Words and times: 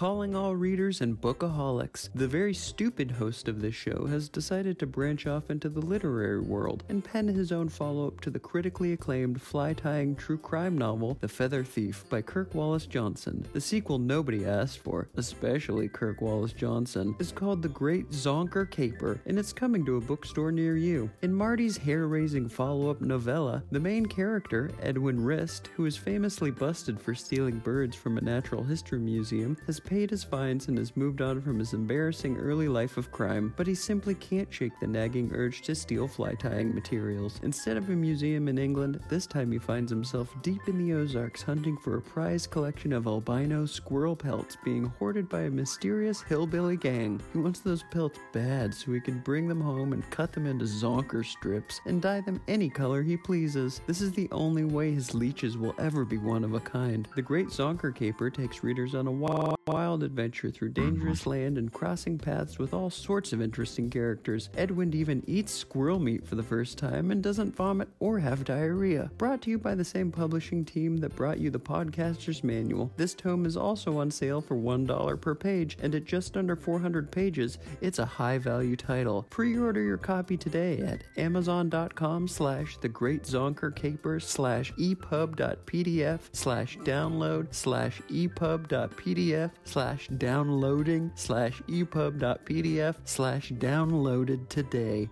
Calling 0.00 0.34
all 0.34 0.56
readers 0.56 1.02
and 1.02 1.20
bookaholics, 1.20 2.08
the 2.14 2.26
very 2.26 2.54
stupid 2.54 3.10
host 3.10 3.48
of 3.48 3.60
this 3.60 3.74
show 3.74 4.06
has 4.06 4.30
decided 4.30 4.78
to 4.78 4.86
branch 4.86 5.26
off 5.26 5.50
into 5.50 5.68
the 5.68 5.82
literary 5.82 6.40
world 6.40 6.84
and 6.88 7.04
pen 7.04 7.28
his 7.28 7.52
own 7.52 7.68
follow 7.68 8.06
up 8.06 8.18
to 8.22 8.30
the 8.30 8.38
critically 8.38 8.94
acclaimed 8.94 9.42
fly 9.42 9.74
tying 9.74 10.16
true 10.16 10.38
crime 10.38 10.78
novel, 10.78 11.18
The 11.20 11.28
Feather 11.28 11.62
Thief 11.62 12.06
by 12.08 12.22
Kirk 12.22 12.54
Wallace 12.54 12.86
Johnson. 12.86 13.46
The 13.52 13.60
sequel 13.60 13.98
nobody 13.98 14.46
asked 14.46 14.78
for, 14.78 15.10
especially 15.18 15.86
Kirk 15.90 16.22
Wallace 16.22 16.54
Johnson, 16.54 17.14
is 17.18 17.30
called 17.30 17.60
The 17.60 17.68
Great 17.68 18.08
Zonker 18.08 18.70
Caper 18.70 19.20
and 19.26 19.38
it's 19.38 19.52
coming 19.52 19.84
to 19.84 19.98
a 19.98 20.00
bookstore 20.00 20.50
near 20.50 20.78
you. 20.78 21.10
In 21.20 21.34
Marty's 21.34 21.76
hair 21.76 22.06
raising 22.06 22.48
follow 22.48 22.88
up 22.88 23.02
novella, 23.02 23.62
the 23.70 23.78
main 23.78 24.06
character, 24.06 24.70
Edwin 24.80 25.22
Rist, 25.22 25.68
who 25.76 25.84
is 25.84 25.98
famously 25.98 26.50
busted 26.50 26.98
for 26.98 27.14
stealing 27.14 27.58
birds 27.58 27.94
from 27.94 28.16
a 28.16 28.22
natural 28.22 28.64
history 28.64 28.98
museum, 28.98 29.58
has 29.66 29.78
paid 29.90 30.08
his 30.08 30.22
fines 30.22 30.68
and 30.68 30.78
has 30.78 30.96
moved 30.96 31.20
on 31.20 31.40
from 31.42 31.58
his 31.58 31.72
embarrassing 31.72 32.36
early 32.36 32.68
life 32.68 32.96
of 32.96 33.10
crime, 33.10 33.52
but 33.56 33.66
he 33.66 33.74
simply 33.74 34.14
can't 34.14 34.54
shake 34.54 34.78
the 34.78 34.86
nagging 34.86 35.28
urge 35.34 35.62
to 35.62 35.74
steal 35.74 36.06
fly 36.06 36.32
tying 36.34 36.72
materials. 36.72 37.40
Instead 37.42 37.76
of 37.76 37.90
a 37.90 37.92
museum 37.92 38.46
in 38.46 38.56
England, 38.56 39.00
this 39.08 39.26
time 39.26 39.50
he 39.50 39.58
finds 39.58 39.90
himself 39.90 40.32
deep 40.42 40.60
in 40.68 40.78
the 40.78 40.94
Ozarks 40.94 41.42
hunting 41.42 41.76
for 41.76 41.96
a 41.96 42.00
prized 42.00 42.52
collection 42.52 42.92
of 42.92 43.08
albino 43.08 43.66
squirrel 43.66 44.14
pelts 44.14 44.56
being 44.64 44.84
hoarded 45.00 45.28
by 45.28 45.40
a 45.40 45.50
mysterious 45.50 46.22
hillbilly 46.22 46.76
gang. 46.76 47.20
He 47.32 47.38
wants 47.38 47.58
those 47.58 47.82
pelts 47.90 48.20
bad 48.32 48.72
so 48.72 48.92
he 48.92 49.00
can 49.00 49.18
bring 49.18 49.48
them 49.48 49.60
home 49.60 49.92
and 49.92 50.08
cut 50.10 50.32
them 50.32 50.46
into 50.46 50.66
zonker 50.66 51.26
strips 51.26 51.80
and 51.86 52.00
dye 52.00 52.20
them 52.20 52.40
any 52.46 52.70
color 52.70 53.02
he 53.02 53.16
pleases. 53.16 53.80
This 53.88 54.00
is 54.00 54.12
the 54.12 54.28
only 54.30 54.62
way 54.62 54.92
his 54.92 55.14
leeches 55.14 55.58
will 55.58 55.74
ever 55.80 56.04
be 56.04 56.18
one 56.18 56.44
of 56.44 56.54
a 56.54 56.60
kind. 56.60 57.08
The 57.16 57.22
Great 57.22 57.48
Zonker 57.48 57.92
Caper 57.92 58.30
takes 58.30 58.62
readers 58.62 58.94
on 58.94 59.08
a 59.08 59.10
wild 59.10 59.56
adventure 59.80 60.50
through 60.50 60.70
mm-hmm. 60.70 60.90
dangerous 60.90 61.26
land 61.26 61.58
and 61.58 61.72
crossing 61.72 62.18
paths 62.18 62.58
with 62.58 62.74
all 62.74 62.90
sorts 62.90 63.32
of 63.32 63.40
interesting 63.40 63.90
characters. 63.90 64.50
Edwin 64.56 64.94
even 64.94 65.22
eats 65.26 65.52
squirrel 65.52 65.98
meat 65.98 66.26
for 66.26 66.34
the 66.34 66.42
first 66.42 66.78
time 66.78 67.10
and 67.10 67.22
doesn't 67.22 67.56
vomit 67.56 67.88
or 67.98 68.18
have 68.18 68.44
diarrhea. 68.44 69.10
Brought 69.18 69.42
to 69.42 69.50
you 69.50 69.58
by 69.58 69.74
the 69.74 69.84
same 69.84 70.12
publishing 70.12 70.64
team 70.64 70.98
that 70.98 71.16
brought 71.16 71.38
you 71.38 71.50
the 71.50 71.58
Podcaster's 71.58 72.44
Manual, 72.44 72.92
this 72.96 73.14
tome 73.14 73.46
is 73.46 73.56
also 73.56 73.98
on 73.98 74.10
sale 74.10 74.40
for 74.40 74.56
$1 74.56 75.20
per 75.20 75.34
page, 75.34 75.78
and 75.82 75.94
at 75.94 76.04
just 76.04 76.36
under 76.36 76.56
400 76.56 77.10
pages, 77.10 77.58
it's 77.80 77.98
a 77.98 78.04
high 78.04 78.38
value 78.38 78.76
title. 78.76 79.26
Pre-order 79.30 79.82
your 79.82 79.96
copy 79.96 80.36
today 80.36 80.80
at 80.80 81.04
amazon.com 81.16 82.28
slash 82.28 82.76
the 82.78 82.88
great 82.88 83.22
zonker 83.22 83.74
caper 83.74 84.20
slash 84.20 84.72
epub.pdf 84.74 86.20
slash 86.32 86.78
download 86.78 87.54
slash 87.54 88.00
epub.pdf 88.10 89.50
slash 89.70 90.08
downloading 90.18 91.12
slash 91.14 91.62
epub.pdf 91.68 92.96
slash 93.04 93.52
downloaded 93.52 94.48
today. 94.48 95.08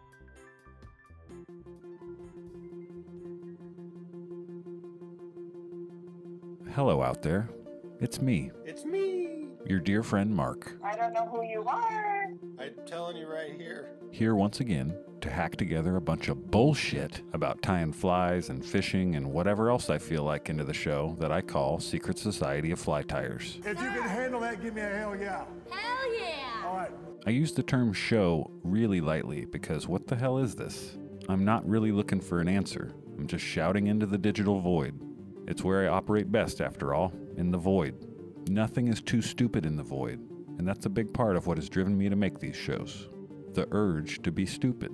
Hello 6.74 7.02
out 7.02 7.22
there. 7.22 7.48
It's 8.00 8.20
me, 8.20 8.50
It's 8.64 8.84
me. 8.84 9.37
Your 9.68 9.80
dear 9.80 10.02
friend 10.02 10.34
Mark, 10.34 10.78
I 10.82 10.96
don't 10.96 11.12
know 11.12 11.28
who 11.28 11.42
you 11.42 11.62
are. 11.62 12.32
I'm 12.58 12.74
telling 12.86 13.18
you 13.18 13.26
right 13.26 13.52
here. 13.54 13.90
here 14.10 14.34
once 14.34 14.60
again 14.60 14.96
to 15.20 15.28
hack 15.28 15.56
together 15.56 15.96
a 15.96 16.00
bunch 16.00 16.28
of 16.28 16.50
bullshit 16.50 17.20
about 17.34 17.60
tying 17.60 17.92
flies 17.92 18.48
and 18.48 18.64
fishing 18.64 19.16
and 19.16 19.30
whatever 19.30 19.68
else 19.68 19.90
I 19.90 19.98
feel 19.98 20.22
like 20.22 20.48
into 20.48 20.64
the 20.64 20.72
show 20.72 21.16
that 21.20 21.30
I 21.30 21.42
call 21.42 21.80
Secret 21.80 22.18
Society 22.18 22.70
of 22.70 22.78
Fly 22.78 23.02
Tyers. 23.02 23.58
If 23.58 23.78
you 23.78 23.90
can 23.90 24.08
handle 24.08 24.40
that, 24.40 24.62
give 24.62 24.74
me 24.74 24.80
a 24.80 24.88
hell 24.88 25.14
yeah. 25.14 25.44
Hell 25.70 26.14
yeah! 26.18 26.66
All 26.66 26.74
right. 26.74 26.90
I 27.26 27.30
use 27.30 27.52
the 27.52 27.62
term 27.62 27.92
show 27.92 28.50
really 28.62 29.02
lightly 29.02 29.44
because 29.44 29.86
what 29.86 30.06
the 30.06 30.16
hell 30.16 30.38
is 30.38 30.54
this? 30.54 30.96
I'm 31.28 31.44
not 31.44 31.68
really 31.68 31.92
looking 31.92 32.22
for 32.22 32.40
an 32.40 32.48
answer. 32.48 32.94
I'm 33.18 33.26
just 33.26 33.44
shouting 33.44 33.88
into 33.88 34.06
the 34.06 34.16
digital 34.16 34.60
void. 34.60 34.98
It's 35.46 35.62
where 35.62 35.84
I 35.84 35.94
operate 35.94 36.32
best, 36.32 36.62
after 36.62 36.94
all, 36.94 37.12
in 37.36 37.50
the 37.50 37.58
void. 37.58 38.07
Nothing 38.48 38.88
is 38.88 39.02
too 39.02 39.20
stupid 39.20 39.66
in 39.66 39.76
the 39.76 39.82
void, 39.82 40.20
and 40.58 40.66
that's 40.66 40.86
a 40.86 40.90
big 40.90 41.12
part 41.12 41.36
of 41.36 41.46
what 41.46 41.58
has 41.58 41.68
driven 41.68 41.98
me 41.98 42.08
to 42.08 42.16
make 42.16 42.38
these 42.38 42.56
shows. 42.56 43.08
The 43.52 43.68
urge 43.72 44.22
to 44.22 44.32
be 44.32 44.46
stupid. 44.46 44.90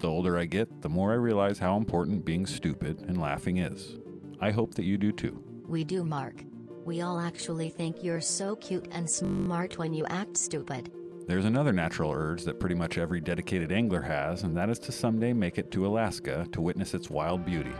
The 0.00 0.08
older 0.08 0.36
I 0.36 0.46
get, 0.46 0.82
the 0.82 0.88
more 0.88 1.12
I 1.12 1.16
realize 1.16 1.58
how 1.58 1.76
important 1.76 2.24
being 2.24 2.46
stupid 2.46 3.04
and 3.06 3.20
laughing 3.20 3.58
is. 3.58 3.96
I 4.40 4.50
hope 4.50 4.74
that 4.74 4.84
you 4.84 4.98
do 4.98 5.12
too. 5.12 5.42
We 5.68 5.84
do, 5.84 6.04
Mark. 6.04 6.44
We 6.84 7.00
all 7.00 7.20
actually 7.20 7.70
think 7.70 8.02
you're 8.02 8.20
so 8.20 8.56
cute 8.56 8.88
and 8.90 9.08
smart 9.08 9.78
when 9.78 9.94
you 9.94 10.04
act 10.06 10.36
stupid. 10.36 10.90
There's 11.26 11.44
another 11.44 11.72
natural 11.72 12.12
urge 12.12 12.44
that 12.44 12.60
pretty 12.60 12.74
much 12.74 12.98
every 12.98 13.20
dedicated 13.20 13.72
angler 13.72 14.02
has, 14.02 14.42
and 14.42 14.56
that 14.56 14.68
is 14.68 14.78
to 14.80 14.92
someday 14.92 15.32
make 15.32 15.58
it 15.58 15.70
to 15.72 15.86
Alaska 15.86 16.46
to 16.52 16.60
witness 16.60 16.92
its 16.92 17.10
wild 17.10 17.44
beauty. 17.44 17.72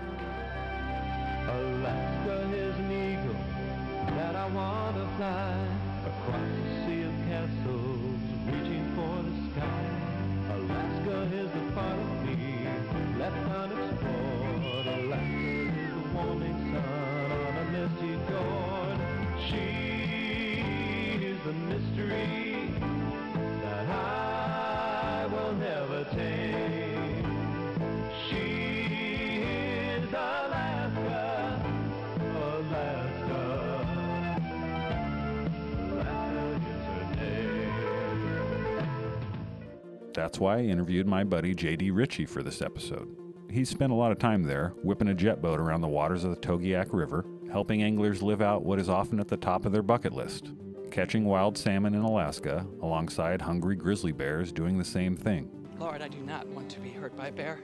That's 40.26 40.40
why 40.40 40.56
I 40.56 40.62
interviewed 40.62 41.06
my 41.06 41.22
buddy 41.22 41.54
JD 41.54 41.94
Richey 41.94 42.26
for 42.26 42.42
this 42.42 42.60
episode. 42.60 43.16
He's 43.48 43.68
spent 43.68 43.92
a 43.92 43.94
lot 43.94 44.10
of 44.10 44.18
time 44.18 44.42
there, 44.42 44.70
whipping 44.82 45.06
a 45.06 45.14
jet 45.14 45.40
boat 45.40 45.60
around 45.60 45.82
the 45.82 45.86
waters 45.86 46.24
of 46.24 46.30
the 46.30 46.36
Togiak 46.40 46.88
River, 46.92 47.24
helping 47.52 47.84
anglers 47.84 48.24
live 48.24 48.42
out 48.42 48.64
what 48.64 48.80
is 48.80 48.88
often 48.88 49.20
at 49.20 49.28
the 49.28 49.36
top 49.36 49.64
of 49.64 49.70
their 49.70 49.84
bucket 49.84 50.12
list 50.12 50.50
catching 50.90 51.26
wild 51.26 51.56
salmon 51.56 51.94
in 51.94 52.02
Alaska, 52.02 52.66
alongside 52.82 53.40
hungry 53.40 53.76
grizzly 53.76 54.10
bears 54.10 54.50
doing 54.50 54.76
the 54.76 54.84
same 54.84 55.14
thing. 55.14 55.48
Lord, 55.78 56.02
I 56.02 56.08
do 56.08 56.18
not 56.18 56.48
want 56.48 56.68
to 56.70 56.80
be 56.80 56.90
hurt 56.90 57.16
by 57.16 57.28
a 57.28 57.32
bear. 57.32 57.60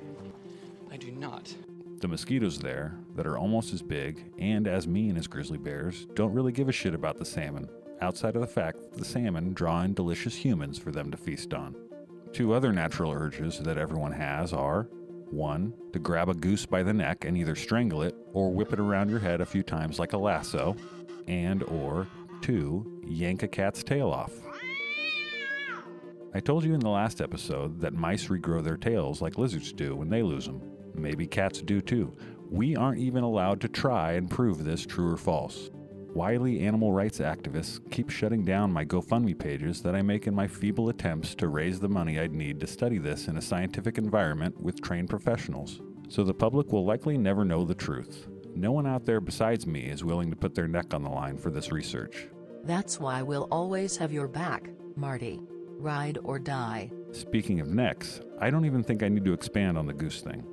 I 0.88 0.96
do 0.96 1.10
not. 1.10 1.52
The 1.98 2.06
mosquitoes 2.06 2.60
there, 2.60 2.94
that 3.16 3.26
are 3.26 3.38
almost 3.38 3.72
as 3.72 3.82
big 3.82 4.24
and 4.38 4.68
as 4.68 4.86
mean 4.86 5.16
as 5.16 5.26
grizzly 5.26 5.58
bears, 5.58 6.06
don't 6.14 6.32
really 6.32 6.52
give 6.52 6.68
a 6.68 6.72
shit 6.72 6.94
about 6.94 7.16
the 7.18 7.24
salmon, 7.24 7.68
outside 8.00 8.36
of 8.36 8.40
the 8.40 8.46
fact 8.46 8.82
that 8.82 8.96
the 8.96 9.04
salmon 9.04 9.52
draw 9.52 9.82
in 9.82 9.94
delicious 9.94 10.36
humans 10.36 10.78
for 10.78 10.92
them 10.92 11.10
to 11.10 11.16
feast 11.16 11.52
on. 11.54 11.74
Two 12.32 12.54
other 12.54 12.72
natural 12.72 13.12
urges 13.12 13.58
that 13.58 13.76
everyone 13.76 14.12
has 14.12 14.54
are 14.54 14.88
1. 15.30 15.74
To 15.92 15.98
grab 15.98 16.30
a 16.30 16.34
goose 16.34 16.64
by 16.64 16.82
the 16.82 16.92
neck 16.92 17.26
and 17.26 17.36
either 17.36 17.54
strangle 17.54 18.02
it 18.02 18.14
or 18.32 18.50
whip 18.50 18.72
it 18.72 18.80
around 18.80 19.10
your 19.10 19.18
head 19.18 19.42
a 19.42 19.46
few 19.46 19.62
times 19.62 19.98
like 19.98 20.14
a 20.14 20.18
lasso, 20.18 20.74
and 21.28 21.62
or 21.64 22.06
2. 22.40 23.02
Yank 23.06 23.42
a 23.42 23.48
cat's 23.48 23.84
tail 23.84 24.08
off. 24.08 24.32
I 26.34 26.40
told 26.40 26.64
you 26.64 26.72
in 26.72 26.80
the 26.80 26.88
last 26.88 27.20
episode 27.20 27.80
that 27.80 27.92
mice 27.92 28.28
regrow 28.28 28.64
their 28.64 28.78
tails 28.78 29.20
like 29.20 29.36
lizards 29.36 29.70
do 29.70 29.94
when 29.94 30.08
they 30.08 30.22
lose 30.22 30.46
them. 30.46 30.62
Maybe 30.94 31.26
cats 31.26 31.60
do 31.60 31.82
too. 31.82 32.16
We 32.50 32.76
aren't 32.76 32.98
even 32.98 33.24
allowed 33.24 33.60
to 33.60 33.68
try 33.68 34.12
and 34.12 34.30
prove 34.30 34.64
this 34.64 34.86
true 34.86 35.12
or 35.12 35.18
false. 35.18 35.70
Wily 36.14 36.60
animal 36.60 36.92
rights 36.92 37.20
activists 37.20 37.80
keep 37.90 38.10
shutting 38.10 38.44
down 38.44 38.70
my 38.70 38.84
GoFundMe 38.84 39.38
pages 39.38 39.80
that 39.80 39.94
I 39.94 40.02
make 40.02 40.26
in 40.26 40.34
my 40.34 40.46
feeble 40.46 40.90
attempts 40.90 41.34
to 41.36 41.48
raise 41.48 41.80
the 41.80 41.88
money 41.88 42.20
I'd 42.20 42.32
need 42.32 42.60
to 42.60 42.66
study 42.66 42.98
this 42.98 43.28
in 43.28 43.38
a 43.38 43.42
scientific 43.42 43.96
environment 43.96 44.60
with 44.60 44.82
trained 44.82 45.08
professionals. 45.08 45.80
So 46.10 46.22
the 46.22 46.34
public 46.34 46.70
will 46.70 46.84
likely 46.84 47.16
never 47.16 47.46
know 47.46 47.64
the 47.64 47.74
truth. 47.74 48.28
No 48.54 48.72
one 48.72 48.86
out 48.86 49.06
there 49.06 49.22
besides 49.22 49.66
me 49.66 49.84
is 49.84 50.04
willing 50.04 50.28
to 50.28 50.36
put 50.36 50.54
their 50.54 50.68
neck 50.68 50.92
on 50.92 51.02
the 51.02 51.08
line 51.08 51.38
for 51.38 51.50
this 51.50 51.72
research. 51.72 52.28
That's 52.64 53.00
why 53.00 53.22
we'll 53.22 53.48
always 53.50 53.96
have 53.96 54.12
your 54.12 54.28
back, 54.28 54.68
Marty. 54.94 55.40
Ride 55.78 56.18
or 56.24 56.38
die. 56.38 56.92
Speaking 57.12 57.58
of 57.60 57.68
necks, 57.68 58.20
I 58.38 58.50
don't 58.50 58.66
even 58.66 58.84
think 58.84 59.02
I 59.02 59.08
need 59.08 59.24
to 59.24 59.32
expand 59.32 59.78
on 59.78 59.86
the 59.86 59.94
goose 59.94 60.20
thing. 60.20 60.46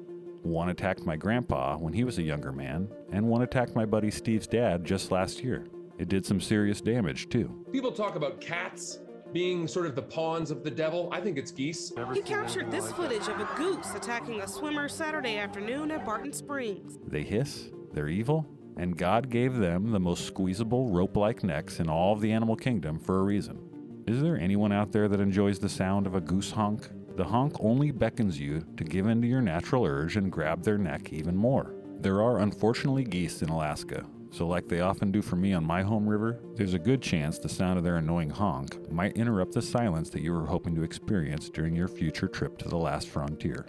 One 0.49 0.69
attacked 0.69 1.05
my 1.05 1.15
grandpa 1.15 1.77
when 1.77 1.93
he 1.93 2.03
was 2.03 2.17
a 2.17 2.23
younger 2.23 2.51
man, 2.51 2.89
and 3.11 3.27
one 3.27 3.43
attacked 3.43 3.75
my 3.75 3.85
buddy 3.85 4.09
Steve's 4.09 4.47
dad 4.47 4.83
just 4.83 5.11
last 5.11 5.43
year. 5.43 5.67
It 5.99 6.09
did 6.09 6.25
some 6.25 6.41
serious 6.41 6.81
damage, 6.81 7.29
too. 7.29 7.63
People 7.71 7.91
talk 7.91 8.15
about 8.15 8.41
cats 8.41 8.97
being 9.31 9.67
sort 9.67 9.85
of 9.85 9.93
the 9.93 10.01
pawns 10.01 10.49
of 10.49 10.63
the 10.63 10.71
devil. 10.71 11.07
I 11.11 11.21
think 11.21 11.37
it's 11.37 11.51
geese. 11.51 11.93
He 12.15 12.23
captured 12.23 12.71
this 12.71 12.91
footage 12.93 13.27
of 13.27 13.39
a 13.39 13.47
goose 13.57 13.93
attacking 13.93 14.41
a 14.41 14.47
swimmer 14.47 14.89
Saturday 14.89 15.37
afternoon 15.37 15.91
at 15.91 16.03
Barton 16.03 16.33
Springs. 16.33 16.97
They 17.05 17.21
hiss, 17.21 17.69
they're 17.93 18.09
evil, 18.09 18.49
and 18.75 18.97
God 18.97 19.29
gave 19.29 19.55
them 19.55 19.91
the 19.91 19.99
most 19.99 20.25
squeezable, 20.25 20.89
rope 20.89 21.15
like 21.15 21.43
necks 21.43 21.79
in 21.79 21.91
all 21.91 22.13
of 22.13 22.21
the 22.21 22.31
animal 22.31 22.55
kingdom 22.55 22.97
for 22.97 23.19
a 23.19 23.23
reason. 23.23 23.59
Is 24.07 24.23
there 24.23 24.39
anyone 24.39 24.71
out 24.71 24.93
there 24.93 25.07
that 25.09 25.19
enjoys 25.19 25.59
the 25.59 25.69
sound 25.69 26.07
of 26.07 26.15
a 26.15 26.21
goose 26.21 26.49
honk? 26.49 26.89
The 27.19 27.25
honk 27.25 27.57
only 27.59 27.91
beckons 27.91 28.39
you 28.39 28.63
to 28.77 28.85
give 28.85 29.05
in 29.07 29.21
to 29.21 29.27
your 29.27 29.41
natural 29.41 29.83
urge 29.83 30.15
and 30.15 30.31
grab 30.31 30.63
their 30.63 30.77
neck 30.77 31.11
even 31.11 31.35
more. 31.35 31.75
There 31.99 32.21
are 32.21 32.39
unfortunately 32.39 33.03
geese 33.03 33.41
in 33.41 33.49
Alaska, 33.49 34.05
so 34.31 34.47
like 34.47 34.69
they 34.69 34.79
often 34.79 35.11
do 35.11 35.21
for 35.21 35.35
me 35.35 35.51
on 35.51 35.67
my 35.67 35.81
home 35.81 36.07
river, 36.07 36.39
there's 36.55 36.75
a 36.75 36.79
good 36.79 37.01
chance 37.01 37.37
the 37.37 37.49
sound 37.49 37.77
of 37.77 37.83
their 37.83 37.97
annoying 37.97 38.29
honk 38.29 38.89
might 38.89 39.17
interrupt 39.17 39.51
the 39.51 39.61
silence 39.61 40.09
that 40.11 40.21
you 40.21 40.31
were 40.31 40.45
hoping 40.45 40.73
to 40.75 40.83
experience 40.83 41.49
during 41.49 41.75
your 41.75 41.89
future 41.89 42.29
trip 42.29 42.57
to 42.59 42.69
the 42.69 42.77
last 42.77 43.09
frontier. 43.09 43.65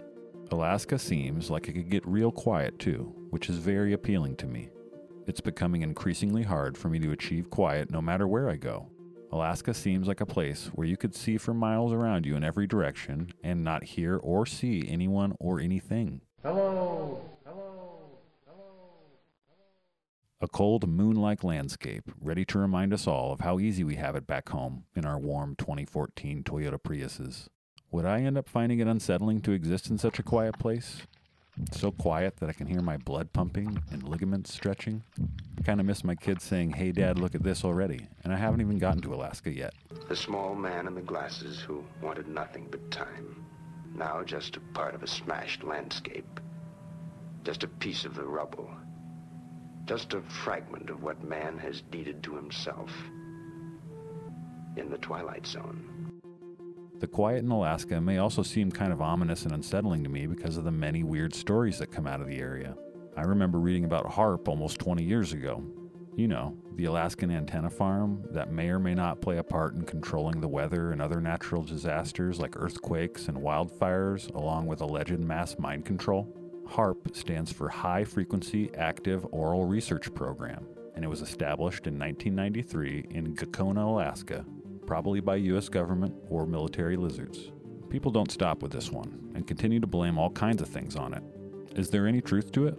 Alaska 0.51 0.97
seems 0.97 1.49
like 1.49 1.67
it 1.67 1.73
could 1.73 1.89
get 1.89 2.07
real 2.07 2.31
quiet 2.31 2.79
too, 2.79 3.13
which 3.31 3.49
is 3.49 3.57
very 3.57 3.91
appealing 3.91 4.37
to 4.37 4.47
me. 4.47 4.69
It's 5.27 5.41
becoming 5.41 5.81
increasingly 5.81 6.43
hard 6.43 6.77
for 6.77 6.87
me 6.87 6.99
to 6.99 7.11
achieve 7.11 7.49
quiet 7.49 7.91
no 7.91 8.01
matter 8.01 8.29
where 8.29 8.49
I 8.49 8.55
go. 8.55 8.90
Alaska 9.33 9.73
seems 9.73 10.09
like 10.09 10.19
a 10.19 10.25
place 10.25 10.67
where 10.73 10.85
you 10.85 10.97
could 10.97 11.15
see 11.15 11.37
for 11.37 11.53
miles 11.53 11.93
around 11.93 12.25
you 12.25 12.35
in 12.35 12.43
every 12.43 12.67
direction 12.67 13.31
and 13.41 13.63
not 13.63 13.83
hear 13.83 14.17
or 14.17 14.45
see 14.45 14.85
anyone 14.89 15.33
or 15.39 15.59
anything. 15.61 16.19
Hello. 16.43 17.21
Hello, 17.45 18.27
hello, 18.45 18.65
hello. 19.47 19.63
A 20.41 20.47
cold, 20.49 20.85
moon 20.89 21.15
like 21.15 21.45
landscape, 21.45 22.11
ready 22.19 22.43
to 22.43 22.59
remind 22.59 22.93
us 22.93 23.07
all 23.07 23.31
of 23.31 23.39
how 23.39 23.57
easy 23.57 23.85
we 23.85 23.95
have 23.95 24.17
it 24.17 24.27
back 24.27 24.49
home 24.49 24.83
in 24.95 25.05
our 25.05 25.17
warm 25.17 25.55
2014 25.55 26.43
Toyota 26.43 26.77
Priuses. 26.81 27.47
Would 27.89 28.05
I 28.05 28.21
end 28.21 28.37
up 28.37 28.49
finding 28.49 28.79
it 28.79 28.87
unsettling 28.87 29.39
to 29.41 29.53
exist 29.53 29.89
in 29.89 29.97
such 29.97 30.19
a 30.19 30.23
quiet 30.23 30.59
place? 30.59 31.03
So 31.71 31.91
quiet 31.91 32.37
that 32.37 32.49
I 32.49 32.53
can 32.53 32.67
hear 32.67 32.81
my 32.81 32.97
blood 32.97 33.33
pumping 33.33 33.81
and 33.91 34.03
ligaments 34.03 34.53
stretching. 34.53 35.03
I 35.57 35.61
kind 35.63 35.79
of 35.79 35.85
miss 35.85 36.03
my 36.03 36.15
kids 36.15 36.43
saying, 36.43 36.71
Hey, 36.71 36.91
Dad, 36.91 37.19
look 37.19 37.35
at 37.35 37.43
this 37.43 37.63
already, 37.63 38.07
and 38.23 38.33
I 38.33 38.37
haven't 38.37 38.61
even 38.61 38.77
gotten 38.77 39.01
to 39.01 39.13
Alaska 39.13 39.51
yet. 39.51 39.73
The 40.07 40.15
small 40.15 40.55
man 40.55 40.87
in 40.87 40.95
the 40.95 41.01
glasses 41.01 41.59
who 41.59 41.83
wanted 42.01 42.27
nothing 42.27 42.67
but 42.71 42.89
time. 42.89 43.45
Now 43.93 44.23
just 44.23 44.55
a 44.55 44.61
part 44.73 44.95
of 44.95 45.03
a 45.03 45.07
smashed 45.07 45.63
landscape. 45.63 46.39
Just 47.43 47.63
a 47.63 47.67
piece 47.67 48.05
of 48.05 48.15
the 48.15 48.23
rubble. 48.23 48.69
Just 49.85 50.13
a 50.13 50.21
fragment 50.21 50.89
of 50.89 51.03
what 51.03 51.23
man 51.23 51.57
has 51.57 51.81
deeded 51.91 52.23
to 52.23 52.35
himself. 52.35 52.91
In 54.77 54.89
the 54.89 54.97
Twilight 54.97 55.45
Zone. 55.45 55.90
The 57.01 57.07
quiet 57.07 57.43
in 57.43 57.49
Alaska 57.49 57.99
may 57.99 58.19
also 58.19 58.43
seem 58.43 58.71
kind 58.71 58.93
of 58.93 59.01
ominous 59.01 59.45
and 59.45 59.53
unsettling 59.53 60.03
to 60.03 60.09
me 60.09 60.27
because 60.27 60.55
of 60.55 60.65
the 60.65 60.71
many 60.71 61.01
weird 61.01 61.33
stories 61.33 61.79
that 61.79 61.91
come 61.91 62.05
out 62.05 62.21
of 62.21 62.27
the 62.27 62.37
area. 62.37 62.75
I 63.17 63.23
remember 63.23 63.59
reading 63.59 63.85
about 63.85 64.05
HAARP 64.05 64.47
almost 64.47 64.77
20 64.77 65.03
years 65.03 65.33
ago. 65.33 65.63
You 66.15 66.27
know, 66.27 66.55
the 66.75 66.85
Alaskan 66.85 67.31
antenna 67.31 67.71
farm 67.71 68.23
that 68.29 68.51
may 68.51 68.69
or 68.69 68.77
may 68.77 68.93
not 68.93 69.19
play 69.19 69.37
a 69.37 69.43
part 69.43 69.73
in 69.73 69.81
controlling 69.81 70.41
the 70.41 70.47
weather 70.47 70.91
and 70.91 71.01
other 71.01 71.19
natural 71.19 71.63
disasters 71.63 72.39
like 72.39 72.53
earthquakes 72.55 73.29
and 73.29 73.37
wildfires, 73.39 74.31
along 74.35 74.67
with 74.67 74.81
alleged 74.81 75.19
mass 75.19 75.57
mind 75.57 75.85
control. 75.85 76.31
HAARP 76.67 77.15
stands 77.15 77.51
for 77.51 77.67
High 77.67 78.03
Frequency 78.03 78.69
Active 78.75 79.25
Auroral 79.33 79.65
Research 79.65 80.13
Program, 80.13 80.67
and 80.95 81.03
it 81.03 81.07
was 81.07 81.21
established 81.23 81.87
in 81.87 81.97
1993 81.97 83.07
in 83.09 83.35
Gakona, 83.35 83.87
Alaska, 83.87 84.45
probably 84.85 85.19
by 85.19 85.35
U.S. 85.37 85.69
government 85.69 86.13
or 86.29 86.45
military 86.45 86.97
lizards. 86.97 87.51
People 87.89 88.11
don't 88.11 88.31
stop 88.31 88.61
with 88.61 88.71
this 88.71 88.91
one 88.91 89.31
and 89.35 89.47
continue 89.47 89.79
to 89.79 89.87
blame 89.87 90.17
all 90.17 90.29
kinds 90.29 90.61
of 90.61 90.67
things 90.67 90.95
on 90.95 91.13
it. 91.13 91.23
Is 91.75 91.89
there 91.89 92.07
any 92.07 92.21
truth 92.21 92.51
to 92.53 92.67
it? 92.67 92.77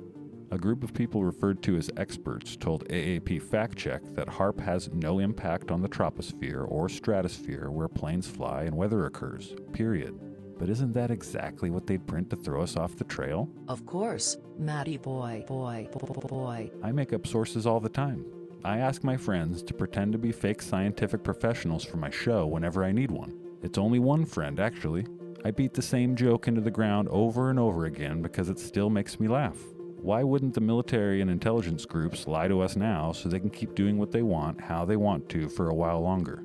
A 0.50 0.58
group 0.58 0.84
of 0.84 0.92
people 0.92 1.24
referred 1.24 1.62
to 1.62 1.76
as 1.76 1.90
experts 1.96 2.56
told 2.56 2.86
AAP 2.88 3.40
Fact 3.40 3.76
Check 3.76 4.02
that 4.14 4.28
HAARP 4.28 4.60
has 4.60 4.90
no 4.92 5.18
impact 5.18 5.70
on 5.70 5.80
the 5.80 5.88
troposphere 5.88 6.70
or 6.70 6.90
stratosphere 6.90 7.70
where 7.70 7.88
planes 7.88 8.28
fly 8.28 8.64
and 8.64 8.76
weather 8.76 9.06
occurs, 9.06 9.54
period. 9.72 10.18
But 10.58 10.68
isn't 10.68 10.92
that 10.92 11.10
exactly 11.10 11.70
what 11.70 11.86
they'd 11.86 12.06
print 12.06 12.28
to 12.30 12.36
throw 12.36 12.62
us 12.62 12.76
off 12.76 12.96
the 12.96 13.04
trail? 13.04 13.48
Of 13.66 13.86
course, 13.86 14.36
Matty 14.58 14.98
boy, 14.98 15.44
boy, 15.48 15.88
boy, 15.90 16.28
boy. 16.28 16.70
I 16.82 16.92
make 16.92 17.14
up 17.14 17.26
sources 17.26 17.66
all 17.66 17.80
the 17.80 17.88
time. 17.88 18.26
I 18.64 18.78
ask 18.78 19.02
my 19.02 19.16
friends 19.16 19.60
to 19.64 19.74
pretend 19.74 20.12
to 20.12 20.18
be 20.18 20.30
fake 20.30 20.62
scientific 20.62 21.24
professionals 21.24 21.84
for 21.84 21.96
my 21.96 22.10
show 22.10 22.46
whenever 22.46 22.84
I 22.84 22.92
need 22.92 23.10
one. 23.10 23.36
It's 23.60 23.76
only 23.76 23.98
one 23.98 24.24
friend, 24.24 24.60
actually. 24.60 25.04
I 25.44 25.50
beat 25.50 25.74
the 25.74 25.82
same 25.82 26.14
joke 26.14 26.46
into 26.46 26.60
the 26.60 26.70
ground 26.70 27.08
over 27.08 27.50
and 27.50 27.58
over 27.58 27.86
again 27.86 28.22
because 28.22 28.48
it 28.48 28.60
still 28.60 28.88
makes 28.88 29.18
me 29.18 29.26
laugh. 29.26 29.58
Why 30.00 30.22
wouldn't 30.22 30.54
the 30.54 30.60
military 30.60 31.20
and 31.20 31.28
intelligence 31.28 31.84
groups 31.84 32.28
lie 32.28 32.46
to 32.46 32.60
us 32.60 32.76
now 32.76 33.10
so 33.10 33.28
they 33.28 33.40
can 33.40 33.50
keep 33.50 33.74
doing 33.74 33.98
what 33.98 34.12
they 34.12 34.22
want, 34.22 34.60
how 34.60 34.84
they 34.84 34.96
want 34.96 35.28
to, 35.30 35.48
for 35.48 35.68
a 35.68 35.74
while 35.74 36.00
longer? 36.00 36.44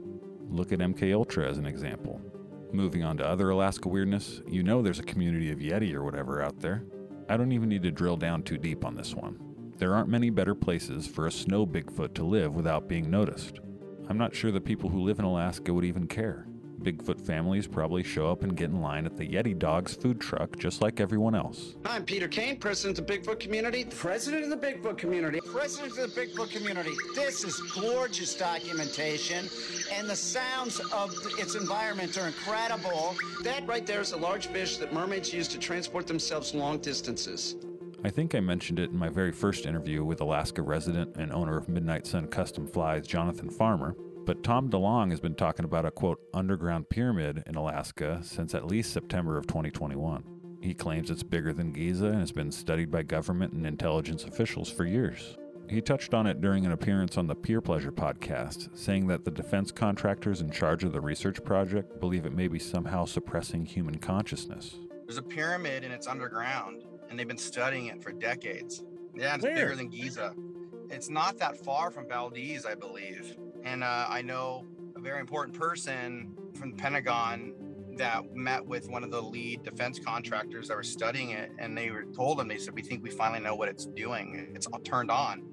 Look 0.49 0.71
at 0.71 0.79
MK 0.79 1.13
Ultra 1.13 1.47
as 1.47 1.59
an 1.59 1.67
example. 1.67 2.19
Moving 2.71 3.03
on 3.03 3.17
to 3.17 3.27
other 3.27 3.51
Alaska 3.51 3.89
weirdness, 3.89 4.41
you 4.47 4.63
know 4.63 4.81
there's 4.81 4.99
a 4.99 5.03
community 5.03 5.51
of 5.51 5.59
Yeti 5.59 5.93
or 5.93 6.03
whatever 6.03 6.41
out 6.41 6.59
there. 6.61 6.83
I 7.29 7.37
don't 7.37 7.51
even 7.51 7.69
need 7.69 7.83
to 7.83 7.91
drill 7.91 8.17
down 8.17 8.41
too 8.41 8.57
deep 8.57 8.83
on 8.83 8.95
this 8.95 9.13
one. 9.13 9.46
There 9.77 9.93
aren't 9.93 10.09
many 10.09 10.31
better 10.31 10.55
places 10.55 11.05
for 11.05 11.27
a 11.27 11.31
snow 11.31 11.63
Bigfoot 11.63 12.15
to 12.15 12.23
live 12.23 12.55
without 12.55 12.87
being 12.87 13.11
noticed. 13.11 13.59
I'm 14.09 14.17
not 14.17 14.33
sure 14.33 14.51
the 14.51 14.59
people 14.59 14.89
who 14.89 15.03
live 15.03 15.19
in 15.19 15.25
Alaska 15.25 15.71
would 15.71 15.85
even 15.85 16.07
care. 16.07 16.47
Bigfoot 16.81 17.21
families 17.21 17.67
probably 17.67 18.01
show 18.01 18.31
up 18.31 18.41
and 18.41 18.55
get 18.55 18.71
in 18.71 18.81
line 18.81 19.05
at 19.05 19.17
the 19.17 19.27
Yeti 19.27 19.57
Dogs 19.57 19.93
food 19.93 20.19
truck 20.19 20.57
just 20.57 20.81
like 20.81 20.99
everyone 20.99 21.35
else. 21.35 21.75
I'm 21.85 22.05
Peter 22.05 22.27
Kane, 22.27 22.57
president 22.57 22.97
of 22.97 23.05
the 23.05 23.13
Bigfoot 23.13 23.39
community. 23.39 23.83
President 23.83 24.45
of 24.45 24.49
the 24.49 24.57
Bigfoot 24.57 24.97
community. 24.97 25.41
President 25.41 25.95
of 25.97 26.13
the 26.15 26.21
Bigfoot 26.21 26.51
community. 26.51 26.93
This 27.13 27.43
is 27.43 27.59
gorgeous 27.79 28.35
documentation, 28.35 29.47
and 29.93 30.09
the 30.09 30.15
sounds 30.15 30.79
of 30.91 31.13
its 31.37 31.53
environment 31.53 32.17
are 32.17 32.27
incredible. 32.27 33.15
That 33.43 33.67
right 33.67 33.85
there 33.85 34.01
is 34.01 34.13
a 34.13 34.17
large 34.17 34.47
fish 34.47 34.77
that 34.77 34.91
mermaids 34.91 35.31
use 35.31 35.47
to 35.49 35.59
transport 35.59 36.07
themselves 36.07 36.55
long 36.55 36.79
distances. 36.79 37.55
I 38.03 38.11
think 38.11 38.35
I 38.35 38.39
mentioned 38.39 38.77
it 38.77 38.91
in 38.91 38.97
my 38.97 39.09
very 39.09 39.31
first 39.31 39.65
interview 39.65 40.03
with 40.03 40.21
Alaska 40.21 40.61
resident 40.61 41.15
and 41.17 41.31
owner 41.31 41.57
of 41.57 41.67
Midnight 41.67 42.05
Sun 42.05 42.27
Custom 42.27 42.67
Flies, 42.67 43.07
Jonathan 43.07 43.49
Farmer, 43.49 43.95
but 44.23 44.43
Tom 44.43 44.69
DeLonge 44.69 45.09
has 45.09 45.19
been 45.19 45.33
talking 45.33 45.65
about 45.65 45.85
a 45.85 45.91
quote 45.91 46.19
underground 46.31 46.89
pyramid 46.89 47.43
in 47.47 47.55
Alaska 47.55 48.19
since 48.23 48.53
at 48.53 48.67
least 48.67 48.93
September 48.93 49.35
of 49.35 49.47
2021. 49.47 50.23
He 50.61 50.75
claims 50.75 51.09
it's 51.09 51.23
bigger 51.23 51.53
than 51.53 51.73
Giza 51.73 52.07
and 52.07 52.19
has 52.19 52.31
been 52.31 52.51
studied 52.51 52.91
by 52.91 53.01
government 53.01 53.53
and 53.53 53.65
intelligence 53.65 54.25
officials 54.25 54.71
for 54.71 54.85
years. 54.85 55.35
He 55.67 55.81
touched 55.81 56.13
on 56.13 56.27
it 56.27 56.39
during 56.39 56.65
an 56.65 56.73
appearance 56.73 57.17
on 57.17 57.25
the 57.25 57.35
Peer 57.35 57.61
Pleasure 57.61 57.91
podcast, 57.91 58.77
saying 58.77 59.07
that 59.07 59.25
the 59.25 59.31
defense 59.31 59.71
contractors 59.71 60.39
in 60.39 60.51
charge 60.51 60.83
of 60.83 60.93
the 60.93 61.01
research 61.01 61.43
project 61.43 61.99
believe 61.99 62.25
it 62.25 62.33
may 62.33 62.47
be 62.47 62.59
somehow 62.59 63.05
suppressing 63.05 63.65
human 63.65 63.97
consciousness. 63.97 64.75
There's 65.05 65.17
a 65.17 65.23
pyramid 65.23 65.83
and 65.83 65.93
it's 65.93 66.07
underground, 66.07 66.83
and 67.09 67.17
they've 67.17 67.27
been 67.27 67.37
studying 67.37 67.87
it 67.87 68.01
for 68.01 68.11
decades. 68.11 68.83
Yeah, 69.15 69.35
it's 69.35 69.43
Where? 69.43 69.55
bigger 69.55 69.75
than 69.75 69.89
Giza. 69.89 70.33
It's 70.89 71.09
not 71.09 71.37
that 71.39 71.57
far 71.57 71.91
from 71.91 72.07
Valdez, 72.07 72.65
I 72.65 72.75
believe. 72.75 73.35
And 73.63 73.83
uh, 73.83 74.05
I 74.07 74.21
know 74.21 74.65
a 74.95 74.99
very 74.99 75.19
important 75.19 75.57
person 75.57 76.33
from 76.55 76.71
the 76.71 76.77
Pentagon 76.77 77.53
that 77.97 78.35
met 78.35 78.65
with 78.65 78.89
one 78.89 79.03
of 79.03 79.11
the 79.11 79.21
lead 79.21 79.63
defense 79.63 79.99
contractors 79.99 80.67
that 80.67 80.77
were 80.77 80.83
studying 80.83 81.31
it, 81.31 81.51
and 81.57 81.77
they 81.77 81.89
were 81.89 82.03
told 82.03 82.39
him, 82.39 82.47
they 82.47 82.57
said, 82.57 82.73
"We 82.73 82.81
think 82.81 83.03
we 83.03 83.09
finally 83.09 83.39
know 83.39 83.55
what 83.55 83.69
it's 83.69 83.85
doing. 83.85 84.51
It's 84.53 84.67
all 84.67 84.79
turned 84.79 85.11
on. 85.11 85.43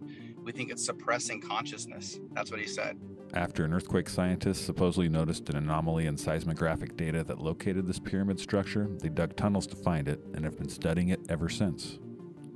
We 0.42 0.52
think 0.52 0.70
it's 0.70 0.84
suppressing 0.84 1.40
consciousness." 1.40 2.20
That's 2.32 2.50
what 2.50 2.60
he 2.60 2.66
said. 2.66 2.98
After 3.34 3.64
an 3.64 3.72
earthquake 3.72 4.08
scientist 4.08 4.64
supposedly 4.64 5.08
noticed 5.08 5.48
an 5.50 5.56
anomaly 5.56 6.06
in 6.06 6.16
seismographic 6.16 6.96
data 6.96 7.24
that 7.24 7.40
located 7.40 7.84
this 7.84 7.98
pyramid 7.98 8.38
structure, 8.38 8.88
they 9.00 9.08
dug 9.08 9.34
tunnels 9.34 9.66
to 9.66 9.76
find 9.76 10.06
it 10.06 10.20
and 10.34 10.44
have 10.44 10.56
been 10.56 10.68
studying 10.68 11.08
it 11.08 11.18
ever 11.28 11.48
since. 11.48 11.98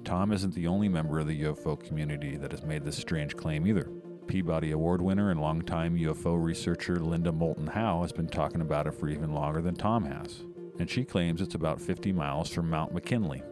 Tom 0.05 0.31
isn't 0.31 0.55
the 0.55 0.69
only 0.69 0.89
member 0.89 1.19
of 1.19 1.27
the 1.27 1.43
UFO 1.43 1.85
community 1.85 2.37
that 2.37 2.53
has 2.53 2.63
made 2.63 2.85
this 2.85 2.97
strange 2.97 3.37
claim 3.37 3.67
either. 3.67 3.91
Peabody 4.29 4.71
Award 4.71 5.03
winner 5.03 5.33
and 5.33 5.41
longtime 5.41 5.97
UFO 5.99 6.41
researcher 6.41 7.01
Linda 7.01 7.33
Moulton 7.33 7.67
Howe 7.67 8.03
has 8.03 8.13
been 8.13 8.29
talking 8.29 8.61
about 8.61 8.87
it 8.87 8.95
for 8.95 9.09
even 9.09 9.33
longer 9.33 9.61
than 9.61 9.75
Tom 9.75 10.05
has, 10.05 10.45
and 10.79 10.89
she 10.89 11.05
claims 11.05 11.41
it's 11.41 11.57
about 11.57 11.81
50 11.81 12.13
miles 12.13 12.51
from 12.51 12.71
Mount 12.71 12.95
McKinley. 12.95 13.43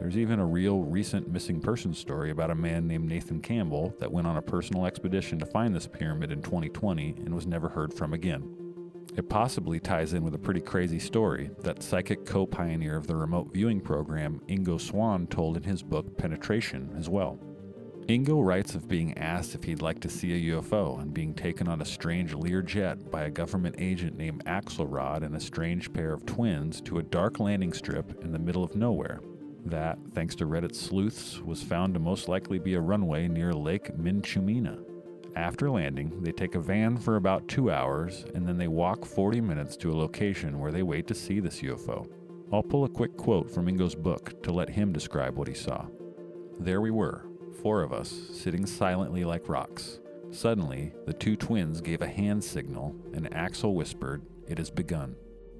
There's 0.00 0.16
even 0.16 0.40
a 0.40 0.46
real 0.46 0.80
recent 0.80 1.30
missing 1.30 1.60
person 1.60 1.92
story 1.92 2.30
about 2.30 2.50
a 2.50 2.54
man 2.54 2.88
named 2.88 3.06
Nathan 3.06 3.42
Campbell 3.42 3.94
that 3.98 4.10
went 4.10 4.26
on 4.26 4.38
a 4.38 4.42
personal 4.42 4.86
expedition 4.86 5.38
to 5.38 5.44
find 5.44 5.76
this 5.76 5.86
pyramid 5.86 6.32
in 6.32 6.40
2020 6.40 7.16
and 7.18 7.34
was 7.34 7.46
never 7.46 7.68
heard 7.68 7.92
from 7.92 8.14
again. 8.14 8.42
It 9.14 9.28
possibly 9.28 9.78
ties 9.78 10.14
in 10.14 10.24
with 10.24 10.34
a 10.34 10.38
pretty 10.38 10.62
crazy 10.62 10.98
story 10.98 11.50
that 11.60 11.82
psychic 11.82 12.24
co 12.24 12.46
pioneer 12.46 12.96
of 12.96 13.08
the 13.08 13.14
remote 13.14 13.52
viewing 13.52 13.78
program, 13.78 14.40
Ingo 14.48 14.80
Swann, 14.80 15.26
told 15.26 15.58
in 15.58 15.64
his 15.64 15.82
book 15.82 16.16
Penetration 16.16 16.94
as 16.96 17.10
well. 17.10 17.38
Ingo 18.06 18.42
writes 18.42 18.74
of 18.74 18.88
being 18.88 19.16
asked 19.18 19.54
if 19.54 19.64
he'd 19.64 19.82
like 19.82 20.00
to 20.00 20.08
see 20.08 20.32
a 20.32 20.54
UFO 20.54 20.98
and 21.02 21.12
being 21.12 21.34
taken 21.34 21.68
on 21.68 21.82
a 21.82 21.84
strange 21.84 22.32
Lear 22.32 22.62
jet 22.62 23.10
by 23.10 23.24
a 23.24 23.30
government 23.30 23.74
agent 23.78 24.16
named 24.16 24.46
Axelrod 24.46 25.22
and 25.22 25.36
a 25.36 25.40
strange 25.40 25.92
pair 25.92 26.14
of 26.14 26.24
twins 26.24 26.80
to 26.82 26.98
a 26.98 27.02
dark 27.02 27.38
landing 27.38 27.74
strip 27.74 28.24
in 28.24 28.32
the 28.32 28.38
middle 28.38 28.64
of 28.64 28.74
nowhere. 28.74 29.20
That, 29.64 29.98
thanks 30.14 30.34
to 30.36 30.46
Reddit 30.46 30.74
sleuths, 30.74 31.40
was 31.40 31.62
found 31.62 31.94
to 31.94 32.00
most 32.00 32.28
likely 32.28 32.58
be 32.58 32.74
a 32.74 32.80
runway 32.80 33.28
near 33.28 33.52
Lake 33.52 33.96
Minchumina. 33.96 34.84
After 35.36 35.70
landing, 35.70 36.22
they 36.22 36.32
take 36.32 36.54
a 36.54 36.60
van 36.60 36.96
for 36.96 37.16
about 37.16 37.46
two 37.46 37.70
hours 37.70 38.24
and 38.34 38.46
then 38.46 38.58
they 38.58 38.68
walk 38.68 39.04
40 39.04 39.40
minutes 39.40 39.76
to 39.78 39.92
a 39.92 39.96
location 39.96 40.58
where 40.58 40.72
they 40.72 40.82
wait 40.82 41.06
to 41.06 41.14
see 41.14 41.40
this 41.40 41.60
UFO. 41.60 42.08
I'll 42.52 42.64
pull 42.64 42.84
a 42.84 42.88
quick 42.88 43.16
quote 43.16 43.48
from 43.48 43.68
Ingo's 43.68 43.94
book 43.94 44.42
to 44.42 44.52
let 44.52 44.68
him 44.68 44.92
describe 44.92 45.36
what 45.36 45.46
he 45.46 45.54
saw. 45.54 45.86
There 46.58 46.80
we 46.80 46.90
were, 46.90 47.26
four 47.62 47.82
of 47.82 47.92
us, 47.92 48.10
sitting 48.32 48.66
silently 48.66 49.24
like 49.24 49.48
rocks. 49.48 50.00
Suddenly, 50.32 50.92
the 51.06 51.12
two 51.12 51.36
twins 51.36 51.80
gave 51.80 52.02
a 52.02 52.08
hand 52.08 52.42
signal, 52.42 52.96
and 53.14 53.32
Axel 53.34 53.74
whispered, 53.74 54.22
It 54.48 54.58
has 54.58 54.70
begun. 54.70 55.16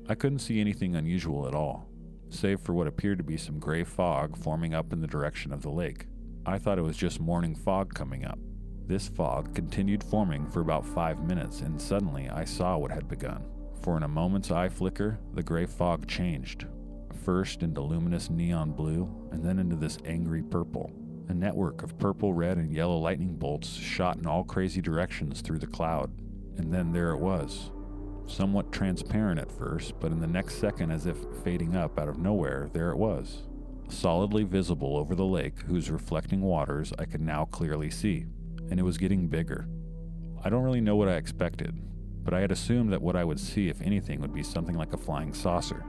I 0.08 0.14
couldn't 0.14 0.40
see 0.40 0.60
anything 0.60 0.96
unusual 0.96 1.46
at 1.46 1.54
all, 1.54 1.88
save 2.30 2.60
for 2.60 2.72
what 2.72 2.86
appeared 2.86 3.18
to 3.18 3.24
be 3.24 3.36
some 3.36 3.58
gray 3.58 3.84
fog 3.84 4.36
forming 4.36 4.74
up 4.74 4.92
in 4.92 5.00
the 5.00 5.06
direction 5.06 5.52
of 5.52 5.62
the 5.62 5.70
lake. 5.70 6.06
I 6.46 6.58
thought 6.58 6.78
it 6.78 6.82
was 6.82 6.96
just 6.96 7.20
morning 7.20 7.54
fog 7.54 7.94
coming 7.94 8.24
up. 8.24 8.38
This 8.86 9.08
fog 9.08 9.54
continued 9.54 10.02
forming 10.02 10.48
for 10.50 10.60
about 10.60 10.86
five 10.86 11.22
minutes, 11.22 11.60
and 11.60 11.80
suddenly 11.80 12.28
I 12.28 12.44
saw 12.44 12.76
what 12.76 12.90
had 12.90 13.08
begun. 13.08 13.44
For 13.82 13.96
in 13.96 14.02
a 14.02 14.08
moment's 14.08 14.50
eye 14.50 14.68
flicker, 14.68 15.18
the 15.34 15.42
gray 15.42 15.66
fog 15.66 16.08
changed, 16.08 16.66
first 17.24 17.62
into 17.62 17.80
luminous 17.82 18.30
neon 18.30 18.72
blue, 18.72 19.08
and 19.32 19.44
then 19.44 19.58
into 19.58 19.76
this 19.76 19.98
angry 20.04 20.42
purple. 20.42 20.90
A 21.28 21.34
network 21.34 21.82
of 21.82 21.98
purple, 21.98 22.32
red, 22.32 22.56
and 22.56 22.72
yellow 22.72 22.98
lightning 22.98 23.36
bolts 23.36 23.68
shot 23.68 24.16
in 24.16 24.26
all 24.26 24.42
crazy 24.42 24.80
directions 24.80 25.40
through 25.40 25.60
the 25.60 25.66
cloud, 25.66 26.10
and 26.56 26.72
then 26.72 26.92
there 26.92 27.12
it 27.12 27.20
was. 27.20 27.70
Somewhat 28.30 28.70
transparent 28.70 29.40
at 29.40 29.50
first, 29.50 29.98
but 29.98 30.12
in 30.12 30.20
the 30.20 30.26
next 30.26 30.54
second, 30.60 30.92
as 30.92 31.04
if 31.04 31.16
fading 31.42 31.74
up 31.74 31.98
out 31.98 32.08
of 32.08 32.16
nowhere, 32.16 32.70
there 32.72 32.90
it 32.90 32.96
was. 32.96 33.42
Solidly 33.88 34.44
visible 34.44 34.96
over 34.96 35.16
the 35.16 35.24
lake, 35.24 35.62
whose 35.62 35.90
reflecting 35.90 36.40
waters 36.40 36.92
I 36.96 37.06
could 37.06 37.20
now 37.20 37.46
clearly 37.46 37.90
see, 37.90 38.26
and 38.70 38.78
it 38.78 38.84
was 38.84 38.98
getting 38.98 39.26
bigger. 39.26 39.68
I 40.44 40.48
don't 40.48 40.62
really 40.62 40.80
know 40.80 40.94
what 40.94 41.08
I 41.08 41.16
expected, 41.16 41.74
but 42.22 42.32
I 42.32 42.40
had 42.40 42.52
assumed 42.52 42.92
that 42.92 43.02
what 43.02 43.16
I 43.16 43.24
would 43.24 43.40
see, 43.40 43.68
if 43.68 43.82
anything, 43.82 44.20
would 44.20 44.32
be 44.32 44.44
something 44.44 44.76
like 44.76 44.92
a 44.92 44.98
flying 44.98 45.34
saucer. 45.34 45.84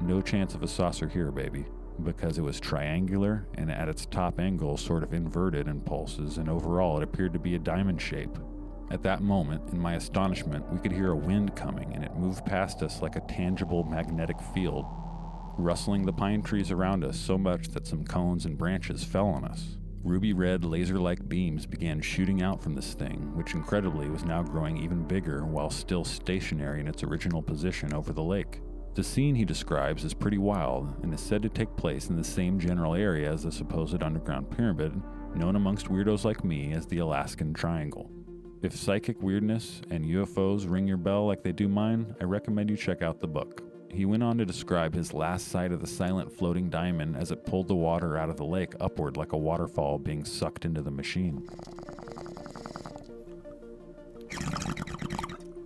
No 0.00 0.22
chance 0.22 0.54
of 0.54 0.62
a 0.62 0.68
saucer 0.68 1.08
here, 1.08 1.32
baby, 1.32 1.66
because 2.04 2.38
it 2.38 2.42
was 2.42 2.60
triangular 2.60 3.48
and 3.54 3.72
at 3.72 3.88
its 3.88 4.06
top 4.06 4.38
angle 4.38 4.76
sort 4.76 5.02
of 5.02 5.12
inverted 5.12 5.66
in 5.66 5.80
pulses, 5.80 6.38
and 6.38 6.48
overall 6.48 6.96
it 6.98 7.02
appeared 7.02 7.32
to 7.32 7.40
be 7.40 7.56
a 7.56 7.58
diamond 7.58 8.00
shape. 8.00 8.38
At 8.92 9.02
that 9.04 9.22
moment, 9.22 9.72
in 9.72 9.78
my 9.78 9.94
astonishment, 9.94 10.70
we 10.70 10.78
could 10.78 10.92
hear 10.92 11.12
a 11.12 11.16
wind 11.16 11.56
coming, 11.56 11.94
and 11.94 12.04
it 12.04 12.14
moved 12.14 12.44
past 12.44 12.82
us 12.82 13.00
like 13.00 13.16
a 13.16 13.20
tangible 13.20 13.84
magnetic 13.84 14.38
field, 14.54 14.84
rustling 15.56 16.04
the 16.04 16.12
pine 16.12 16.42
trees 16.42 16.70
around 16.70 17.02
us 17.02 17.16
so 17.18 17.38
much 17.38 17.68
that 17.68 17.86
some 17.86 18.04
cones 18.04 18.44
and 18.44 18.58
branches 18.58 19.02
fell 19.02 19.28
on 19.28 19.46
us. 19.46 19.78
Ruby 20.04 20.34
red 20.34 20.62
laser 20.62 20.98
like 20.98 21.26
beams 21.26 21.64
began 21.64 22.02
shooting 22.02 22.42
out 22.42 22.62
from 22.62 22.74
this 22.74 22.92
thing, 22.92 23.34
which 23.34 23.54
incredibly 23.54 24.10
was 24.10 24.26
now 24.26 24.42
growing 24.42 24.76
even 24.76 25.08
bigger 25.08 25.46
while 25.46 25.70
still 25.70 26.04
stationary 26.04 26.80
in 26.80 26.86
its 26.86 27.02
original 27.02 27.40
position 27.40 27.94
over 27.94 28.12
the 28.12 28.22
lake. 28.22 28.60
The 28.94 29.02
scene 29.02 29.34
he 29.34 29.46
describes 29.46 30.04
is 30.04 30.12
pretty 30.12 30.36
wild 30.36 31.02
and 31.02 31.14
is 31.14 31.20
said 31.22 31.40
to 31.44 31.48
take 31.48 31.78
place 31.78 32.10
in 32.10 32.16
the 32.18 32.24
same 32.24 32.58
general 32.58 32.94
area 32.94 33.32
as 33.32 33.44
the 33.44 33.52
supposed 33.52 34.02
underground 34.02 34.50
pyramid, 34.50 35.00
known 35.34 35.56
amongst 35.56 35.86
weirdos 35.86 36.26
like 36.26 36.44
me 36.44 36.72
as 36.72 36.84
the 36.84 36.98
Alaskan 36.98 37.54
Triangle. 37.54 38.10
If 38.62 38.76
psychic 38.76 39.20
weirdness 39.20 39.82
and 39.90 40.04
UFOs 40.04 40.70
ring 40.70 40.86
your 40.86 40.96
bell 40.96 41.26
like 41.26 41.42
they 41.42 41.50
do 41.50 41.66
mine, 41.66 42.14
I 42.20 42.24
recommend 42.24 42.70
you 42.70 42.76
check 42.76 43.02
out 43.02 43.18
the 43.18 43.26
book. 43.26 43.60
He 43.90 44.04
went 44.04 44.22
on 44.22 44.38
to 44.38 44.46
describe 44.46 44.94
his 44.94 45.12
last 45.12 45.48
sight 45.48 45.72
of 45.72 45.80
the 45.80 45.86
silent 45.88 46.32
floating 46.32 46.70
diamond 46.70 47.16
as 47.16 47.32
it 47.32 47.44
pulled 47.44 47.66
the 47.66 47.74
water 47.74 48.16
out 48.16 48.30
of 48.30 48.36
the 48.36 48.44
lake 48.44 48.74
upward 48.78 49.16
like 49.16 49.32
a 49.32 49.36
waterfall 49.36 49.98
being 49.98 50.24
sucked 50.24 50.64
into 50.64 50.80
the 50.80 50.92
machine. 50.92 51.44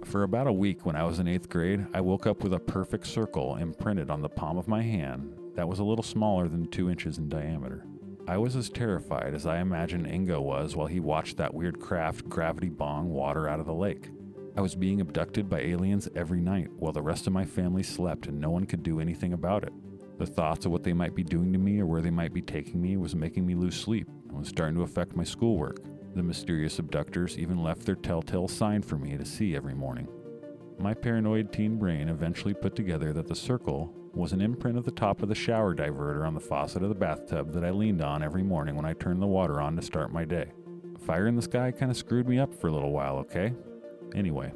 For 0.06 0.22
about 0.22 0.46
a 0.46 0.52
week 0.52 0.86
when 0.86 0.96
I 0.96 1.04
was 1.04 1.18
in 1.18 1.28
eighth 1.28 1.50
grade, 1.50 1.86
I 1.92 2.00
woke 2.00 2.26
up 2.26 2.42
with 2.42 2.54
a 2.54 2.58
perfect 2.58 3.06
circle 3.06 3.56
imprinted 3.56 4.08
on 4.08 4.22
the 4.22 4.30
palm 4.30 4.56
of 4.56 4.68
my 4.68 4.80
hand 4.80 5.34
that 5.54 5.68
was 5.68 5.80
a 5.80 5.84
little 5.84 6.02
smaller 6.02 6.48
than 6.48 6.66
two 6.68 6.88
inches 6.88 7.18
in 7.18 7.28
diameter. 7.28 7.84
I 8.28 8.38
was 8.38 8.56
as 8.56 8.68
terrified 8.68 9.34
as 9.34 9.46
I 9.46 9.60
imagine 9.60 10.04
Ingo 10.04 10.42
was 10.42 10.74
while 10.74 10.88
he 10.88 10.98
watched 10.98 11.36
that 11.36 11.54
weird 11.54 11.78
craft 11.78 12.28
gravity 12.28 12.68
bong 12.68 13.08
water 13.08 13.48
out 13.48 13.60
of 13.60 13.66
the 13.66 13.72
lake. 13.72 14.10
I 14.56 14.60
was 14.60 14.74
being 14.74 15.00
abducted 15.00 15.48
by 15.48 15.60
aliens 15.60 16.08
every 16.16 16.40
night 16.40 16.72
while 16.72 16.92
the 16.92 17.02
rest 17.02 17.28
of 17.28 17.32
my 17.32 17.44
family 17.44 17.84
slept 17.84 18.26
and 18.26 18.40
no 18.40 18.50
one 18.50 18.66
could 18.66 18.82
do 18.82 18.98
anything 18.98 19.32
about 19.32 19.62
it. 19.62 19.72
The 20.18 20.26
thoughts 20.26 20.66
of 20.66 20.72
what 20.72 20.82
they 20.82 20.92
might 20.92 21.14
be 21.14 21.22
doing 21.22 21.52
to 21.52 21.58
me 21.60 21.78
or 21.78 21.86
where 21.86 22.02
they 22.02 22.10
might 22.10 22.32
be 22.32 22.42
taking 22.42 22.82
me 22.82 22.96
was 22.96 23.14
making 23.14 23.46
me 23.46 23.54
lose 23.54 23.78
sleep 23.78 24.08
and 24.28 24.38
was 24.38 24.48
starting 24.48 24.74
to 24.74 24.82
affect 24.82 25.14
my 25.14 25.24
schoolwork. 25.24 25.78
The 26.16 26.22
mysterious 26.24 26.80
abductors 26.80 27.38
even 27.38 27.62
left 27.62 27.86
their 27.86 27.94
telltale 27.94 28.48
sign 28.48 28.82
for 28.82 28.96
me 28.96 29.16
to 29.16 29.24
see 29.24 29.54
every 29.54 29.74
morning. 29.74 30.08
My 30.80 30.94
paranoid 30.94 31.52
teen 31.52 31.76
brain 31.76 32.08
eventually 32.08 32.54
put 32.54 32.74
together 32.74 33.12
that 33.12 33.28
the 33.28 33.36
circle 33.36 33.94
was 34.16 34.32
an 34.32 34.40
imprint 34.40 34.78
of 34.78 34.84
the 34.84 34.90
top 34.90 35.22
of 35.22 35.28
the 35.28 35.34
shower 35.34 35.74
diverter 35.74 36.26
on 36.26 36.32
the 36.32 36.40
faucet 36.40 36.82
of 36.82 36.88
the 36.88 36.94
bathtub 36.94 37.52
that 37.52 37.64
I 37.64 37.70
leaned 37.70 38.02
on 38.02 38.22
every 38.22 38.42
morning 38.42 38.74
when 38.74 38.86
I 38.86 38.94
turned 38.94 39.20
the 39.20 39.26
water 39.26 39.60
on 39.60 39.76
to 39.76 39.82
start 39.82 40.10
my 40.10 40.24
day. 40.24 40.46
Fire 41.04 41.26
in 41.26 41.36
the 41.36 41.42
sky 41.42 41.70
kind 41.70 41.90
of 41.90 41.98
screwed 41.98 42.26
me 42.26 42.38
up 42.38 42.54
for 42.54 42.68
a 42.68 42.72
little 42.72 42.92
while, 42.92 43.18
okay? 43.18 43.52
Anyway, 44.14 44.52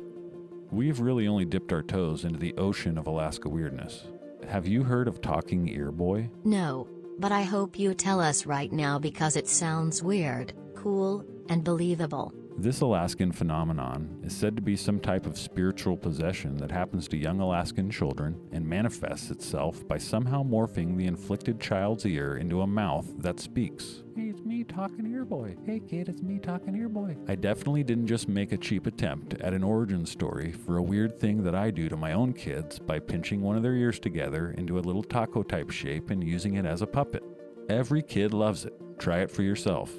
we've 0.71 1.01
really 1.01 1.29
only 1.29 1.45
dipped 1.45 1.73
our 1.75 1.83
toes 1.83 2.25
into 2.25 2.39
the 2.39 2.55
ocean 2.55 2.97
of 2.97 3.07
Alaska 3.07 3.51
weirdness. 3.51 4.07
Have 4.49 4.67
you 4.67 4.83
heard 4.83 5.07
of 5.07 5.21
Talking 5.21 5.69
Ear 5.69 5.93
Boy? 5.93 6.31
No, 6.43 6.89
but 7.19 7.31
I 7.31 7.43
hope 7.43 7.79
you 7.79 7.93
tell 7.93 8.19
us 8.19 8.47
right 8.47 8.73
now 8.73 8.99
because 8.99 9.37
it 9.37 9.47
sounds 9.47 10.03
weird, 10.03 10.55
cool, 10.75 11.23
and 11.51 11.63
believable. 11.63 12.33
This 12.59 12.83
Alaskan 12.83 13.33
phenomenon 13.33 14.21
is 14.23 14.37
said 14.37 14.55
to 14.57 14.63
be 14.63 14.77
some 14.77 15.01
type 15.01 15.25
of 15.25 15.39
spiritual 15.39 15.97
possession 15.97 16.59
that 16.59 16.71
happens 16.71 17.09
to 17.09 17.17
young 17.17 17.41
Alaskan 17.41 17.91
children 17.91 18.39
and 18.53 18.67
manifests 18.67 19.31
itself 19.31 19.87
by 19.89 19.97
somehow 19.97 20.43
morphing 20.43 20.97
the 20.97 21.07
inflicted 21.07 21.59
child's 21.59 22.05
ear 22.05 22.37
into 22.37 22.61
a 22.61 22.67
mouth 22.67 23.07
that 23.19 23.41
speaks. 23.41 24.03
Hey, 24.15 24.25
it's 24.25 24.43
me 24.43 24.65
talking 24.65 25.07
ear 25.07 25.25
boy. 25.25 25.57
Hey, 25.65 25.81
kid, 25.81 26.11
it's 26.11 26.21
me 26.21 26.39
talking 26.39 26.77
ear 26.77 26.91
boy. 26.91 27.17
I 27.29 27.35
definitely 27.35 27.83
didn't 27.83 28.09
just 28.09 28.29
make 28.29 28.53
a 28.53 28.59
cheap 28.59 28.87
attempt 28.87 29.35
at 29.41 29.55
an 29.55 29.65
origin 29.65 30.05
story 30.05 30.53
for 30.53 30.77
a 30.77 30.83
weird 30.83 31.19
thing 31.19 31.43
that 31.45 31.55
I 31.55 31.71
do 31.71 31.89
to 31.89 31.97
my 31.97 32.13
own 32.13 32.35
kids 32.35 32.79
by 32.79 32.99
pinching 32.99 33.41
one 33.41 33.57
of 33.57 33.63
their 33.63 33.75
ears 33.75 33.99
together 33.99 34.51
into 34.59 34.79
a 34.79 34.81
little 34.81 35.03
taco 35.03 35.43
type 35.43 35.71
shape 35.71 36.11
and 36.11 36.23
using 36.23 36.55
it 36.55 36.67
as 36.67 36.83
a 36.83 36.87
puppet. 36.87 37.23
Every 37.71 38.03
kid 38.03 38.35
loves 38.35 38.67
it. 38.67 38.75
Try 38.99 39.21
it 39.21 39.31
for 39.31 39.43
yourself. 39.43 39.91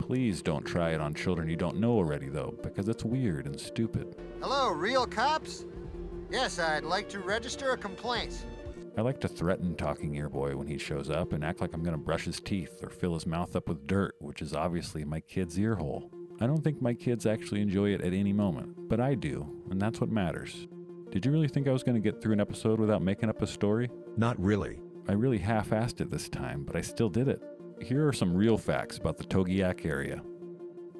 Please 0.00 0.40
don't 0.40 0.64
try 0.64 0.90
it 0.90 1.00
on 1.00 1.14
children 1.14 1.48
you 1.48 1.56
don't 1.56 1.78
know 1.78 1.92
already, 1.92 2.28
though, 2.28 2.54
because 2.62 2.88
it's 2.88 3.04
weird 3.04 3.46
and 3.46 3.60
stupid. 3.60 4.16
Hello, 4.40 4.70
real 4.70 5.06
cops? 5.06 5.66
Yes, 6.30 6.58
I'd 6.58 6.84
like 6.84 7.08
to 7.10 7.20
register 7.20 7.72
a 7.72 7.76
complaint. 7.76 8.46
I 8.96 9.02
like 9.02 9.20
to 9.20 9.28
threaten 9.28 9.76
Talking 9.76 10.14
Ear 10.16 10.30
Boy 10.30 10.56
when 10.56 10.66
he 10.66 10.78
shows 10.78 11.10
up 11.10 11.32
and 11.32 11.44
act 11.44 11.60
like 11.60 11.74
I'm 11.74 11.82
going 11.82 11.94
to 11.96 12.02
brush 12.02 12.24
his 12.24 12.40
teeth 12.40 12.82
or 12.82 12.88
fill 12.88 13.14
his 13.14 13.26
mouth 13.26 13.54
up 13.54 13.68
with 13.68 13.86
dirt, 13.86 14.16
which 14.20 14.42
is 14.42 14.54
obviously 14.54 15.04
my 15.04 15.20
kid's 15.20 15.58
ear 15.58 15.76
hole. 15.76 16.10
I 16.40 16.46
don't 16.46 16.64
think 16.64 16.80
my 16.80 16.94
kids 16.94 17.26
actually 17.26 17.60
enjoy 17.60 17.90
it 17.90 18.00
at 18.00 18.14
any 18.14 18.32
moment, 18.32 18.88
but 18.88 19.00
I 19.00 19.14
do, 19.14 19.46
and 19.70 19.80
that's 19.80 20.00
what 20.00 20.10
matters. 20.10 20.66
Did 21.10 21.26
you 21.26 21.30
really 21.30 21.48
think 21.48 21.68
I 21.68 21.72
was 21.72 21.82
going 21.82 22.00
to 22.00 22.10
get 22.10 22.22
through 22.22 22.32
an 22.32 22.40
episode 22.40 22.80
without 22.80 23.02
making 23.02 23.28
up 23.28 23.42
a 23.42 23.46
story? 23.46 23.90
Not 24.16 24.40
really. 24.42 24.80
I 25.08 25.12
really 25.12 25.38
half 25.38 25.70
assed 25.70 26.00
it 26.00 26.10
this 26.10 26.28
time, 26.30 26.64
but 26.64 26.74
I 26.74 26.80
still 26.80 27.10
did 27.10 27.28
it. 27.28 27.42
Here 27.82 28.06
are 28.06 28.12
some 28.12 28.36
real 28.36 28.58
facts 28.58 28.98
about 28.98 29.16
the 29.16 29.24
Togiak 29.24 29.86
area. 29.86 30.22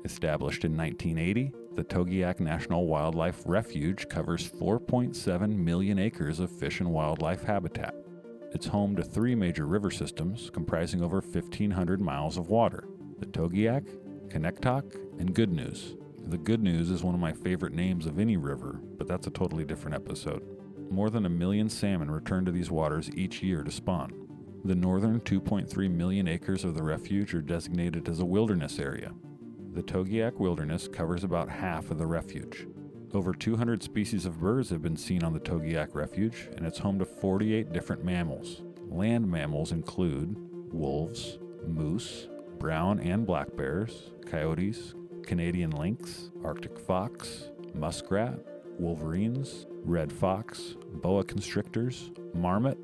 Established 0.05 0.65
in 0.65 0.75
1980, 0.75 1.53
the 1.75 1.85
Togiak 1.85 2.41
National 2.41 2.87
Wildlife 2.87 3.43
Refuge 3.45 4.09
covers 4.09 4.51
4.7 4.51 5.57
million 5.57 5.99
acres 5.99 6.41
of 6.41 6.51
fish 6.51 6.81
and 6.81 6.91
wildlife 6.91 7.43
habitat. 7.43 7.95
It's 8.53 8.67
home 8.67 8.97
to 8.97 9.05
three 9.05 9.35
major 9.35 9.67
river 9.67 9.91
systems 9.91 10.49
comprising 10.51 11.03
over 11.03 11.21
1,500 11.21 12.01
miles 12.01 12.39
of 12.39 12.49
water 12.49 12.89
the 13.19 13.27
Togiak, 13.27 13.87
Kanektok, 14.29 14.95
and 15.21 15.35
Good 15.35 15.53
News. 15.53 15.97
The 16.29 16.39
Good 16.39 16.63
News 16.63 16.91
is 16.91 17.03
one 17.03 17.15
of 17.15 17.21
my 17.21 17.33
favorite 17.33 17.75
names 17.75 18.07
of 18.07 18.19
any 18.19 18.39
river, 18.39 18.81
but 18.97 19.07
that's 19.07 19.27
a 19.27 19.31
totally 19.31 19.67
different 19.67 19.97
episode. 19.97 20.43
More 20.91 21.11
than 21.11 21.27
a 21.27 21.31
million 21.31 21.69
salmon 21.69 22.11
return 22.11 22.47
to 22.47 22.53
these 22.53 22.71
waters 22.71 23.11
each 23.15 23.43
year 23.43 23.63
to 23.63 23.71
spawn. 23.71 24.30
The 24.63 24.75
northern 24.75 25.21
2.3 25.21 25.91
million 25.91 26.29
acres 26.29 26.65
of 26.65 26.75
the 26.75 26.83
refuge 26.83 27.33
are 27.35 27.41
designated 27.41 28.09
as 28.09 28.21
a 28.21 28.27
wilderness 28.27 28.79
area. 28.79 29.13
The 29.73 29.83
Togiak 29.83 30.35
Wilderness 30.35 30.87
covers 30.87 31.25
about 31.25 31.49
half 31.49 31.91
of 31.91 31.97
the 31.97 32.07
refuge. 32.07 32.67
Over 33.15 33.33
200 33.33 33.83
species 33.83 34.27
of 34.27 34.39
birds 34.39 34.69
have 34.69 34.83
been 34.83 34.99
seen 34.99 35.25
on 35.25 35.33
the 35.33 35.41
Togiak 35.41 35.95
Refuge, 35.95 36.51
and 36.57 36.67
it's 36.67 36.79
home 36.79 36.99
to 36.99 37.07
48 37.07 37.73
different 37.73 38.05
mammals. 38.05 38.63
Land 38.89 39.31
mammals 39.31 39.73
include 39.73 40.37
wolves, 40.73 41.39
moose, 41.67 42.29
brown 42.59 43.01
and 43.01 43.25
black 43.25 43.57
bears, 43.57 44.11
coyotes, 44.27 44.95
Canadian 45.23 45.71
lynx, 45.71 46.31
Arctic 46.45 46.79
fox, 46.79 47.51
muskrat, 47.75 48.39
wolverines, 48.79 49.67
red 49.85 50.13
fox, 50.13 50.77
boa 50.95 51.25
constrictors, 51.25 52.11
marmot, 52.35 52.79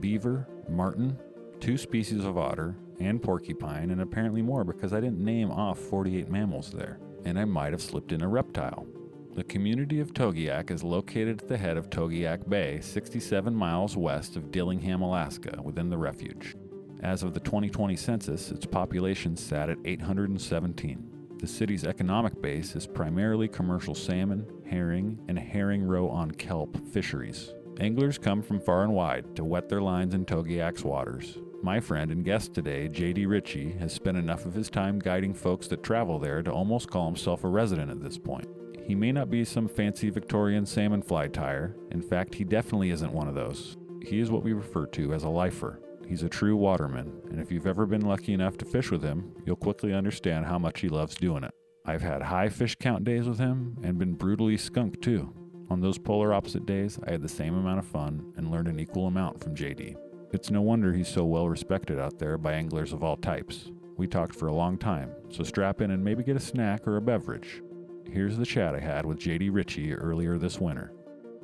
beaver, 0.00 0.48
marten, 0.68 1.18
two 1.60 1.78
species 1.78 2.24
of 2.24 2.38
otter, 2.38 2.76
and 3.00 3.22
porcupine, 3.22 3.90
and 3.90 4.00
apparently 4.00 4.42
more 4.42 4.64
because 4.64 4.92
I 4.92 5.00
didn't 5.00 5.24
name 5.24 5.50
off 5.50 5.78
48 5.78 6.28
mammals 6.28 6.70
there, 6.70 6.98
and 7.24 7.38
I 7.38 7.44
might 7.44 7.72
have 7.72 7.82
slipped 7.82 8.12
in 8.12 8.22
a 8.22 8.28
reptile. 8.28 8.86
The 9.34 9.44
community 9.44 10.00
of 10.00 10.12
Togiak 10.12 10.70
is 10.70 10.82
located 10.82 11.40
at 11.40 11.48
the 11.48 11.56
head 11.56 11.76
of 11.76 11.88
Togiak 11.88 12.48
Bay, 12.48 12.80
67 12.80 13.54
miles 13.54 13.96
west 13.96 14.36
of 14.36 14.50
Dillingham, 14.50 15.00
Alaska, 15.00 15.58
within 15.62 15.88
the 15.88 15.96
refuge. 15.96 16.54
As 17.00 17.22
of 17.22 17.32
the 17.32 17.40
2020 17.40 17.96
census, 17.96 18.50
its 18.50 18.66
population 18.66 19.36
sat 19.36 19.70
at 19.70 19.78
817. 19.84 21.08
The 21.38 21.46
city's 21.46 21.84
economic 21.84 22.40
base 22.40 22.76
is 22.76 22.86
primarily 22.86 23.48
commercial 23.48 23.94
salmon, 23.94 24.46
herring, 24.68 25.18
and 25.28 25.38
herring 25.38 25.82
roe 25.82 26.08
on 26.08 26.30
kelp 26.30 26.76
fisheries. 26.88 27.52
Anglers 27.80 28.18
come 28.18 28.42
from 28.42 28.60
far 28.60 28.84
and 28.84 28.92
wide 28.92 29.34
to 29.34 29.44
wet 29.44 29.68
their 29.68 29.80
lines 29.80 30.14
in 30.14 30.24
Togiak's 30.24 30.84
waters. 30.84 31.38
My 31.62 31.80
friend 31.80 32.10
and 32.10 32.24
guest 32.24 32.54
today, 32.54 32.88
JD 32.88 33.26
Richey, 33.28 33.72
has 33.78 33.92
spent 33.92 34.18
enough 34.18 34.46
of 34.46 34.54
his 34.54 34.68
time 34.68 34.98
guiding 34.98 35.32
folks 35.32 35.68
that 35.68 35.82
travel 35.82 36.18
there 36.18 36.42
to 36.42 36.50
almost 36.50 36.90
call 36.90 37.06
himself 37.06 37.44
a 37.44 37.48
resident 37.48 37.90
at 37.90 38.02
this 38.02 38.18
point. 38.18 38.46
He 38.84 38.94
may 38.94 39.12
not 39.12 39.30
be 39.30 39.44
some 39.44 39.68
fancy 39.68 40.10
Victorian 40.10 40.66
salmon 40.66 41.02
fly 41.02 41.28
tyer. 41.28 41.74
In 41.92 42.02
fact, 42.02 42.34
he 42.34 42.44
definitely 42.44 42.90
isn't 42.90 43.12
one 43.12 43.28
of 43.28 43.34
those. 43.34 43.76
He 44.02 44.18
is 44.18 44.30
what 44.30 44.42
we 44.42 44.52
refer 44.52 44.86
to 44.86 45.14
as 45.14 45.22
a 45.22 45.28
lifer. 45.28 45.80
He's 46.06 46.24
a 46.24 46.28
true 46.28 46.56
waterman, 46.56 47.12
and 47.30 47.40
if 47.40 47.52
you've 47.52 47.66
ever 47.66 47.86
been 47.86 48.04
lucky 48.04 48.32
enough 48.32 48.58
to 48.58 48.64
fish 48.64 48.90
with 48.90 49.02
him, 49.02 49.32
you'll 49.46 49.56
quickly 49.56 49.94
understand 49.94 50.46
how 50.46 50.58
much 50.58 50.80
he 50.80 50.88
loves 50.88 51.14
doing 51.14 51.44
it. 51.44 51.54
I've 51.86 52.02
had 52.02 52.22
high 52.22 52.48
fish 52.48 52.76
count 52.78 53.04
days 53.04 53.28
with 53.28 53.38
him 53.38 53.78
and 53.82 53.98
been 53.98 54.14
brutally 54.14 54.56
skunked 54.56 55.00
too. 55.00 55.32
On 55.72 55.80
those 55.80 55.96
polar 55.96 56.34
opposite 56.34 56.66
days, 56.66 56.98
I 57.06 57.12
had 57.12 57.22
the 57.22 57.28
same 57.30 57.54
amount 57.54 57.78
of 57.78 57.86
fun 57.86 58.34
and 58.36 58.50
learned 58.50 58.68
an 58.68 58.78
equal 58.78 59.06
amount 59.06 59.42
from 59.42 59.54
JD. 59.54 59.96
It's 60.30 60.50
no 60.50 60.60
wonder 60.60 60.92
he's 60.92 61.08
so 61.08 61.24
well 61.24 61.48
respected 61.48 61.98
out 61.98 62.18
there 62.18 62.36
by 62.36 62.52
anglers 62.52 62.92
of 62.92 63.02
all 63.02 63.16
types. 63.16 63.70
We 63.96 64.06
talked 64.06 64.34
for 64.34 64.48
a 64.48 64.54
long 64.54 64.76
time, 64.76 65.12
so 65.30 65.42
strap 65.42 65.80
in 65.80 65.92
and 65.92 66.04
maybe 66.04 66.24
get 66.24 66.36
a 66.36 66.40
snack 66.40 66.86
or 66.86 66.98
a 66.98 67.00
beverage. 67.00 67.62
Here's 68.04 68.36
the 68.36 68.44
chat 68.44 68.74
I 68.74 68.80
had 68.80 69.06
with 69.06 69.18
JD 69.18 69.48
Richey 69.50 69.94
earlier 69.94 70.36
this 70.36 70.60
winter. 70.60 70.92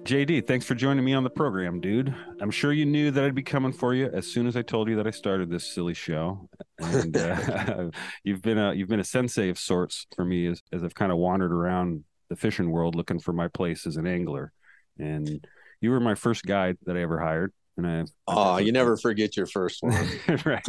JD, 0.03 0.47
thanks 0.47 0.67
for 0.67 0.75
joining 0.75 1.07
me 1.07 1.15
on 1.15 1.25
the 1.25 1.31
program, 1.31 1.81
dude. 1.81 2.15
I'm 2.39 2.51
sure 2.51 2.75
you 2.75 2.85
knew 2.85 3.11
that 3.11 3.25
I'd 3.25 3.35
be 3.35 3.43
coming 3.43 3.73
for 3.73 3.95
you 3.95 4.11
as 4.13 4.27
soon 4.27 4.47
as 4.47 4.59
I 4.59 4.63
told 4.63 4.91
you 4.91 4.97
that 4.97 5.07
I 5.07 5.11
started 5.11 5.49
this 5.49 5.65
silly 5.65 5.95
show. 5.95 6.51
And 6.81 7.17
uh, 7.17 7.91
you've 8.23 8.41
been 8.41 8.57
a 8.57 8.73
you've 8.73 8.89
been 8.89 9.01
a 9.01 9.05
sensei 9.05 9.49
of 9.49 9.59
sorts 9.59 10.07
for 10.15 10.25
me 10.25 10.47
as, 10.47 10.63
as 10.73 10.85
I've 10.85 10.95
kind 10.95 11.11
of 11.11 11.19
wandered 11.19 11.53
around 11.53 12.05
the 12.29 12.37
fishing 12.37 12.71
world 12.71 12.95
looking 12.95 13.19
for 13.19 13.33
my 13.33 13.49
place 13.49 13.87
as 13.87 13.97
an 13.97 14.07
angler. 14.07 14.53
And 14.99 15.47
you 15.81 15.91
were 15.91 16.01
my 16.01 16.15
first 16.15 16.45
guide 16.45 16.77
that 16.87 16.97
I 16.97 17.03
ever 17.03 17.21
hired. 17.21 17.53
And 17.77 17.87
I 17.87 18.05
oh, 18.27 18.57
you 18.57 18.73
never 18.73 18.97
forget 18.97 19.37
your 19.37 19.47
first 19.47 19.85
one, 19.85 19.95
right? 20.45 20.67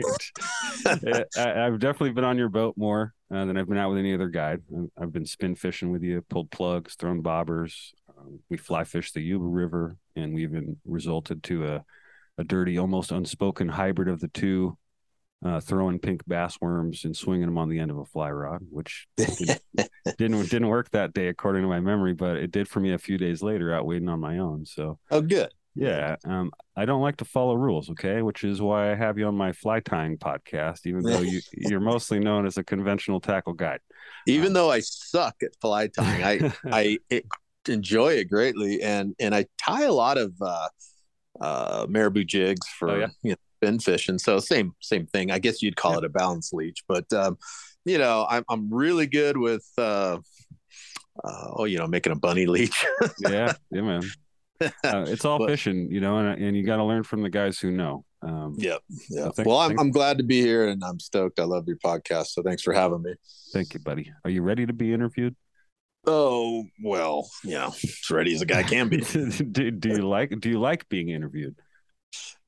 I, 0.86 1.26
have 1.36 1.80
definitely 1.80 2.12
been 2.12 2.24
on 2.24 2.38
your 2.38 2.50
boat 2.50 2.76
more 2.78 3.16
uh, 3.34 3.46
than 3.46 3.58
I've 3.58 3.68
been 3.68 3.80
out 3.80 3.90
with 3.90 3.98
any 3.98 4.14
other 4.14 4.30
guide. 4.30 4.62
I've 4.96 5.12
been 5.12 5.26
spin 5.26 5.56
fishing 5.56 5.92
with 5.92 6.04
you, 6.04 6.24
pulled 6.30 6.52
plugs, 6.52 6.94
thrown 6.94 7.24
bobbers, 7.24 7.74
um, 8.20 8.40
we 8.50 8.58
fly 8.58 8.84
fished 8.84 9.14
the 9.14 9.22
Yuba 9.22 9.46
River, 9.46 9.98
and 10.16 10.34
we 10.34 10.44
even 10.44 10.78
resulted 10.86 11.44
to 11.44 11.68
a, 11.68 11.86
a 12.38 12.44
dirty, 12.44 12.78
almost 12.78 13.12
unspoken 13.12 13.70
hybrid 13.70 14.08
of 14.08 14.20
the 14.20 14.28
two, 14.30 14.78
uh, 15.46 15.60
throwing 15.60 16.00
pink 16.00 16.22
bass 16.28 16.58
worms 16.60 17.06
and 17.06 17.16
swinging 17.16 17.46
them 17.46 17.58
on 17.58 17.70
the 17.70 17.80
end 17.80 17.92
of 17.92 17.98
a 17.98 18.06
fly 18.06 18.30
rod, 18.30 18.62
which 18.70 19.08
didn't, 19.16 19.62
didn't 20.18 20.50
didn't 20.50 20.68
work 20.68 20.90
that 20.92 21.14
day 21.14 21.28
according 21.28 21.62
to 21.62 21.68
my 21.68 21.80
memory, 21.80 22.14
but 22.14 22.38
it 22.38 22.52
did 22.52 22.68
for 22.68 22.80
me 22.80 22.94
a 22.94 22.98
few 22.98 23.18
days 23.18 23.42
later 23.42 23.74
out 23.74 23.86
waiting 23.86 24.10
on 24.10 24.20
my 24.20 24.40
own. 24.40 24.66
So 24.66 25.00
oh, 25.12 25.22
good. 25.22 25.50
Yeah, 25.76 26.18
um, 26.26 26.52
I 26.76 26.86
don't 26.86 27.02
like 27.02 27.18
to 27.18 27.26
follow 27.26 27.54
rules, 27.54 27.90
okay, 27.92 28.22
which 28.22 28.44
is 28.44 28.62
why 28.62 28.92
I 28.92 28.96
have 28.96 29.18
you 29.18 29.28
on 29.28 29.36
my 29.36 29.54
fly 29.54 29.80
tying 29.80 30.18
podcast, 30.18 30.86
even 30.86 31.04
though 31.04 31.22
you 31.22 31.40
you're 31.54 31.80
mostly 31.80 32.20
known 32.20 32.46
as 32.46 32.58
a 32.58 32.64
conventional 32.64 33.22
tackle 33.22 33.54
guide. 33.54 33.80
Even 34.28 34.48
um, 34.48 34.54
though 34.54 34.72
I 34.72 34.82
suck 34.82 35.36
at 35.42 35.52
fly 35.62 35.88
tying, 35.88 36.24
I 36.24 36.54
I 36.66 36.98
it, 37.10 37.26
enjoy 37.68 38.14
it 38.14 38.30
greatly, 38.30 38.82
and 38.82 39.16
and 39.20 39.34
I 39.34 39.46
tie 39.58 39.84
a 39.84 39.94
lot 39.94 40.18
of 40.18 40.34
uh, 40.42 40.68
uh, 41.40 41.86
marabou 41.88 42.26
jigs 42.26 42.68
for 42.68 42.90
oh, 42.90 43.00
yeah. 43.00 43.08
you 43.24 43.32
know, 43.32 43.38
fin 43.62 43.80
fishing. 43.80 44.20
So 44.20 44.40
same 44.40 44.74
same 44.82 45.06
thing. 45.06 45.32
I 45.32 45.40
guess 45.40 45.62
you'd 45.62 45.76
call 45.76 45.94
yeah. 45.94 46.00
it 46.00 46.06
a 46.06 46.10
balance 46.10 46.52
leech, 46.54 46.84
but 46.88 47.12
um, 47.14 47.38
you 47.86 47.98
know 47.98 48.26
I'm 48.30 48.44
I'm 48.50 48.74
really 48.74 49.08
good 49.08 49.38
with 49.38 49.68
uh, 49.78 50.18
uh, 51.24 51.48
oh 51.54 51.66
you 51.66 51.78
know 51.78 51.88
making 51.88 52.12
a 52.12 52.18
bunny 52.18 52.46
leech. 52.46 52.86
yeah, 53.20 53.54
yeah, 53.72 53.82
man. 53.82 54.04
Uh, 54.62 55.06
it's 55.08 55.24
all 55.24 55.40
but, 55.40 55.48
fishing, 55.48 55.90
you 55.90 56.02
know, 56.02 56.18
and, 56.18 56.44
and 56.44 56.58
you 56.58 56.66
got 56.66 56.78
to 56.78 56.84
learn 56.84 57.04
from 57.04 57.22
the 57.22 57.30
guys 57.30 57.60
who 57.60 57.72
know. 57.72 58.04
Um, 58.22 58.56
yep. 58.58 58.82
Yeah. 59.10 59.30
So 59.32 59.44
well, 59.46 59.60
I'm, 59.60 59.80
I'm 59.80 59.92
glad 59.92 60.18
to 60.18 60.24
be 60.26 60.42
here 60.42 60.68
and 60.68 60.84
I'm 60.84 61.00
stoked. 61.00 61.40
I 61.40 61.46
love 61.46 61.66
your 61.68 61.78
podcast. 61.78 62.28
So 62.28 62.44
thanks 62.44 62.62
for 62.62 62.74
having 62.74 63.02
me. 63.02 63.14
Thank 63.54 63.74
you, 63.74 63.80
buddy. 63.80 64.12
Are 64.26 64.30
you 64.30 64.42
ready 64.42 64.66
to 64.66 64.74
be 64.74 64.94
interviewed? 64.94 65.36
Oh 66.06 66.66
well, 66.82 67.30
yeah, 67.44 67.68
as 67.68 68.10
ready 68.10 68.34
as 68.34 68.42
a 68.42 68.46
guy 68.46 68.64
can 68.64 68.88
be. 68.88 68.98
do, 69.52 69.72
do 69.72 69.90
you 69.90 70.08
like 70.08 70.38
do 70.40 70.50
you 70.50 70.60
like 70.60 70.88
being 70.90 71.10
interviewed? 71.10 71.56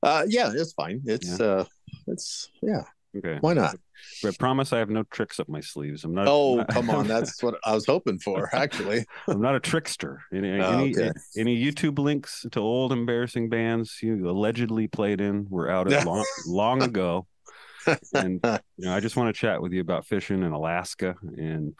Uh, 0.02 0.24
yeah, 0.28 0.52
it's 0.54 0.72
fine. 0.72 1.02
It's 1.04 1.38
yeah. 1.38 1.46
uh, 1.46 1.64
it's 2.06 2.50
yeah. 2.62 2.82
Okay. 3.16 3.38
Why 3.40 3.52
not? 3.52 3.76
But 4.22 4.38
promise 4.38 4.72
I 4.72 4.78
have 4.78 4.90
no 4.90 5.02
tricks 5.04 5.38
up 5.38 5.48
my 5.48 5.60
sleeves. 5.60 6.04
I'm 6.04 6.14
not. 6.14 6.26
Oh, 6.28 6.64
come 6.70 6.90
on. 6.90 7.06
That's 7.06 7.42
what 7.42 7.56
I 7.64 7.74
was 7.74 7.86
hoping 7.86 8.18
for, 8.18 8.48
actually. 8.54 9.04
I'm 9.28 9.40
not 9.40 9.54
a 9.54 9.60
trickster. 9.60 10.22
Any, 10.32 10.60
oh, 10.60 10.80
any, 10.80 10.96
okay. 10.96 11.12
any, 11.36 11.62
YouTube 11.62 11.98
links 11.98 12.46
to 12.50 12.60
old 12.60 12.92
embarrassing 12.92 13.48
bands 13.48 13.98
you 14.02 14.28
allegedly 14.28 14.88
played 14.88 15.20
in 15.20 15.46
were 15.50 15.70
out 15.70 15.88
long, 16.04 16.24
long 16.46 16.82
ago. 16.82 17.26
And 18.14 18.40
you 18.76 18.86
know, 18.86 18.94
I 18.94 19.00
just 19.00 19.16
want 19.16 19.34
to 19.34 19.38
chat 19.38 19.60
with 19.60 19.72
you 19.72 19.80
about 19.80 20.06
fishing 20.06 20.42
in 20.42 20.52
Alaska 20.52 21.16
and 21.36 21.74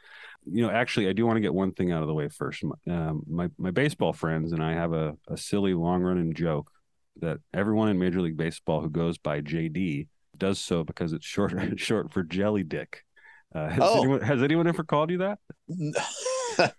you 0.44 0.60
know, 0.60 0.72
actually, 0.72 1.08
I 1.08 1.12
do 1.12 1.24
want 1.24 1.36
to 1.36 1.40
get 1.40 1.54
one 1.54 1.70
thing 1.70 1.92
out 1.92 2.02
of 2.02 2.08
the 2.08 2.14
way 2.14 2.28
first. 2.28 2.64
Um, 2.90 3.22
my 3.30 3.48
my 3.58 3.70
baseball 3.70 4.12
friends 4.12 4.50
and 4.50 4.60
I 4.60 4.72
have 4.72 4.92
a, 4.92 5.16
a 5.28 5.36
silly 5.36 5.72
long 5.72 6.02
running 6.02 6.34
joke 6.34 6.68
that 7.20 7.38
everyone 7.52 7.88
in 7.88 7.98
Major 7.98 8.20
League 8.20 8.36
Baseball 8.36 8.80
who 8.80 8.90
goes 8.90 9.18
by 9.18 9.40
JD 9.40 10.08
does 10.36 10.58
so 10.58 10.84
because 10.84 11.12
it's 11.12 11.26
short 11.26 11.52
short 11.78 12.12
for 12.12 12.22
Jelly 12.22 12.62
Dick. 12.62 13.04
Uh, 13.54 13.68
has, 13.68 13.80
oh. 13.82 13.98
anyone, 13.98 14.20
has 14.22 14.42
anyone 14.42 14.66
ever 14.66 14.82
called 14.82 15.10
you 15.10 15.18
that? 15.18 15.38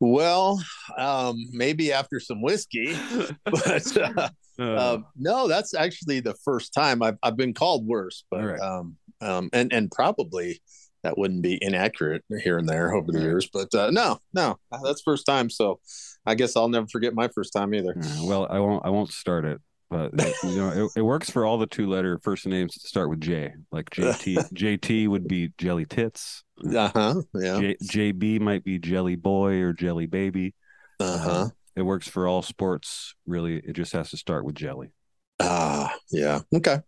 well, 0.00 0.62
um, 0.96 1.36
maybe 1.50 1.92
after 1.92 2.20
some 2.20 2.40
whiskey, 2.40 2.96
but 3.44 3.96
uh, 3.96 4.28
uh, 4.62 4.98
no, 5.16 5.48
that's 5.48 5.74
actually 5.74 6.20
the 6.20 6.34
first 6.44 6.72
time 6.72 7.02
I've 7.02 7.18
I've 7.22 7.36
been 7.36 7.52
called 7.52 7.86
worse. 7.86 8.24
But 8.30 8.44
right. 8.44 8.60
um, 8.60 8.96
um, 9.20 9.50
and 9.52 9.72
and 9.72 9.90
probably 9.90 10.60
that 11.04 11.16
wouldn't 11.16 11.42
be 11.42 11.58
inaccurate 11.60 12.24
here 12.42 12.58
and 12.58 12.68
there 12.68 12.94
over 12.94 13.12
the 13.12 13.20
years. 13.20 13.48
But 13.52 13.72
uh, 13.74 13.90
no, 13.90 14.18
no, 14.32 14.58
that's 14.82 15.02
first 15.02 15.26
time. 15.26 15.48
So 15.50 15.78
I 16.26 16.34
guess 16.34 16.56
I'll 16.56 16.68
never 16.68 16.86
forget 16.88 17.14
my 17.14 17.28
first 17.28 17.52
time 17.52 17.74
either. 17.74 17.94
well, 18.22 18.48
I 18.50 18.58
won't. 18.58 18.84
I 18.84 18.90
won't 18.90 19.12
start 19.12 19.44
it. 19.44 19.60
But 19.90 20.12
you 20.42 20.56
know, 20.56 20.86
it, 20.86 21.00
it, 21.00 21.02
works 21.02 21.30
for 21.30 21.44
all 21.44 21.58
the 21.58 21.66
two-letter 21.66 22.18
first 22.24 22.46
names 22.46 22.74
that 22.74 22.88
start 22.88 23.10
with 23.10 23.20
J. 23.20 23.52
Like 23.70 23.90
JT, 23.90 24.52
JT 24.52 25.08
would 25.08 25.28
be 25.28 25.52
Jelly 25.58 25.84
Tits. 25.84 26.42
Uh 26.74 26.90
huh. 26.92 27.22
Yeah. 27.34 27.60
J, 27.60 27.76
JB 27.84 28.40
might 28.40 28.64
be 28.64 28.78
Jelly 28.78 29.14
Boy 29.14 29.60
or 29.60 29.72
Jelly 29.72 30.06
Baby. 30.06 30.54
Uh 30.98 31.18
huh. 31.18 31.30
Uh, 31.30 31.48
it 31.76 31.82
works 31.82 32.08
for 32.08 32.26
all 32.26 32.42
sports. 32.42 33.14
Really, 33.26 33.56
it 33.58 33.74
just 33.74 33.92
has 33.92 34.10
to 34.10 34.16
start 34.16 34.44
with 34.44 34.54
Jelly. 34.54 34.92
Ah, 35.40 35.92
uh, 35.92 35.96
yeah. 36.10 36.40
Okay. 36.54 36.78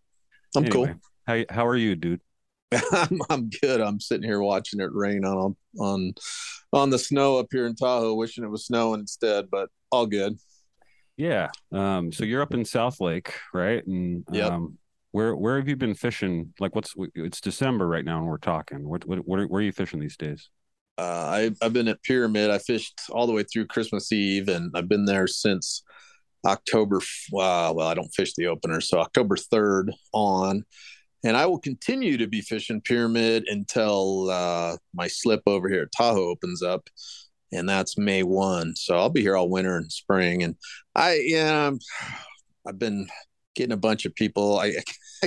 I'm 0.57 0.64
anyway, 0.64 0.70
cool. 0.70 0.94
How 1.26 1.44
how 1.50 1.66
are 1.66 1.76
you, 1.76 1.96
dude? 1.96 2.20
I'm, 2.92 3.20
I'm 3.31 3.50
good. 3.50 3.81
I'm 3.81 4.00
sitting 4.00 4.29
here 4.29 4.40
watching 4.40 4.81
it 4.81 4.92
rain 4.92 5.24
on 5.24 5.57
on 5.79 6.14
on 6.72 6.90
the 6.90 6.98
snow 6.98 7.38
up 7.38 7.46
here 7.50 7.66
in 7.66 7.76
Tahoe, 7.76 8.14
wishing 8.14 8.44
it 8.44 8.50
was 8.50 8.66
snowing 8.66 9.00
instead, 9.00 9.50
but 9.50 9.70
all 9.90 10.07
good. 10.07 10.38
Yeah. 11.16 11.48
Um. 11.72 12.12
So 12.12 12.24
you're 12.24 12.42
up 12.42 12.55
in 12.55 12.64
South 12.64 13.00
Lake, 13.00 13.35
right? 13.55 13.87
And 13.87 14.24
yep. 14.33 14.52
um, 14.52 14.79
where 15.12 15.37
where 15.37 15.57
have 15.57 15.68
you 15.68 15.76
been 15.76 15.94
fishing? 15.94 16.52
Like, 16.59 16.74
what's 16.74 16.94
it's 17.14 17.40
December 17.40 17.87
right 17.87 18.05
now, 18.05 18.18
and 18.18 18.26
we're 18.26 18.38
talking. 18.38 18.88
What 18.88 19.07
what, 19.07 19.26
what 19.26 19.40
are, 19.40 19.46
where 19.46 19.61
are 19.61 19.64
you 19.64 19.72
fishing 19.72 20.00
these 20.00 20.16
days? 20.16 20.50
Uh, 20.98 21.02
I 21.02 21.50
I've 21.62 21.72
been 21.72 21.88
at 21.88 22.02
Pyramid. 22.02 22.50
I 22.50 22.59
fished 22.59 23.00
all 23.11 23.26
the 23.26 23.33
way 23.33 23.44
through 23.44 23.66
Christmas 23.66 24.12
Eve, 24.12 24.48
and 24.48 24.72
I've 24.74 24.88
been 24.88 25.05
there 25.05 25.29
since 25.29 25.85
October. 26.44 26.96
Uh, 26.96 27.72
well, 27.74 27.83
I 27.83 27.94
don't 27.94 28.12
fish 28.14 28.35
the 28.35 28.48
opener, 28.48 28.81
so 28.81 28.98
October 28.98 29.37
third 29.37 29.92
on 30.12 30.64
and 31.27 31.37
I 31.37 31.45
will 31.47 31.59
continue 31.59 32.17
to 32.19 32.29
be 32.29 32.41
fishing 32.41 32.81
pyramid 32.81 33.47
until 33.49 34.31
uh, 34.31 34.77
my 34.95 35.09
slip 35.09 35.43
over 35.47 35.69
here 35.69 35.83
at 35.83 35.93
Tahoe 35.93 36.29
opens 36.29 36.62
up, 36.62 36.89
and 37.51 37.69
that's 37.69 37.99
May 37.99 38.23
one. 38.23 38.77
So 38.77 38.97
I'll 38.97 39.11
be 39.11 39.23
here 39.23 39.37
all 39.37 39.49
winter 39.49 39.77
and 39.77 39.91
spring. 39.91 40.45
And 40.45 40.55
I, 40.95 41.21
yeah, 41.25 41.73
I've 42.65 42.79
been 42.79 43.09
getting 43.57 43.73
a 43.73 43.77
bunch 43.77 44.05
of 44.05 44.15
people. 44.15 44.61
I, 44.61 44.77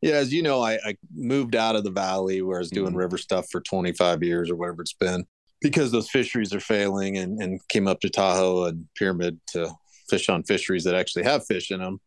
yeah, 0.00 0.14
as 0.14 0.32
you 0.32 0.42
know, 0.42 0.62
I, 0.62 0.74
I, 0.84 0.94
moved 1.16 1.56
out 1.56 1.74
of 1.74 1.82
the 1.82 1.90
valley 1.90 2.42
where 2.42 2.58
I 2.58 2.60
was 2.60 2.70
doing 2.70 2.90
mm-hmm. 2.90 2.98
river 2.98 3.18
stuff 3.18 3.46
for 3.50 3.60
25 3.60 4.22
years 4.22 4.50
or 4.50 4.54
whatever 4.54 4.82
it's 4.82 4.92
been 4.92 5.24
because 5.60 5.90
those 5.90 6.08
fisheries 6.08 6.54
are 6.54 6.60
failing, 6.60 7.18
and, 7.18 7.42
and 7.42 7.60
came 7.68 7.88
up 7.88 8.00
to 8.00 8.08
Tahoe 8.08 8.66
and 8.66 8.86
Pyramid 8.96 9.40
to 9.48 9.72
fish 10.08 10.28
on 10.28 10.44
fisheries 10.44 10.84
that 10.84 10.94
actually 10.94 11.24
have 11.24 11.44
fish 11.44 11.72
in 11.72 11.80
them 11.80 12.00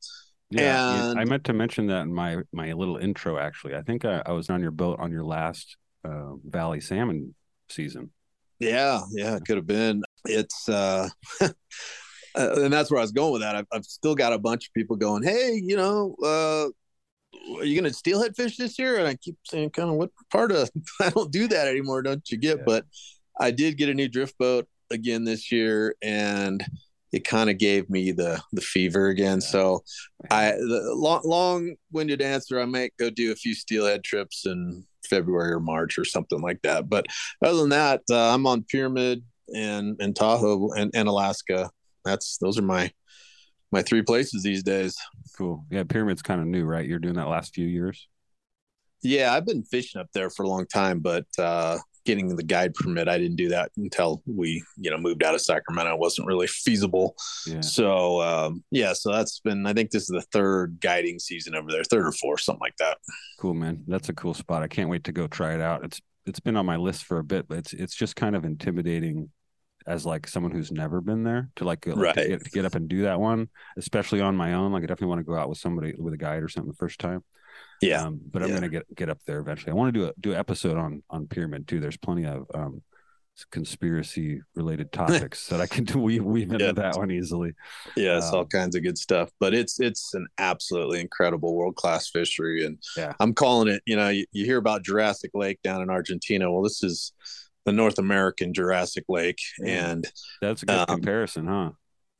Yeah, 0.61 1.11
And- 1.11 1.19
I 1.19 1.25
meant 1.25 1.43
to 1.45 1.53
mention 1.53 1.87
that 1.87 2.01
in 2.01 2.13
my 2.13 2.37
my 2.51 2.73
little 2.73 2.97
intro. 2.97 3.37
Actually, 3.37 3.75
I 3.75 3.81
think 3.81 4.05
I, 4.05 4.21
I 4.25 4.31
was 4.31 4.49
on 4.49 4.61
your 4.61 4.71
boat 4.71 4.99
on 4.99 5.11
your 5.11 5.23
last 5.23 5.77
uh, 6.03 6.35
Valley 6.45 6.81
Salmon 6.81 7.35
season. 7.69 8.11
Yeah, 8.59 9.01
yeah, 9.11 9.35
it 9.35 9.45
could 9.45 9.57
have 9.57 9.67
been. 9.67 10.03
It's 10.25 10.69
uh 10.69 11.09
uh, 11.41 11.49
and 12.35 12.71
that's 12.71 12.89
where 12.91 12.99
I 12.99 13.03
was 13.03 13.11
going 13.11 13.33
with 13.33 13.41
that. 13.41 13.55
I've, 13.55 13.67
I've 13.71 13.85
still 13.85 14.15
got 14.15 14.33
a 14.33 14.39
bunch 14.39 14.67
of 14.67 14.73
people 14.73 14.95
going, 14.95 15.23
"Hey, 15.23 15.59
you 15.61 15.75
know, 15.75 16.15
uh 16.23 16.69
are 17.57 17.65
you 17.65 17.79
going 17.79 17.91
to 17.91 17.97
steelhead 17.97 18.35
fish 18.35 18.57
this 18.57 18.77
year?" 18.77 18.97
And 18.97 19.07
I 19.07 19.15
keep 19.15 19.37
saying, 19.43 19.71
"Kind 19.71 19.89
of 19.89 19.95
what 19.95 20.11
part 20.31 20.51
of 20.51 20.69
I 21.01 21.09
don't 21.09 21.31
do 21.31 21.47
that 21.47 21.67
anymore, 21.67 22.01
don't 22.01 22.29
you 22.29 22.37
get?" 22.37 22.59
But 22.65 22.85
I 23.39 23.51
did 23.51 23.77
get 23.77 23.89
a 23.89 23.93
new 23.93 24.07
drift 24.07 24.37
boat 24.37 24.67
again 24.91 25.23
this 25.23 25.51
year, 25.51 25.95
and 26.01 26.63
it 27.13 27.23
kind 27.23 27.49
of 27.49 27.59
gave 27.59 27.89
me 27.89 28.11
the 28.11 28.41
the 28.51 28.61
fever 28.61 29.07
again. 29.07 29.39
So 29.39 29.83
I 30.31 30.51
the 30.51 30.93
long 30.95 31.21
long 31.23 31.75
winded 31.91 32.21
answer. 32.21 32.59
I 32.59 32.65
might 32.65 32.93
go 32.99 33.09
do 33.09 33.31
a 33.31 33.35
few 33.35 33.53
steelhead 33.53 34.03
trips 34.03 34.45
in 34.45 34.83
February 35.07 35.53
or 35.53 35.59
March 35.59 35.97
or 35.99 36.05
something 36.05 36.41
like 36.41 36.61
that. 36.63 36.89
But 36.89 37.05
other 37.45 37.59
than 37.59 37.69
that, 37.69 38.01
uh, 38.09 38.33
I'm 38.33 38.47
on 38.47 38.63
Pyramid 38.63 39.23
and 39.49 39.95
and 40.01 40.15
Tahoe 40.15 40.71
and, 40.71 40.91
and 40.95 41.07
Alaska. 41.07 41.69
That's 42.03 42.37
those 42.39 42.57
are 42.57 42.63
my 42.63 42.91
my 43.71 43.83
three 43.83 44.01
places 44.01 44.41
these 44.41 44.63
days. 44.63 44.95
Cool. 45.37 45.65
Yeah, 45.69 45.83
Pyramid's 45.83 46.23
kind 46.23 46.41
of 46.41 46.47
new, 46.47 46.65
right? 46.65 46.87
You're 46.87 46.99
doing 46.99 47.15
that 47.15 47.27
last 47.27 47.53
few 47.53 47.67
years. 47.67 48.07
Yeah, 49.03 49.33
I've 49.33 49.45
been 49.45 49.63
fishing 49.63 50.01
up 50.01 50.07
there 50.13 50.29
for 50.29 50.43
a 50.43 50.47
long 50.47 50.65
time, 50.65 50.99
but 50.99 51.25
uh, 51.37 51.77
getting 52.05 52.35
the 52.35 52.43
guide 52.43 52.73
permit, 52.73 53.07
I 53.07 53.17
didn't 53.17 53.37
do 53.37 53.49
that 53.49 53.71
until 53.77 54.21
we, 54.25 54.63
you 54.77 54.91
know, 54.91 54.97
moved 54.97 55.23
out 55.23 55.35
of 55.35 55.41
Sacramento. 55.41 55.93
It 55.93 55.99
wasn't 55.99 56.27
really 56.27 56.47
feasible. 56.65 57.15
Yeah. 57.47 57.61
So 57.61 58.21
um, 58.21 58.63
yeah, 58.71 58.93
so 58.93 59.11
that's 59.11 59.39
been. 59.39 59.65
I 59.65 59.73
think 59.73 59.91
this 59.91 60.03
is 60.03 60.07
the 60.09 60.21
third 60.31 60.77
guiding 60.81 61.19
season 61.19 61.55
over 61.55 61.71
there, 61.71 61.83
third 61.83 62.05
or 62.05 62.11
fourth, 62.11 62.41
something 62.41 62.61
like 62.61 62.77
that. 62.77 62.97
Cool, 63.39 63.53
man. 63.53 63.83
That's 63.87 64.09
a 64.09 64.13
cool 64.13 64.33
spot. 64.33 64.63
I 64.63 64.67
can't 64.67 64.89
wait 64.89 65.03
to 65.05 65.11
go 65.11 65.27
try 65.27 65.53
it 65.53 65.61
out. 65.61 65.83
It's 65.83 66.01
it's 66.25 66.39
been 66.39 66.55
on 66.55 66.65
my 66.65 66.77
list 66.77 67.03
for 67.03 67.19
a 67.19 67.23
bit, 67.23 67.47
but 67.47 67.57
it's 67.57 67.73
it's 67.73 67.95
just 67.95 68.15
kind 68.15 68.35
of 68.35 68.45
intimidating 68.45 69.29
as 69.85 70.05
like 70.05 70.27
someone 70.27 70.53
who's 70.53 70.71
never 70.71 71.01
been 71.01 71.23
there 71.23 71.49
to 71.57 71.65
like, 71.65 71.85
like 71.85 71.97
Right. 71.97 72.15
to, 72.15 72.27
get, 72.29 72.43
to 72.45 72.49
get 72.51 72.63
up 72.65 72.75
and 72.75 72.87
do 72.87 73.01
that 73.01 73.19
one, 73.19 73.49
especially 73.75 74.21
on 74.21 74.33
my 74.33 74.53
own. 74.53 74.71
Like 74.71 74.83
I 74.83 74.85
definitely 74.85 75.07
want 75.07 75.19
to 75.19 75.25
go 75.25 75.35
out 75.35 75.49
with 75.49 75.57
somebody 75.57 75.93
with 75.97 76.13
a 76.13 76.17
guide 76.17 76.41
or 76.41 76.47
something 76.47 76.71
the 76.71 76.77
first 76.77 76.99
time. 76.99 77.21
Yeah, 77.81 78.05
um, 78.05 78.19
but 78.31 78.41
I'm 78.43 78.49
Yeah. 78.49 78.55
gonna 78.55 78.69
get 78.69 78.95
get 78.95 79.09
up 79.09 79.19
there 79.25 79.39
eventually. 79.39 79.71
I 79.71 79.75
want 79.75 79.93
to 79.93 79.99
do 79.99 80.05
a 80.07 80.13
do 80.19 80.31
an 80.31 80.37
episode 80.37 80.77
on 80.77 81.03
on 81.09 81.27
pyramid 81.27 81.67
too. 81.67 81.79
There's 81.79 81.97
plenty 81.97 82.25
of 82.25 82.45
um 82.53 82.81
conspiracy 83.51 84.41
related 84.55 84.91
topics 84.91 85.47
that 85.47 85.59
I 85.59 85.65
can 85.67 85.83
do 85.85 85.97
weave, 85.99 86.23
weave 86.23 86.51
into 86.51 86.65
Yeah. 86.65 86.71
that 86.73 86.97
one 86.97 87.11
easily. 87.11 87.53
Yeah, 87.97 88.17
it's 88.17 88.27
all 88.31 88.41
Um, 88.41 88.47
kinds 88.47 88.75
of 88.75 88.83
good 88.83 88.97
stuff. 88.97 89.31
But 89.39 89.53
it's 89.53 89.79
it's 89.79 90.13
an 90.13 90.27
absolutely 90.37 90.99
incredible 91.01 91.55
world 91.55 91.75
class 91.75 92.09
fishery, 92.09 92.65
and 92.65 92.77
Yeah. 92.95 93.13
I'm 93.19 93.33
calling 93.33 93.67
it. 93.69 93.81
You 93.85 93.95
know, 93.95 94.09
you, 94.09 94.25
you 94.31 94.45
hear 94.45 94.57
about 94.57 94.83
Jurassic 94.83 95.31
Lake 95.33 95.59
down 95.63 95.81
in 95.81 95.89
Argentina. 95.89 96.51
Well, 96.51 96.61
this 96.61 96.83
is 96.83 97.11
the 97.65 97.71
North 97.71 97.97
American 97.97 98.53
Jurassic 98.53 99.05
Lake, 99.07 99.39
and 99.65 100.05
That's 100.41 100.63
a 100.63 100.65
good 100.65 100.79
Um, 100.79 100.85
comparison, 100.85 101.47
huh? 101.47 101.71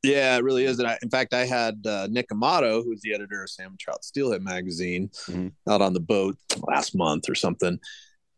Yeah, 0.04 0.36
it 0.36 0.44
really 0.44 0.64
is. 0.64 0.78
And 0.78 0.86
I, 0.86 0.98
in 1.02 1.08
fact, 1.10 1.32
I 1.34 1.46
had 1.46 1.84
uh, 1.86 2.06
Nick 2.10 2.26
Amato, 2.30 2.82
who's 2.82 3.00
the 3.00 3.14
editor 3.14 3.42
of 3.42 3.50
Salmon 3.50 3.78
Trout 3.80 4.04
Steelhead 4.04 4.42
magazine, 4.42 5.08
Mhm. 5.28 5.52
out 5.68 5.80
on 5.80 5.94
the 5.94 6.00
boat 6.00 6.36
last 6.68 6.94
month 6.94 7.28
or 7.28 7.34
something, 7.34 7.78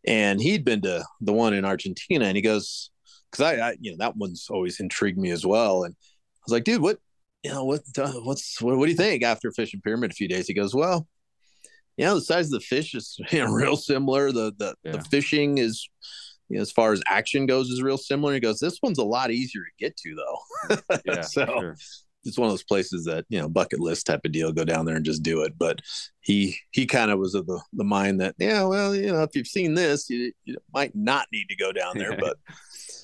and 0.05 0.41
he'd 0.41 0.63
been 0.63 0.81
to 0.83 1.03
the 1.21 1.33
one 1.33 1.53
in 1.53 1.65
Argentina, 1.65 2.25
and 2.25 2.37
he 2.37 2.41
goes, 2.41 2.89
"Because 3.29 3.43
I, 3.45 3.69
I, 3.69 3.75
you 3.81 3.91
know, 3.91 3.97
that 3.99 4.15
one's 4.15 4.47
always 4.49 4.79
intrigued 4.79 5.17
me 5.17 5.31
as 5.31 5.45
well." 5.45 5.83
And 5.83 5.93
I 5.99 6.39
was 6.45 6.53
like, 6.53 6.63
"Dude, 6.63 6.81
what, 6.81 6.99
you 7.43 7.51
know, 7.51 7.65
what, 7.65 7.81
uh, 7.97 8.13
what's, 8.23 8.61
what, 8.61 8.77
what 8.77 8.85
do 8.85 8.91
you 8.91 8.97
think 8.97 9.23
after 9.23 9.51
fishing 9.51 9.81
Pyramid 9.81 10.11
a 10.11 10.15
few 10.15 10.27
days?" 10.29 10.47
He 10.47 10.53
goes, 10.53 10.73
"Well, 10.73 11.05
you 11.97 12.05
know, 12.05 12.15
the 12.15 12.21
size 12.21 12.45
of 12.45 12.51
the 12.53 12.59
fish 12.61 12.95
is 12.95 13.17
you 13.31 13.39
know, 13.39 13.51
real 13.51 13.75
similar. 13.75 14.31
The 14.31 14.53
the, 14.57 14.75
the 14.83 15.01
fishing 15.09 15.57
is." 15.57 15.87
You 16.49 16.57
know, 16.57 16.61
as 16.61 16.71
far 16.71 16.93
as 16.93 17.01
action 17.07 17.45
goes, 17.45 17.69
is 17.69 17.81
real 17.81 17.97
similar. 17.97 18.33
He 18.33 18.39
goes, 18.39 18.59
"This 18.59 18.79
one's 18.81 18.99
a 18.99 19.03
lot 19.03 19.31
easier 19.31 19.61
to 19.61 19.71
get 19.79 19.97
to, 19.97 20.15
though." 20.15 20.77
Yeah, 21.05 21.21
so 21.21 21.45
sure. 21.45 21.77
it's 22.23 22.37
one 22.37 22.47
of 22.47 22.53
those 22.53 22.63
places 22.63 23.05
that 23.05 23.25
you 23.29 23.39
know 23.39 23.47
bucket 23.47 23.79
list 23.79 24.05
type 24.05 24.21
of 24.25 24.31
deal 24.31 24.51
go 24.51 24.65
down 24.65 24.85
there 24.85 24.95
and 24.95 25.05
just 25.05 25.23
do 25.23 25.43
it 25.43 25.53
but 25.57 25.81
he 26.19 26.57
he 26.71 26.85
kind 26.85 27.11
of 27.11 27.19
was 27.19 27.35
of 27.35 27.45
the, 27.45 27.61
the 27.73 27.83
mind 27.83 28.19
that 28.19 28.35
yeah 28.37 28.63
well 28.63 28.93
you 28.93 29.11
know 29.11 29.23
if 29.23 29.35
you've 29.35 29.47
seen 29.47 29.73
this 29.75 30.09
you, 30.09 30.33
you 30.43 30.57
might 30.73 30.93
not 30.95 31.27
need 31.31 31.45
to 31.49 31.55
go 31.55 31.71
down 31.71 31.97
there 31.97 32.17
but 32.17 32.37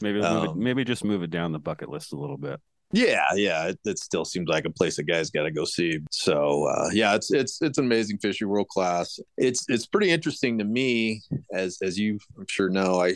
Maybe 0.01 0.19
it, 0.19 0.25
Um, 0.25 0.61
maybe 0.61 0.83
just 0.83 1.03
move 1.03 1.23
it 1.23 1.31
down 1.31 1.51
the 1.51 1.59
bucket 1.59 1.89
list 1.89 2.13
a 2.13 2.17
little 2.17 2.37
bit. 2.37 2.59
Yeah 2.93 3.25
yeah 3.35 3.67
it, 3.67 3.79
it 3.85 3.99
still 3.99 4.23
seems 4.23 4.47
like 4.47 4.65
a 4.65 4.69
place 4.69 4.95
that 4.95 5.03
guys 5.03 5.29
got 5.29 5.43
to 5.43 5.51
go 5.51 5.65
see. 5.65 5.99
So 6.11 6.65
uh, 6.65 6.89
yeah 6.93 7.15
it's 7.15 7.31
it's 7.31 7.61
it's 7.61 7.77
an 7.77 7.85
amazing 7.85 8.19
fishery 8.19 8.47
world 8.47 8.69
class 8.69 9.19
it's 9.37 9.65
it's 9.67 9.85
pretty 9.85 10.11
interesting 10.11 10.57
to 10.59 10.63
me 10.63 11.21
as 11.53 11.79
as 11.81 11.99
you 11.99 12.19
i'm 12.37 12.45
sure 12.47 12.69
know 12.69 13.01
i 13.01 13.13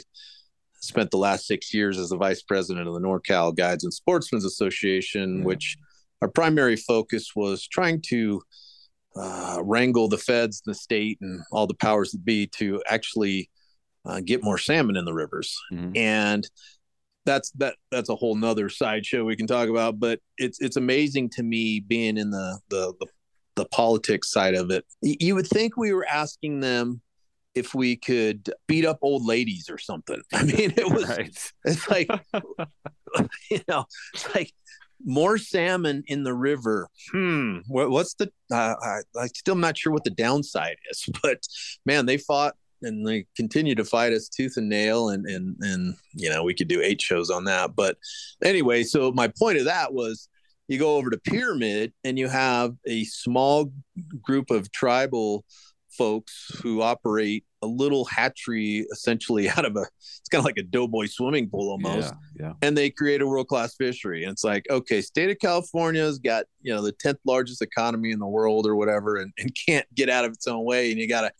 spent 0.80 1.12
the 1.12 1.18
last 1.18 1.48
six 1.48 1.74
years 1.74 1.98
as 1.98 2.10
the 2.10 2.18
vice 2.18 2.42
president 2.42 2.88
of 2.88 2.94
the 2.94 3.00
NorCal 3.00 3.56
Guides 3.56 3.84
and 3.84 3.94
Sportsmen's 3.94 4.46
Association, 4.46 5.44
which 5.44 5.78
our 6.22 6.28
primary 6.28 6.76
focus 6.76 7.32
was 7.36 7.68
trying 7.68 8.02
to 8.08 8.42
uh, 9.16 9.60
wrangle 9.64 10.08
the 10.08 10.18
feds, 10.18 10.62
the 10.66 10.76
state, 10.76 11.18
and 11.22 11.42
all 11.52 11.68
the 11.68 11.74
powers 11.74 12.12
that 12.12 12.24
be 12.24 12.48
to 12.48 12.82
actually 12.88 13.50
uh, 14.06 14.22
get 14.24 14.44
more 14.44 14.58
salmon 14.58 14.96
in 14.96 15.06
the 15.06 15.14
rivers. 15.14 15.58
And 15.96 16.50
that's 17.28 17.52
that 17.52 17.76
that's 17.92 18.10
a 18.10 18.16
whole 18.16 18.34
nother 18.36 18.70
sideshow 18.70 19.24
we 19.24 19.36
can 19.36 19.46
talk 19.46 19.70
about. 19.70 20.00
But 20.00 20.20
it's 20.38 20.60
it's 20.60 20.78
amazing 20.78 21.30
to 21.32 21.44
me 21.44 21.80
being 21.80 22.18
in 22.18 22.32
the 22.32 22.60
the 22.70 22.94
the, 23.00 23.08
the 23.58 23.66
politics 23.66 24.32
side 24.32 24.56
of 24.56 24.72
it. 24.72 24.86
Y- 25.04 25.18
You 25.20 25.36
would 25.36 25.48
think 25.48 25.78
we 25.78 25.94
were 25.94 26.08
asking 26.08 26.62
them 26.62 27.02
if 27.54 27.74
we 27.76 27.96
could 27.96 28.50
beat 28.68 28.86
up 28.86 29.00
old 29.02 29.26
ladies 29.26 29.70
or 29.70 29.78
something. 29.78 30.22
I 30.34 30.44
mean, 30.44 30.74
it 30.76 30.90
was 30.92 31.54
it's 31.66 31.90
like 31.90 32.08
you 33.52 33.60
know, 33.68 33.86
it's 34.14 34.34
like 34.36 34.52
more 35.06 35.38
salmon 35.38 36.04
in 36.08 36.24
the 36.24 36.34
river. 36.34 36.88
Hmm. 37.12 37.60
What, 37.68 37.90
what's 37.92 38.16
the? 38.16 38.32
Uh, 38.52 38.74
I, 38.82 39.00
I'm 39.20 39.28
still 39.30 39.56
not 39.56 39.78
sure 39.78 39.94
what 39.94 40.04
the 40.04 40.10
downside 40.10 40.78
is, 40.92 41.06
but 41.22 41.40
man, 41.86 42.06
they 42.06 42.18
fought 42.18 42.56
and 42.82 43.06
they 43.08 43.26
continue 43.36 43.76
to 43.76 43.86
fight 43.86 44.14
us 44.14 44.30
tooth 44.30 44.58
and 44.58 44.70
nail, 44.70 45.10
and 45.10 45.26
and 45.26 45.56
and 45.62 45.96
you 46.14 46.30
know 46.30 46.44
we 46.44 46.54
could 46.54 46.68
do 46.68 46.82
eight 46.82 47.02
shows 47.02 47.30
on 47.30 47.46
that. 47.46 47.76
But 47.76 47.98
anyway, 48.44 48.84
so 48.84 49.12
my 49.12 49.28
point 49.28 49.58
of 49.58 49.66
that 49.66 49.94
was. 49.94 50.30
You 50.70 50.78
go 50.78 50.98
over 50.98 51.10
to 51.10 51.18
Pyramid 51.18 51.94
and 52.04 52.20
you 52.20 52.28
have 52.28 52.74
a 52.86 53.06
small 53.06 53.72
group 54.22 54.52
of 54.52 54.70
tribal 54.74 55.46
folks 55.98 56.52
who 56.62 56.82
operate 56.82 57.46
a 57.62 57.68
little 57.68 58.04
hatchery 58.04 58.86
essentially 58.92 59.50
out 59.58 59.64
of 59.64 59.78
a 59.78 59.86
it's 60.20 60.28
kind 60.30 60.40
of 60.42 60.46
like 60.46 60.58
a 60.58 60.64
doughboy 60.64 61.06
swimming 61.06 61.50
pool 61.50 61.70
almost 61.72 62.14
Yeah, 62.38 62.48
yeah. 62.48 62.54
and 62.62 62.78
they 62.78 62.90
create 62.90 63.22
a 63.22 63.26
world-class 63.28 63.76
fishery 63.76 64.24
and 64.24 64.34
it's 64.34 64.44
like 64.44 64.66
okay 64.70 65.00
state 65.02 65.30
of 65.30 65.40
california's 65.40 66.20
got 66.20 66.44
you 66.62 66.76
know 66.76 66.82
the 66.82 66.92
10th 66.92 67.20
largest 67.26 67.62
economy 67.62 68.12
in 68.12 68.20
the 68.20 68.28
world 68.28 68.68
or 68.68 68.76
whatever 68.76 69.16
and, 69.16 69.32
and 69.38 69.56
can't 69.68 69.86
get 69.96 70.10
out 70.10 70.26
of 70.26 70.34
its 70.34 70.48
own 70.48 70.66
way 70.66 70.92
and 70.92 71.00
you 71.00 71.08
got 71.08 71.24
a 71.24 71.32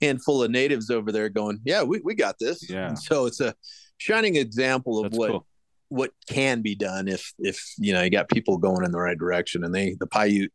handful 0.00 0.42
of 0.42 0.50
natives 0.50 0.90
over 0.90 1.10
there 1.12 1.28
going 1.28 1.58
yeah 1.64 1.82
we, 1.82 2.00
we 2.04 2.14
got 2.14 2.38
this 2.38 2.68
Yeah. 2.68 2.88
and 2.88 2.98
so 2.98 3.26
it's 3.26 3.40
a 3.40 3.54
shining 3.98 4.36
example 4.36 4.98
of 4.98 5.04
That's 5.10 5.18
what 5.18 5.30
cool. 5.30 5.46
what 5.88 6.10
can 6.28 6.60
be 6.62 6.74
done 6.74 7.08
if 7.08 7.32
if 7.38 7.62
you 7.78 7.92
know 7.92 8.02
you 8.02 8.10
got 8.10 8.28
people 8.28 8.58
going 8.58 8.84
in 8.84 8.90
the 8.92 8.98
right 8.98 9.18
direction 9.18 9.64
and 9.64 9.74
they 9.74 9.96
the 9.98 10.06
Paiute 10.06 10.52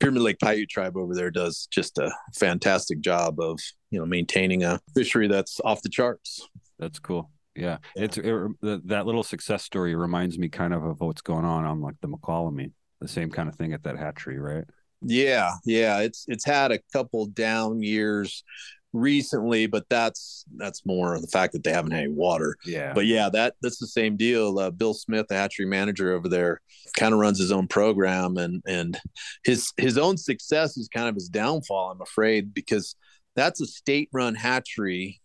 Pyramid 0.00 0.22
Lake 0.22 0.38
Paiute 0.40 0.68
tribe 0.68 0.96
over 0.96 1.14
there 1.14 1.30
does 1.30 1.68
just 1.70 1.98
a 1.98 2.10
fantastic 2.36 3.00
job 3.00 3.38
of 3.38 3.58
you 3.90 3.98
know 4.00 4.06
maintaining 4.06 4.64
a 4.64 4.80
fishery 4.94 5.28
that's 5.28 5.60
off 5.64 5.82
the 5.82 5.88
charts. 5.88 6.48
That's 6.78 6.98
cool. 6.98 7.30
Yeah, 7.54 7.78
it's 7.94 8.16
it, 8.16 8.24
that 8.62 8.82
that 8.86 9.06
little 9.06 9.22
success 9.24 9.62
story 9.64 9.94
reminds 9.94 10.38
me 10.38 10.48
kind 10.48 10.72
of 10.72 10.82
of 10.82 11.00
what's 11.00 11.20
going 11.20 11.44
on 11.44 11.64
on 11.64 11.80
like 11.80 11.96
the 12.00 12.08
Mokelumne, 12.08 12.72
the 13.00 13.08
same 13.08 13.30
kind 13.30 13.48
of 13.48 13.56
thing 13.56 13.72
at 13.72 13.82
that 13.82 13.98
hatchery, 13.98 14.38
right? 14.38 14.64
Yeah, 15.02 15.52
yeah, 15.64 15.98
it's 16.00 16.24
it's 16.28 16.44
had 16.44 16.72
a 16.72 16.78
couple 16.92 17.26
down 17.26 17.82
years 17.82 18.44
recently, 18.92 19.66
but 19.66 19.84
that's 19.88 20.44
that's 20.56 20.84
more 20.84 21.20
the 21.20 21.26
fact 21.26 21.52
that 21.52 21.62
they 21.62 21.72
haven't 21.72 21.92
had 21.92 22.04
any 22.04 22.12
water. 22.12 22.56
Yeah. 22.64 22.92
But 22.92 23.06
yeah, 23.06 23.28
that 23.30 23.54
that's 23.62 23.78
the 23.78 23.86
same 23.86 24.16
deal. 24.16 24.58
Uh, 24.58 24.70
Bill 24.70 24.94
Smith, 24.94 25.26
the 25.28 25.36
hatchery 25.36 25.66
manager 25.66 26.12
over 26.12 26.28
there, 26.28 26.60
kind 26.96 27.14
of 27.14 27.20
runs 27.20 27.38
his 27.38 27.52
own 27.52 27.68
program, 27.68 28.36
and 28.36 28.62
and 28.66 28.98
his 29.44 29.72
his 29.76 29.98
own 29.98 30.16
success 30.16 30.76
is 30.76 30.88
kind 30.88 31.08
of 31.08 31.14
his 31.14 31.28
downfall. 31.28 31.92
I'm 31.92 32.02
afraid 32.02 32.52
because 32.54 32.96
that's 33.36 33.60
a 33.60 33.66
state-run 33.66 34.34
hatchery, 34.34 35.20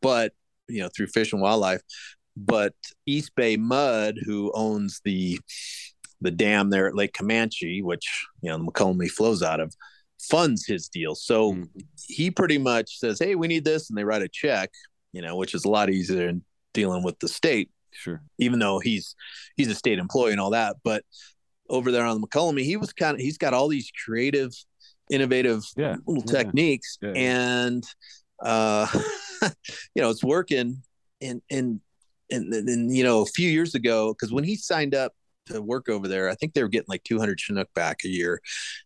but 0.00 0.32
you 0.68 0.80
know 0.80 0.90
through 0.94 1.08
Fish 1.08 1.32
and 1.32 1.42
Wildlife. 1.42 1.82
But 2.36 2.74
East 3.04 3.32
Bay 3.34 3.56
Mud, 3.56 4.16
who 4.24 4.52
owns 4.54 5.00
the 5.04 5.40
the 6.20 6.30
dam 6.30 6.70
there 6.70 6.88
at 6.88 6.94
Lake 6.94 7.12
Camanche, 7.12 7.82
which 7.82 8.26
you 8.42 8.50
know 8.50 8.58
the 8.58 8.64
Mokelumne 8.64 9.10
flows 9.10 9.42
out 9.42 9.60
of, 9.60 9.74
funds 10.18 10.66
his 10.66 10.88
deal. 10.88 11.14
So 11.14 11.56
he 12.06 12.30
pretty 12.30 12.58
much 12.58 12.98
says, 12.98 13.18
"Hey, 13.18 13.34
we 13.34 13.48
need 13.48 13.64
this," 13.64 13.88
and 13.88 13.96
they 13.98 14.04
write 14.04 14.22
a 14.22 14.28
check. 14.28 14.70
You 15.12 15.22
know, 15.22 15.36
which 15.36 15.54
is 15.54 15.64
a 15.64 15.68
lot 15.70 15.90
easier 15.90 16.26
than 16.26 16.44
dealing 16.74 17.02
with 17.02 17.18
the 17.20 17.28
state. 17.28 17.70
Sure. 17.92 18.22
Even 18.38 18.58
though 18.58 18.78
he's 18.78 19.14
he's 19.56 19.68
a 19.68 19.74
state 19.74 19.98
employee 19.98 20.32
and 20.32 20.40
all 20.40 20.50
that, 20.50 20.76
but 20.84 21.04
over 21.70 21.90
there 21.90 22.04
on 22.04 22.20
the 22.20 22.26
Mokelumne, 22.26 22.62
he 22.62 22.76
was 22.76 22.92
kind 22.92 23.14
of 23.14 23.20
he's 23.20 23.38
got 23.38 23.54
all 23.54 23.68
these 23.68 23.90
creative 24.04 24.52
innovative 25.10 25.64
yeah. 25.76 25.96
little 26.06 26.22
Yeah. 26.26 26.42
techniques 26.42 26.98
Yeah. 27.00 27.12
and 27.14 27.84
uh 28.42 28.86
you 29.94 30.02
know 30.02 30.10
it's 30.10 30.22
working 30.22 30.82
and 31.22 31.40
and 31.50 31.80
and 32.30 32.52
then 32.52 32.90
you 32.90 33.02
know 33.04 33.22
a 33.22 33.26
few 33.26 33.48
years 33.50 33.74
ago 33.74 34.12
because 34.12 34.32
when 34.32 34.44
he 34.44 34.54
signed 34.56 34.94
up 34.94 35.12
to 35.48 35.60
work 35.62 35.88
over 35.88 36.06
there 36.08 36.28
i 36.28 36.34
think 36.34 36.54
they 36.54 36.62
were 36.62 36.68
getting 36.68 36.86
like 36.88 37.02
200 37.04 37.38
chinook 37.38 37.68
back 37.74 37.98
a 38.04 38.08
year 38.08 38.40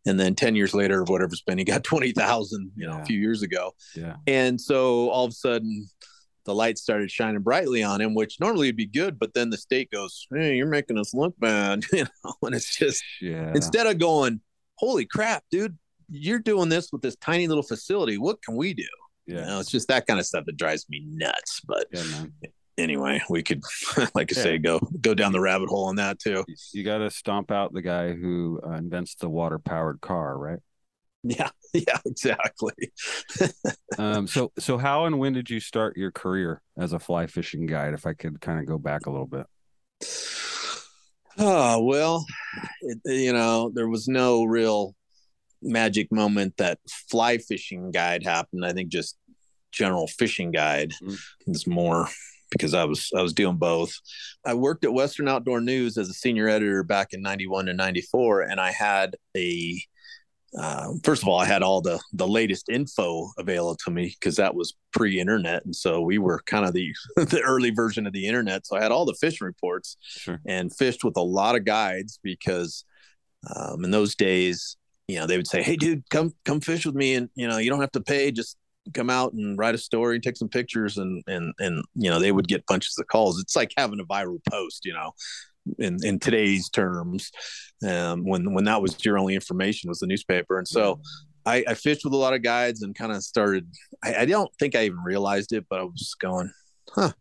and 0.07 0.19
then 0.19 0.35
10 0.35 0.55
years 0.57 0.75
later 0.75 1.01
or 1.01 1.05
whatever 1.05 1.33
it's 1.33 1.43
been 1.43 1.59
he 1.59 1.65
got 1.65 1.85
20000 1.85 2.73
you 2.77 2.87
know 2.87 2.97
Yeah. 2.97 3.03
a 3.03 3.05
few 3.07 3.19
years 3.19 3.43
ago 3.43 3.73
Yeah. 3.95 4.17
and 4.27 4.61
so 4.61 5.09
all 5.11 5.25
of 5.25 5.31
a 5.31 5.35
sudden 5.35 5.89
the 6.45 6.55
lights 6.55 6.83
started 6.83 7.11
shining 7.11 7.41
brightly 7.43 7.83
on 7.83 8.01
him 8.01 8.15
which 8.15 8.39
normally 8.41 8.69
would 8.69 8.77
be 8.77 8.87
good 8.87 9.19
but 9.19 9.33
then 9.35 9.51
the 9.51 9.57
state 9.59 9.91
goes 9.91 10.27
hey 10.35 10.57
you're 10.57 10.67
making 10.67 10.99
us 10.99 11.15
look 11.15 11.35
bad 11.39 11.85
you 11.93 12.05
know 12.05 12.33
and 12.43 12.55
it's 12.55 12.77
just 12.77 13.03
Yeah. 13.21 13.53
instead 13.55 13.87
of 13.87 13.99
going 13.99 14.41
holy 14.77 15.05
crap 15.07 15.45
dude 15.51 15.79
you're 16.11 16.41
doing 16.41 16.69
this 16.69 16.91
with 16.93 17.01
this 17.03 17.17
tiny 17.17 17.47
little 17.47 17.63
facility 17.63 18.19
what 18.19 18.43
can 18.43 18.57
we 18.57 18.75
do 18.75 18.83
Yeah. 19.27 19.41
you 19.41 19.47
know, 19.47 19.61
it's 19.61 19.71
just 19.71 19.87
that 19.89 20.07
kind 20.07 20.19
of 20.21 20.27
stuff 20.27 20.45
that 20.47 20.57
drives 20.57 20.85
me 20.91 21.01
nuts. 21.07 21.61
But 21.67 21.87
Yeah. 21.93 22.03
Anyway, 22.79 23.21
we 23.29 23.43
could, 23.43 23.63
like 24.15 24.33
I 24.33 24.37
Yeah. 24.37 24.43
say, 24.43 24.59
go 24.59 24.79
go 25.01 25.15
down 25.15 25.33
the 25.33 25.41
rabbit 25.41 25.69
hole 25.69 25.87
on 25.87 25.97
that 25.97 26.19
too. 26.19 26.45
You 26.73 26.85
got 26.85 26.99
to 26.99 27.11
stomp 27.11 27.51
out 27.51 27.73
the 27.73 27.83
guy 27.83 28.13
who 28.13 28.61
uh, 28.67 28.73
invents 28.73 29.15
the 29.15 29.29
water 29.29 29.59
powered 29.59 30.01
car, 30.01 30.37
right? 30.37 30.59
Yeah, 31.23 31.51
yeah, 31.73 31.99
exactly. 32.05 32.75
um, 33.99 34.27
so, 34.27 34.53
so 34.59 34.79
how 34.79 35.05
and 35.05 35.19
when 35.19 35.33
did 35.33 35.51
you 35.51 35.61
start 35.61 35.97
your 35.97 36.11
career 36.11 36.61
as 36.77 36.93
a 36.93 36.99
fly 36.99 37.27
fishing 37.27 37.67
guide? 37.67 37.95
If 37.95 38.07
I 38.07 38.15
could 38.15 38.41
kind 38.41 38.59
of 38.59 38.67
go 38.67 38.79
back 38.79 39.07
a 39.07 39.11
little 39.11 39.27
bit. 39.27 39.47
Oh 41.39 41.83
well, 41.83 42.27
it, 42.83 42.99
you 43.05 43.33
know, 43.33 43.71
there 43.73 43.89
was 43.89 44.07
no 44.09 44.45
real 44.45 44.95
magic 45.63 46.13
moment 46.13 46.57
that 46.59 46.79
fly 47.09 47.39
fishing 47.39 47.91
guide 47.91 48.25
happened. 48.25 48.67
I 48.67 48.73
think 48.73 48.91
just 48.91 49.17
general 49.71 50.07
fishing 50.07 50.51
guide 50.51 50.93
is 51.47 51.67
more 51.67 52.09
because 52.53 52.75
I 52.75 52.85
was 52.85 53.11
I 53.17 53.23
was 53.23 53.33
doing 53.33 53.57
both. 53.57 53.93
I 54.45 54.55
worked 54.55 54.85
at 54.85 54.93
Western 54.93 55.29
Outdoor 55.29 55.61
News 55.61 55.99
as 55.99 56.09
a 56.09 56.15
senior 56.15 56.49
editor 56.49 56.83
back 56.85 57.09
in 57.13 57.23
'91 57.23 57.69
and 57.69 57.77
'94, 57.77 58.43
and 58.43 58.61
I 58.61 58.71
had 58.73 59.17
a 59.37 59.83
uh, 60.59 60.93
first 61.03 61.23
of 61.23 61.29
all, 61.29 61.39
I 61.39 61.47
had 61.47 61.63
all 61.63 61.81
the 61.81 61.99
the 62.13 62.29
latest 62.29 62.69
info 62.69 63.31
available 63.39 63.77
to 63.85 63.91
me 63.91 64.15
because 64.21 64.37
that 64.37 64.55
was 64.55 64.75
pre-internet, 64.93 65.65
and 65.65 65.75
so 65.75 66.03
we 66.03 66.19
were 66.19 66.43
kind 66.47 66.67
of 66.67 66.75
the 66.75 66.93
the 67.17 67.41
early 67.43 67.71
version 67.71 68.07
of 68.07 68.13
the 68.13 68.27
internet. 68.27 68.67
So 68.67 68.77
I 68.77 68.83
had 68.83 68.93
all 68.93 69.07
the 69.07 69.17
fishing 69.21 69.47
reports 69.47 69.97
Sure. 70.03 70.41
and 70.47 70.75
fished 70.77 71.05
with 71.05 71.17
a 71.17 71.23
lot 71.23 71.57
of 71.57 71.65
guides 71.65 72.19
because 72.23 72.85
um, 73.57 73.83
in 73.85 73.91
those 73.91 74.15
days, 74.15 74.77
you 75.09 75.19
know, 75.19 75.27
they 75.27 75.39
would 75.39 75.49
say, 75.49 75.63
"Hey, 75.63 75.77
dude, 75.77 76.09
come 76.11 76.35
come 76.45 76.61
fish 76.61 76.85
with 76.85 76.95
me, 76.95 77.15
and 77.15 77.31
you 77.35 77.49
know, 77.49 77.57
you 77.57 77.71
don't 77.71 77.81
have 77.81 77.93
to 77.93 78.03
pay. 78.03 78.31
Just 78.31 78.59
come 78.95 79.11
out 79.11 79.33
and 79.33 79.59
write 79.59 79.75
a 79.75 79.79
story, 79.79 80.21
take 80.21 80.37
some 80.37 80.49
pictures, 80.49 80.99
and 80.99 81.23
and 81.27 81.55
and 81.59 81.85
you 81.95 82.11
know, 82.11 82.19
they 82.19 82.33
would 82.33 82.49
get 82.49 82.67
bunches 82.67 82.99
of 82.99 83.07
calls. 83.07 83.41
It's 83.41 83.57
like 83.57 83.73
having 83.77 84.01
a 84.01 84.05
viral 84.05 84.39
post, 84.51 84.85
you 84.85 84.93
know." 84.93 85.13
In, 85.79 85.99
in 86.05 86.19
today's 86.19 86.69
terms, 86.69 87.31
um, 87.89 88.25
when 88.25 88.53
when 88.53 88.65
that 88.65 88.83
was 88.83 88.97
your 89.05 89.17
only 89.17 89.37
information 89.37 89.89
was 89.89 90.01
the 90.01 90.09
newspaper, 90.09 90.59
and 90.59 90.67
so 90.67 91.01
I, 91.47 91.65
I 91.69 91.75
fished 91.75 92.05
with 92.05 92.13
a 92.15 92.17
lot 92.17 92.35
of 92.35 92.43
guides 92.43 92.83
and 92.83 92.95
kind 92.97 93.13
of 93.13 93.23
started. 93.23 93.69
I, 94.03 94.15
I 94.17 94.25
don't 94.25 94.51
think 94.59 94.75
I 94.75 94.85
even 94.87 94.99
realized 95.05 95.53
it, 95.53 95.67
but 95.69 95.81
I 95.81 95.85
was 95.85 96.15
going, 96.21 96.51
huh, 96.91 97.13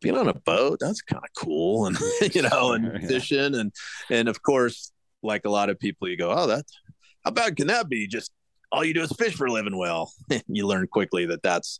being 0.00 0.16
on 0.16 0.28
a 0.28 0.34
boat, 0.34 0.78
that's 0.80 1.02
kind 1.02 1.22
of 1.22 1.44
cool. 1.44 1.86
And, 1.86 1.98
you 2.34 2.42
know, 2.42 2.72
and 2.72 2.86
Yeah. 3.02 3.08
fishing. 3.08 3.54
And, 3.54 3.72
and 4.10 4.28
of 4.28 4.42
course, 4.42 4.92
like 5.22 5.44
a 5.44 5.50
lot 5.50 5.70
of 5.70 5.78
people, 5.78 6.08
you 6.08 6.16
go, 6.16 6.30
oh, 6.30 6.46
that, 6.46 6.64
how 7.24 7.30
bad 7.30 7.56
can 7.56 7.66
that 7.68 7.88
be? 7.88 8.06
Just 8.06 8.30
all 8.72 8.84
you 8.84 8.94
do 8.94 9.02
is 9.02 9.12
fish 9.12 9.34
for 9.34 9.46
a 9.46 9.52
living. 9.52 9.76
Well, 9.76 10.12
you 10.48 10.66
learn 10.66 10.86
quickly 10.86 11.26
that 11.26 11.42
that's, 11.42 11.78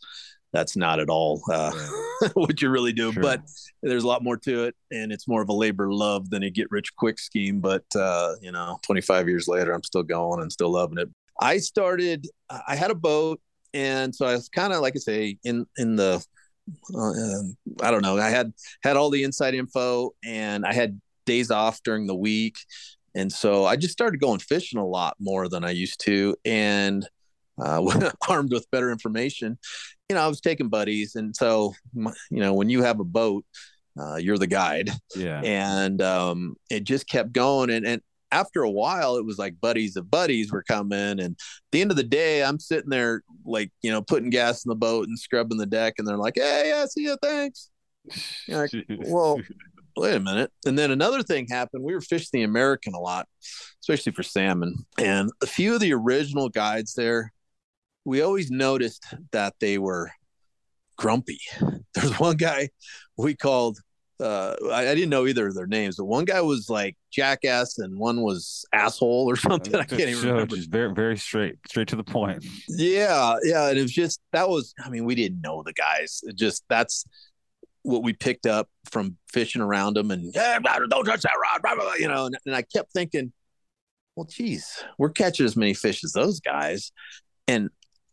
that's 0.52 0.76
not 0.76 0.98
at 0.98 1.08
all 1.08 1.42
uh, 1.52 1.72
what 2.34 2.60
you're 2.60 2.72
really 2.72 2.92
doing. 2.92 3.12
Sure. 3.12 3.22
But 3.22 3.42
there's 3.82 4.02
a 4.02 4.08
lot 4.08 4.24
more 4.24 4.36
to 4.38 4.64
it. 4.64 4.74
And 4.90 5.12
it's 5.12 5.28
more 5.28 5.42
of 5.42 5.48
a 5.48 5.54
labor 5.54 5.92
love 5.92 6.30
than 6.30 6.42
a 6.42 6.50
get 6.50 6.70
rich 6.70 6.94
quick 6.96 7.18
scheme. 7.18 7.60
But, 7.60 7.84
uh, 7.94 8.34
you 8.40 8.50
know, 8.50 8.78
25 8.82 9.28
years 9.28 9.46
later, 9.46 9.72
I'm 9.72 9.84
still 9.84 10.02
going 10.02 10.42
and 10.42 10.52
still 10.52 10.72
loving 10.72 10.98
it. 10.98 11.08
I 11.40 11.58
started, 11.58 12.26
I 12.66 12.74
had 12.74 12.90
a 12.90 12.96
boat. 12.96 13.40
And 13.72 14.14
so 14.14 14.26
I 14.26 14.32
was 14.32 14.48
kind 14.48 14.72
of, 14.72 14.80
like 14.80 14.96
I 14.96 14.98
say, 14.98 15.38
in, 15.44 15.66
in 15.76 15.94
the, 15.94 16.24
uh, 16.94 16.98
um, 16.98 17.56
I 17.82 17.90
don't 17.90 18.02
know. 18.02 18.18
I 18.18 18.30
had 18.30 18.52
had 18.82 18.96
all 18.96 19.10
the 19.10 19.24
inside 19.24 19.54
info, 19.54 20.10
and 20.24 20.64
I 20.64 20.72
had 20.72 21.00
days 21.26 21.50
off 21.50 21.82
during 21.82 22.06
the 22.06 22.14
week, 22.14 22.58
and 23.14 23.32
so 23.32 23.64
I 23.64 23.76
just 23.76 23.92
started 23.92 24.20
going 24.20 24.40
fishing 24.40 24.78
a 24.78 24.86
lot 24.86 25.16
more 25.20 25.48
than 25.48 25.64
I 25.64 25.70
used 25.70 26.00
to, 26.04 26.36
and 26.44 27.06
uh, 27.62 28.10
armed 28.28 28.52
with 28.52 28.70
better 28.70 28.90
information. 28.90 29.58
You 30.08 30.16
know, 30.16 30.22
I 30.22 30.28
was 30.28 30.40
taking 30.40 30.68
buddies, 30.68 31.14
and 31.16 31.34
so 31.36 31.74
you 31.94 32.12
know, 32.30 32.54
when 32.54 32.68
you 32.70 32.82
have 32.82 33.00
a 33.00 33.04
boat, 33.04 33.44
uh, 34.00 34.16
you're 34.16 34.38
the 34.38 34.46
guide, 34.46 34.90
Yeah. 35.16 35.40
and 35.44 36.00
um, 36.02 36.56
it 36.70 36.84
just 36.84 37.08
kept 37.08 37.32
going, 37.32 37.70
and 37.70 37.86
and 37.86 38.02
after 38.32 38.62
a 38.62 38.70
while, 38.70 39.16
it 39.16 39.24
was 39.24 39.38
like 39.38 39.60
buddies 39.60 39.96
of 39.96 40.08
buddies 40.08 40.52
were 40.52 40.62
coming, 40.62 41.18
and 41.18 41.20
at 41.20 41.36
the 41.72 41.80
end 41.80 41.90
of 41.90 41.96
the 41.96 42.04
day, 42.04 42.44
I'm 42.44 42.60
sitting 42.60 42.90
there 42.90 43.22
like 43.44 43.72
you 43.82 43.90
know 43.90 44.02
putting 44.02 44.30
gas 44.30 44.64
in 44.64 44.68
the 44.68 44.76
boat 44.76 45.08
and 45.08 45.18
scrubbing 45.18 45.58
the 45.58 45.66
deck, 45.66 45.94
and 45.98 46.06
they're 46.06 46.16
like, 46.16 46.34
"Hey, 46.36 46.68
yeah, 46.68 46.86
see 46.86 47.02
you, 47.02 47.16
thanks." 47.22 47.70
You're 48.46 48.62
like, 48.62 48.70
well, 49.06 49.38
wait 49.96 50.16
a 50.16 50.20
minute. 50.20 50.50
And 50.66 50.78
then 50.78 50.90
another 50.90 51.22
thing 51.22 51.46
happened. 51.48 51.84
We 51.84 51.94
were 51.94 52.00
fishing 52.00 52.28
the 52.32 52.42
American 52.42 52.94
a 52.94 53.00
lot, 53.00 53.28
especially 53.82 54.12
for 54.12 54.22
salmon, 54.22 54.86
and 54.98 55.30
a 55.42 55.46
few 55.46 55.74
of 55.74 55.80
the 55.80 55.92
original 55.92 56.48
guides 56.48 56.94
there, 56.94 57.32
we 58.04 58.22
always 58.22 58.50
noticed 58.50 59.04
that 59.32 59.54
they 59.60 59.78
were 59.78 60.10
grumpy. 60.96 61.40
There's 61.94 62.18
one 62.18 62.36
guy 62.36 62.70
we 63.16 63.34
called. 63.34 63.78
Uh, 64.18 64.54
I, 64.70 64.88
I 64.88 64.94
didn't 64.94 65.08
know 65.08 65.26
either 65.26 65.46
of 65.46 65.54
their 65.54 65.66
names, 65.66 65.96
but 65.96 66.04
one 66.04 66.26
guy 66.26 66.42
was 66.42 66.68
like 66.68 66.94
jackass 67.10 67.78
and 67.78 67.98
one 67.98 68.20
was 68.20 68.66
asshole 68.70 69.24
or 69.26 69.34
something. 69.36 69.74
I 69.74 69.84
can't 69.84 70.02
even 70.02 70.16
So 70.16 70.28
remember. 70.32 70.56
Just 70.56 70.70
very, 70.70 70.92
very 70.92 71.16
straight, 71.16 71.56
straight 71.66 71.88
to 71.88 71.96
the 71.96 72.04
point. 72.04 72.44
Yeah, 72.68 73.36
yeah, 73.42 73.70
and 73.70 73.78
it 73.78 73.82
was 73.82 73.92
just 73.92 74.20
that 74.32 74.46
was. 74.50 74.74
I 74.84 74.90
mean, 74.90 75.06
we 75.06 75.14
didn't 75.14 75.40
know 75.40 75.62
the 75.62 75.72
guys. 75.72 76.20
It 76.24 76.36
just 76.36 76.64
that's 76.68 77.06
what 77.82 78.02
we 78.02 78.12
picked 78.12 78.46
up 78.46 78.68
from 78.90 79.16
fishing 79.32 79.62
around 79.62 79.94
them, 79.94 80.10
and 80.10 80.32
don't 80.32 81.04
touch 81.04 81.22
that 81.22 81.32
rod, 81.40 81.62
blah, 81.62 81.74
blah, 81.74 81.84
blah, 81.84 81.94
you 81.94 82.08
know. 82.08 82.26
And, 82.26 82.38
and 82.46 82.54
I 82.54 82.62
kept 82.62 82.92
thinking, 82.92 83.32
well, 84.16 84.26
geez, 84.26 84.84
we're 84.98 85.10
catching 85.10 85.46
as 85.46 85.56
many 85.56 85.74
fish 85.74 86.04
as 86.04 86.12
those 86.12 86.40
guys, 86.40 86.92
and 87.48 87.70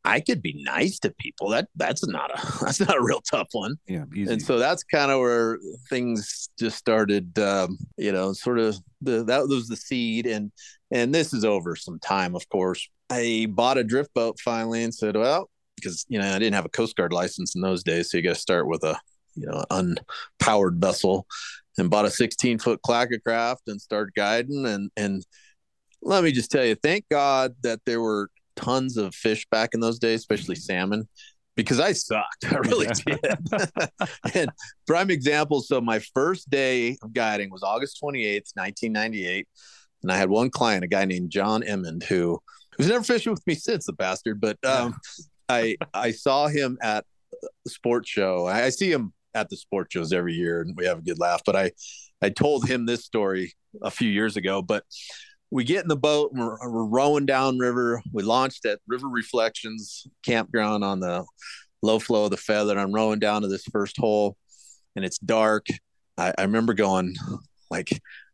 I 0.07 0.21
could 0.21 0.41
be 0.41 0.63
nice 0.63 0.99
to 0.99 1.13
people. 1.19 1.49
That 1.49 1.67
that's 1.75 2.07
not 2.07 2.31
a 2.31 2.41
that's 2.65 2.79
not 2.79 2.95
a 2.95 3.03
real 3.03 3.21
tough 3.21 3.49
one. 3.51 3.75
Yeah, 3.87 4.05
easy. 4.15 4.31
And 4.31 4.41
so 4.41 4.57
that's 4.57 4.83
kind 4.83 5.11
of 5.11 5.19
where 5.19 5.59
things 5.89 6.49
just 6.57 6.77
started, 6.77 7.37
um, 7.39 7.77
you 7.97 8.13
know, 8.13 8.31
sort 8.33 8.59
of 8.59 8.77
the 9.01 9.23
that 9.25 9.47
was 9.47 9.67
the 9.67 9.75
seed, 9.75 10.25
and 10.25 10.51
and 10.91 11.13
this 11.13 11.33
is 11.33 11.43
over 11.43 11.75
some 11.75 11.99
time, 11.99 12.35
of 12.35 12.47
course. 12.49 12.87
I 13.09 13.47
bought 13.49 13.77
a 13.77 13.83
drift 13.83 14.13
boat 14.13 14.39
finally 14.39 14.83
and 14.83 14.93
said, 14.93 15.15
well, 15.15 15.49
because 15.75 16.05
you 16.07 16.19
know 16.19 16.27
I 16.29 16.39
didn't 16.39 16.55
have 16.55 16.65
a 16.65 16.69
Coast 16.69 16.95
Guard 16.95 17.13
license 17.13 17.55
in 17.55 17.61
those 17.61 17.83
days, 17.83 18.09
so 18.09 18.17
you 18.17 18.23
got 18.23 18.35
to 18.35 18.39
start 18.39 18.67
with 18.67 18.83
a 18.83 18.97
you 19.37 19.45
know 19.45 19.63
unpowered 19.71 20.79
vessel, 20.79 21.27
and 21.77 21.89
bought 21.89 22.05
a 22.05 22.11
16 22.11 22.59
foot 22.59 22.81
clackacraft 22.85 23.67
and 23.67 23.79
start 23.79 24.13
guiding, 24.15 24.65
and 24.65 24.91
and 24.97 25.25
let 26.01 26.23
me 26.23 26.31
just 26.31 26.51
tell 26.51 26.65
you, 26.65 26.75
thank 26.75 27.05
God 27.09 27.55
that 27.63 27.79
there 27.85 28.01
were 28.01 28.29
tons 28.55 28.97
of 28.97 29.15
fish 29.15 29.45
back 29.51 29.73
in 29.73 29.79
those 29.79 29.99
days, 29.99 30.19
especially 30.19 30.55
salmon, 30.55 31.07
because 31.55 31.79
I 31.79 31.93
sucked. 31.93 32.45
I 32.51 32.57
really 32.57 32.87
did. 33.05 33.19
and 34.33 34.49
prime 34.85 35.09
example. 35.09 35.61
So 35.61 35.81
my 35.81 35.99
first 35.99 36.49
day 36.49 36.97
of 37.01 37.13
guiding 37.13 37.49
was 37.51 37.63
August 37.63 37.99
28th, 38.03 38.51
1998. 38.55 39.47
And 40.03 40.11
I 40.11 40.17
had 40.17 40.29
one 40.29 40.49
client, 40.49 40.83
a 40.83 40.87
guy 40.87 41.05
named 41.05 41.31
John 41.31 41.63
Emmond, 41.63 42.03
who 42.03 42.39
who's 42.77 42.87
never 42.87 43.03
fishing 43.03 43.31
with 43.31 43.45
me 43.47 43.55
since 43.55 43.85
the 43.85 43.93
bastard, 43.93 44.39
but 44.39 44.57
um, 44.63 44.95
I 45.49 45.75
I 45.93 46.11
saw 46.11 46.47
him 46.47 46.77
at 46.81 47.05
the 47.65 47.71
sports 47.71 48.09
show. 48.09 48.45
I, 48.45 48.65
I 48.65 48.69
see 48.69 48.91
him 48.91 49.13
at 49.37 49.49
the 49.49 49.57
sports 49.57 49.93
shows 49.93 50.13
every 50.13 50.33
year 50.33 50.61
and 50.61 50.75
we 50.75 50.85
have 50.85 50.99
a 50.99 51.03
good 51.03 51.19
laugh. 51.19 51.41
But 51.45 51.55
I 51.55 51.71
I 52.21 52.29
told 52.29 52.67
him 52.67 52.85
this 52.85 53.05
story 53.05 53.53
a 53.81 53.91
few 53.91 54.09
years 54.09 54.37
ago, 54.37 54.61
but 54.61 54.83
we 55.51 55.63
get 55.63 55.83
in 55.83 55.87
the 55.87 55.95
boat 55.95 56.31
and 56.33 56.41
we're, 56.41 56.69
we're 56.69 56.85
rowing 56.85 57.25
down 57.25 57.57
river. 57.57 58.01
We 58.11 58.23
launched 58.23 58.65
at 58.65 58.79
River 58.87 59.07
Reflections 59.07 60.05
campground 60.25 60.83
on 60.83 60.99
the 60.99 61.25
low 61.81 61.99
flow 61.99 62.25
of 62.25 62.31
the 62.31 62.37
feather. 62.37 62.77
I'm 62.77 62.91
rowing 62.91 63.19
down 63.19 63.43
to 63.43 63.47
this 63.47 63.63
first 63.71 63.97
hole 63.97 64.35
and 64.95 65.05
it's 65.05 65.19
dark. 65.19 65.67
I, 66.17 66.33
I 66.37 66.41
remember 66.41 66.73
going 66.73 67.15
like, 67.69 67.89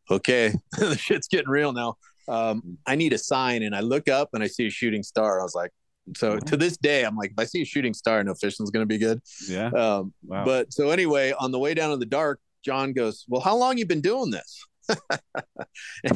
okay, 0.09 0.53
the 0.77 0.97
shit's 0.97 1.27
getting 1.27 1.49
real 1.49 1.73
now. 1.73 1.95
Um, 2.27 2.77
I 2.87 2.95
need 2.95 3.13
a 3.13 3.17
sign. 3.17 3.63
And 3.63 3.75
I 3.75 3.81
look 3.81 4.07
up 4.07 4.29
and 4.33 4.41
I 4.41 4.47
see 4.47 4.67
a 4.67 4.71
shooting 4.71 5.03
star. 5.03 5.39
I 5.39 5.43
was 5.43 5.55
like, 5.55 5.71
so 6.15 6.37
to 6.37 6.57
this 6.57 6.77
day, 6.77 7.03
I'm 7.03 7.15
like, 7.15 7.31
if 7.31 7.39
I 7.39 7.45
see 7.45 7.61
a 7.61 7.65
shooting 7.65 7.93
star, 7.93 8.19
I 8.19 8.23
know 8.23 8.33
fishing's 8.33 8.71
going 8.71 8.83
to 8.83 8.87
be 8.87 8.97
good. 8.97 9.21
Yeah. 9.47 9.67
Um, 9.67 10.13
Wow. 10.23 10.45
But 10.45 10.73
so 10.73 10.89
anyway, 10.89 11.33
on 11.37 11.51
the 11.51 11.59
way 11.59 11.73
down 11.73 11.91
in 11.91 11.99
the 11.99 12.05
dark, 12.05 12.39
John 12.63 12.93
goes, 12.93 13.25
well, 13.27 13.41
how 13.41 13.55
long 13.55 13.77
you 13.77 13.85
been 13.85 14.01
doing 14.01 14.31
this? 14.31 14.65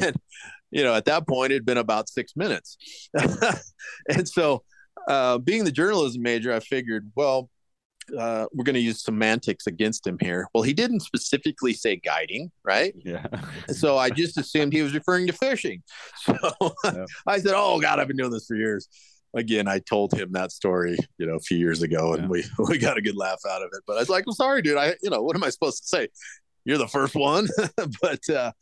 and 0.00 0.16
you 0.70 0.82
know, 0.82 0.94
at 0.94 1.06
that 1.06 1.26
point, 1.26 1.52
it'd 1.52 1.64
been 1.64 1.78
about 1.78 2.08
six 2.08 2.34
minutes. 2.36 2.76
and 4.08 4.28
so, 4.28 4.62
uh, 5.08 5.38
being 5.38 5.64
the 5.64 5.72
journalism 5.72 6.22
major, 6.22 6.52
I 6.52 6.60
figured, 6.60 7.10
well, 7.16 7.48
uh, 8.16 8.46
we're 8.52 8.64
going 8.64 8.74
to 8.74 8.80
use 8.80 9.02
semantics 9.02 9.66
against 9.66 10.06
him 10.06 10.18
here. 10.20 10.48
Well, 10.54 10.62
he 10.62 10.72
didn't 10.72 11.00
specifically 11.00 11.72
say 11.72 11.96
guiding, 11.96 12.50
right? 12.64 12.94
Yeah. 13.04 13.26
so 13.68 13.98
I 13.98 14.10
just 14.10 14.38
assumed 14.38 14.72
he 14.72 14.82
was 14.82 14.94
referring 14.94 15.26
to 15.26 15.32
fishing. 15.32 15.82
So 16.24 16.34
yeah. 16.84 17.06
I 17.26 17.38
said, 17.38 17.54
"Oh 17.54 17.80
God, 17.80 17.98
I've 17.98 18.08
been 18.08 18.16
doing 18.16 18.30
this 18.30 18.46
for 18.46 18.56
years." 18.56 18.88
Again, 19.34 19.68
I 19.68 19.78
told 19.80 20.12
him 20.12 20.32
that 20.32 20.52
story, 20.52 20.96
you 21.18 21.26
know, 21.26 21.36
a 21.36 21.40
few 21.40 21.58
years 21.58 21.82
ago, 21.82 22.14
and 22.14 22.22
yeah. 22.22 22.28
we 22.28 22.44
we 22.68 22.78
got 22.78 22.96
a 22.96 23.02
good 23.02 23.16
laugh 23.16 23.40
out 23.48 23.62
of 23.62 23.70
it. 23.72 23.82
But 23.86 23.96
I 23.96 24.00
was 24.00 24.08
like, 24.08 24.24
"I'm 24.26 24.32
sorry, 24.32 24.62
dude. 24.62 24.78
I, 24.78 24.94
you 25.02 25.10
know, 25.10 25.22
what 25.22 25.36
am 25.36 25.44
I 25.44 25.50
supposed 25.50 25.82
to 25.82 25.88
say? 25.88 26.08
You're 26.64 26.78
the 26.78 26.88
first 26.88 27.14
one." 27.14 27.48
but 28.02 28.28
uh, 28.30 28.52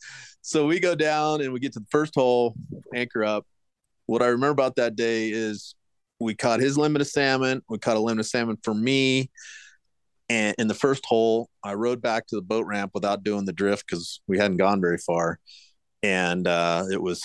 so 0.41 0.65
we 0.65 0.79
go 0.79 0.95
down 0.95 1.41
and 1.41 1.53
we 1.53 1.59
get 1.59 1.73
to 1.73 1.79
the 1.79 1.87
first 1.89 2.15
hole, 2.15 2.55
anchor 2.93 3.23
up. 3.23 3.45
What 4.05 4.21
I 4.21 4.27
remember 4.27 4.51
about 4.51 4.77
that 4.77 4.95
day 4.95 5.29
is 5.29 5.75
we 6.19 6.35
caught 6.35 6.59
his 6.59 6.77
limit 6.77 7.01
of 7.01 7.07
salmon. 7.07 7.61
We 7.69 7.77
caught 7.77 7.97
a 7.97 7.99
limit 7.99 8.21
of 8.21 8.27
salmon 8.27 8.57
for 8.63 8.73
me. 8.73 9.29
And 10.29 10.55
in 10.57 10.67
the 10.67 10.73
first 10.73 11.05
hole, 11.05 11.49
I 11.63 11.73
rode 11.73 12.01
back 12.01 12.27
to 12.27 12.35
the 12.35 12.41
boat 12.41 12.65
ramp 12.65 12.91
without 12.93 13.23
doing 13.23 13.45
the 13.45 13.53
drift 13.53 13.85
because 13.87 14.21
we 14.27 14.37
hadn't 14.37 14.57
gone 14.57 14.81
very 14.81 14.97
far. 14.97 15.39
And 16.03 16.47
uh, 16.47 16.85
it 16.91 17.01
was, 17.01 17.23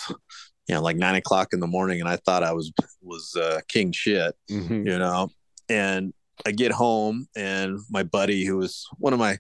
you 0.69 0.75
know, 0.75 0.83
like 0.83 0.97
nine 0.97 1.15
o'clock 1.15 1.49
in 1.53 1.61
the 1.61 1.67
morning, 1.67 2.01
and 2.01 2.09
I 2.09 2.17
thought 2.17 2.43
I 2.43 2.53
was 2.53 2.73
was 3.03 3.35
uh, 3.37 3.61
king 3.69 3.93
shit, 3.93 4.35
mm-hmm. 4.51 4.87
you 4.87 4.99
know. 4.99 5.31
And 5.69 6.13
I 6.47 6.53
get 6.53 6.73
home, 6.73 7.27
and 7.37 7.79
my 7.91 8.03
buddy, 8.03 8.45
who 8.45 8.57
was 8.59 8.87
one 8.99 9.13
of 9.13 9.19
my, 9.19 9.39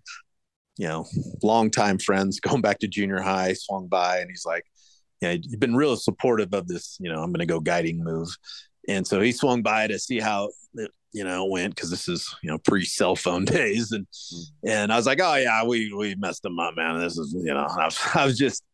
you 0.76 0.88
know, 0.88 1.06
longtime 1.42 1.98
friends, 1.98 2.40
going 2.48 2.62
back 2.62 2.78
to 2.80 2.88
junior 2.88 3.20
high, 3.20 3.54
swung 3.54 3.88
by, 3.88 4.18
and 4.18 4.30
he's 4.30 4.44
like, 4.46 4.64
"Yeah, 5.20 5.32
you've 5.32 5.60
been 5.60 5.76
real 5.76 5.96
supportive 5.96 6.54
of 6.54 6.68
this. 6.68 6.96
You 7.00 7.12
know, 7.12 7.22
I'm 7.22 7.32
going 7.32 7.40
to 7.40 7.46
go 7.46 7.60
guiding 7.60 8.02
move." 8.02 8.28
and 8.88 9.06
so 9.06 9.20
he 9.20 9.32
swung 9.32 9.62
by 9.62 9.86
to 9.86 9.98
see 9.98 10.18
how 10.18 10.50
it 10.74 10.90
you 11.12 11.24
know 11.24 11.44
went 11.44 11.74
because 11.74 11.90
this 11.90 12.08
is 12.08 12.34
you 12.42 12.50
know 12.50 12.58
pre 12.58 12.84
cell 12.84 13.14
phone 13.14 13.44
days 13.46 13.92
and 13.92 14.06
mm-hmm. 14.06 14.68
and 14.68 14.92
I 14.92 14.96
was 14.96 15.06
like 15.06 15.20
oh 15.20 15.34
yeah 15.34 15.64
we 15.64 15.92
we 15.92 16.14
messed 16.16 16.44
him 16.44 16.58
up 16.58 16.74
man 16.76 17.00
this 17.00 17.18
is 17.18 17.34
you 17.34 17.52
know 17.52 17.66
I 17.78 17.84
was, 17.84 17.98
I 18.14 18.24
was 18.24 18.38
just 18.38 18.64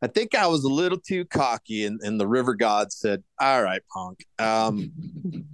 I 0.00 0.06
think 0.06 0.34
I 0.34 0.46
was 0.46 0.64
a 0.64 0.68
little 0.68 0.98
too 0.98 1.24
cocky 1.24 1.84
and, 1.84 2.00
and 2.02 2.20
the 2.20 2.26
river 2.26 2.54
god 2.54 2.92
said 2.92 3.22
all 3.40 3.62
right 3.62 3.82
punk 3.92 4.24
um 4.38 4.92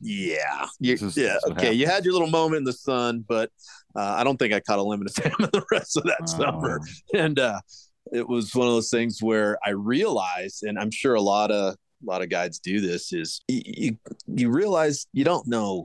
yeah 0.00 0.66
you, 0.80 0.94
is, 0.94 1.16
yeah 1.16 1.36
okay 1.50 1.72
you 1.72 1.86
had 1.86 2.04
your 2.04 2.12
little 2.12 2.30
moment 2.30 2.58
in 2.58 2.64
the 2.64 2.72
sun 2.72 3.24
but 3.26 3.50
uh, 3.96 4.16
I 4.18 4.24
don't 4.24 4.36
think 4.38 4.52
I 4.52 4.58
caught 4.58 4.80
a 4.80 4.82
limit 4.82 5.08
of 5.08 5.14
salmon 5.14 5.50
the 5.52 5.64
rest 5.70 5.96
of 5.96 6.02
that 6.04 6.18
oh. 6.22 6.26
summer. 6.26 6.80
And 7.14 7.38
uh 7.38 7.60
it 8.12 8.28
was 8.28 8.54
one 8.54 8.66
of 8.66 8.74
those 8.74 8.90
things 8.90 9.22
where 9.22 9.58
I 9.64 9.70
realized, 9.70 10.62
and 10.62 10.78
I'm 10.78 10.90
sure 10.90 11.14
a 11.14 11.20
lot 11.20 11.50
of 11.50 11.74
a 11.74 12.10
lot 12.10 12.22
of 12.22 12.28
guides 12.28 12.58
do 12.58 12.80
this 12.80 13.12
is 13.12 13.40
you 13.48 13.96
you 14.26 14.50
realize 14.50 15.06
you 15.12 15.24
don't 15.24 15.46
know 15.46 15.84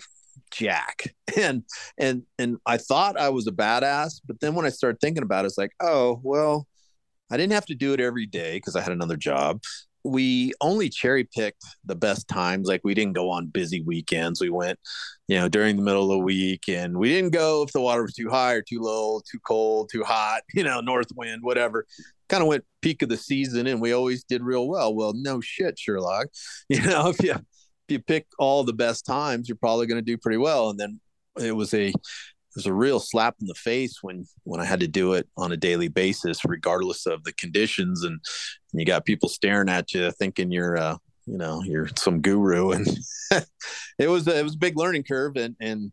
jack. 0.52 1.13
And 1.38 1.63
and 2.00 2.24
and 2.39 2.58
i 2.65 2.78
thought 2.78 3.15
i 3.15 3.30
was 3.30 3.45
a 3.45 3.52
badass 3.52 4.19
but 4.26 4.39
then 4.39 4.56
when 4.56 4.65
i 4.65 4.69
started 4.69 5.00
thinking 5.00 5.22
about 5.22 5.45
it 5.45 5.50
it's 5.50 5.60
like 5.60 5.74
oh 5.80 6.19
well 6.24 6.67
i 7.31 7.37
didn't 7.37 7.53
have 7.53 7.65
to 7.65 7.75
do 7.75 7.93
it 7.93 7.99
every 7.99 8.25
day 8.25 8.57
because 8.57 8.75
i 8.75 8.81
had 8.81 8.91
another 8.91 9.17
job 9.17 9.61
we 10.05 10.53
only 10.61 10.87
cherry 10.87 11.25
picked 11.25 11.65
the 11.83 11.95
best 11.95 12.27
times 12.29 12.67
like 12.67 12.81
we 12.85 12.93
didn't 12.93 13.13
go 13.13 13.29
on 13.29 13.47
busy 13.47 13.81
weekends 13.81 14.39
we 14.39 14.49
went 14.49 14.79
you 15.27 15.37
know 15.37 15.49
during 15.49 15.75
the 15.75 15.81
middle 15.81 16.03
of 16.03 16.09
the 16.09 16.23
week 16.23 16.69
and 16.69 16.97
we 16.97 17.09
didn't 17.09 17.33
go 17.33 17.63
if 17.63 17.73
the 17.73 17.81
water 17.81 18.01
was 18.01 18.13
too 18.13 18.29
high 18.29 18.53
or 18.53 18.61
too 18.61 18.79
low 18.79 19.19
too 19.29 19.39
cold 19.45 19.89
too 19.91 20.03
hot 20.03 20.41
you 20.53 20.63
know 20.63 20.79
north 20.79 21.09
wind 21.15 21.43
whatever 21.43 21.85
kind 22.29 22.41
of 22.41 22.47
went 22.47 22.63
peak 22.81 23.01
of 23.01 23.09
the 23.09 23.17
season 23.17 23.67
and 23.67 23.81
we 23.81 23.91
always 23.91 24.23
did 24.23 24.41
real 24.41 24.67
well. 24.67 24.93
Well, 24.93 25.13
no 25.13 25.41
shit, 25.41 25.77
Sherlock. 25.77 26.27
You 26.69 26.81
know, 26.81 27.09
if 27.09 27.21
you 27.21 27.31
if 27.31 27.93
you 27.93 27.99
pick 27.99 28.27
all 28.37 28.63
the 28.63 28.73
best 28.73 29.05
times, 29.05 29.49
you're 29.49 29.57
probably 29.57 29.87
going 29.87 29.97
to 29.97 30.05
do 30.05 30.17
pretty 30.17 30.37
well. 30.37 30.69
And 30.69 30.79
then 30.79 30.99
it 31.41 31.51
was 31.51 31.73
a 31.73 31.91
was 32.55 32.65
a 32.65 32.73
real 32.73 32.99
slap 32.99 33.35
in 33.41 33.47
the 33.47 33.55
face 33.55 33.99
when 34.01 34.25
when 34.43 34.59
I 34.59 34.65
had 34.65 34.79
to 34.81 34.88
do 34.88 35.13
it 35.13 35.27
on 35.38 35.51
a 35.51 35.57
daily 35.57 35.88
basis, 35.88 36.43
regardless 36.45 37.05
of 37.05 37.23
the 37.23 37.33
conditions. 37.33 38.03
And, 38.03 38.19
and 38.71 38.79
you 38.79 38.85
got 38.85 39.05
people 39.05 39.29
staring 39.29 39.69
at 39.69 39.93
you, 39.93 40.12
thinking 40.12 40.51
you're 40.51 40.77
uh, 40.77 40.97
you 41.25 41.38
know 41.38 41.62
you're 41.63 41.89
some 41.95 42.21
guru, 42.21 42.71
and 42.71 42.88
it 43.99 44.07
was 44.07 44.27
a, 44.27 44.38
it 44.38 44.43
was 44.43 44.55
a 44.55 44.59
big 44.59 44.77
learning 44.77 45.03
curve. 45.03 45.35
And 45.35 45.55
and 45.59 45.91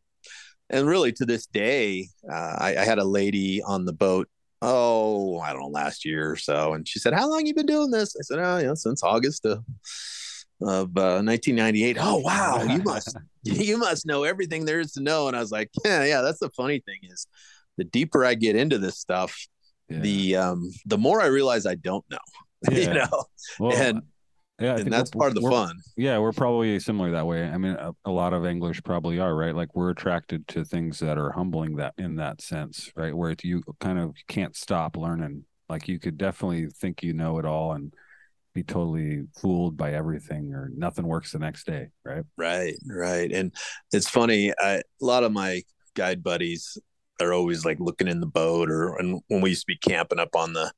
and 0.71 0.87
really 0.87 1.13
to 1.13 1.27
this 1.27 1.47
day, 1.47 2.09
uh, 2.31 2.57
I, 2.59 2.77
I 2.79 2.85
had 2.85 2.99
a 2.99 3.05
lady 3.05 3.63
on 3.63 3.85
the 3.85 3.93
boat 3.93 4.29
oh, 4.63 5.39
I 5.41 5.53
don't 5.53 5.61
know, 5.61 5.69
last 5.69 6.05
year 6.05 6.31
or 6.31 6.37
so. 6.37 6.73
And 6.73 6.89
she 6.89 6.99
said, 6.99 7.13
How 7.13 7.29
long 7.31 7.47
you 7.47 7.55
been 7.55 7.67
doing 7.67 7.91
this? 7.91 8.17
I 8.17 8.23
said, 8.23 8.39
Oh, 8.39 8.59
yeah, 8.59 8.75
since 8.75 9.03
August 9.03 9.45
of 10.63 10.97
uh, 10.97 11.21
1998. 11.23 11.97
Oh, 12.01 12.19
wow. 12.19 12.63
You 12.63 12.83
must, 12.85 13.17
you 13.43 13.79
must 13.79 14.07
know 14.07 14.25
everything 14.25 14.65
there 14.65 14.81
is 14.81 14.93
to 14.93 15.03
know. 15.03 15.29
And 15.29 15.37
I 15.37 15.41
was 15.41 15.53
like, 15.53 15.71
Yeah, 15.85 16.05
yeah, 16.05 16.21
that's 16.23 16.41
the 16.41 16.51
funny 16.51 16.81
thing 16.81 16.99
is 17.03 17.27
the 17.77 17.85
deeper 17.85 18.25
I 18.25 18.35
get 18.35 18.57
into 18.57 18.79
this 18.79 18.99
stuff, 18.99 19.37
yeah. 19.89 19.99
the, 20.01 20.37
um, 20.37 20.71
the 20.87 20.99
more 20.99 21.21
I 21.21 21.27
realize 21.27 21.67
I 21.67 21.75
don't 21.75 22.05
know, 22.11 22.19
yeah. 22.71 22.79
you 22.79 22.95
know, 22.95 23.25
well, 23.61 23.77
and, 23.77 24.03
yeah, 24.59 24.77
and 24.77 24.91
that's 24.91 25.11
part 25.11 25.29
of 25.29 25.35
the 25.35 25.51
fun. 25.51 25.77
Yeah, 25.99 26.19
we're 26.19 26.33
probably 26.33 26.81
similar 26.81 27.11
that 27.11 27.27
way. 27.27 27.45
I 27.45 27.59
mean, 27.59 27.73
a, 27.73 27.93
a, 28.07 28.11
lot 28.11 28.33
of 28.33 28.47
anglers 28.47 28.81
probably 28.81 29.19
are, 29.19 29.35
right? 29.35 29.55
Like 29.55 29.77
we're 29.77 29.91
attracted 29.91 30.49
to 30.49 30.65
things 30.65 30.99
that 31.01 31.19
are 31.19 31.31
humbling 31.31 31.77
that 31.77 31.93
in 31.99 32.17
that 32.17 32.41
sense, 32.41 32.91
right? 32.97 33.15
Where 33.15 33.35
you 33.43 33.63
kind 33.81 33.99
of 33.99 34.15
can't 34.29 34.57
stop 34.57 34.97
learning. 34.97 35.45
Like 35.69 35.89
you 35.89 35.99
could 35.99 36.17
definitely 36.17 36.69
think 36.69 37.03
you 37.03 37.13
know 37.13 37.39
it 37.39 37.45
all 37.45 37.73
and 37.73 37.93
be 38.57 38.63
totally 38.65 39.25
fooled 39.41 39.77
by 39.77 39.93
everything 39.93 40.53
or 40.53 40.71
nothing 40.75 41.07
works 41.07 41.33
the 41.33 41.39
next 41.39 41.67
day, 41.67 41.89
right? 42.05 42.25
Right, 42.37 42.75
right. 42.89 43.31
And 43.31 43.53
it's 43.93 44.09
funny, 44.09 44.53
I, 44.59 44.77
a 44.77 44.83
lot 45.01 45.25
of 45.25 45.33
my 45.33 45.63
guide 45.95 46.23
buddies 46.23 46.79
are 47.21 47.33
always 47.33 47.65
like 47.65 47.79
looking 47.81 48.09
in 48.09 48.21
the 48.21 48.27
boat 48.27 48.71
or 48.71 48.97
and 48.97 49.21
when 49.29 49.41
we 49.41 49.51
used 49.51 49.63
to 49.63 49.67
be 49.67 49.79
camping 49.79 50.19
up 50.19 50.35
on 50.35 50.53
the 50.53 50.73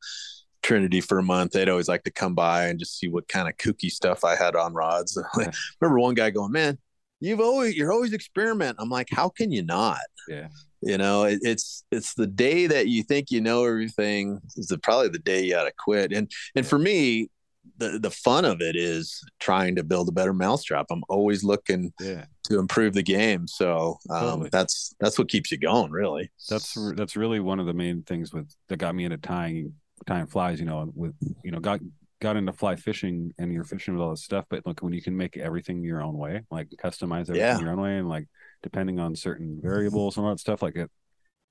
Trinity 0.62 1.00
for 1.00 1.18
a 1.18 1.22
month, 1.22 1.52
they'd 1.52 1.68
always 1.68 1.88
like 1.88 2.04
to 2.04 2.10
come 2.10 2.34
by 2.34 2.66
and 2.66 2.78
just 2.78 2.98
see 2.98 3.08
what 3.08 3.28
kind 3.28 3.48
of 3.48 3.56
kooky 3.56 3.90
stuff 3.90 4.24
I 4.24 4.34
had 4.34 4.56
on 4.56 4.74
rods. 4.74 5.16
Remember 5.80 6.00
one 6.00 6.14
guy 6.14 6.30
going, 6.30 6.52
"Man, 6.52 6.78
you've 7.20 7.40
always 7.40 7.76
you're 7.76 7.92
always 7.92 8.12
experiment." 8.12 8.76
I'm 8.80 8.90
like, 8.90 9.08
"How 9.10 9.28
can 9.28 9.52
you 9.52 9.62
not?" 9.62 10.00
Yeah. 10.28 10.48
You 10.82 10.98
know, 10.98 11.24
it, 11.24 11.40
it's 11.42 11.84
it's 11.90 12.14
the 12.14 12.26
day 12.26 12.66
that 12.66 12.88
you 12.88 13.02
think 13.02 13.30
you 13.30 13.40
know 13.40 13.64
everything 13.64 14.40
is 14.56 14.66
the, 14.66 14.78
probably 14.78 15.08
the 15.08 15.18
day 15.18 15.44
you 15.44 15.52
got 15.52 15.64
to 15.64 15.72
quit. 15.78 16.12
And 16.12 16.30
and 16.54 16.66
for 16.66 16.78
me, 16.78 17.30
the 17.76 17.98
the 17.98 18.10
fun 18.10 18.44
of 18.44 18.60
it 18.60 18.76
is 18.76 19.22
trying 19.38 19.76
to 19.76 19.84
build 19.84 20.08
a 20.08 20.12
better 20.12 20.32
mousetrap. 20.32 20.86
I'm 20.90 21.02
always 21.08 21.44
looking 21.44 21.92
yeah. 22.00 22.24
to 22.44 22.58
improve 22.58 22.94
the 22.94 23.02
game. 23.02 23.46
So 23.46 23.98
um, 24.10 24.20
totally. 24.20 24.48
that's 24.50 24.94
that's 25.00 25.18
what 25.18 25.28
keeps 25.28 25.52
you 25.52 25.58
going, 25.58 25.90
really. 25.90 26.30
That's 26.48 26.76
that's 26.96 27.16
really 27.16 27.40
one 27.40 27.60
of 27.60 27.66
the 27.66 27.74
main 27.74 28.02
things 28.02 28.32
with 28.32 28.50
that 28.68 28.78
got 28.78 28.94
me 28.94 29.04
into 29.04 29.18
tying 29.18 29.74
tying 30.06 30.26
flies, 30.26 30.60
you 30.60 30.66
know, 30.66 30.90
with 30.94 31.14
you 31.42 31.50
know, 31.50 31.60
got 31.60 31.80
got 32.20 32.36
into 32.36 32.52
fly 32.52 32.76
fishing 32.76 33.32
and 33.38 33.52
you're 33.52 33.64
fishing 33.64 33.94
with 33.94 34.02
all 34.02 34.10
this 34.10 34.24
stuff, 34.24 34.44
but 34.48 34.66
look 34.66 34.80
when 34.80 34.92
you 34.92 35.02
can 35.02 35.16
make 35.16 35.36
everything 35.36 35.84
your 35.84 36.02
own 36.02 36.16
way, 36.16 36.42
like 36.50 36.68
customize 36.82 37.22
everything 37.22 37.40
yeah. 37.40 37.60
your 37.60 37.70
own 37.70 37.80
way 37.80 37.96
and 37.96 38.08
like 38.08 38.26
depending 38.62 38.98
on 38.98 39.14
certain 39.14 39.60
variables 39.62 40.16
and 40.16 40.26
all 40.26 40.32
that 40.32 40.40
stuff, 40.40 40.62
like 40.62 40.76
it 40.76 40.90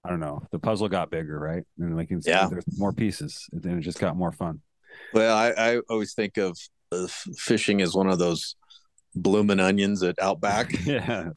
I 0.04 0.10
don't 0.10 0.20
know, 0.20 0.42
the 0.52 0.60
puzzle 0.60 0.88
got 0.88 1.12
bigger, 1.12 1.38
right? 1.38 1.64
And 1.80 1.98
like 1.98 2.10
yeah. 2.26 2.48
there's 2.48 2.66
more 2.78 2.94
pieces 2.94 3.50
and 3.52 3.66
it 3.66 3.82
just 3.82 4.00
got 4.00 4.16
more 4.16 4.32
fun. 4.32 4.62
Well, 5.14 5.36
I, 5.36 5.54
I 5.58 5.78
always 5.90 6.14
think 6.14 6.38
of 6.38 6.58
uh, 6.92 7.08
fishing 7.36 7.82
as 7.82 7.94
one 7.94 8.10
of 8.10 8.20
those 8.20 8.56
bloomin' 9.16 9.60
onions 9.60 10.04
at 10.04 10.22
Outback. 10.22 10.72
yeah. 10.86 11.30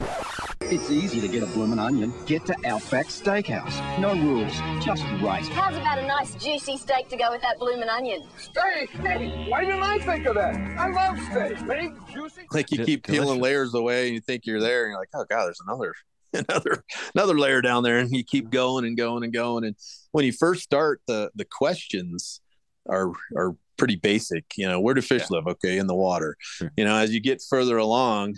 It's 0.61 0.91
easy 0.91 1.21
to 1.21 1.29
get 1.29 1.43
a 1.43 1.47
bloomin' 1.47 1.79
onion. 1.79 2.13
Get 2.27 2.47
to 2.47 2.55
Outback 2.65 3.07
Steakhouse. 3.07 3.99
No 3.99 4.15
rules, 4.15 4.53
just 4.85 5.05
right. 5.23 5.45
How's 5.49 5.77
about 5.77 5.99
a 5.99 6.07
nice 6.07 6.35
juicy 6.35 6.77
steak 6.77 7.09
to 7.09 7.17
go 7.17 7.31
with 7.31 7.43
that 7.43 7.59
bloomin' 7.59 7.89
onion? 7.89 8.23
Steak? 8.37 8.91
Hey, 8.91 9.47
why 9.49 9.65
didn't 9.65 9.83
I 9.83 9.99
think 9.99 10.27
of 10.27 10.35
that? 10.37 10.55
I 10.79 10.91
love 10.91 11.19
steak. 11.31 11.67
Big, 11.67 11.95
juicy. 12.13 12.43
Like 12.53 12.71
you 12.71 12.85
keep 12.85 13.07
peeling 13.07 13.41
layers 13.41 13.75
away 13.75 14.07
and 14.07 14.15
you 14.15 14.21
think 14.21 14.47
you're 14.47 14.61
there 14.61 14.85
and 14.85 14.93
you're 14.93 15.01
like, 15.01 15.09
oh 15.15 15.25
God, 15.29 15.47
there's 15.47 15.61
another 15.67 15.95
another 16.33 16.85
another 17.15 17.39
layer 17.39 17.61
down 17.61 17.83
there 17.83 17.99
and 17.99 18.11
you 18.13 18.23
keep 18.23 18.51
going 18.51 18.85
and 18.85 18.97
going 18.97 19.25
and 19.25 19.33
going 19.33 19.65
and 19.65 19.75
when 20.13 20.25
you 20.25 20.33
first 20.33 20.63
start 20.63 21.01
the 21.09 21.31
the 21.35 21.45
questions 21.45 22.41
are 22.89 23.13
are 23.37 23.57
pretty 23.77 23.97
basic. 23.97 24.45
You 24.57 24.69
know, 24.69 24.81
where 24.81 24.95
do 24.95 25.01
fish 25.01 25.23
yeah. 25.31 25.37
live? 25.37 25.47
Okay, 25.47 25.79
in 25.79 25.87
the 25.87 25.95
water. 25.95 26.37
Sure. 26.41 26.73
You 26.77 26.85
know, 26.85 26.97
as 26.97 27.13
you 27.13 27.21
get 27.21 27.43
further 27.49 27.77
along, 27.77 28.37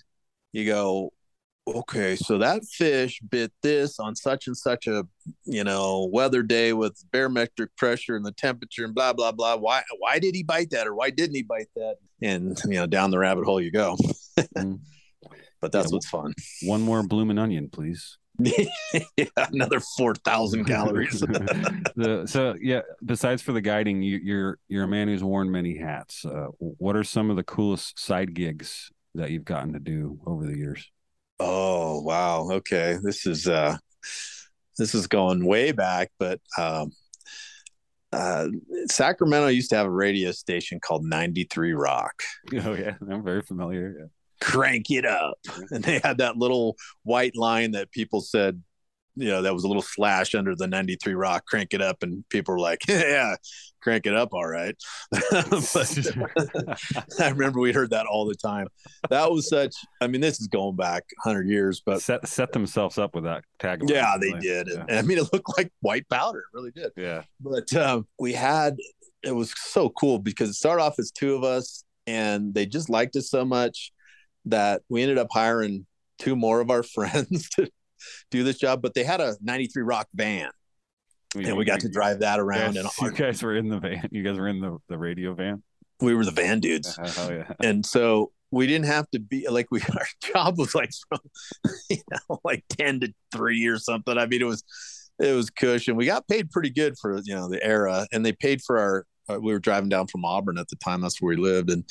you 0.53 0.65
go, 0.67 1.13
okay, 1.67 2.17
so 2.17 2.39
that 2.39 2.65
fish 2.65 3.21
bit 3.29 3.53
this 3.63 3.99
on 3.99 4.17
such 4.17 4.47
and 4.47 4.57
such 4.57 4.87
a 4.87 5.07
you 5.45 5.65
know 5.65 6.09
weather 6.13 6.43
day 6.43 6.73
with 6.73 7.03
barometric 7.13 7.75
pressure 7.77 8.17
and 8.17 8.25
the 8.25 8.33
temperature 8.33 8.85
and 8.85 8.95
blah 8.95 9.13
blah 9.13 9.33
blah. 9.33 9.57
Why 9.57 9.83
why 9.99 10.19
did 10.19 10.35
he 10.35 10.43
bite 10.43 10.71
that 10.71 10.87
or 10.87 10.95
why 10.95 11.11
didn't 11.11 11.37
he 11.37 11.43
bite 11.43 11.71
that? 11.77 11.97
And 12.21 12.61
you 12.65 12.75
know, 12.75 12.87
down 12.87 13.11
the 13.11 13.19
rabbit 13.19 13.45
hole 13.45 13.61
you 13.61 13.71
go. 13.71 13.97
mm. 14.39 14.81
But 15.61 15.71
that's 15.71 15.91
yeah, 15.91 15.95
what's 15.95 16.09
fun. 16.09 16.35
One 16.65 16.83
more 16.83 17.05
blooming 17.05 17.39
onion, 17.39 17.69
please. 17.71 18.19
Yeah, 18.45 19.25
another 19.37 19.81
four 19.97 20.15
thousand 20.15 20.65
calories. 20.67 21.21
the, 21.21 22.25
so 22.27 22.55
yeah, 22.61 22.81
besides 23.05 23.43
for 23.43 23.53
the 23.53 23.61
guiding, 23.61 24.03
you, 24.03 24.19
you're 24.23 24.59
you're 24.69 24.85
a 24.85 24.89
man 24.89 25.09
who's 25.09 25.25
worn 25.25 25.51
many 25.51 25.77
hats. 25.77 26.25
Uh, 26.25 26.49
what 26.59 26.97
are 26.97 27.05
some 27.05 27.31
of 27.31 27.37
the 27.37 27.45
coolest 27.45 27.99
side 27.99 28.35
gigs 28.35 28.91
that 29.15 29.31
you've 29.31 29.45
gotten 29.45 29.73
to 29.73 29.79
do 29.79 30.21
over 30.27 30.47
the 30.47 30.57
years? 30.57 30.91
Oh 31.41 32.01
wow, 32.03 32.49
okay. 32.51 32.99
This 33.03 33.27
is 33.27 33.47
uh 33.49 33.77
this 34.79 34.95
is 34.95 35.07
going 35.07 35.45
way 35.45 35.73
back, 35.73 36.11
but 36.19 36.41
um 36.59 36.93
uh, 38.13 38.47
Sacramento 38.89 39.49
used 39.49 39.71
to 39.71 39.77
have 39.77 39.87
a 39.87 39.91
radio 39.91 40.33
station 40.33 40.79
called 40.81 41.03
93 41.05 41.73
Rock. 41.73 42.23
Oh 42.63 42.75
yeah, 42.75 42.97
I'm 43.11 43.25
very 43.25 43.41
familiar. 43.41 44.11
Yeah. 44.43 44.53
Crank 44.53 44.91
it 44.91 45.07
up. 45.07 45.39
And 45.71 45.83
they 45.83 46.01
had 46.03 46.19
that 46.19 46.37
little 46.37 46.77
white 47.03 47.37
line 47.37 47.73
that 47.73 47.91
people 47.91 48.21
said, 48.21 48.63
you 49.15 49.29
know, 49.29 49.43
that 49.43 49.53
was 49.53 49.65
a 49.65 49.67
little 49.67 49.83
slash 49.83 50.35
under 50.35 50.55
the 50.55 50.67
93 50.67 51.15
Rock, 51.15 51.47
crank 51.47 51.75
it 51.75 51.83
up. 51.83 52.03
And 52.03 52.27
people 52.29 52.55
were 52.55 52.61
like, 52.61 52.81
yeah, 52.89 53.37
crank 53.81 54.07
it 54.07 54.15
up. 54.15 54.33
All 54.33 54.47
right. 54.47 54.75
but 55.11 56.77
I 57.21 57.29
remember 57.29 57.61
we 57.61 57.73
heard 57.73 57.91
that 57.91 58.07
all 58.07 58.27
the 58.27 58.35
time. 58.35 58.69
That 59.11 59.31
was 59.31 59.49
such, 59.49 59.75
I 60.01 60.07
mean, 60.07 60.21
this 60.21 60.41
is 60.41 60.47
going 60.47 60.77
back 60.77 61.05
100 61.25 61.49
years, 61.49 61.83
but 61.85 62.01
set, 62.01 62.27
set 62.27 62.53
themselves 62.53 62.99
up 62.99 63.15
with 63.15 63.25
that 63.25 63.45
tagline. 63.59 63.91
Yeah, 63.91 64.17
they 64.21 64.33
did. 64.33 64.69
Yeah. 64.71 64.85
And, 64.89 64.99
I 64.99 65.03
mean, 65.03 65.19
it 65.19 65.33
looked 65.33 65.57
like 65.57 65.71
white 65.81 66.09
powder. 66.09 66.41
It 66.41 66.57
really 66.57 66.73
did. 66.73 66.93
Yeah. 66.97 67.23
But 67.41 67.73
um, 67.75 68.07
we 68.19 68.33
had, 68.33 68.77
it 69.23 69.33
was 69.33 69.55
so 69.57 69.91
cool 69.91 70.19
because 70.19 70.51
it 70.51 70.55
started 70.55 70.83
off 70.83 70.99
as 70.99 71.11
two 71.11 71.35
of 71.35 71.45
us 71.45 71.85
and 72.07 72.55
they 72.55 72.67
just 72.67 72.91
liked 72.91 73.15
us 73.17 73.31
so 73.31 73.45
much 73.45 73.93
that 74.47 74.83
we 74.89 75.03
ended 75.03 75.19
up 75.19 75.29
hiring 75.31 75.87
two 76.19 76.37
more 76.37 76.61
of 76.61 76.71
our 76.71 76.83
friends 76.95 77.49
to 77.51 77.69
do 78.31 78.45
this 78.45 78.59
job, 78.59 78.83
but 78.83 78.95
they 78.95 79.05
had 79.05 79.21
a 79.21 79.37
93 79.41 79.83
Rock 79.83 80.09
van. 80.15 80.51
and 81.35 81.57
we 81.57 81.65
got 81.65 81.81
to 81.81 81.89
drive 81.89 82.21
that 82.21 82.41
around. 82.41 82.75
Yes, 82.75 82.99
and 83.01 83.11
you 83.19 83.25
guys 83.25 83.43
were 83.43 83.57
in 83.57 83.69
the 83.69 83.79
van. 83.79 84.09
You 84.11 84.23
guys 84.23 84.39
were 84.39 84.49
in 84.49 84.61
the, 84.61 84.79
the 84.89 84.99
radio 84.99 85.35
van. 85.35 85.63
We 86.01 86.15
were 86.15 86.25
the 86.25 86.33
van 86.33 86.61
dudes. 86.61 86.99
Oh, 86.99 87.31
yeah. 87.31 87.53
And 87.61 87.87
so 87.87 88.33
we 88.53 88.67
didn't 88.67 88.87
have 88.87 89.11
to 89.11 89.19
be 89.19 89.49
like 89.49 89.69
we 89.71 89.81
our 89.99 90.07
job 90.23 90.59
was 90.59 90.75
like 90.75 90.91
from 91.09 91.21
you 91.91 91.99
know 92.11 92.39
like 92.45 92.65
10 92.69 93.01
to 93.01 93.15
3 93.33 93.67
or 93.67 93.79
something. 93.79 94.17
I 94.17 94.27
mean 94.27 94.43
it 94.43 94.47
was 94.47 94.63
it 95.19 95.35
was 95.35 95.51
cushion. 95.51 95.97
We 95.97 96.07
got 96.07 96.29
paid 96.29 96.51
pretty 96.51 96.71
good 96.71 96.95
for 97.01 97.21
you 97.25 97.35
know 97.35 97.49
the 97.49 97.65
era 97.65 98.07
and 98.13 98.25
they 98.25 98.33
paid 98.33 98.63
for 98.63 98.79
our 98.79 99.07
we 99.41 99.53
were 99.53 99.59
driving 99.59 99.89
down 99.89 100.07
from 100.07 100.25
Auburn 100.25 100.59
at 100.59 100.69
the 100.69 100.77
time. 100.77 101.01
That's 101.01 101.21
where 101.21 101.37
we 101.37 101.43
lived, 101.43 101.71
and 101.71 101.85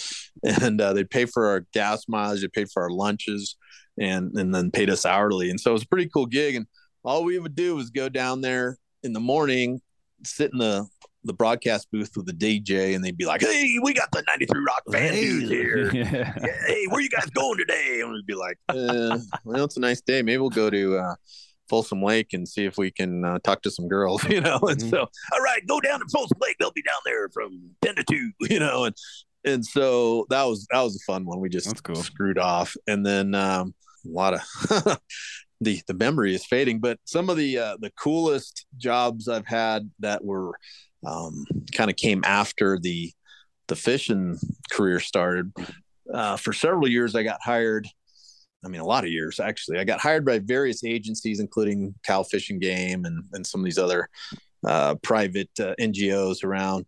and 0.43 0.79
uh, 0.79 0.93
they 0.93 1.03
paid 1.03 1.29
for 1.29 1.47
our 1.47 1.65
gas 1.73 2.05
mileage, 2.07 2.41
they 2.41 2.47
paid 2.47 2.69
for 2.71 2.83
our 2.83 2.89
lunches, 2.89 3.55
and 3.99 4.31
and 4.37 4.53
then 4.53 4.71
paid 4.71 4.89
us 4.89 5.05
hourly. 5.05 5.49
And 5.49 5.59
so 5.59 5.71
it 5.71 5.73
was 5.73 5.83
a 5.83 5.87
pretty 5.87 6.09
cool 6.09 6.25
gig. 6.25 6.55
And 6.55 6.67
all 7.03 7.23
we 7.23 7.39
would 7.39 7.55
do 7.55 7.75
was 7.75 7.89
go 7.89 8.09
down 8.09 8.41
there 8.41 8.77
in 9.03 9.13
the 9.13 9.19
morning, 9.19 9.81
sit 10.23 10.51
in 10.51 10.59
the 10.59 10.87
the 11.23 11.33
broadcast 11.33 11.87
booth 11.91 12.11
with 12.15 12.25
the 12.25 12.33
DJ, 12.33 12.95
and 12.95 13.03
they'd 13.03 13.17
be 13.17 13.25
like, 13.25 13.41
"Hey, 13.41 13.77
we 13.83 13.93
got 13.93 14.11
the 14.11 14.23
'93 14.27 14.59
Rock 14.65 14.83
fan 14.91 15.13
dudes 15.13 15.49
here. 15.49 15.91
Yeah. 15.93 16.33
Hey, 16.67 16.85
where 16.89 17.01
you 17.01 17.09
guys 17.09 17.29
going 17.31 17.57
today?" 17.57 18.01
And 18.01 18.11
we'd 18.11 18.25
be 18.25 18.35
like, 18.35 18.57
uh, 18.69 19.19
"Well, 19.43 19.65
it's 19.65 19.77
a 19.77 19.81
nice 19.81 20.01
day. 20.01 20.21
Maybe 20.21 20.37
we'll 20.37 20.49
go 20.49 20.69
to." 20.69 20.97
Uh, 20.97 21.15
Folsom 21.71 22.03
Lake 22.03 22.33
and 22.33 22.45
see 22.45 22.65
if 22.65 22.77
we 22.77 22.91
can 22.91 23.23
uh, 23.23 23.39
talk 23.45 23.61
to 23.61 23.71
some 23.71 23.87
girls, 23.87 24.21
you 24.29 24.41
know. 24.41 24.59
And 24.61 24.77
mm-hmm. 24.77 24.89
so, 24.89 24.99
all 24.99 25.41
right, 25.41 25.65
go 25.65 25.79
down 25.79 25.99
to 25.99 26.05
Folsom 26.11 26.37
Lake. 26.41 26.57
They'll 26.59 26.73
be 26.73 26.83
down 26.83 26.99
there 27.05 27.29
from 27.29 27.71
ten 27.81 27.95
to 27.95 28.03
two, 28.03 28.31
you 28.49 28.59
know. 28.59 28.83
And 28.83 28.95
and 29.45 29.65
so 29.65 30.27
that 30.29 30.43
was 30.43 30.67
that 30.71 30.81
was 30.81 30.97
a 30.97 31.11
fun 31.11 31.25
one. 31.25 31.39
We 31.39 31.47
just 31.47 31.81
cool. 31.83 31.95
screwed 31.95 32.37
off, 32.37 32.75
and 32.87 33.05
then 33.05 33.33
um, 33.33 33.73
a 34.05 34.09
lot 34.09 34.33
of 34.33 34.41
the 35.61 35.81
the 35.87 35.93
memory 35.93 36.35
is 36.35 36.45
fading. 36.45 36.79
But 36.79 36.99
some 37.05 37.29
of 37.29 37.37
the 37.37 37.57
uh, 37.57 37.77
the 37.79 37.91
coolest 37.91 38.65
jobs 38.77 39.29
I've 39.29 39.47
had 39.47 39.89
that 39.99 40.25
were 40.25 40.51
um, 41.07 41.45
kind 41.73 41.89
of 41.89 41.95
came 41.95 42.21
after 42.25 42.77
the 42.77 43.13
the 43.67 43.77
fishing 43.77 44.37
career 44.71 44.99
started. 44.99 45.53
Uh, 46.13 46.35
for 46.35 46.51
several 46.51 46.89
years, 46.89 47.15
I 47.15 47.23
got 47.23 47.39
hired 47.41 47.87
I 48.63 48.67
mean, 48.67 48.81
a 48.81 48.85
lot 48.85 49.03
of 49.03 49.09
years 49.09 49.39
actually. 49.39 49.79
I 49.79 49.83
got 49.83 49.99
hired 49.99 50.25
by 50.25 50.39
various 50.39 50.83
agencies, 50.83 51.39
including 51.39 51.95
Cal 52.05 52.23
Fish 52.23 52.49
and 52.49 52.61
Game 52.61 53.05
and, 53.05 53.23
and 53.33 53.45
some 53.45 53.61
of 53.61 53.65
these 53.65 53.77
other 53.77 54.09
uh, 54.65 54.95
private 54.95 55.49
uh, 55.59 55.73
NGOs 55.79 56.43
around. 56.43 56.85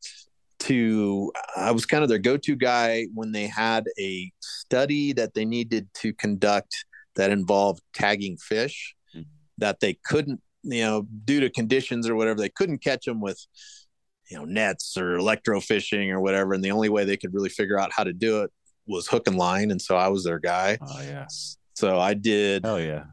To 0.60 1.34
I 1.58 1.72
was 1.72 1.86
kind 1.86 2.04
of 2.04 2.10
their 2.10 2.20
go-to 2.20 2.56
guy 2.56 3.08
when 3.14 3.34
they 3.34 3.48
had 3.48 3.84
a 4.00 4.32
study 4.40 5.12
that 5.12 5.34
they 5.34 5.44
needed 5.44 5.90
to 5.96 6.14
conduct 6.14 6.86
that 7.16 7.32
involved 7.32 7.82
tagging 7.94 8.38
fish 8.38 8.96
mm-hmm. 9.14 9.28
that 9.58 9.82
they 9.82 9.98
couldn't, 10.06 10.42
you 10.64 10.82
know, 10.84 11.06
due 11.26 11.42
to 11.42 11.50
conditions 11.50 12.08
or 12.08 12.16
whatever, 12.16 12.40
they 12.40 12.48
couldn't 12.48 12.78
catch 12.78 13.04
them 13.04 13.20
with, 13.20 13.46
you 14.32 14.38
know, 14.38 14.46
nets 14.46 14.96
or 14.96 15.18
electrofishing 15.18 16.10
or 16.10 16.22
whatever. 16.22 16.54
And 16.54 16.64
the 16.64 16.72
only 16.72 16.88
way 16.88 17.04
they 17.04 17.18
could 17.18 17.34
really 17.34 17.50
figure 17.50 17.78
out 17.78 17.92
how 17.92 18.06
to 18.06 18.14
do 18.14 18.44
it 18.44 18.52
was 18.88 19.08
hook 19.08 19.28
and 19.28 19.38
line, 19.38 19.72
and 19.72 19.82
so 19.82 19.96
I 19.96 20.08
was 20.08 20.24
their 20.24 20.40
guy. 20.40 20.78
Oh 20.82 21.02
yeah. 21.02 21.26
So 21.74 22.00
I 22.00 22.14
did. 22.14 22.66
Oh 22.66 22.78
yeah. 22.78 23.06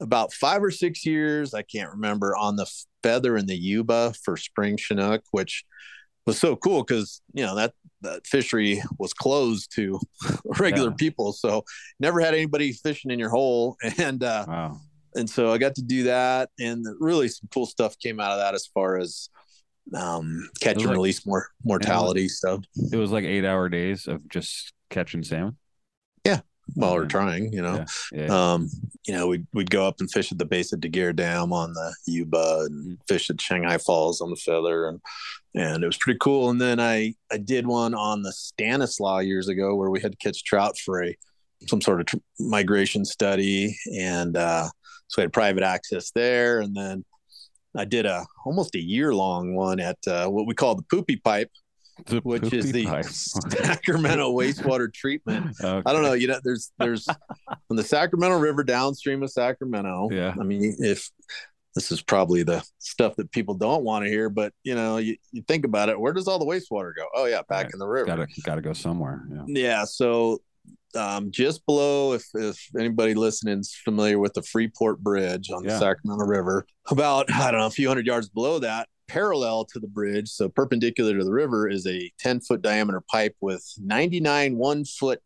About 0.00 0.32
five 0.32 0.62
or 0.64 0.70
six 0.70 1.06
years, 1.06 1.54
I 1.54 1.62
can't 1.62 1.90
remember, 1.90 2.34
on 2.36 2.56
the 2.56 2.66
feather 3.02 3.36
and 3.36 3.48
the 3.48 3.56
Yuba 3.56 4.14
for 4.24 4.36
spring 4.36 4.76
Chinook, 4.76 5.22
which 5.30 5.64
was 6.26 6.38
so 6.38 6.56
cool 6.56 6.82
because 6.82 7.20
you 7.32 7.44
know 7.44 7.54
that 7.56 7.74
that 8.02 8.26
fishery 8.26 8.82
was 8.98 9.12
closed 9.12 9.72
to 9.74 10.00
regular 10.58 10.90
yeah. 10.90 10.96
people, 10.98 11.32
so 11.32 11.64
never 12.00 12.20
had 12.20 12.34
anybody 12.34 12.72
fishing 12.72 13.10
in 13.10 13.18
your 13.18 13.30
hole, 13.30 13.76
and 13.98 14.22
uh, 14.24 14.44
wow. 14.48 14.80
and 15.14 15.28
so 15.28 15.52
I 15.52 15.58
got 15.58 15.76
to 15.76 15.82
do 15.82 16.04
that, 16.04 16.50
and 16.58 16.84
really 16.98 17.28
some 17.28 17.48
cool 17.52 17.66
stuff 17.66 17.98
came 17.98 18.20
out 18.20 18.32
of 18.32 18.38
that 18.38 18.54
as 18.54 18.66
far 18.66 18.98
as 18.98 19.28
um, 19.94 20.48
catch 20.60 20.76
and 20.76 20.86
like, 20.86 20.96
release 20.96 21.26
more 21.26 21.48
mortality 21.64 22.22
it 22.22 22.24
was, 22.24 22.38
stuff. 22.38 22.60
It 22.92 22.96
was 22.96 23.10
like 23.10 23.24
eight 23.24 23.44
hour 23.44 23.68
days 23.68 24.06
of 24.06 24.28
just 24.28 24.72
catching 24.90 25.22
salmon. 25.22 25.56
While 26.74 26.94
we're 26.94 27.06
trying, 27.06 27.52
you 27.52 27.60
know. 27.60 27.84
Yeah. 28.12 28.26
Yeah. 28.26 28.52
Um, 28.52 28.70
you 29.06 29.14
know, 29.14 29.26
we'd 29.26 29.46
we'd 29.52 29.70
go 29.70 29.86
up 29.86 30.00
and 30.00 30.10
fish 30.10 30.32
at 30.32 30.38
the 30.38 30.46
base 30.46 30.72
of 30.72 30.80
Daguerre 30.80 31.12
Dam 31.12 31.52
on 31.52 31.74
the 31.74 31.94
Yuba 32.06 32.66
and 32.66 32.84
mm-hmm. 32.84 32.94
fish 33.06 33.28
at 33.30 33.40
Shanghai 33.40 33.78
Falls 33.78 34.20
on 34.20 34.30
the 34.30 34.36
Feather 34.36 34.88
and 34.88 35.00
and 35.54 35.82
it 35.82 35.86
was 35.86 35.98
pretty 35.98 36.18
cool. 36.18 36.50
And 36.50 36.60
then 36.60 36.80
I 36.80 37.14
I 37.30 37.38
did 37.38 37.66
one 37.66 37.94
on 37.94 38.22
the 38.22 38.32
Stanislaus 38.32 39.24
years 39.24 39.48
ago 39.48 39.74
where 39.74 39.90
we 39.90 40.00
had 40.00 40.12
to 40.12 40.18
catch 40.18 40.44
trout 40.44 40.78
for 40.78 41.04
a 41.04 41.16
some 41.68 41.80
sort 41.80 42.00
of 42.00 42.06
tr- 42.06 42.16
migration 42.40 43.04
study 43.04 43.76
and 43.96 44.36
uh, 44.36 44.68
so 45.08 45.20
we 45.20 45.22
had 45.22 45.32
private 45.32 45.62
access 45.62 46.10
there 46.10 46.60
and 46.60 46.74
then 46.74 47.04
I 47.76 47.84
did 47.84 48.06
a 48.06 48.26
almost 48.44 48.74
a 48.74 48.80
year 48.80 49.14
long 49.14 49.54
one 49.54 49.80
at 49.80 49.98
uh, 50.06 50.28
what 50.28 50.46
we 50.46 50.54
call 50.54 50.74
the 50.74 50.82
poopy 50.90 51.16
pipe 51.16 51.50
the 52.06 52.20
which 52.20 52.52
is 52.52 52.72
the 52.72 52.86
pipe. 52.86 53.04
Sacramento 53.06 54.32
wastewater 54.36 54.92
treatment. 54.92 55.56
Okay. 55.60 55.82
I 55.84 55.92
don't 55.92 56.02
know. 56.02 56.12
You 56.14 56.28
know, 56.28 56.40
there's 56.42 56.72
there's 56.78 57.06
on 57.08 57.76
the 57.76 57.82
Sacramento 57.82 58.38
River 58.38 58.64
downstream 58.64 59.22
of 59.22 59.30
Sacramento. 59.30 60.08
Yeah. 60.10 60.34
I 60.38 60.42
mean, 60.44 60.76
if 60.78 61.10
this 61.74 61.90
is 61.90 62.02
probably 62.02 62.42
the 62.42 62.62
stuff 62.78 63.16
that 63.16 63.30
people 63.32 63.54
don't 63.54 63.84
want 63.84 64.04
to 64.04 64.10
hear, 64.10 64.28
but 64.28 64.52
you 64.62 64.74
know, 64.74 64.98
you, 64.98 65.16
you 65.32 65.42
think 65.42 65.64
about 65.64 65.88
it. 65.88 65.98
Where 65.98 66.12
does 66.12 66.28
all 66.28 66.38
the 66.38 66.44
wastewater 66.44 66.92
go? 66.94 67.06
Oh 67.14 67.26
yeah, 67.26 67.42
back 67.48 67.66
right. 67.66 67.72
in 67.72 67.78
the 67.78 67.86
river. 67.86 68.06
Got 68.06 68.16
to 68.16 68.40
got 68.42 68.54
to 68.56 68.62
go 68.62 68.72
somewhere. 68.72 69.24
Yeah. 69.30 69.44
Yeah. 69.46 69.84
So 69.84 70.40
um, 70.94 71.30
just 71.30 71.64
below, 71.66 72.12
if, 72.12 72.26
if 72.34 72.60
anybody 72.78 73.14
listening 73.14 73.60
is 73.60 73.74
familiar 73.84 74.18
with 74.18 74.34
the 74.34 74.42
Freeport 74.42 75.00
Bridge 75.00 75.50
on 75.50 75.64
Yeah. 75.64 75.72
the 75.72 75.78
Sacramento 75.78 76.24
River, 76.26 76.66
about 76.90 77.32
I 77.32 77.50
don't 77.50 77.60
know 77.60 77.66
a 77.66 77.70
few 77.70 77.88
hundred 77.88 78.06
yards 78.06 78.28
below 78.28 78.58
that, 78.58 78.88
parallel 79.12 79.66
to 79.66 79.78
the 79.78 79.86
bridge, 79.86 80.28
so 80.30 80.48
perpendicular 80.48 81.18
to 81.18 81.24
the 81.24 81.32
river, 81.32 81.68
is 81.68 81.86
a 81.86 82.10
10 82.18 82.40
foot 82.40 82.62
diameter 82.62 83.02
pipe 83.10 83.36
with 83.42 83.62
99 83.78 84.56
one 84.56 84.84
foot 84.84 85.20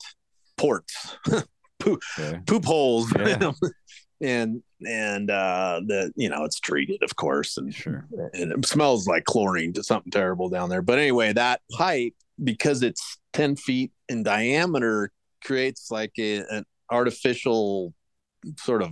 ports, 0.56 1.16
poop, 1.78 2.00
Okay. 2.18 2.40
poop 2.46 2.64
holes. 2.64 3.12
Yeah. 3.18 3.52
And 4.22 4.62
and 4.80 5.30
uh 5.30 5.82
the 5.86 6.10
you 6.16 6.30
know 6.30 6.44
it's 6.44 6.58
treated 6.58 7.02
of 7.02 7.16
course 7.16 7.58
and 7.58 7.74
Sure. 7.74 8.06
and 8.32 8.50
it 8.50 8.64
smells 8.64 9.06
like 9.06 9.24
chlorine 9.24 9.74
to 9.74 9.82
something 9.84 10.10
terrible 10.10 10.48
down 10.48 10.70
there. 10.70 10.80
But 10.80 10.98
anyway, 10.98 11.34
that 11.34 11.60
pipe, 11.72 12.14
because 12.42 12.82
it's 12.82 13.18
10 13.34 13.56
feet 13.56 13.92
in 14.08 14.22
diameter, 14.22 15.10
creates 15.44 15.90
like 15.90 16.12
a, 16.18 16.38
an 16.48 16.64
artificial 16.90 17.92
sort 18.58 18.82
of 18.82 18.90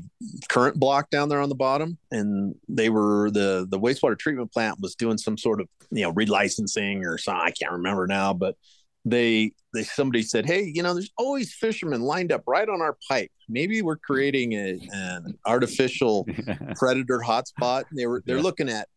current 0.48 0.78
block 0.78 1.10
down 1.10 1.28
there 1.28 1.40
on 1.40 1.48
the 1.48 1.54
bottom. 1.54 1.98
And 2.10 2.54
they 2.68 2.88
were 2.90 3.30
the 3.30 3.66
the 3.68 3.78
wastewater 3.78 4.18
treatment 4.18 4.52
plant 4.52 4.78
was 4.80 4.94
doing 4.94 5.18
some 5.18 5.36
sort 5.38 5.60
of 5.60 5.68
you 5.90 6.02
know 6.02 6.12
relicensing 6.12 7.04
or 7.04 7.18
something. 7.18 7.42
I 7.44 7.50
can't 7.50 7.72
remember 7.72 8.06
now, 8.06 8.32
but 8.34 8.56
they 9.04 9.52
they 9.74 9.82
somebody 9.82 10.22
said, 10.22 10.46
hey, 10.46 10.70
you 10.74 10.82
know, 10.82 10.94
there's 10.94 11.10
always 11.18 11.52
fishermen 11.52 12.00
lined 12.00 12.32
up 12.32 12.42
right 12.46 12.68
on 12.68 12.80
our 12.80 12.96
pipe. 13.08 13.30
Maybe 13.48 13.82
we're 13.82 13.96
creating 13.98 14.52
a, 14.54 14.78
an 14.92 15.36
artificial 15.44 16.26
predator 16.76 17.20
hotspot. 17.24 17.84
They 17.94 18.06
were 18.06 18.22
they're 18.24 18.36
Yeah. 18.36 18.42
looking 18.42 18.68
at 18.70 18.88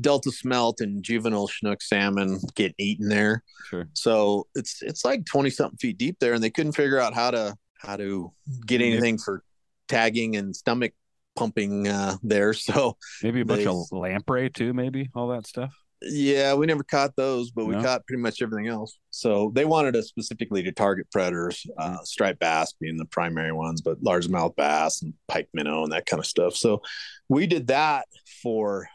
delta 0.00 0.30
smelt 0.30 0.80
and 0.80 1.02
juvenile 1.02 1.46
chinook 1.48 1.80
salmon 1.82 2.38
getting 2.54 2.74
eaten 2.78 3.08
there. 3.08 3.42
Sure. 3.68 3.88
So 3.94 4.46
it's 4.56 4.82
it's 4.82 5.04
like 5.04 5.24
twenty 5.24 5.50
something 5.50 5.78
feet 5.78 5.98
deep 5.98 6.16
there, 6.20 6.32
and 6.34 6.42
they 6.42 6.50
couldn't 6.50 6.72
figure 6.72 6.98
out 6.98 7.14
how 7.14 7.30
to 7.30 7.54
how 7.78 7.96
to 7.96 8.32
get 8.66 8.80
anything 8.80 9.18
for 9.18 9.42
tagging 9.88 10.36
and 10.36 10.54
stomach 10.54 10.92
pumping 11.36 11.88
uh, 11.88 12.16
there. 12.22 12.52
So 12.54 12.96
maybe 13.22 13.40
a 13.40 13.44
bunch 13.44 13.64
they- 13.64 13.70
of 13.70 13.86
lamprey 13.92 14.50
too, 14.50 14.72
maybe 14.72 15.10
all 15.14 15.28
that 15.28 15.46
stuff. 15.46 15.72
Yeah, 16.06 16.52
we 16.52 16.66
never 16.66 16.82
caught 16.82 17.16
those, 17.16 17.50
but 17.50 17.64
we 17.64 17.74
No? 17.76 17.82
caught 17.82 18.06
pretty 18.06 18.20
much 18.20 18.42
everything 18.42 18.68
else. 18.68 18.98
So 19.08 19.52
they 19.54 19.64
wanted 19.64 19.96
us 19.96 20.06
specifically 20.08 20.62
to 20.64 20.72
target 20.72 21.06
predators, 21.10 21.64
uh, 21.78 21.96
striped 22.02 22.40
bass 22.40 22.74
being 22.78 22.98
the 22.98 23.06
primary 23.06 23.52
ones, 23.52 23.80
but 23.80 24.02
largemouth 24.02 24.54
bass 24.54 25.00
and 25.00 25.14
pike 25.28 25.48
minnow 25.54 25.82
and 25.82 25.92
that 25.92 26.04
kind 26.04 26.20
of 26.20 26.26
stuff. 26.26 26.56
So 26.56 26.82
we 27.30 27.46
did 27.46 27.68
that 27.68 28.06
for 28.42 28.86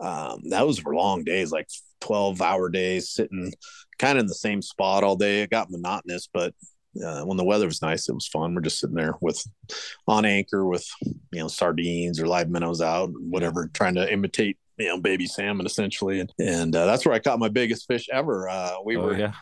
um, 0.00 0.42
that 0.50 0.66
was 0.66 0.80
for 0.80 0.94
long 0.94 1.24
days, 1.24 1.50
like 1.50 1.68
12 2.00 2.42
hour 2.42 2.68
days, 2.68 3.10
sitting 3.10 3.52
kind 3.98 4.18
of 4.18 4.22
in 4.22 4.26
the 4.26 4.34
same 4.34 4.60
spot 4.60 5.04
all 5.04 5.16
day. 5.16 5.42
It 5.42 5.50
got 5.50 5.70
monotonous, 5.70 6.28
but 6.30 6.54
uh, 7.04 7.22
when 7.22 7.36
the 7.36 7.44
weather 7.44 7.66
was 7.66 7.80
nice, 7.82 8.08
it 8.08 8.14
was 8.14 8.26
fun. 8.28 8.54
We're 8.54 8.60
just 8.62 8.78
sitting 8.80 8.96
there 8.96 9.14
with 9.20 9.42
on 10.06 10.24
anchor 10.24 10.64
with 10.66 10.86
you 11.02 11.40
know 11.40 11.48
sardines 11.48 12.20
or 12.20 12.26
live 12.26 12.50
minnows 12.50 12.80
out, 12.80 13.10
whatever, 13.18 13.70
trying 13.72 13.94
to 13.94 14.12
imitate 14.12 14.58
you 14.78 14.88
know 14.88 15.00
baby 15.00 15.26
salmon 15.26 15.66
essentially, 15.66 16.20
and 16.20 16.32
and 16.38 16.74
uh, 16.76 16.86
that's 16.86 17.06
where 17.06 17.14
I 17.14 17.18
caught 17.18 17.38
my 17.38 17.48
biggest 17.48 17.86
fish 17.86 18.08
ever. 18.12 18.48
Uh, 18.48 18.72
we 18.84 18.96
Oh, 18.96 19.02
were 19.06 19.16
yeah. 19.16 19.32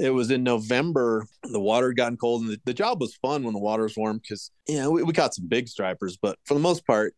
it 0.00 0.10
was 0.10 0.30
in 0.30 0.42
November. 0.42 1.26
The 1.42 1.60
water 1.60 1.88
had 1.88 1.96
gotten 1.96 2.16
cold, 2.16 2.42
and 2.42 2.50
the, 2.52 2.60
the 2.64 2.74
job 2.74 3.00
was 3.00 3.14
fun 3.16 3.44
when 3.44 3.54
the 3.54 3.60
water 3.60 3.84
was 3.84 3.96
warm 3.96 4.18
because 4.18 4.50
you 4.68 4.76
know 4.78 4.90
we, 4.90 5.02
we 5.02 5.12
caught 5.12 5.34
some 5.34 5.46
big 5.48 5.68
stripers, 5.68 6.16
but 6.20 6.38
for 6.44 6.54
the 6.54 6.60
most 6.60 6.86
part, 6.86 7.14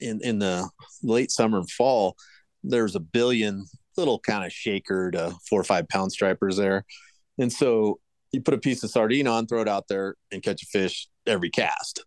in 0.00 0.20
in 0.22 0.38
the 0.40 0.68
late 1.02 1.30
summer 1.30 1.58
and 1.58 1.70
fall, 1.70 2.16
there's 2.62 2.96
a 2.96 3.00
billion 3.00 3.64
little 3.96 4.18
kind 4.18 4.44
of 4.44 4.52
shaker 4.52 5.10
to 5.10 5.34
four 5.48 5.60
or 5.60 5.64
five 5.64 5.88
pound 5.88 6.12
stripers 6.12 6.56
there, 6.56 6.84
and 7.38 7.52
so 7.52 7.98
you 8.32 8.40
put 8.40 8.54
a 8.54 8.58
piece 8.58 8.82
of 8.82 8.90
sardine 8.90 9.26
on, 9.26 9.46
throw 9.46 9.60
it 9.60 9.68
out 9.68 9.88
there, 9.88 10.16
and 10.32 10.42
catch 10.42 10.62
a 10.62 10.66
fish 10.66 11.08
every 11.26 11.50
cast. 11.50 12.04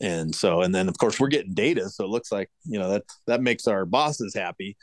And 0.00 0.34
so, 0.34 0.62
and 0.62 0.74
then 0.74 0.88
of 0.88 0.96
course 0.96 1.20
we're 1.20 1.28
getting 1.28 1.52
data, 1.52 1.90
so 1.90 2.04
it 2.04 2.10
looks 2.10 2.32
like 2.32 2.50
you 2.64 2.78
know 2.78 2.90
that 2.90 3.02
that 3.26 3.42
makes 3.42 3.66
our 3.66 3.84
bosses 3.84 4.34
happy. 4.34 4.76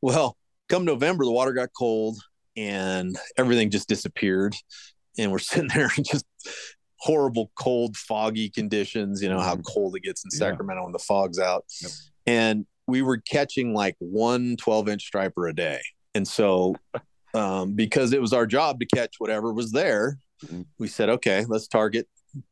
Well, 0.00 0.36
come 0.68 0.84
November, 0.84 1.24
the 1.24 1.30
water 1.30 1.52
got 1.52 1.68
cold 1.78 2.18
and 2.56 3.16
everything 3.36 3.70
just 3.70 3.88
disappeared, 3.88 4.56
and 5.18 5.30
we're 5.30 5.38
sitting 5.40 5.68
there 5.74 5.90
in 5.96 6.04
just 6.04 6.24
horrible, 6.96 7.50
cold, 7.54 7.96
foggy 7.96 8.48
conditions. 8.48 9.22
You 9.22 9.28
know 9.28 9.40
how 9.40 9.54
mm-hmm. 9.54 9.72
cold 9.72 9.96
it 9.96 10.02
gets 10.02 10.24
in 10.24 10.30
Yeah. 10.32 10.50
Sacramento 10.50 10.84
when 10.84 10.92
the 10.92 10.98
fog's 10.98 11.38
out, 11.38 11.66
and 12.26 12.64
we 12.86 13.02
were 13.02 13.18
catching 13.18 13.74
like 13.74 13.96
one 13.98 14.56
12 14.56 14.88
inch 14.88 15.02
striper 15.02 15.48
a 15.48 15.54
day, 15.54 15.80
and 16.14 16.26
so 16.26 16.76
um, 17.34 17.74
because 17.74 18.12
it 18.12 18.20
was 18.20 18.32
our 18.32 18.46
job 18.46 18.80
to 18.80 18.86
catch 18.86 19.16
whatever 19.18 19.52
was 19.52 19.72
there, 19.72 20.18
we 20.78 20.88
said, 20.88 21.08
okay, 21.08 21.44
let's 21.48 21.68
target 21.68 22.08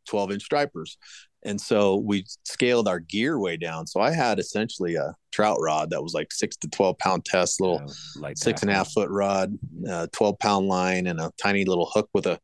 12 0.08 0.32
inch 0.32 0.42
stripers. 0.42 0.96
And 1.42 1.58
so 1.58 1.96
we 1.96 2.26
scaled 2.44 2.86
our 2.86 3.00
gear 3.00 3.38
way 3.38 3.56
down. 3.56 3.86
So 3.86 4.00
I 4.00 4.12
had 4.12 4.38
essentially 4.38 4.96
a 4.96 5.14
trout 5.32 5.58
rod 5.60 5.90
that 5.90 6.02
was 6.02 6.12
like 6.12 6.32
six 6.32 6.56
to 6.58 6.68
12 6.68 6.98
pound 6.98 7.24
test, 7.24 7.60
little 7.60 7.82
like 8.16 8.36
six 8.36 8.60
and 8.60 8.70
a 8.70 8.74
half 8.74 8.92
foot 8.92 9.08
rod, 9.08 9.56
uh, 9.88 10.06
12 10.12 10.38
pound 10.38 10.68
line, 10.68 11.06
and 11.06 11.18
a 11.18 11.32
tiny 11.42 11.64
little 11.64 11.90
hook 11.94 12.10
with 12.12 12.26
a 12.26 12.38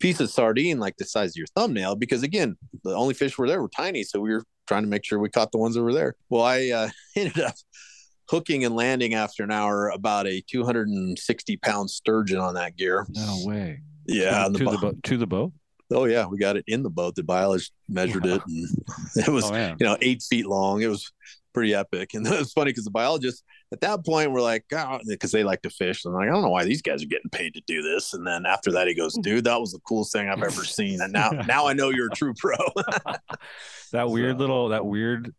piece 0.00 0.20
of 0.20 0.30
sardine 0.30 0.78
like 0.78 0.96
the 0.98 1.04
size 1.04 1.30
of 1.30 1.36
your 1.36 1.46
thumbnail. 1.56 1.96
Because 1.96 2.22
again, 2.22 2.56
the 2.84 2.94
only 2.94 3.14
fish 3.14 3.38
were 3.38 3.48
there 3.48 3.62
were 3.62 3.70
tiny. 3.74 4.02
So 4.02 4.20
we 4.20 4.30
were 4.30 4.44
trying 4.68 4.82
to 4.82 4.88
make 4.88 5.04
sure 5.04 5.18
we 5.18 5.30
caught 5.30 5.50
the 5.50 5.58
ones 5.58 5.74
that 5.74 5.82
were 5.82 5.94
there. 5.94 6.14
Well, 6.28 6.42
I 6.42 6.70
uh, 6.70 6.88
ended 7.16 7.40
up 7.40 7.54
hooking 8.32 8.64
and 8.64 8.74
landing 8.74 9.12
after 9.12 9.44
an 9.44 9.50
hour 9.52 9.90
about 9.90 10.26
a 10.26 10.40
260 10.48 11.56
pound 11.58 11.90
sturgeon 11.90 12.38
on 12.38 12.54
that 12.54 12.76
gear. 12.76 13.06
No 13.10 13.42
way. 13.44 13.82
Yeah, 14.06 14.44
to, 14.46 14.50
the 14.50 14.58
to 14.58 14.64
the 14.64 14.70
bo- 14.70 14.78
boat. 14.80 15.02
To 15.04 15.16
the 15.18 15.26
boat. 15.26 15.52
Oh 15.92 16.06
yeah, 16.06 16.26
we 16.26 16.38
got 16.38 16.56
it 16.56 16.64
in 16.66 16.82
the 16.82 16.88
boat. 16.90 17.14
The 17.14 17.22
biologist 17.22 17.72
measured 17.88 18.24
it, 18.24 18.40
and 18.46 18.66
it 19.16 19.28
was 19.28 19.44
Oh, 19.44 19.52
man. 19.52 19.76
you 19.78 19.84
know 19.86 19.98
eight 20.00 20.22
feet 20.22 20.46
long. 20.46 20.80
It 20.80 20.86
was 20.88 21.12
pretty 21.52 21.74
epic, 21.74 22.14
and 22.14 22.26
it 22.26 22.38
was 22.38 22.52
funny 22.52 22.70
because 22.70 22.84
the 22.86 22.90
biologists 22.90 23.42
at 23.70 23.80
that 23.82 24.04
point 24.04 24.32
were 24.32 24.40
like, 24.40 24.64
ah, 24.74 24.98
because 25.06 25.30
they 25.32 25.44
like 25.44 25.60
to 25.62 25.70
fish, 25.70 26.04
and 26.06 26.14
I'm 26.14 26.20
like, 26.20 26.30
I 26.30 26.32
don't 26.32 26.42
know 26.42 26.48
why 26.48 26.64
these 26.64 26.80
guys 26.80 27.02
are 27.02 27.06
getting 27.06 27.30
paid 27.30 27.52
to 27.54 27.62
do 27.66 27.82
this. 27.82 28.14
And 28.14 28.26
then 28.26 28.46
after 28.46 28.72
that, 28.72 28.88
he 28.88 28.94
goes, 28.94 29.14
dude, 29.22 29.44
that 29.44 29.60
was 29.60 29.72
the 29.72 29.78
coolest 29.80 30.12
thing 30.12 30.30
I've 30.30 30.42
ever 30.42 30.64
seen, 30.64 31.02
and 31.02 31.12
now 31.12 31.28
now 31.46 31.66
I 31.66 31.74
know 31.74 31.90
you're 31.90 32.08
a 32.08 32.16
true 32.16 32.32
pro. 32.38 32.56
That 33.92 34.08
weird 34.08 34.38
little, 34.38 34.70
that 34.70 34.86
weird 34.86 35.34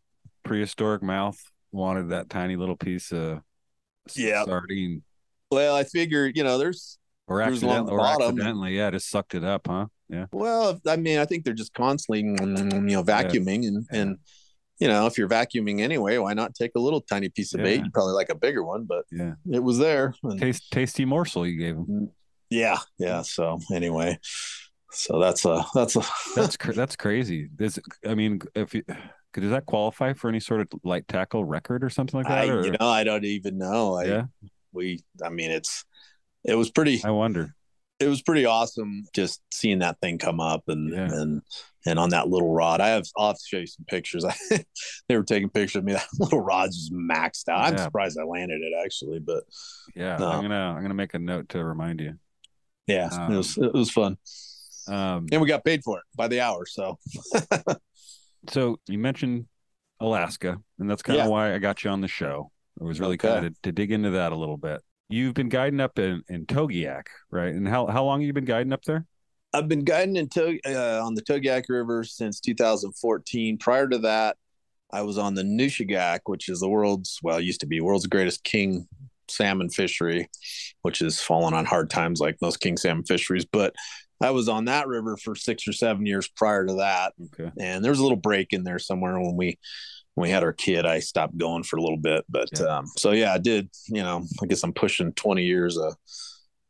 prehistoric 0.45 1.01
mouth 1.01 1.41
wanted 1.73 2.09
that 2.09 2.29
tiny 2.29 2.55
little 2.55 2.77
piece 2.77 3.11
of 3.11 3.41
Yeah. 4.15 4.45
sardine, 4.45 5.03
well, 5.51 5.75
I 5.75 5.83
figure 5.83 6.31
you 6.33 6.43
know 6.43 6.57
there's 6.57 6.97
or 7.27 7.41
accidentally, 7.41 7.85
the 7.87 7.91
or 7.91 8.05
accidentally, 8.05 8.75
yeah, 8.77 8.91
just 8.91 9.09
sucked 9.09 9.33
it 9.35 9.43
up, 9.43 9.67
huh? 9.67 9.87
Yeah. 10.09 10.25
Well, 10.31 10.79
I 10.87 10.95
mean, 10.97 11.17
I 11.19 11.25
think 11.25 11.43
they're 11.45 11.53
just 11.53 11.73
constantly, 11.73 12.19
you 12.21 12.35
know, 12.35 13.03
vacuuming, 13.03 13.67
and 13.67 13.85
and 13.91 14.17
you 14.79 14.87
know, 14.87 15.05
if 15.07 15.17
you're 15.17 15.29
vacuuming 15.29 15.79
anyway, 15.79 16.17
why 16.17 16.33
not 16.33 16.53
take 16.55 16.71
a 16.75 16.79
little 16.79 16.99
tiny 17.01 17.29
piece 17.29 17.53
of 17.53 17.61
bait? 17.61 17.83
You 17.83 17.91
probably 17.91 18.13
like 18.13 18.29
a 18.29 18.35
bigger 18.35 18.63
one, 18.63 18.83
but 18.85 19.05
Yeah. 19.11 19.33
it 19.51 19.59
was 19.59 19.77
there. 19.77 20.13
and- 20.23 20.39
Taste, 20.39 20.69
tasty 20.71 21.05
morsel 21.05 21.47
you 21.47 21.57
gave 21.57 21.75
him. 21.75 21.85
Mm, 21.85 22.09
yeah, 22.49 22.79
yeah. 22.97 23.21
So 23.21 23.59
anyway, 23.71 24.19
so 24.91 25.19
that's 25.19 25.45
a 25.45 25.65
that's 25.73 25.95
a 25.95 26.01
That's 26.35 26.57
cr- 26.57 26.73
that's 26.73 26.95
crazy. 26.95 27.49
This, 27.55 27.79
I 28.05 28.15
mean, 28.15 28.41
if 28.55 28.73
you, 28.75 28.83
does 29.41 29.51
that 29.51 29.65
qualify 29.65 30.13
for 30.13 30.29
any 30.29 30.39
sort 30.39 30.61
of 30.61 30.67
light 30.83 31.07
tackle 31.07 31.43
record 31.45 31.83
or 31.83 31.89
something 31.89 32.19
like 32.21 32.29
I, 32.29 32.45
that? 32.47 32.53
or- 32.55 32.65
you 32.65 32.71
know, 32.71 32.87
I 32.87 33.03
don't 33.03 33.25
even 33.25 33.57
know. 33.57 33.95
I 33.95 34.03
Yeah. 34.05 34.23
we, 34.71 35.03
I 35.23 35.29
mean, 35.29 35.51
it's 35.51 35.85
it 36.43 36.55
was 36.55 36.69
pretty. 36.71 37.01
I 37.03 37.11
wonder. 37.11 37.55
It 37.99 38.07
was 38.07 38.21
pretty 38.21 38.43
awesome 38.45 39.05
just 39.13 39.41
seeing 39.53 39.79
that 39.79 39.99
thing 40.01 40.17
come 40.17 40.39
up 40.41 40.63
and 40.67 40.91
Yeah. 40.93 41.05
and 41.11 41.41
and 41.85 41.99
on 41.99 42.09
that 42.09 42.27
little 42.27 42.53
rod. 42.53 42.81
I 42.81 42.89
have 42.89 43.05
I'll 43.17 43.33
to 43.33 43.39
show 43.45 43.57
you 43.57 43.67
some 43.67 43.85
pictures. 43.87 44.25
I, 44.51 44.65
they 45.07 45.15
were 45.15 45.23
taking 45.23 45.49
pictures 45.49 45.77
of 45.77 45.83
me. 45.85 45.93
That 45.93 46.07
little 46.17 46.41
rod's 46.41 46.77
just 46.77 46.93
maxed 46.93 47.47
out. 47.49 47.65
I'm 47.65 47.73
Yeah. 47.77 47.83
surprised 47.85 48.17
I 48.19 48.23
landed 48.25 48.61
it 48.61 48.73
actually, 48.83 49.19
but 49.19 49.43
Yeah, 49.95 50.17
No. 50.17 50.27
I'm 50.27 50.41
gonna 50.41 50.73
I'm 50.75 50.81
gonna 50.81 50.93
make 50.95 51.13
a 51.13 51.19
note 51.19 51.49
to 51.49 51.63
remind 51.63 52.01
you. 52.01 52.15
yeah, 52.87 53.07
Um, 53.11 53.33
it 53.33 53.37
was 53.37 53.57
it 53.57 53.73
was 53.73 53.89
fun. 53.91 54.17
Um, 54.87 55.27
And 55.31 55.39
we 55.41 55.47
got 55.47 55.63
paid 55.63 55.81
for 55.83 55.99
it 55.99 56.03
by 56.15 56.27
the 56.27 56.41
hour. 56.41 56.65
So 56.65 56.97
so 58.49 58.77
you 58.87 58.97
mentioned 58.97 59.45
Alaska, 59.99 60.57
and 60.79 60.89
that's 60.89 61.01
kind 61.01 61.19
of 61.19 61.25
Yeah. 61.25 61.29
why 61.29 61.53
I 61.53 61.59
got 61.59 61.83
you 61.83 61.89
on 61.91 62.01
the 62.01 62.07
show. 62.07 62.51
I 62.79 62.83
was 62.83 62.99
really 62.99 63.13
Okay. 63.15 63.27
kind 63.29 63.45
of 63.45 63.53
to, 63.53 63.59
to 63.63 63.71
dig 63.71 63.91
into 63.91 64.11
that 64.11 64.31
a 64.31 64.35
little 64.35 64.57
bit. 64.57 64.81
You've 65.09 65.33
been 65.35 65.49
guiding 65.49 65.79
up 65.79 65.99
in, 65.99 66.23
in 66.29 66.45
Togiak, 66.45 67.03
right? 67.29 67.53
And 67.53 67.67
how 67.67 67.85
how 67.87 68.03
long 68.03 68.21
have 68.21 68.27
you 68.27 68.33
been 68.33 68.45
guiding 68.45 68.73
up 68.73 68.83
there? 68.83 69.05
I've 69.53 69.67
been 69.67 69.83
guiding 69.83 70.15
in 70.15 70.27
Tog- 70.29 70.59
uh, 70.65 70.99
on 71.05 71.13
the 71.13 71.21
Togiak 71.21 71.65
River 71.69 72.03
since 72.03 72.39
2014. 72.39 73.57
Prior 73.59 73.87
to 73.87 73.99
that, 73.99 74.37
I 74.91 75.01
was 75.03 75.17
on 75.19 75.35
the 75.35 75.43
Nushagak, 75.43 76.21
which 76.25 76.49
is 76.49 76.59
the 76.61 76.69
world's 76.69 77.19
well, 77.21 77.37
it 77.37 77.43
used 77.43 77.59
to 77.61 77.67
be 77.67 77.79
world's 77.81 78.07
greatest 78.07 78.43
king 78.43 78.87
salmon 79.29 79.69
fishery, 79.69 80.29
which 80.81 80.99
has 80.99 81.19
fallen 81.21 81.53
on 81.53 81.65
hard 81.65 81.89
times 81.89 82.19
like 82.19 82.37
most 82.41 82.59
king 82.59 82.77
salmon 82.77 83.03
fisheries. 83.05 83.45
But 83.45 83.75
I 84.23 84.31
was 84.31 84.47
on 84.49 84.65
that 84.65 84.87
river 84.87 85.17
for 85.17 85.35
six 85.35 85.67
or 85.67 85.73
seven 85.73 86.05
years 86.05 86.27
prior 86.27 86.65
to 86.65 86.75
that, 86.75 87.13
Okay. 87.33 87.51
and 87.59 87.83
there 87.83 87.91
was 87.91 87.99
a 87.99 88.03
little 88.03 88.17
break 88.17 88.53
in 88.53 88.63
there 88.63 88.79
somewhere 88.79 89.19
when 89.19 89.35
we 89.35 89.57
when 90.15 90.27
we 90.27 90.29
had 90.31 90.43
our 90.43 90.53
kid. 90.53 90.85
I 90.85 90.99
stopped 90.99 91.37
going 91.37 91.63
for 91.63 91.77
a 91.77 91.81
little 91.81 91.97
bit, 91.97 92.23
but 92.29 92.49
Yeah. 92.53 92.77
um, 92.77 92.85
so 92.97 93.11
yeah, 93.11 93.33
I 93.33 93.37
did. 93.39 93.69
You 93.87 94.03
know, 94.03 94.25
I 94.41 94.45
guess 94.45 94.63
I'm 94.63 94.73
pushing 94.73 95.11
20 95.13 95.43
years 95.43 95.77
of 95.77 95.95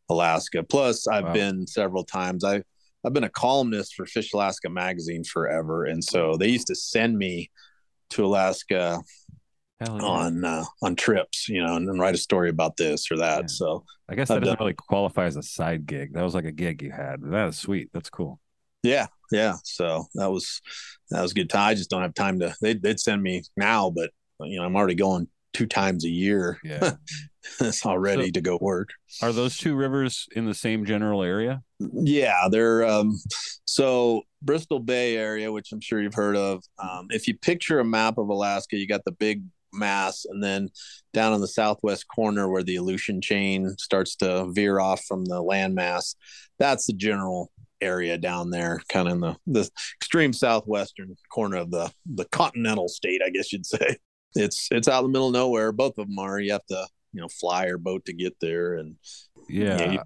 Alaska. 0.10 0.64
Plus, 0.64 1.08
I've 1.08 1.26
Wow. 1.26 1.34
been 1.34 1.68
several 1.68 2.04
times. 2.04 2.44
I 2.44 2.64
I've 3.06 3.12
been 3.14 3.26
a 3.26 3.30
columnist 3.30 3.96
for 3.96 4.06
Fish 4.06 4.34
Alaska 4.34 4.70
magazine 4.70 5.26
forever, 5.26 5.84
and 5.86 6.02
so 6.04 6.38
they 6.38 6.48
used 6.48 6.68
to 6.68 6.76
send 6.76 7.18
me 7.18 7.52
to 8.12 8.26
Alaska 8.26 9.02
yeah. 9.88 10.06
on 10.06 10.46
uh, 10.46 10.64
on 10.82 10.96
trips, 10.96 11.48
you 11.50 11.64
know, 11.64 11.76
and, 11.76 11.88
and 11.90 12.00
write 12.00 12.16
a 12.16 12.18
story 12.20 12.50
about 12.50 12.78
this 12.78 13.12
or 13.12 13.18
that. 13.18 13.42
Yeah. 13.42 13.48
So 13.48 13.86
I 14.10 14.16
guess 14.16 14.30
I've 14.30 14.36
that 14.36 14.46
doesn't 14.46 14.58
done- 14.60 14.66
really 14.66 14.74
qualify 14.74 15.26
as 15.26 15.36
a 15.36 15.44
side 15.44 15.86
gig. 15.86 16.14
That 16.14 16.24
was 16.24 16.36
like 16.36 16.46
a 16.46 16.52
gig 16.52 16.82
you 16.82 16.92
had. 16.92 17.22
That 17.22 17.48
is 17.50 17.58
sweet. 17.58 17.90
That's 17.94 18.10
cool. 18.10 18.40
yeah, 18.84 19.08
yeah. 19.32 19.56
So 19.64 20.06
that 20.16 20.32
was 20.32 20.62
that 21.10 21.22
was 21.22 21.32
a 21.32 21.36
good 21.36 21.50
time. 21.50 21.70
I 21.70 21.74
just 21.76 21.90
don't 21.90 22.02
have 22.02 22.14
time 22.14 22.40
to. 22.40 22.56
They'd, 22.62 22.82
they'd 22.82 23.00
send 23.00 23.22
me 23.24 23.44
now, 23.58 23.90
but 23.90 24.12
you 24.42 24.58
know, 24.60 24.66
I'm 24.66 24.76
already 24.76 24.96
going 24.96 25.28
two 25.54 25.68
times 25.68 26.04
a 26.06 26.10
year. 26.10 26.60
Yeah. 26.64 26.94
it's 27.60 27.86
all 27.86 28.00
ready 28.00 28.26
So- 28.28 28.32
to 28.32 28.42
go 28.42 28.58
work. 28.60 28.90
Are 29.22 29.32
those 29.32 29.58
two 29.58 29.76
rivers 29.76 30.28
in 30.36 30.46
the 30.46 30.54
same 30.56 30.86
general 30.86 31.22
area? 31.24 31.62
Yeah, 31.80 32.48
they're 32.50 32.86
um 32.88 33.20
so 33.66 34.24
Bristol 34.42 34.80
Bay 34.80 35.16
area, 35.18 35.52
which 35.52 35.72
I'm 35.72 35.80
sure 35.80 36.02
you've 36.02 36.14
heard 36.16 36.36
of. 36.36 36.64
Um, 36.80 37.08
if 37.12 37.28
you 37.28 37.38
picture 37.38 37.80
a 37.80 37.86
map 37.86 38.18
of 38.18 38.28
Alaska, 38.30 38.76
you 38.78 38.88
got 38.88 39.06
the 39.06 39.12
big 39.12 39.44
mass, 39.74 40.26
and 40.26 40.44
then 40.44 40.70
down 41.14 41.34
on 41.34 41.42
the 41.42 41.48
southwest 41.48 42.08
corner 42.08 42.50
where 42.50 42.64
the 42.64 42.76
Aleutian 42.78 43.22
chain 43.22 43.70
starts 43.78 44.16
to 44.18 44.48
veer 44.52 44.80
off 44.80 45.04
from 45.06 45.26
the 45.26 45.42
landmass, 45.44 46.16
that's 46.60 46.86
the 46.88 46.94
general 46.94 47.52
area 47.82 48.18
down 48.18 48.50
there, 48.50 48.82
kind 48.90 49.08
of 49.08 49.14
in 49.16 49.20
the 49.22 49.36
the 49.48 49.70
extreme 50.00 50.32
southwestern 50.34 51.16
corner 51.30 51.58
of 51.58 51.72
the 51.72 51.92
the 52.06 52.26
continental 52.26 52.88
state, 52.88 53.22
I 53.26 53.30
guess 53.30 53.52
you'd 53.52 53.66
say. 53.66 53.98
It's 54.36 54.68
it's 54.72 54.88
out 54.88 55.04
in 55.04 55.12
the 55.12 55.14
middle 55.14 55.28
of 55.28 55.34
nowhere. 55.34 55.72
Both 55.72 55.98
of 56.00 56.08
them 56.08 56.18
are. 56.18 56.40
You 56.40 56.54
have 56.54 56.66
to 56.68 56.88
you 57.12 57.22
know 57.22 57.28
fly 57.28 57.66
or 57.66 57.78
boat 57.78 58.06
to 58.06 58.14
get 58.14 58.36
there, 58.42 58.76
and 58.76 58.96
Yeah. 59.50 59.78
Yeah, 59.78 59.92
you- 59.92 60.00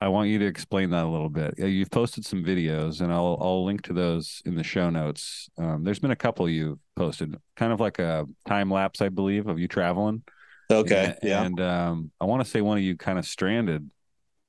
I 0.00 0.08
want 0.08 0.28
you 0.28 0.38
to 0.40 0.44
explain 0.46 0.90
that 0.90 1.04
a 1.04 1.08
little 1.08 1.30
bit. 1.30 1.58
You've 1.58 1.90
posted 1.90 2.26
some 2.26 2.44
videos, 2.44 3.00
and 3.00 3.10
I'll 3.12 3.38
I'll 3.40 3.64
link 3.64 3.82
to 3.82 3.92
those 3.94 4.42
in 4.44 4.54
the 4.54 4.62
show 4.64 4.90
notes. 4.90 5.48
Um, 5.56 5.82
there's 5.82 5.98
been 5.98 6.10
a 6.10 6.16
couple 6.16 6.46
you've 6.48 6.78
posted, 6.96 7.36
kind 7.56 7.72
of 7.72 7.80
like 7.80 7.98
a 7.98 8.26
time 8.46 8.70
lapse, 8.70 9.00
I 9.02 9.08
believe, 9.08 9.46
of 9.46 9.58
you 9.58 9.68
traveling. 9.68 10.22
Okay, 10.70 11.04
And, 11.04 11.18
yeah. 11.22 11.42
And 11.42 11.60
um, 11.60 12.10
I 12.20 12.24
want 12.24 12.44
to 12.44 12.50
say 12.50 12.60
one 12.60 12.78
of 12.78 12.84
you 12.84 12.96
kind 12.96 13.18
of 13.18 13.26
stranded 13.26 13.90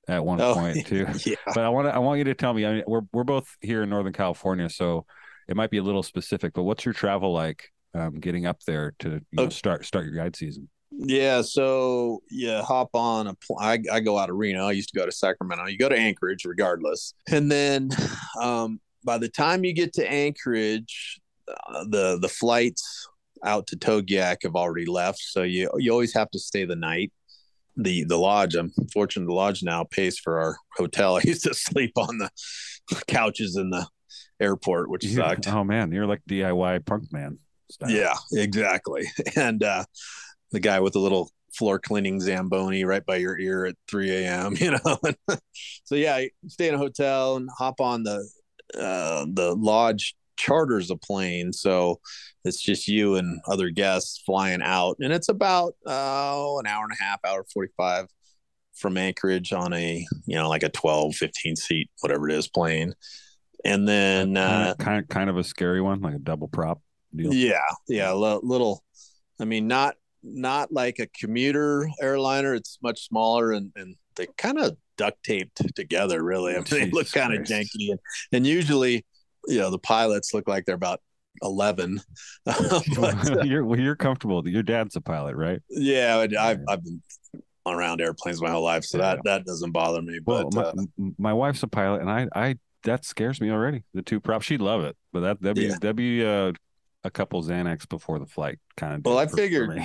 at 0.08 0.24
one 0.24 0.40
Oh, 0.40 0.54
point 0.54 0.86
too. 0.88 1.08
yeah. 1.26 1.36
But 1.54 1.60
I 1.64 1.70
want 1.70 1.88
to 1.88 1.96
I 1.96 2.00
want 2.00 2.20
you 2.20 2.26
to 2.26 2.34
tell 2.34 2.54
me. 2.54 2.66
I 2.66 2.74
mean, 2.76 2.84
we're 2.88 3.02
we're 3.12 3.24
both 3.24 3.48
here 3.62 3.84
in 3.84 3.90
Northern 3.90 4.14
California, 4.14 4.70
so 4.70 5.06
it 5.48 5.56
might 5.56 5.72
be 5.72 5.78
a 5.78 5.84
little 5.84 6.04
specific. 6.04 6.54
But 6.54 6.64
what's 6.64 6.86
your 6.86 6.94
travel 6.94 7.34
like? 7.34 7.70
Um, 7.94 8.20
getting 8.20 8.46
up 8.46 8.60
there 8.68 8.94
to 9.00 9.22
you 9.32 9.38
know, 9.38 9.50
start 9.50 9.86
start 9.86 10.06
your 10.06 10.16
guide 10.16 10.36
season. 10.36 10.70
Yeah, 10.92 11.42
so 11.42 12.22
you 12.30 12.62
hop 12.62 12.90
on 12.94 13.28
a 13.28 13.34
pl- 13.36 13.58
I, 13.60 13.80
I 13.92 14.00
go 14.02 14.18
out 14.18 14.30
of 14.30 14.36
Reno. 14.36 14.68
I 14.68 14.72
used 14.74 14.90
to 14.94 15.00
go 15.00 15.06
to 15.06 15.12
Sacramento. 15.12 15.66
You 15.68 15.78
go 15.78 15.90
to 15.90 15.98
Anchorage 15.98 16.46
regardless. 16.46 17.14
And 17.30 17.50
then 17.52 17.90
um, 18.42 18.80
by 19.04 19.18
the 19.18 19.30
time 19.30 19.64
you 19.64 19.74
get 19.74 19.94
to 19.94 20.10
Anchorage, 20.10 21.20
uh, 21.48 21.84
the 21.90 22.18
the 22.22 22.30
flights 22.30 23.08
out 23.44 23.68
to 23.68 23.78
Togiak 23.78 24.38
have 24.44 24.56
already 24.56 24.86
left, 24.86 25.20
so 25.20 25.44
you 25.44 25.70
you 25.78 25.92
always 25.92 26.14
have 26.14 26.30
to 26.32 26.40
stay 26.40 26.66
the 26.66 26.76
night. 26.76 27.12
The 27.78 28.04
the 28.06 28.18
lodge, 28.18 28.56
I'm 28.56 28.72
fortunate 28.94 29.26
the 29.26 29.34
lodge 29.34 29.62
now 29.64 29.84
pays 29.84 30.18
for 30.18 30.40
our 30.40 30.58
hotel. 30.78 31.16
I 31.18 31.22
used 31.24 31.44
to 31.44 31.54
sleep 31.54 31.92
on 31.98 32.18
the 32.20 32.30
couches 33.08 33.56
in 33.58 33.70
the 33.70 33.88
airport, 34.40 34.90
which 34.90 35.04
You- 35.06 35.16
sucked. 35.16 35.48
oh 35.48 35.64
man, 35.64 35.92
you're 35.92 36.08
like 36.08 36.22
DIY 36.30 36.86
punk 36.86 37.12
man. 37.12 37.40
style. 37.70 37.90
Yeah, 37.90 38.14
exactly. 38.34 39.04
And 39.36 39.62
uh, 39.64 39.86
the 40.52 40.60
guy 40.60 40.80
with 40.80 40.94
the 40.94 41.00
little 41.00 41.32
floor 41.54 41.80
cleaning 41.80 42.20
Zamboni 42.22 42.84
right 42.84 43.06
by 43.06 43.16
your 43.18 43.38
ear 43.40 43.66
at 43.66 43.76
3 43.90 44.12
a.m., 44.12 44.56
you 44.60 44.72
know? 44.72 45.38
so, 45.86 45.96
yeah, 45.96 46.22
stay 46.48 46.68
in 46.68 46.76
a 46.76 46.78
hotel 46.78 47.38
and 47.38 47.50
hop 47.58 47.80
on 47.80 48.04
the, 48.04 48.28
uh, 48.78 49.26
the 49.34 49.56
lodge 49.58 50.16
charters 50.38 50.92
a 50.92 50.96
plane. 50.96 51.54
So 51.54 52.00
it's 52.44 52.62
just 52.62 52.88
you 52.88 53.16
and 53.16 53.40
other 53.48 53.70
guests 53.70 54.22
flying 54.26 54.62
out. 54.62 54.98
And 55.00 55.12
it's 55.12 55.30
about 55.30 55.76
uh, 55.86 56.58
an 56.60 56.68
hour 56.68 56.84
and 56.84 56.94
a 56.94 57.04
half, 57.04 57.20
hour 57.26 57.46
45 57.54 58.08
from 58.76 58.98
Anchorage 58.98 59.54
on 59.54 59.74
a, 59.74 60.06
you 60.26 60.36
know, 60.36 60.50
like 60.50 60.64
a 60.64 60.70
12, 60.70 61.16
15 61.16 61.56
seat, 61.56 61.90
whatever 62.02 62.30
it 62.30 62.36
is, 62.36 62.48
plane. 62.48 62.94
And 63.64 63.88
then, 63.88 64.38
uh, 64.38 64.76
kind, 64.78 65.00
of, 65.00 65.10
kind 65.10 65.30
of 65.30 65.38
a 65.38 65.44
scary 65.44 65.82
one, 65.82 66.02
like 66.02 66.14
a 66.14 66.20
double 66.20 66.48
prop 66.48 66.82
deal. 67.16 67.34
yeah, 67.34 67.60
yeah, 67.88 68.14
li- 68.14 68.40
little. 68.44 68.84
I 69.40 69.46
mean, 69.46 69.68
not 69.68 69.96
not 70.24 70.72
like 70.72 71.00
a 71.00 71.08
commuter 71.08 71.90
airliner. 72.02 72.54
It's 72.56 72.78
much 72.82 73.08
smaller, 73.08 73.52
and 73.52 73.72
and 73.76 73.96
they 74.16 74.28
kind 74.38 74.60
of 74.60 74.78
duct 74.98 75.24
taped 75.24 75.62
together. 75.76 76.24
Really, 76.24 76.54
I 76.54 76.58
mean, 76.58 76.66
they 76.70 76.90
look 76.92 77.12
kind 77.12 77.34
of 77.34 77.42
janky, 77.42 77.92
and 77.92 78.00
and 78.32 78.48
usually, 78.48 79.06
you 79.48 79.60
know, 79.60 79.70
the 79.70 79.80
pilots 79.80 80.34
look 80.34 80.48
like 80.48 80.66
they're 80.66 80.76
about 80.76 81.02
eleven. 81.42 82.02
but, 82.46 83.30
uh, 83.32 83.42
you're 83.44 83.66
well, 83.66 83.80
you're 83.80 83.96
comfortable. 83.96 84.48
Your 84.48 84.64
dad's 84.64 84.96
a 84.96 85.02
pilot, 85.02 85.36
right? 85.36 85.62
yeah, 85.70 86.18
I- 86.40 86.52
I've 86.52 86.60
I've 86.68 86.84
been 86.84 87.02
around 87.68 88.00
airplanes 88.00 88.42
my 88.42 88.52
whole 88.52 88.64
life, 88.64 88.84
so 88.86 89.00
that 89.00 89.20
that 89.26 89.46
doesn't 89.46 89.72
bother 89.72 90.02
me. 90.02 90.20
Well, 90.24 90.50
But 90.50 90.76
my, 90.76 90.84
uh, 90.84 90.86
my 91.18 91.34
wife's 91.34 91.64
a 91.64 91.68
pilot, 91.68 92.02
and 92.02 92.10
I 92.10 92.28
I 92.36 92.56
that 92.84 93.04
scares 93.06 93.42
me 93.42 93.50
already. 93.52 93.84
The 93.94 94.04
two 94.04 94.20
props, 94.20 94.46
she'd 94.46 94.62
love 94.62 94.84
it, 94.84 94.96
but 95.12 95.22
that 95.22 95.42
that'd 95.42 95.56
be 95.56 95.64
Yeah. 95.64 95.78
that'd 95.82 95.96
be 95.96 96.24
uh, 96.26 96.54
a 97.04 97.10
couple 97.12 97.42
Xanax 97.44 97.90
before 97.90 98.20
the 98.20 98.26
flight, 98.28 98.60
kind 98.78 98.94
of. 98.96 99.06
well, 99.06 99.18
I 99.18 99.28
figured 99.28 99.82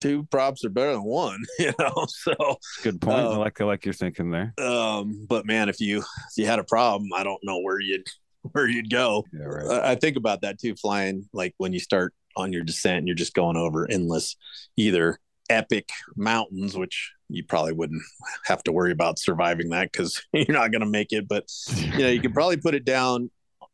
two 0.00 0.24
props 0.24 0.64
are 0.64 0.68
better 0.68 0.92
than 0.94 1.04
one, 1.04 1.38
you 1.60 1.72
know. 1.78 2.06
So 2.08 2.34
Good 2.82 3.00
point. 3.00 3.18
I 3.18 3.22
uh, 3.22 3.38
like 3.38 3.60
I 3.60 3.64
like 3.64 3.84
you're 3.84 3.94
thinking 3.94 4.30
there. 4.32 4.52
um 4.58 5.24
but 5.28 5.46
man 5.46 5.68
if 5.68 5.78
you 5.80 5.98
if 6.00 6.36
you 6.36 6.46
had 6.46 6.58
a 6.58 6.64
problem 6.64 7.08
i 7.14 7.22
don't 7.22 7.38
know 7.44 7.60
where 7.60 7.78
you'd 7.80 8.06
where 8.52 8.66
you'd 8.68 8.90
go 8.90 9.24
Yeah, 9.32 9.44
right. 9.44 9.80
I- 9.84 9.94
think 9.94 10.16
about 10.16 10.42
that 10.42 10.58
too 10.58 10.74
flying 10.74 11.28
like 11.32 11.54
when 11.58 11.72
you 11.72 11.78
start 11.80 12.12
on 12.36 12.52
your 12.52 12.64
descent 12.64 12.98
and 12.98 13.06
you're 13.06 13.14
just 13.14 13.34
going 13.34 13.56
over 13.56 13.88
endless 13.90 14.36
either 14.76 15.18
epic 15.50 15.88
mountains 16.16 16.76
which 16.76 17.12
you 17.28 17.44
probably 17.44 17.72
wouldn't 17.72 18.02
have 18.46 18.62
to 18.64 18.72
worry 18.72 18.90
about 18.92 19.18
surviving 19.18 19.68
that 19.70 19.90
because 19.92 20.22
you're 20.32 20.46
not 20.56 20.70
going 20.70 20.80
to 20.80 20.86
make 20.86 21.12
it 21.12 21.28
but 21.28 21.44
you 21.76 21.98
know 21.98 22.08
you 22.08 22.20
could 22.20 22.32
probably 22.34 22.56
put 22.56 22.74
it 22.74 22.84
down 22.84 23.30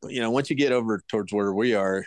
you 0.09 0.21
know 0.21 0.31
once 0.31 0.51
you 0.51 0.57
get 0.57 0.73
over 0.73 1.03
towards 1.09 1.33
where 1.33 1.53
we 1.53 1.75
are 1.75 2.05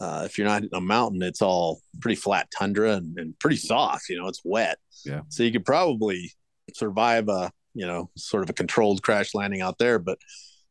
uh, 0.00 0.22
if 0.24 0.36
you're 0.38 0.46
not 0.46 0.62
in 0.62 0.68
a 0.72 0.80
mountain 0.80 1.22
it's 1.22 1.40
all 1.42 1.80
pretty 2.00 2.16
flat 2.16 2.48
tundra 2.56 2.92
and, 2.94 3.18
and 3.18 3.38
pretty 3.38 3.56
soft 3.56 4.08
you 4.08 4.16
know 4.16 4.26
it's 4.28 4.40
wet 4.44 4.78
Yeah. 5.04 5.20
so 5.28 5.42
you 5.42 5.52
could 5.52 5.64
probably 5.66 6.32
survive 6.74 7.28
a 7.28 7.52
you 7.74 7.86
know 7.86 8.10
sort 8.16 8.42
of 8.42 8.50
a 8.50 8.54
controlled 8.54 9.02
crash 9.02 9.34
landing 9.34 9.60
out 9.60 9.78
there 9.78 9.98
but 9.98 10.18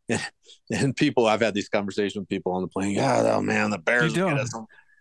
and 0.71 0.95
people 0.95 1.25
i've 1.27 1.41
had 1.41 1.53
these 1.53 1.69
conversations 1.69 2.17
with 2.19 2.29
people 2.29 2.51
on 2.53 2.61
the 2.61 2.67
plane. 2.67 2.91
Yeah 2.91 3.33
oh 3.35 3.41
man 3.41 3.69
the 3.69 3.77
bears 3.77 4.15
You 4.15 4.23
don't- 4.27 4.47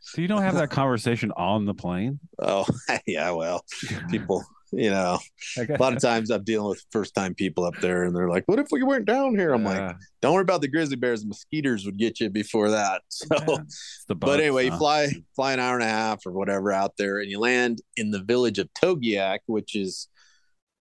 So 0.04 0.20
you 0.20 0.26
don't 0.28 0.42
have 0.42 0.54
that 0.54 0.70
conversation 0.70 1.32
on 1.36 1.64
the 1.64 1.74
plane? 1.74 2.18
oh 2.40 2.66
yeah 3.06 3.30
well 3.30 3.64
people 4.10 4.44
you 4.74 4.88
know 4.90 5.18
a 5.58 5.76
lot 5.78 5.92
of 5.94 6.00
times 6.00 6.30
i'm 6.30 6.42
dealing 6.44 6.66
with 6.70 6.82
first 6.90 7.14
time 7.14 7.34
people 7.34 7.62
up 7.64 7.74
there 7.82 8.04
and 8.04 8.16
they're 8.16 8.30
like 8.30 8.42
what 8.46 8.58
if 8.58 8.68
we 8.72 8.82
weren't 8.82 9.04
down 9.04 9.36
here? 9.36 9.52
I'm 9.52 9.62
Yeah. 9.64 9.88
like 9.88 9.96
don't 10.22 10.32
worry 10.32 10.42
about 10.42 10.62
the 10.62 10.68
grizzly 10.68 10.96
bears. 10.96 11.20
The 11.22 11.28
mosquitoes 11.28 11.84
would 11.84 11.98
get 11.98 12.20
you 12.20 12.30
before 12.30 12.70
that. 12.70 13.02
So 13.10 13.26
It's 13.36 14.04
the 14.08 14.14
but 14.14 14.28
bugs, 14.28 14.40
anyway, 14.40 14.64
you 14.66 14.76
fly 14.78 15.08
fly 15.36 15.52
an 15.52 15.60
hour 15.60 15.74
and 15.74 15.82
a 15.84 15.88
half 15.88 16.24
or 16.24 16.32
whatever 16.32 16.72
out 16.72 16.92
there, 16.96 17.18
and 17.18 17.30
you 17.30 17.38
land 17.38 17.82
in 17.98 18.12
the 18.12 18.22
village 18.22 18.58
of 18.58 18.70
Togiak, 18.72 19.40
which 19.46 19.74
is 19.76 20.08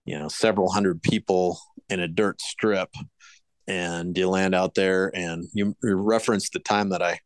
you 0.05 0.19
know 0.19 0.27
several 0.29 0.73
hundred 0.73 1.01
people 1.03 1.59
in 1.89 2.01
a 2.01 2.09
dirt 2.09 2.41
strip, 2.41 2.91
and 3.69 4.17
you 4.17 4.29
land 4.29 4.55
out 4.55 4.75
there, 4.75 5.11
and 5.15 5.45
you, 5.53 5.77
you 5.83 5.95
reference 5.97 6.51
the 6.51 6.59
time 6.59 6.91
that 6.91 7.03
I 7.03 7.19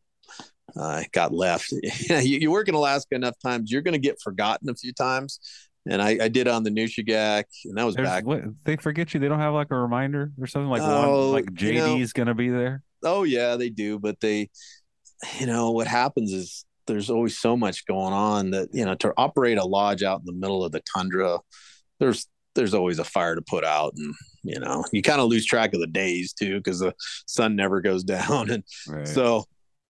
uh, 0.76 1.02
got 1.12 1.32
left. 1.32 1.72
you, 1.72 2.18
you 2.18 2.50
work 2.50 2.68
in 2.68 2.74
Alaska 2.74 3.14
enough 3.14 3.36
times, 3.42 3.70
you're 3.70 3.82
going 3.82 3.92
to 3.92 3.98
get 3.98 4.20
forgotten 4.22 4.68
a 4.68 4.74
few 4.74 4.92
times. 4.92 5.40
And 5.88 6.02
I, 6.02 6.18
I 6.24 6.28
did 6.28 6.46
on 6.46 6.62
the 6.62 6.70
Nushagak, 6.70 7.44
and 7.64 7.76
that 7.78 7.84
was 7.84 7.94
There's- 7.94 8.08
back. 8.08 8.26
what, 8.26 8.42
they 8.64 8.76
forget 8.76 9.14
you. 9.14 9.20
They 9.20 9.28
don't 9.28 9.38
have 9.40 9.54
like 9.54 9.70
a 9.70 9.76
reminder 9.76 10.30
or 10.38 10.46
something 10.46 10.68
like 10.68 10.82
Oh, 10.82 11.32
one 11.32 11.32
like 11.32 11.60
you 11.60 11.74
know- 11.74 11.96
JD's 11.96 12.12
gonna 12.12 12.34
be 12.34 12.50
there. 12.50 12.82
Oh 13.02 13.22
yeah, 13.22 13.56
they 13.56 13.70
do, 13.70 13.98
but 13.98 14.20
they 14.20 14.50
you 15.38 15.46
know 15.46 15.70
what 15.70 15.86
happens 15.86 16.32
is 16.32 16.64
there's 16.86 17.10
always 17.10 17.38
so 17.38 17.56
much 17.56 17.86
going 17.86 18.12
on 18.12 18.50
that 18.50 18.68
you 18.72 18.84
know 18.84 18.94
to 18.96 19.12
operate 19.16 19.58
a 19.58 19.64
lodge 19.64 20.02
out 20.02 20.20
in 20.20 20.26
the 20.26 20.32
middle 20.32 20.64
of 20.64 20.72
the 20.72 20.80
tundra 20.80 21.38
there's 21.98 22.26
there's 22.54 22.74
always 22.74 22.98
a 22.98 23.04
fire 23.04 23.34
to 23.34 23.42
put 23.42 23.64
out 23.64 23.92
and 23.96 24.14
you 24.42 24.58
know 24.58 24.84
you 24.92 25.02
kind 25.02 25.20
of 25.20 25.28
lose 25.28 25.44
track 25.46 25.72
of 25.74 25.80
the 25.80 25.86
days 25.86 26.32
too 26.32 26.56
because 26.58 26.78
the 26.80 26.94
sun 27.26 27.54
never 27.56 27.80
goes 27.80 28.02
down 28.16 28.50
and 28.50 28.64
Right. 28.88 29.06
so 29.06 29.44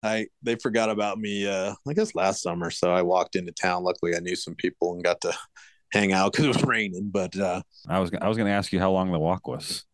i 0.02 0.26
they 0.42 0.54
forgot 0.56 0.90
about 0.90 1.18
me 1.18 1.46
uh 1.46 1.74
i 1.88 1.92
guess 1.92 2.14
last 2.14 2.42
summer 2.42 2.70
so 2.70 2.90
i 2.90 3.02
walked 3.02 3.36
into 3.36 3.52
town 3.52 3.84
luckily 3.84 4.14
i 4.16 4.20
knew 4.20 4.36
some 4.36 4.54
people 4.54 4.94
and 4.94 5.02
got 5.04 5.20
to 5.22 5.32
hang 5.92 6.12
out 6.12 6.32
because 6.32 6.44
it 6.46 6.48
was 6.48 6.62
raining 6.64 7.10
but 7.10 7.36
uh 7.38 7.62
I 7.88 7.98
was 8.00 8.10
I 8.20 8.28
was 8.28 8.36
gonna 8.36 8.50
ask 8.50 8.72
you 8.72 8.78
how 8.78 8.90
long 8.90 9.10
the 9.12 9.18
walk 9.18 9.46
was. 9.48 9.84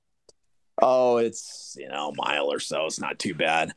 Oh, 0.83 1.19
it's 1.19 1.77
you 1.79 1.89
know 1.89 2.09
a 2.11 2.15
mile 2.17 2.51
or 2.53 2.59
so. 2.59 2.87
It's 2.87 2.99
not 3.01 3.19
too 3.21 3.35
bad. 3.35 3.73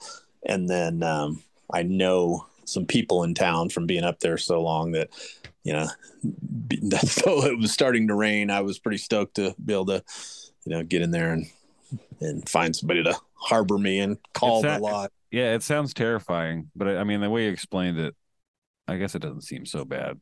And 0.45 0.67
then 0.67 1.03
um, 1.03 1.43
I 1.71 1.83
know 1.83 2.47
some 2.65 2.85
people 2.87 3.23
in 3.23 3.35
town 3.35 3.69
from 3.69 3.85
being 3.85 4.03
up 4.03 4.19
there 4.19 4.37
so 4.37 4.61
long 4.63 4.93
that 4.93 5.09
you 5.67 5.73
know, 5.73 6.97
so 6.99 7.45
it 7.45 7.57
was 7.59 7.71
starting 7.73 8.07
to 8.07 8.15
rain. 8.15 8.49
I 8.49 8.61
was 8.61 8.79
pretty 8.79 8.97
stoked 8.99 9.35
to 9.35 9.53
be 9.63 9.73
able 9.73 9.87
to 9.87 10.03
you 10.63 10.71
know 10.71 10.83
get 10.83 11.01
in 11.01 11.11
there 11.11 11.33
and 11.33 11.45
and 12.21 12.47
find 12.47 12.73
somebody 12.75 13.03
to 13.03 13.15
harbor 13.33 13.77
me 13.77 13.99
and 13.99 14.17
call 14.33 14.57
It's 14.57 14.63
the 14.63 14.67
that- 14.69 14.81
lot. 14.81 15.11
Yeah, 15.29 15.55
it 15.55 15.61
sounds 15.63 15.93
terrifying, 15.93 16.71
but 16.73 16.87
I 16.87 16.97
I 16.99 17.03
mean 17.03 17.19
the 17.19 17.29
way 17.29 17.45
you 17.45 17.51
explained 17.51 17.99
it, 17.99 18.15
I 18.87 18.95
guess 18.97 19.13
it 19.13 19.19
doesn't 19.21 19.41
seem 19.41 19.65
so 19.65 19.83
bad. 19.83 20.19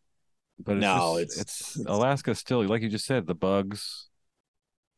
But 0.57 0.77
it's 0.77 0.81
No, 0.81 1.19
just- 1.21 1.39
it's- 1.39 1.75
it's 1.77 1.85
Alaska 1.85 2.33
still 2.33 2.65
like 2.65 2.81
you 2.81 2.89
just 2.89 3.05
said 3.05 3.27
the 3.27 3.35
bugs. 3.35 4.07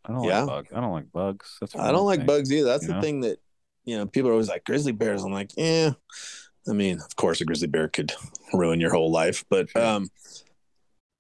I 0.06 0.14
don't 0.14 0.24
Yeah. 0.24 0.44
like 0.44 0.70
bug. 0.70 0.78
I 0.78 0.80
don't 0.80 0.94
like 0.94 1.12
bugs. 1.12 1.58
That's 1.60 1.76
I 1.76 1.92
don't 1.92 2.06
like 2.06 2.20
thing, 2.22 2.28
bugs 2.28 2.52
either. 2.54 2.68
That's 2.70 2.88
the 2.88 2.94
know? 2.94 3.02
thing 3.02 3.20
that 3.22 3.40
you 3.84 3.98
know 3.98 4.06
people 4.06 4.30
are 4.30 4.34
always 4.34 4.48
like 4.48 4.64
grizzly 4.64 4.94
bears. 4.94 5.24
I'm 5.24 5.34
like, 5.34 5.52
yeah. 5.58 5.92
I 6.70 6.74
mean, 6.74 7.00
of 7.00 7.16
course, 7.16 7.42
a 7.42 7.46
grizzly 7.46 7.68
bear 7.68 7.88
could 7.88 8.14
ruin 8.54 8.80
your 8.80 8.92
whole 8.92 9.12
life, 9.12 9.46
but 9.50 9.74
um, 9.76 10.10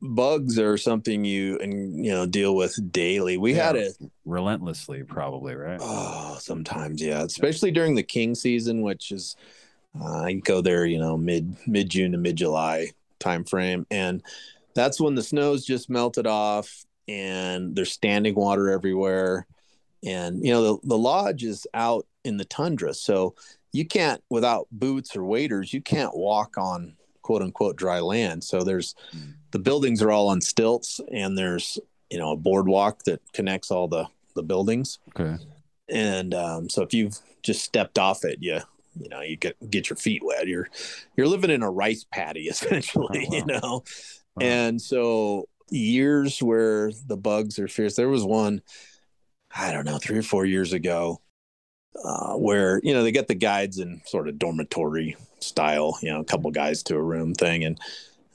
bugs 0.01 0.59
are 0.59 0.77
something 0.77 1.25
you 1.25 1.57
and 1.59 2.05
you 2.05 2.11
know 2.11 2.25
deal 2.25 2.55
with 2.55 2.91
daily. 2.91 3.37
We 3.37 3.53
had 3.53 3.75
it 3.75 3.97
relentlessly, 4.25 5.03
probably 5.03 5.55
right. 5.55 5.79
oh, 5.81 6.37
sometimes 6.39 7.01
yeah, 7.01 7.23
especially 7.23 7.71
during 7.71 7.95
the 7.95 8.03
king 8.03 8.35
season, 8.35 8.81
which 8.81 9.11
is 9.11 9.35
uh, 9.99 10.23
I 10.23 10.33
go 10.33 10.61
there, 10.61 10.85
you 10.85 10.99
know, 10.99 11.17
mid 11.17 11.55
mid 11.65 11.89
June 11.89 12.11
to 12.11 12.17
mid 12.17 12.35
July 12.35 12.91
time 13.19 13.43
frame, 13.43 13.85
and 13.89 14.23
that's 14.75 15.01
when 15.01 15.15
the 15.15 15.23
snow's 15.23 15.65
just 15.65 15.89
melted 15.89 16.27
off 16.27 16.85
and 17.07 17.75
there's 17.75 17.91
standing 17.91 18.35
water 18.35 18.69
everywhere. 18.69 19.47
And 20.05 20.45
you 20.45 20.53
know 20.53 20.63
the, 20.63 20.87
the 20.87 20.97
lodge 20.97 21.43
is 21.43 21.65
out 21.73 22.05
in 22.23 22.37
the 22.37 22.45
tundra, 22.45 22.93
so 22.93 23.35
you 23.74 23.86
can't 23.86 24.24
without 24.30 24.68
boots 24.72 25.15
or 25.15 25.24
waders, 25.24 25.74
you 25.74 25.82
can't 25.82 26.15
walk 26.15 26.57
on 26.57 26.95
quote 27.22 27.41
unquote 27.41 27.76
dry 27.76 27.99
land. 27.99 28.43
So 28.43 28.61
there's 28.63 28.95
the 29.51 29.59
buildings 29.59 30.01
are 30.01 30.11
all 30.11 30.30
on 30.30 30.41
stilts, 30.41 30.99
and 31.11 31.38
there's 31.38 31.78
you 32.09 32.18
know 32.18 32.32
a 32.32 32.38
boardwalk 32.38 33.03
that 33.03 33.22
connects 33.34 33.70
all 33.72 33.88
the 33.88 34.05
the 34.36 34.43
buildings. 34.43 34.99
Okay. 35.09 35.38
And 35.89 36.34
um, 36.34 36.70
so 36.70 36.82
if 36.84 36.93
you've 36.93 37.18
just 37.43 37.63
stepped 37.63 37.97
off 37.99 38.24
it, 38.26 38.39
you 38.41 38.59
you 38.99 39.09
know 39.09 39.22
you 39.22 39.36
get 39.38 39.55
get 39.70 39.89
your 39.89 39.97
feet 39.97 40.22
wet. 40.24 40.47
You're 40.47 40.70
you're 41.15 41.28
living 41.28 41.49
in 41.51 41.63
a 41.63 41.70
rice 41.70 42.05
paddy 42.11 42.41
essentially, 42.49 43.26
Oh, 43.28 43.32
wow. 43.32 43.38
you 43.38 43.45
know. 43.45 43.84
And 44.39 44.82
so 44.82 45.47
years 45.70 46.41
where 46.41 46.91
the 47.07 47.18
bugs 47.18 47.57
are 47.59 47.68
fierce. 47.68 47.95
There 47.95 48.07
was 48.09 48.24
one, 48.24 48.61
I 49.55 49.72
don't 49.72 49.84
know, 49.86 49.97
three 49.97 50.18
or 50.20 50.24
four 50.24 50.45
years 50.45 50.74
ago, 50.74 51.20
uh, 52.03 52.33
where 52.33 52.79
you 52.83 52.93
know 52.93 53.03
they 53.03 53.11
get 53.11 53.27
the 53.27 53.35
guides 53.35 53.79
in 53.79 54.01
sort 54.05 54.27
of 54.27 54.37
dormitory 54.39 55.15
style, 55.39 55.97
you 56.01 56.11
know, 56.11 56.19
a 56.19 56.25
couple 56.25 56.49
guys 56.51 56.83
to 56.83 56.95
a 56.95 57.01
room 57.01 57.33
thing, 57.33 57.63
and 57.63 57.79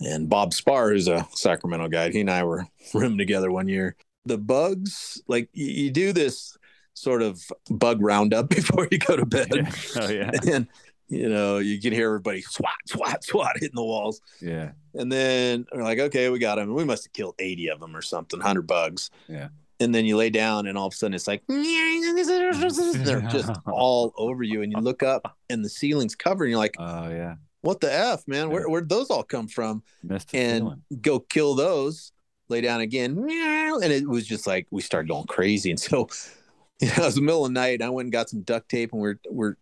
and 0.00 0.28
Bob 0.28 0.52
Spar, 0.52 0.90
who's 0.90 1.08
a 1.08 1.26
Sacramento 1.32 1.88
guide, 1.88 2.12
he 2.12 2.20
and 2.20 2.30
I 2.30 2.44
were 2.44 2.66
room 2.94 3.18
together 3.18 3.50
one 3.50 3.68
year. 3.68 3.96
The 4.24 4.38
bugs, 4.38 5.20
like 5.26 5.48
you, 5.52 5.66
you 5.66 5.90
do 5.90 6.12
this 6.12 6.56
sort 6.94 7.22
of 7.22 7.40
bug 7.70 8.02
roundup 8.02 8.48
before 8.50 8.88
you 8.90 8.98
go 8.98 9.16
to 9.16 9.26
bed, 9.26 9.74
Oh 9.96 10.08
yeah. 10.08 10.30
and 10.50 10.66
you 11.08 11.28
know 11.28 11.58
you 11.58 11.80
can 11.80 11.92
hear 11.92 12.06
everybody 12.06 12.42
swat, 12.42 12.72
swat, 12.86 13.24
swat 13.24 13.56
hitting 13.56 13.74
the 13.74 13.84
walls. 13.84 14.20
Yeah. 14.40 14.72
And 14.94 15.10
then 15.10 15.66
we're 15.72 15.82
like, 15.82 15.98
okay, 15.98 16.28
we 16.28 16.38
got 16.38 16.56
them. 16.56 16.74
We 16.74 16.84
must 16.84 17.04
have 17.04 17.12
killed 17.12 17.34
80 17.38 17.70
of 17.70 17.80
them 17.80 17.96
or 17.96 18.02
something, 18.02 18.38
100 18.38 18.66
bugs. 18.66 19.10
Yeah. 19.26 19.48
And 19.82 19.94
then 19.94 20.04
you 20.04 20.16
lay 20.16 20.30
down, 20.30 20.66
and 20.66 20.78
all 20.78 20.86
of 20.86 20.92
a 20.92 20.96
sudden 20.96 21.14
it's 21.14 21.26
like, 21.26 21.42
they're 23.04 23.20
just 23.30 23.50
all 23.66 24.12
over 24.16 24.42
you. 24.42 24.62
And 24.62 24.72
you 24.72 24.78
look 24.78 25.02
up, 25.02 25.36
and 25.50 25.64
the 25.64 25.68
ceiling's 25.68 26.14
covered, 26.14 26.44
and 26.44 26.50
you're 26.52 26.58
like, 26.58 26.76
oh, 26.78 27.10
yeah. 27.10 27.34
What 27.62 27.80
the 27.80 27.92
F, 27.92 28.26
man? 28.26 28.50
Where, 28.50 28.68
where'd 28.68 28.88
those 28.88 29.08
all 29.08 29.22
come 29.22 29.46
from? 29.46 29.82
And 30.34 30.62
ceiling. 30.62 30.82
go 31.00 31.20
kill 31.20 31.54
those, 31.54 32.12
lay 32.48 32.60
down 32.60 32.80
again. 32.80 33.16
And 33.18 33.92
it 33.92 34.08
was 34.08 34.26
just 34.26 34.46
like, 34.48 34.66
we 34.70 34.82
started 34.82 35.08
going 35.08 35.26
crazy. 35.26 35.70
And 35.70 35.78
so, 35.78 36.08
you 36.80 36.88
know, 36.88 36.94
it 36.94 37.04
was 37.04 37.14
the 37.14 37.20
middle 37.20 37.44
of 37.44 37.50
the 37.50 37.60
night. 37.60 37.82
I 37.82 37.88
went 37.88 38.06
and 38.06 38.12
got 38.12 38.30
some 38.30 38.42
duct 38.42 38.68
tape, 38.68 38.92
and 38.92 39.00
we're, 39.00 39.18
we're, 39.30 39.54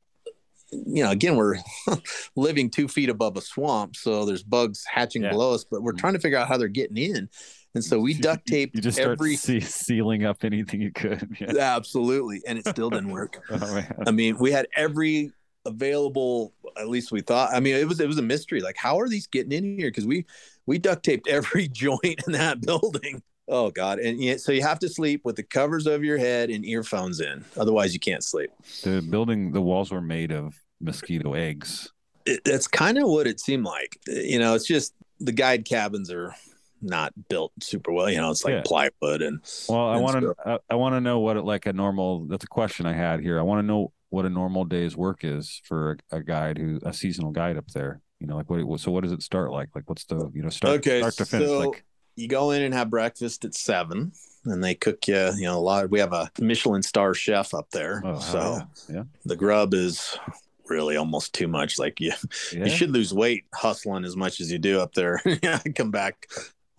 you 0.72 1.02
know, 1.02 1.10
again, 1.10 1.36
we're 1.36 1.56
living 2.36 2.70
two 2.70 2.88
feet 2.88 3.08
above 3.08 3.36
a 3.36 3.40
swamp, 3.40 3.96
so 3.96 4.24
there's 4.24 4.42
bugs 4.42 4.84
hatching 4.90 5.22
below 5.22 5.54
us, 5.54 5.64
but 5.64 5.82
we're 5.82 5.92
mm. 5.92 5.98
trying 5.98 6.14
to 6.14 6.20
figure 6.20 6.38
out 6.38 6.48
how 6.48 6.56
they're 6.56 6.68
getting 6.68 6.96
in. 6.96 7.28
And 7.74 7.84
so 7.84 8.00
we 8.00 8.14
duct 8.14 8.46
taped 8.46 8.74
You 8.74 8.82
just 8.82 8.98
every 8.98 9.36
see, 9.36 9.60
sealing 9.60 10.24
up 10.24 10.42
anything 10.44 10.80
you 10.80 10.90
could. 10.92 11.36
Yeah. 11.40 11.76
absolutely, 11.76 12.42
and 12.46 12.58
it 12.58 12.66
still 12.66 12.90
didn't 12.90 13.10
work. 13.10 13.40
Oh. 13.50 13.82
I 14.06 14.10
mean, 14.10 14.36
we 14.38 14.50
had 14.50 14.66
every 14.76 15.32
available. 15.66 16.52
At 16.76 16.88
least 16.88 17.12
we 17.12 17.20
thought. 17.20 17.50
I 17.52 17.60
mean, 17.60 17.74
it 17.76 17.86
was 17.88 18.00
it 18.00 18.06
was 18.08 18.18
a 18.18 18.22
mystery. 18.22 18.60
Like, 18.60 18.76
how 18.76 18.98
are 19.00 19.08
these 19.08 19.26
getting 19.26 19.52
in 19.52 19.78
here? 19.78 19.88
Because 19.88 20.06
we 20.06 20.26
we 20.66 20.78
duct 20.78 21.04
taped 21.04 21.28
every 21.28 21.68
joint 21.72 22.20
in 22.26 22.32
that 22.32 22.60
building. 22.60 23.22
Oh 23.48 23.70
God! 23.70 23.98
And 23.98 24.22
yet, 24.22 24.40
so 24.40 24.52
you 24.52 24.62
have 24.62 24.78
to 24.80 24.88
sleep 24.88 25.22
with 25.24 25.36
the 25.36 25.42
covers 25.42 25.86
over 25.86 26.04
your 26.04 26.18
head 26.18 26.50
and 26.50 26.64
earphones 26.64 27.20
in. 27.20 27.44
Otherwise, 27.56 27.92
you 27.94 28.00
can't 28.00 28.22
sleep. 28.22 28.50
The 28.82 29.00
building, 29.00 29.52
the 29.52 29.60
walls 29.60 29.90
were 29.90 30.00
made 30.00 30.30
of 30.32 30.54
mosquito 30.80 31.34
eggs. 31.34 31.92
it, 32.26 32.40
that's 32.44 32.66
kind 32.68 32.96
of 32.98 33.08
what 33.08 33.26
it 33.26 33.40
seemed 33.40 33.64
like. 33.64 33.98
You 34.06 34.38
know, 34.38 34.54
it's 34.54 34.66
just 34.66 34.94
the 35.18 35.32
guide 35.32 35.64
cabins 35.64 36.10
are 36.12 36.34
not 36.82 37.12
built 37.28 37.52
super 37.62 37.92
well. 37.92 38.10
You 38.10 38.18
know, 38.18 38.30
it's 38.30 38.44
like 38.44 38.52
Yeah. 38.54 38.62
plywood 38.64 39.22
and. 39.22 39.40
Well, 39.68 39.88
I 39.88 39.96
want 39.96 40.20
to, 40.20 40.34
I, 40.44 40.58
I 40.70 40.74
want 40.74 40.94
to 40.94 41.00
know 41.00 41.18
what 41.20 41.36
it 41.36 41.42
like 41.42 41.66
a 41.66 41.72
normal. 41.72 42.26
That's 42.26 42.44
a 42.44 42.48
question 42.48 42.86
I 42.86 42.92
had 42.92 43.20
here. 43.20 43.38
I 43.38 43.42
want 43.42 43.60
to 43.60 43.66
know 43.66 43.92
what 44.10 44.26
a 44.26 44.30
normal 44.30 44.64
day's 44.64 44.96
work 44.96 45.24
is 45.24 45.60
for 45.64 45.98
a, 46.12 46.16
a 46.16 46.22
guide 46.22 46.58
who 46.58 46.80
a 46.84 46.92
seasonal 46.92 47.30
guide 47.30 47.56
up 47.56 47.68
there. 47.68 48.00
You 48.18 48.26
know, 48.26 48.36
like 48.36 48.50
what? 48.50 48.80
So 48.80 48.90
what 48.90 49.02
does 49.02 49.12
it 49.12 49.22
start 49.22 49.50
like? 49.50 49.68
Like 49.74 49.88
what's 49.88 50.04
the 50.04 50.30
you 50.34 50.42
know 50.42 50.50
start 50.50 50.78
okay, 50.80 51.00
start 51.00 51.14
to 51.14 51.24
finish? 51.24 51.48
so 51.48 51.58
like 51.70 51.84
you 52.16 52.28
go 52.28 52.50
in 52.50 52.62
and 52.62 52.74
have 52.74 52.90
breakfast 52.90 53.44
at 53.44 53.54
seven, 53.54 54.12
and 54.44 54.62
they 54.62 54.74
cook 54.74 55.06
you. 55.08 55.30
You 55.36 55.44
know, 55.44 55.58
a 55.58 55.60
lot. 55.60 55.90
we 55.90 56.00
have 56.00 56.12
a 56.12 56.30
Michelin 56.38 56.82
star 56.82 57.14
chef 57.14 57.54
up 57.54 57.70
there, 57.70 58.02
oh 58.04 58.18
so 58.18 58.58
yeah, 58.88 58.96
yeah. 58.96 59.02
the 59.24 59.36
grub 59.36 59.72
is 59.72 60.18
really 60.68 60.96
almost 60.96 61.34
too 61.34 61.48
much. 61.48 61.78
Like 61.78 61.98
you, 62.00 62.12
Yeah? 62.52 62.64
you 62.64 62.70
should 62.70 62.90
lose 62.90 63.14
weight 63.14 63.44
hustling 63.54 64.04
as 64.04 64.16
much 64.16 64.40
as 64.40 64.52
you 64.52 64.58
do 64.58 64.80
up 64.80 64.92
there. 64.94 65.20
yeah, 65.42 65.58
come 65.74 65.90
back 65.90 66.26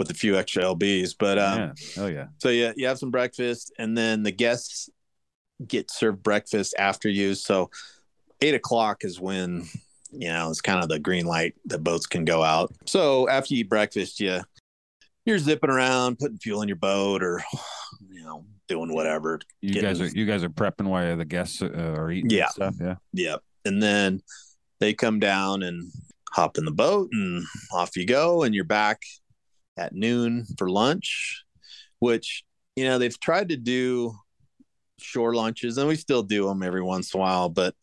with 0.01 0.09
a 0.09 0.15
few 0.15 0.35
extra 0.35 0.63
lbs, 0.63 1.13
but 1.17 1.37
um, 1.37 1.59
yeah. 1.59 2.03
Oh 2.03 2.07
yeah. 2.07 2.25
So 2.39 2.49
yeah, 2.49 2.73
you 2.75 2.87
have 2.87 2.97
some 2.97 3.11
breakfast, 3.11 3.71
and 3.77 3.95
then 3.95 4.23
the 4.23 4.31
guests 4.31 4.89
get 5.67 5.91
served 5.91 6.23
breakfast 6.23 6.73
after 6.79 7.07
you. 7.07 7.35
So 7.35 7.69
eight 8.41 8.55
o'clock 8.55 9.03
is 9.03 9.19
when 9.19 9.67
you 10.11 10.29
know 10.29 10.49
it's 10.49 10.59
kind 10.59 10.81
of 10.81 10.89
the 10.89 10.97
green 10.97 11.27
light 11.27 11.53
that 11.65 11.83
boats 11.83 12.07
can 12.07 12.25
go 12.25 12.41
out. 12.41 12.73
So 12.87 13.29
after 13.29 13.53
you 13.53 13.59
eat 13.59 13.69
breakfast, 13.69 14.19
you 14.19 14.41
you're 15.23 15.37
zipping 15.37 15.69
around, 15.69 16.17
putting 16.17 16.39
fuel 16.39 16.63
in 16.63 16.67
your 16.67 16.77
boat, 16.77 17.21
or 17.21 17.43
you 18.09 18.23
know 18.23 18.43
doing 18.67 18.91
whatever. 18.91 19.39
You 19.61 19.73
getting- 19.73 19.87
guys 19.87 20.01
are 20.01 20.07
you 20.07 20.25
guys 20.25 20.43
are 20.43 20.49
prepping 20.49 20.87
while 20.87 21.15
the 21.15 21.25
guests 21.25 21.61
uh, 21.61 21.67
are 21.67 22.09
eating. 22.09 22.31
Yeah. 22.31 22.47
stuff. 22.47 22.73
Yeah. 22.81 22.95
Yep. 23.13 23.43
And 23.65 23.83
then 23.83 24.23
they 24.79 24.95
come 24.95 25.19
down 25.19 25.61
and 25.61 25.91
hop 26.31 26.57
in 26.57 26.65
the 26.65 26.71
boat 26.71 27.09
and 27.11 27.43
off 27.71 27.95
you 27.95 28.07
go 28.07 28.41
and 28.41 28.55
you're 28.55 28.63
back 28.63 29.03
at 29.81 29.93
noon 29.93 30.45
for 30.57 30.69
lunch, 30.69 31.43
which, 31.99 32.43
you 32.75 32.85
know, 32.85 32.97
they've 32.97 33.19
tried 33.19 33.49
to 33.49 33.57
do 33.57 34.13
shore 34.99 35.33
lunches 35.35 35.77
and 35.77 35.87
we 35.87 35.95
still 35.95 36.23
do 36.23 36.47
them 36.47 36.61
every 36.63 36.81
once 36.83 37.13
in 37.13 37.19
a 37.19 37.21
while. 37.23 37.49
But 37.49 37.75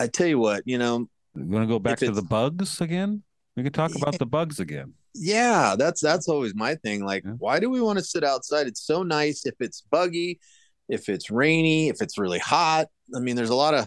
I 0.00 0.06
tell 0.08 0.26
you 0.26 0.38
what, 0.38 0.62
you 0.66 0.78
know, 0.78 1.06
You 1.34 1.44
want 1.46 1.62
to 1.64 1.68
go 1.68 1.78
back 1.78 1.98
to 1.98 2.10
the 2.10 2.22
bugs 2.22 2.80
again? 2.80 3.22
We 3.56 3.62
could 3.62 3.74
talk 3.74 3.94
about 3.94 4.18
the 4.18 4.26
bugs 4.26 4.58
again. 4.60 4.94
yeah, 5.14 5.76
that's 5.78 6.00
that's 6.00 6.28
always 6.28 6.54
my 6.56 6.74
thing. 6.74 7.04
Like, 7.04 7.22
why 7.38 7.60
do 7.60 7.70
we 7.70 7.80
want 7.80 7.98
to 8.00 8.04
sit 8.04 8.24
outside? 8.24 8.66
It's 8.66 8.82
so 8.84 9.04
nice 9.04 9.46
if 9.46 9.54
it's 9.60 9.80
buggy, 9.90 10.40
if 10.88 11.08
it's 11.08 11.30
rainy, 11.30 11.88
if 11.88 12.02
it's 12.02 12.18
really 12.18 12.40
hot. 12.40 12.88
I 13.14 13.20
mean, 13.20 13.36
there's 13.36 13.50
a 13.50 13.54
lot 13.54 13.74
of 13.74 13.86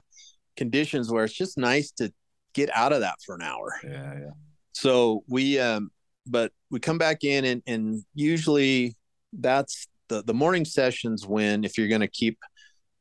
conditions 0.56 1.12
where 1.12 1.26
it's 1.26 1.34
just 1.34 1.58
nice 1.58 1.92
to 2.00 2.14
get 2.54 2.70
out 2.74 2.94
of 2.94 3.02
that 3.02 3.16
for 3.26 3.36
an 3.36 3.42
hour. 3.42 3.74
Yeah, 3.84 4.14
yeah. 4.24 4.30
So 4.72 5.24
we 5.28 5.60
um 5.60 5.92
but 6.28 6.52
we 6.70 6.80
come 6.80 6.98
back 6.98 7.24
in 7.24 7.46
and 7.46 7.62
and 7.68 8.04
usually 8.14 8.96
that's 9.34 9.88
the 10.10 10.24
the 10.24 10.34
morning 10.34 10.66
sessions 10.66 11.26
when 11.26 11.64
if 11.64 11.78
you're 11.78 11.88
going 11.88 12.02
to 12.02 12.08
keep 12.08 12.38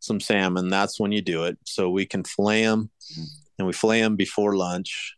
some 0.01 0.21
salmon 0.21 0.69
that's 0.69 1.01
when 1.01 1.13
you 1.13 1.23
do 1.23 1.45
it. 1.45 1.59
So 1.65 1.91
we 1.91 2.07
can 2.07 2.25
fillet 2.25 2.65
them 2.65 2.91
and 3.59 3.67
we 3.67 3.73
fillet 3.73 4.01
them 4.01 4.17
before 4.17 4.57
lunch 4.57 5.15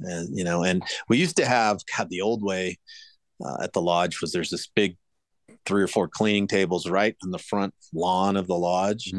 and 0.00 0.36
you 0.36 0.44
know 0.44 0.64
and 0.64 0.82
we 1.08 1.18
used 1.18 1.36
to 1.36 1.46
have 1.46 1.80
God 1.96 2.08
the 2.10 2.20
old 2.20 2.42
way 2.42 2.78
uh, 3.44 3.58
at 3.62 3.72
the 3.72 3.82
lodge 3.82 4.20
was 4.20 4.32
there's 4.32 4.50
this 4.50 4.66
big 4.66 4.96
three 5.64 5.82
or 5.82 5.88
four 5.88 6.08
cleaning 6.08 6.46
tables 6.46 6.88
right 6.88 7.16
in 7.24 7.30
the 7.30 7.38
front 7.38 7.74
lawn 7.92 8.36
of 8.36 8.46
the 8.46 8.56
lodge. 8.56 9.12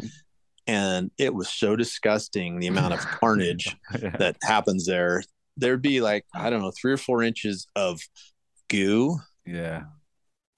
And 0.66 1.12
it 1.18 1.34
was 1.34 1.50
so 1.50 1.76
disgusting 1.76 2.60
the 2.60 2.68
amount 2.68 2.94
of 2.94 3.00
carnage 3.20 3.76
that 3.92 4.38
happens 4.42 4.86
there. 4.86 5.24
There'd 5.56 5.82
be 5.82 6.02
like 6.02 6.26
i 6.34 6.50
don't 6.50 6.62
know 6.62 6.72
three 6.72 6.92
or 6.92 6.98
four 6.98 7.22
inches 7.22 7.68
of 7.76 8.00
goo 8.74 9.18
Yeah. 9.46 9.84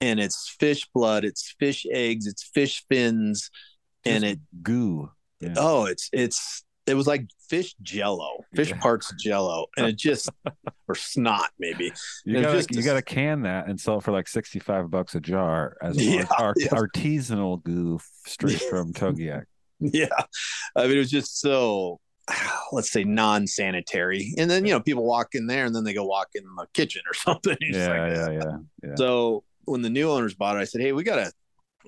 and 0.00 0.18
it's 0.20 0.48
fish 0.48 0.86
blood 0.94 1.24
it's 1.24 1.54
fish 1.58 1.86
eggs 1.90 2.26
it's 2.26 2.42
fish 2.42 2.84
fins 2.88 3.50
and 4.04 4.22
Just 4.24 4.34
it 4.34 4.40
goo. 4.62 5.10
Oh 5.56 5.84
it's 5.86 6.08
it's 6.12 6.64
it 6.86 6.94
was 6.94 7.06
like 7.08 7.26
fish 7.48 7.74
jello 7.82 8.44
fish 8.54 8.72
parts 8.74 9.12
jello 9.18 9.66
and 9.76 9.86
it 9.86 9.96
just 9.96 10.28
or 10.88 10.94
snot 10.94 11.48
maybe. 11.58 11.92
You 12.24 12.40
gotta 12.40 12.64
you 12.70 12.82
gotta 12.82 13.02
can 13.02 13.42
that 13.42 13.66
and 13.68 13.80
sell 13.80 13.98
it 13.98 14.04
for 14.04 14.12
like 14.12 14.28
sixty 14.28 14.60
five 14.60 14.90
bucks 14.90 15.14
a 15.16 15.20
jar 15.20 15.76
as 15.82 15.96
Yeah, 15.96 16.26
ar- 16.38 16.54
yeah. 16.56 16.68
artisanal 16.68 17.62
goo 17.62 17.98
straight 18.26 18.60
from 18.70 18.92
Togiak. 18.94 19.44
yeah. 19.80 20.06
I 20.76 20.86
mean 20.86 20.96
it 20.96 20.98
was 21.00 21.10
just 21.10 21.40
so 21.40 21.98
let's 22.72 22.90
say 22.90 23.04
non-sanitary 23.04 24.34
and 24.38 24.50
then 24.50 24.64
you 24.64 24.72
know 24.72 24.80
people 24.80 25.04
walk 25.04 25.34
in 25.34 25.46
there 25.46 25.64
and 25.64 25.74
then 25.74 25.84
they 25.84 25.94
go 25.94 26.04
walk 26.04 26.28
in 26.34 26.42
the 26.56 26.66
kitchen 26.74 27.02
or 27.08 27.14
something 27.26 27.56
Yeah, 27.60 27.88
like, 27.88 28.12
yeah, 28.12 28.30
yeah, 28.30 28.56
yeah. 28.82 28.94
So 28.96 29.44
when 29.64 29.82
the 29.82 29.90
new 29.90 30.10
owners 30.10 30.34
bought 30.34 30.56
it, 30.56 30.60
I 30.60 30.64
said, 30.64 30.80
"Hey, 30.80 30.92
we 30.92 31.02
gotta 31.02 31.32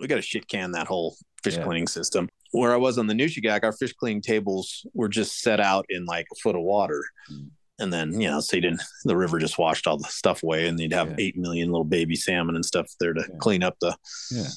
we 0.00 0.06
gotta 0.06 0.22
shit 0.22 0.48
can 0.48 0.72
that 0.72 0.86
whole 0.86 1.16
fish 1.42 1.56
Yeah. 1.56 1.64
cleaning 1.64 1.86
system." 1.88 2.28
Where 2.52 2.72
I 2.72 2.76
was 2.76 2.96
on 2.98 3.06
the 3.06 3.14
Nushagak, 3.14 3.62
our 3.62 3.72
fish 3.72 3.92
cleaning 3.92 4.22
tables 4.22 4.86
were 4.94 5.08
just 5.08 5.40
set 5.42 5.60
out 5.60 5.84
in 5.90 6.04
like 6.06 6.26
a 6.32 6.36
foot 6.36 6.56
of 6.56 6.62
water, 6.62 7.02
Mm. 7.30 7.50
and 7.78 7.92
then 7.92 8.20
you 8.20 8.28
know, 8.28 8.40
so 8.40 8.56
you 8.56 8.62
didn't 8.62 8.82
the 9.04 9.16
river 9.16 9.38
just 9.38 9.58
washed 9.58 9.86
all 9.86 9.98
the 9.98 10.04
stuff 10.08 10.42
away, 10.42 10.66
and 10.66 10.78
you'd 10.80 10.92
have 10.92 11.14
eight 11.18 11.36
million 11.36 11.70
little 11.70 11.84
baby 11.84 12.16
salmon 12.16 12.54
and 12.54 12.64
stuff 12.64 12.86
there 13.00 13.12
to 13.12 13.24
clean 13.38 13.62
up 13.62 13.76
the 13.80 13.96
Yeah. 14.32 14.48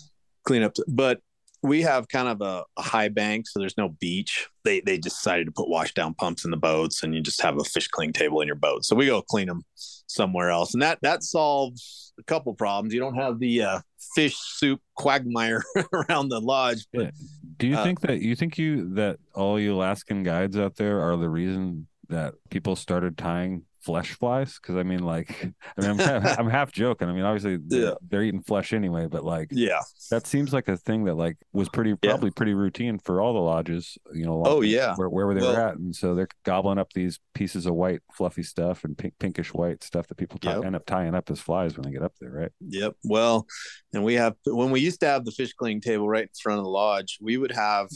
clean 0.45 0.63
up. 0.63 0.73
The, 0.75 0.85
but 0.87 1.19
we 1.63 1.81
have 1.81 2.07
kind 2.07 2.27
of 2.27 2.41
a, 2.41 2.63
a 2.77 2.81
high 2.81 3.09
bank, 3.09 3.47
so 3.47 3.59
there's 3.59 3.77
no 3.77 3.89
beach. 3.89 4.47
They 4.63 4.81
they 4.81 4.97
decided 4.97 5.45
to 5.45 5.51
put 5.51 5.69
wash 5.69 5.93
down 5.93 6.13
pumps 6.15 6.45
in 6.45 6.51
the 6.51 6.57
boats, 6.57 7.03
and 7.03 7.13
you 7.13 7.21
just 7.21 7.41
have 7.41 7.59
a 7.59 7.63
fish 7.63 7.87
cleaning 7.87 8.13
table 8.13 8.41
in 8.41 8.47
your 8.47 8.55
boat. 8.55 8.85
So 8.85 8.95
we 8.95 9.05
go 9.05 9.21
clean 9.21 9.47
them 9.47 9.63
somewhere 9.75 10.49
else, 10.49 10.73
and 10.73 10.81
that 10.81 10.99
that 11.01 11.23
solves 11.23 12.13
a 12.19 12.23
couple 12.23 12.53
problems. 12.53 12.93
You 12.93 12.99
don't 12.99 13.15
have 13.15 13.39
the 13.39 13.61
uh, 13.63 13.79
fish 14.15 14.35
soup 14.37 14.81
quagmire 14.95 15.63
around 15.93 16.29
the 16.29 16.39
lodge. 16.39 16.85
But 16.93 17.13
Do 17.57 17.67
you 17.67 17.77
Uh, 17.77 17.83
think 17.83 18.01
that 18.01 18.21
you 18.21 18.35
think 18.35 18.57
you 18.57 18.93
that 18.95 19.17
all 19.33 19.59
you 19.59 19.75
Alaskan 19.75 20.23
guides 20.23 20.57
out 20.57 20.75
there 20.75 21.01
are 21.01 21.17
the 21.17 21.29
reason 21.29 21.87
that 22.09 22.33
people 22.49 22.75
started 22.75 23.17
tying 23.17 23.63
flesh 23.81 24.11
flies? 24.13 24.59
Because 24.61 24.75
I 24.75 24.83
mean, 24.83 25.03
like, 25.03 25.29
I 25.77 25.81
mean, 25.81 25.89
I'm, 25.91 25.97
half, 26.23 26.39
I'm 26.39 26.49
half 26.49 26.71
joking. 26.71 27.09
I 27.09 27.13
mean, 27.13 27.23
obviously 27.23 27.57
they're, 27.57 27.81
Yeah. 27.89 27.93
they're 28.09 28.23
eating 28.23 28.41
flesh 28.41 28.73
anyway, 28.73 29.07
but 29.07 29.23
like, 29.23 29.49
Yeah. 29.51 29.81
that 30.09 30.27
seems 30.27 30.53
like 30.53 30.67
a 30.67 30.77
thing 30.77 31.05
that 31.05 31.15
like 31.15 31.37
was 31.53 31.69
pretty 31.69 31.95
probably 31.95 32.31
pretty 32.31 32.53
routine 32.53 32.99
for 32.99 33.21
all 33.21 33.33
the 33.33 33.39
lodges. 33.39 33.97
You 34.13 34.25
know, 34.25 34.43
Oh, 34.45 34.61
yeah. 34.61 34.95
where, 34.95 35.09
wherever 35.09 35.33
they 35.33 35.41
Well- 35.41 35.53
were 35.53 35.61
at, 35.69 35.75
and 35.77 35.95
so 35.95 36.15
they're 36.15 36.27
gobbling 36.43 36.77
up 36.77 36.93
these 36.93 37.19
pieces 37.33 37.65
of 37.65 37.73
white 37.75 38.01
fluffy 38.13 38.43
stuff 38.43 38.83
and 38.83 38.97
pink, 38.97 39.13
pinkish 39.19 39.53
white 39.53 39.83
stuff 39.83 40.07
that 40.07 40.15
people 40.15 40.39
tie, 40.39 40.55
Yep. 40.55 40.65
end 40.65 40.75
up 40.75 40.85
tying 40.85 41.15
up 41.15 41.29
as 41.31 41.39
flies 41.39 41.75
when 41.77 41.83
they 41.85 41.91
get 41.91 42.03
up 42.03 42.13
there, 42.19 42.31
right? 42.31 42.51
Yep. 42.67 42.93
Well, 43.03 43.47
and 43.93 44.03
we 44.03 44.13
have 44.15 44.35
when 44.45 44.71
we 44.71 44.79
used 44.79 44.99
to 45.01 45.07
have 45.07 45.25
the 45.25 45.31
fish 45.31 45.53
cleaning 45.53 45.81
table 45.81 46.07
right 46.07 46.23
in 46.23 46.29
front 46.41 46.59
of 46.59 46.65
the 46.65 46.69
lodge, 46.71 47.17
we 47.21 47.37
would 47.37 47.51
have 47.51 47.87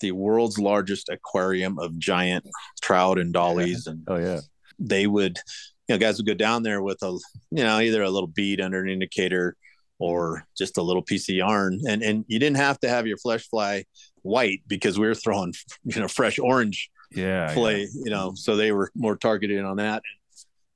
the 0.00 0.12
world's 0.12 0.58
largest 0.58 1.10
aquarium 1.10 1.78
of 1.78 1.98
giant 1.98 2.48
trout 2.80 3.18
and 3.18 3.34
dollies 3.34 3.86
and 3.86 4.02
oh 4.08 4.16
yeah. 4.16 4.40
They 4.80 5.06
would 5.06 5.38
you 5.88 5.94
know, 5.94 5.98
guys 5.98 6.16
would 6.18 6.26
go 6.26 6.34
down 6.34 6.62
there 6.62 6.82
with 6.82 7.02
a 7.02 7.18
you 7.50 7.64
know, 7.64 7.78
either 7.80 8.02
a 8.02 8.10
little 8.10 8.28
bead 8.28 8.60
under 8.60 8.80
an 8.82 8.88
indicator 8.88 9.56
or 9.98 10.46
just 10.56 10.78
a 10.78 10.82
little 10.82 11.02
piece 11.02 11.28
of 11.28 11.34
yarn. 11.34 11.80
And 11.88 12.02
and 12.02 12.24
you 12.26 12.38
didn't 12.38 12.56
have 12.56 12.80
to 12.80 12.88
have 12.88 13.06
your 13.06 13.18
flesh 13.18 13.46
fly 13.48 13.84
white 14.22 14.62
because 14.66 14.98
we 14.98 15.06
were 15.06 15.14
throwing 15.14 15.54
you 15.84 16.00
know 16.00 16.08
fresh 16.08 16.38
orange 16.38 16.90
Yeah. 17.10 17.52
play, 17.54 17.88
you 17.92 18.10
know, 18.10 18.32
so 18.34 18.56
they 18.56 18.72
were 18.72 18.90
more 18.94 19.16
targeted 19.16 19.64
on 19.64 19.76
that. 19.76 20.02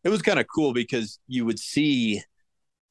It 0.02 0.10
was 0.10 0.20
kind 0.22 0.38
of 0.38 0.46
cool 0.54 0.72
because 0.74 1.18
you 1.28 1.46
would 1.46 1.58
see 1.58 2.22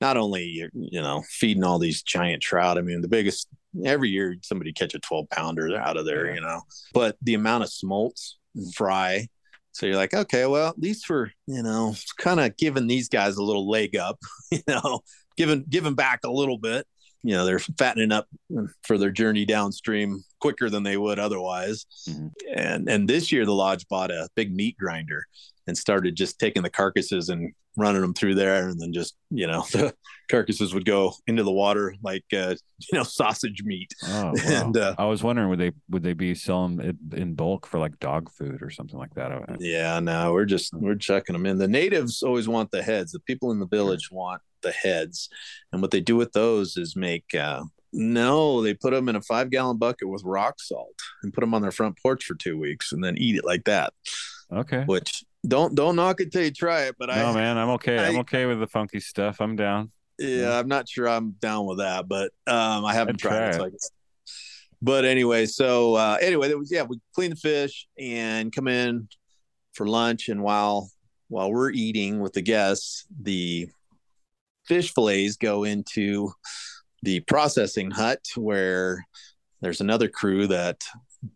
not 0.02 0.18
only 0.18 0.68
you 0.74 1.02
know 1.02 1.24
feeding 1.30 1.64
all 1.64 1.78
these 1.80 2.02
giant 2.02 2.42
trout. 2.42 2.78
I 2.78 2.82
mean, 2.82 3.02
the 3.02 3.08
biggest 3.08 3.48
every 3.86 4.10
year 4.10 4.36
somebody 4.42 4.72
catch 4.74 4.94
a 4.96 5.00
twelve 5.00 5.30
pounder 5.30 5.76
out 5.78 5.98
of 5.98 6.06
there, 6.06 6.34
you 6.34 6.42
know, 6.42 6.62
but 6.94 7.18
the 7.22 7.34
amount 7.36 7.64
of 7.64 7.70
smolts 7.70 8.38
and 8.56 8.74
fry. 8.74 9.28
So 9.74 9.86
you're 9.86 9.96
like, 9.96 10.14
okay, 10.14 10.46
well, 10.46 10.70
at 10.70 10.80
least 10.80 11.10
we're 11.10 11.30
you 11.48 11.64
know 11.64 11.96
kind 12.18 12.40
of 12.40 12.56
giving 12.58 12.88
these 12.88 13.10
guys 13.10 13.38
a 13.38 13.44
little 13.44 13.70
leg 13.70 13.96
up, 13.96 14.20
you 14.52 14.62
know, 14.68 15.02
giving 15.36 15.66
giving 15.70 15.96
back 15.96 16.22
a 16.24 16.32
little 16.32 16.58
bit. 16.58 16.88
You 17.26 17.36
know, 17.36 17.46
they're 17.46 17.60
fattening 17.60 18.12
up 18.12 18.28
for 18.84 18.98
their 18.98 19.12
journey 19.12 19.46
downstream 19.46 20.24
quicker 20.42 20.70
than 20.70 20.84
they 20.84 20.98
would 20.98 21.20
otherwise. 21.20 21.86
Mm-hmm. 22.08 22.28
And 22.56 22.90
and 22.90 23.10
this 23.10 23.32
year 23.32 23.46
the 23.46 23.54
lodge 23.54 23.88
bought 23.88 24.12
a 24.12 24.30
big 24.36 24.54
meat 24.54 24.78
grinder 24.78 25.26
and 25.68 25.78
started 25.78 26.16
just 26.16 26.40
taking 26.40 26.64
the 26.64 26.70
carcasses 26.70 27.30
and 27.30 27.54
running 27.76 28.02
them 28.02 28.14
through 28.14 28.36
there. 28.36 28.68
And 28.68 28.80
then 28.80 28.94
just 28.94 29.16
you 29.30 29.48
know 29.48 29.62
the 29.72 29.94
carcasses 30.30 30.74
would 30.74 30.86
go 30.86 31.14
into 31.28 31.44
the 31.44 31.52
water 31.52 31.96
like 32.04 32.26
uh, 32.34 32.56
you 32.92 32.98
know 32.98 33.04
sausage 33.04 33.64
meat. 33.64 33.92
Oh, 34.08 34.26
wow. 34.34 34.34
and 34.46 34.78
uh, 34.78 34.96
I 34.98 35.06
was 35.06 35.24
wondering 35.24 35.50
would 35.50 35.60
they 35.60 35.72
would 35.90 36.04
they 36.04 36.14
be 36.14 36.36
selling 36.36 36.80
it 36.80 37.18
in 37.18 37.36
bulk 37.36 37.66
for 37.66 37.80
like 37.80 38.00
dog 38.00 38.30
food 38.32 38.62
or 38.62 38.70
something 38.70 38.98
like 38.98 39.14
that? 39.16 39.58
Yeah 39.60 40.00
no 40.00 40.34
we're 40.34 40.46
just 40.46 40.74
we're 40.74 40.96
checking 40.96 41.34
them 41.34 41.46
in. 41.46 41.58
The 41.58 41.68
natives 41.68 42.24
always 42.24 42.48
want 42.48 42.72
the 42.72 42.84
heads. 42.84 43.12
The 43.12 43.20
people 43.20 43.52
in 43.52 43.60
the 43.60 43.68
village 43.68 44.10
want 44.12 44.42
the 44.62 44.72
heads. 44.72 45.30
And 45.72 45.82
what 45.82 45.92
they 45.92 46.02
do 46.02 46.16
with 46.16 46.32
those 46.34 46.78
is 46.78 46.96
make 46.96 47.34
uh 47.36 47.64
no 47.96 48.64
they 48.64 48.74
put 48.74 48.92
them 48.92 49.08
in 49.08 49.16
a 49.16 49.22
five 49.22 49.52
gallon 49.52 49.78
bucket 49.78 50.10
with 50.10 50.24
rock 50.26 50.56
salt 50.60 51.00
and 51.22 51.32
put 51.32 51.42
them 51.42 51.54
on 51.54 51.62
their 51.62 51.72
front 51.72 51.96
porch 52.02 52.26
for 52.26 52.34
two 52.34 52.58
weeks 52.58 52.92
and 52.92 53.04
then 53.04 53.16
eat 53.20 53.36
it 53.36 53.46
like 53.46 53.64
that 53.66 53.94
Okay. 54.52 54.84
which 54.86 55.24
don't 55.48 55.76
don't 55.76 55.96
knock 55.96 56.22
it 56.22 56.32
till 56.32 56.44
you 56.44 56.52
try 56.52 56.84
it 56.84 56.96
but 56.98 57.10
i 57.10 57.18
No, 57.22 57.34
man, 57.34 57.58
I'm 57.58 57.70
okay. 57.72 57.98
I, 57.98 58.10
am 58.10 58.20
okay 58.20 58.46
with 58.46 58.60
the 58.60 58.68
funky 58.68 59.00
stuff. 59.00 59.42
I'm 59.42 59.56
down. 59.56 59.92
Yeah, 60.20 60.58
I'm 60.58 60.68
not 60.68 60.88
sure 60.88 61.08
I'm 61.08 61.32
down 61.32 61.66
with 61.66 61.80
that, 61.80 62.08
but 62.08 62.32
um, 62.48 62.86
I 62.86 62.94
haven't 62.94 63.16
I'd 63.16 63.20
tried 63.20 63.54
try 63.54 63.64
it. 63.64 63.68
I 63.68 63.70
guess. 63.70 63.92
But 64.82 65.06
anyway, 65.06 65.46
so 65.46 65.96
uh, 65.96 66.18
anyway, 66.22 66.50
that 66.50 66.58
was 66.58 66.72
yeah, 66.72 66.84
we 66.84 67.00
clean 67.16 67.32
the 67.32 67.36
fish 67.36 67.88
and 67.98 68.52
come 68.52 68.68
in 68.68 69.08
for 69.74 69.88
lunch, 69.88 70.30
and 70.30 70.44
while 70.44 70.90
while 71.30 71.52
we're 71.52 71.72
eating 71.72 72.20
with 72.20 72.34
the 72.34 72.42
guests, 72.42 73.06
the 73.22 73.68
fish 74.66 74.94
fillets 74.94 75.36
go 75.36 75.64
into 75.64 76.32
the 77.02 77.20
processing 77.22 77.92
hut 77.92 78.20
where 78.36 79.06
there's 79.62 79.82
another 79.82 80.08
crew 80.08 80.48
that 80.48 80.84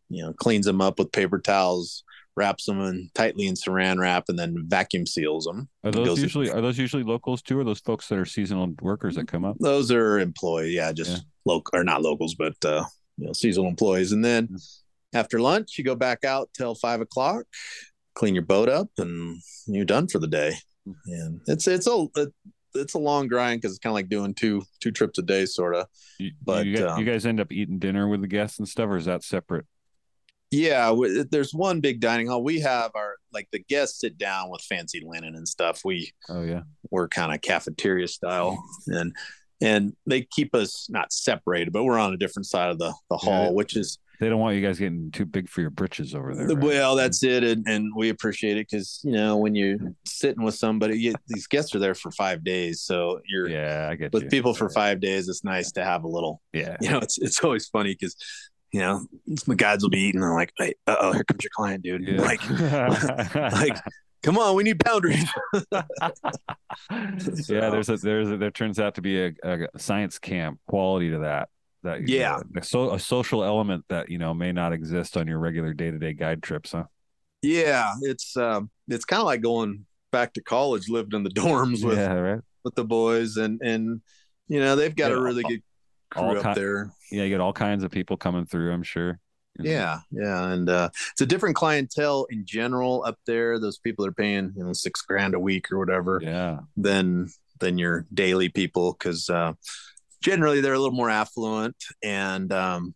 you 0.10 0.24
know 0.24 0.34
cleans 0.34 0.66
them 0.66 0.82
up 0.82 1.00
with 1.00 1.12
paper 1.12 1.40
towels 1.40 2.04
wraps 2.38 2.66
them 2.66 2.80
in 2.82 3.10
tightly 3.14 3.48
in 3.48 3.56
saran 3.56 4.00
wrap 4.00 4.26
and 4.30 4.40
then 4.40 4.64
vacuum 4.68 5.06
seals 5.06 5.46
them. 5.46 5.68
Are 5.84 5.92
those 5.92 6.22
usually 6.22 6.50
are 6.50 6.62
those 6.62 6.78
usually 6.78 7.04
locals 7.04 7.42
too, 7.42 7.60
or 7.60 7.64
those 7.64 7.80
folks 7.80 8.08
that 8.08 8.18
are 8.18 8.26
seasonal 8.26 8.74
workers 8.82 9.16
that 9.16 9.28
come 9.28 9.44
up? 9.44 9.58
those 9.60 9.92
are 9.92 10.20
employee 10.20 10.76
yeah 10.76 10.92
just 10.94 11.26
local 11.46 11.78
or 11.78 11.84
not 11.84 12.02
locals 12.02 12.36
but 12.36 12.56
uh 12.64 12.86
you 13.18 13.26
know 13.26 13.34
seasonal 13.34 13.68
employees. 13.68 14.12
And 14.14 14.24
then 14.24 14.56
after 15.14 15.40
lunch 15.40 15.78
you 15.78 15.84
go 15.84 15.96
back 15.96 16.24
out 16.24 16.50
till 16.54 16.76
five 16.76 17.02
o'clock 17.02 17.46
clean 18.14 18.34
your 18.34 18.46
boat 18.46 18.70
up 18.70 18.90
and 18.98 19.42
you're 19.68 19.86
done 19.86 20.08
for 20.08 20.20
the 20.20 20.28
day. 20.28 20.54
And 21.06 21.42
it's 21.48 21.68
it's 21.68 21.88
a 21.88 22.08
it's 22.74 22.94
a 22.94 23.00
long 23.00 23.28
grind 23.28 23.62
because 23.62 23.72
it's 23.72 23.80
kind 23.80 23.92
of 23.92 23.96
like 23.96 24.10
doing 24.10 24.34
two 24.34 24.64
two 24.80 24.92
trips 24.92 25.18
a 25.18 25.22
day 25.22 25.46
sort 25.46 25.76
of 25.76 25.88
You, 26.20 26.32
but 26.44 26.66
you, 26.66 26.78
guys, 26.78 26.92
um, 26.92 27.00
you 27.00 27.06
guys 27.06 27.26
end 27.26 27.40
up 27.40 27.52
eating 27.52 27.80
dinner 27.80 28.08
with 28.08 28.22
the 28.22 28.28
guests 28.28 28.60
and 28.60 28.68
stuff, 28.68 28.90
or 28.90 28.98
is 28.98 29.06
that 29.06 29.24
separate? 29.24 29.66
Yeah 30.52 30.86
w- 30.88 31.24
there's 31.30 31.54
one 31.54 31.80
big 31.82 32.00
dining 32.00 32.28
hall 32.28 32.44
we 32.44 32.60
have 32.60 32.92
our 32.96 33.16
like 33.34 33.48
the 33.52 33.60
guests 33.60 34.00
sit 34.00 34.18
down 34.18 34.50
with 34.50 34.62
fancy 34.62 35.02
linen 35.06 35.36
and 35.36 35.48
stuff 35.48 35.82
we 35.84 36.12
Oh 36.30 36.44
yeah. 36.44 36.62
we're 36.92 37.08
kind 37.10 37.34
of 37.34 37.42
cafeteria 37.42 38.08
style 38.08 38.64
and 38.88 39.14
and 39.62 39.94
they 40.06 40.22
keep 40.22 40.54
us 40.56 40.88
not 40.90 41.12
separated 41.12 41.74
but 41.74 41.84
we're 41.84 41.98
on 42.00 42.14
a 42.14 42.18
different 42.18 42.46
side 42.46 42.70
of 42.70 42.80
the 42.80 42.94
the 43.10 43.18
hall 43.18 43.48
they- 43.50 43.54
which 43.56 43.76
is 43.76 43.98
They 44.20 44.30
don't 44.30 44.40
want 44.40 44.56
you 44.56 44.62
guys 44.66 44.80
getting 44.80 45.12
too 45.12 45.26
big 45.26 45.48
for 45.50 45.62
your 45.62 45.70
britches 45.70 46.16
over 46.16 46.34
there. 46.34 46.48
right? 46.48 46.58
well 46.64 46.96
that's 46.96 47.22
it 47.24 47.44
and, 47.44 47.66
and 47.68 47.92
we 47.96 48.10
appreciate 48.10 48.58
it 48.58 48.68
because 48.70 49.02
you 49.04 49.12
know 49.12 49.36
when 49.38 49.54
you're 49.54 49.78
sitting 50.06 50.44
with 50.44 50.56
somebody 50.56 50.98
you, 51.00 51.14
these 51.28 51.48
guests 51.48 51.76
are 51.76 51.80
there 51.80 51.94
for 51.96 52.12
five 52.12 52.44
days 52.44 52.82
so 52.82 53.20
you're 53.28 53.50
yeah, 53.50 53.90
I 53.92 53.96
get 53.96 54.14
with 54.14 54.24
you. 54.24 54.30
people 54.30 54.54
for 54.54 54.70
five 54.70 55.00
days 55.02 55.28
it's 55.28 55.44
nice 55.44 55.72
to 55.74 55.84
have 55.84 56.04
a 56.04 56.08
little 56.08 56.42
Yeah. 56.54 56.78
you 56.82 56.90
know 56.90 57.00
it's 57.00 57.18
it's 57.18 57.44
always 57.44 57.68
funny 57.68 57.94
because 58.00 58.16
you 58.74 58.80
know 58.80 59.06
my 59.48 59.56
guides 59.56 59.84
will 59.84 59.90
be 59.90 60.00
eating 60.00 60.22
they're 60.22 60.34
like 60.34 60.52
hey 60.58 60.74
uh-oh 60.88 61.12
here 61.14 61.24
comes 61.24 61.44
your 61.44 61.52
client 61.56 61.84
dude 61.84 62.08
Yeah. 62.08 62.22
like 62.22 62.42
like 63.52 63.78
come 64.24 64.38
on 64.38 64.56
we 64.56 64.64
need 64.64 64.84
boundaries 64.84 65.26
yeah, 66.92 67.70
there's 67.70 67.90
a 67.90 67.98
there's 67.98 68.30
a, 68.30 68.38
there 68.38 68.52
turns 68.52 68.80
out 68.80 68.96
to 68.96 69.02
be 69.02 69.26
a, 69.26 69.34
a 69.44 69.80
science 69.80 70.20
camp 70.20 70.60
quality 70.68 71.12
to 71.12 71.20
that. 71.20 71.50
That 71.84 72.08
Yeah. 72.08 72.42
a, 72.56 72.64
so, 72.64 72.94
a 72.94 73.00
social 73.00 73.44
element 73.44 73.86
that 73.90 74.10
you 74.10 74.18
know 74.18 74.34
may 74.34 74.52
not 74.52 74.74
exist 74.74 75.18
on 75.18 75.28
your 75.28 75.40
regular 75.40 75.74
day 75.74 75.92
to 75.92 75.98
day 75.98 76.14
guide 76.14 76.44
trips, 76.44 76.72
huh? 76.72 76.86
Yeah, 77.42 77.94
it's 78.02 78.36
um, 78.36 78.70
it's 78.88 79.06
kind 79.06 79.20
of 79.22 79.26
like 79.26 79.42
going 79.42 79.86
back 80.12 80.34
to 80.34 80.42
college, 80.42 80.90
living 80.90 81.14
in 81.14 81.24
the 81.24 81.30
dorms 81.30 81.84
with 81.86 81.98
yeah, 81.98 82.14
right. 82.14 82.42
with 82.64 82.76
the 82.76 82.84
boys, 82.86 83.38
and 83.38 83.62
and 83.62 84.02
you 84.48 84.60
know 84.60 84.76
they've 84.76 84.96
got 84.96 85.12
Yeah, 85.12 85.18
a 85.18 85.22
really 85.22 85.44
good 85.44 85.62
all 86.16 86.38
up 86.38 86.56
ki- 86.56 86.60
there. 86.62 86.92
Yeah, 87.12 87.24
you 87.24 87.30
get 87.30 87.42
all 87.42 87.54
kinds 87.54 87.84
of 87.84 87.92
people 87.92 88.18
coming 88.18 88.46
through. 88.46 88.72
I'm 88.72 88.84
sure. 88.84 89.20
Yeah, 89.60 90.02
yeah, 90.12 90.52
and 90.52 90.70
uh, 90.70 90.90
it's 91.12 91.22
a 91.22 91.26
different 91.26 91.56
clientele 91.56 92.28
in 92.30 92.46
general 92.46 93.04
up 93.08 93.18
there. 93.26 93.60
Those 93.60 93.80
people 93.80 94.06
are 94.06 94.12
paying 94.12 94.54
you 94.56 94.64
know 94.64 94.74
six 94.74 95.02
grand 95.02 95.34
a 95.34 95.40
week 95.40 95.72
or 95.72 95.80
whatever. 95.80 96.20
Yeah, 96.24 96.60
than 96.76 97.30
than 97.60 97.80
your 97.80 98.06
daily 98.14 98.50
people 98.50 98.94
because 98.94 99.30
uh, 99.32 99.54
generally 100.22 100.62
they're 100.62 100.76
a 100.76 100.80
little 100.80 100.96
more 100.96 101.10
affluent 101.10 101.76
and 102.04 102.54
um, 102.54 102.94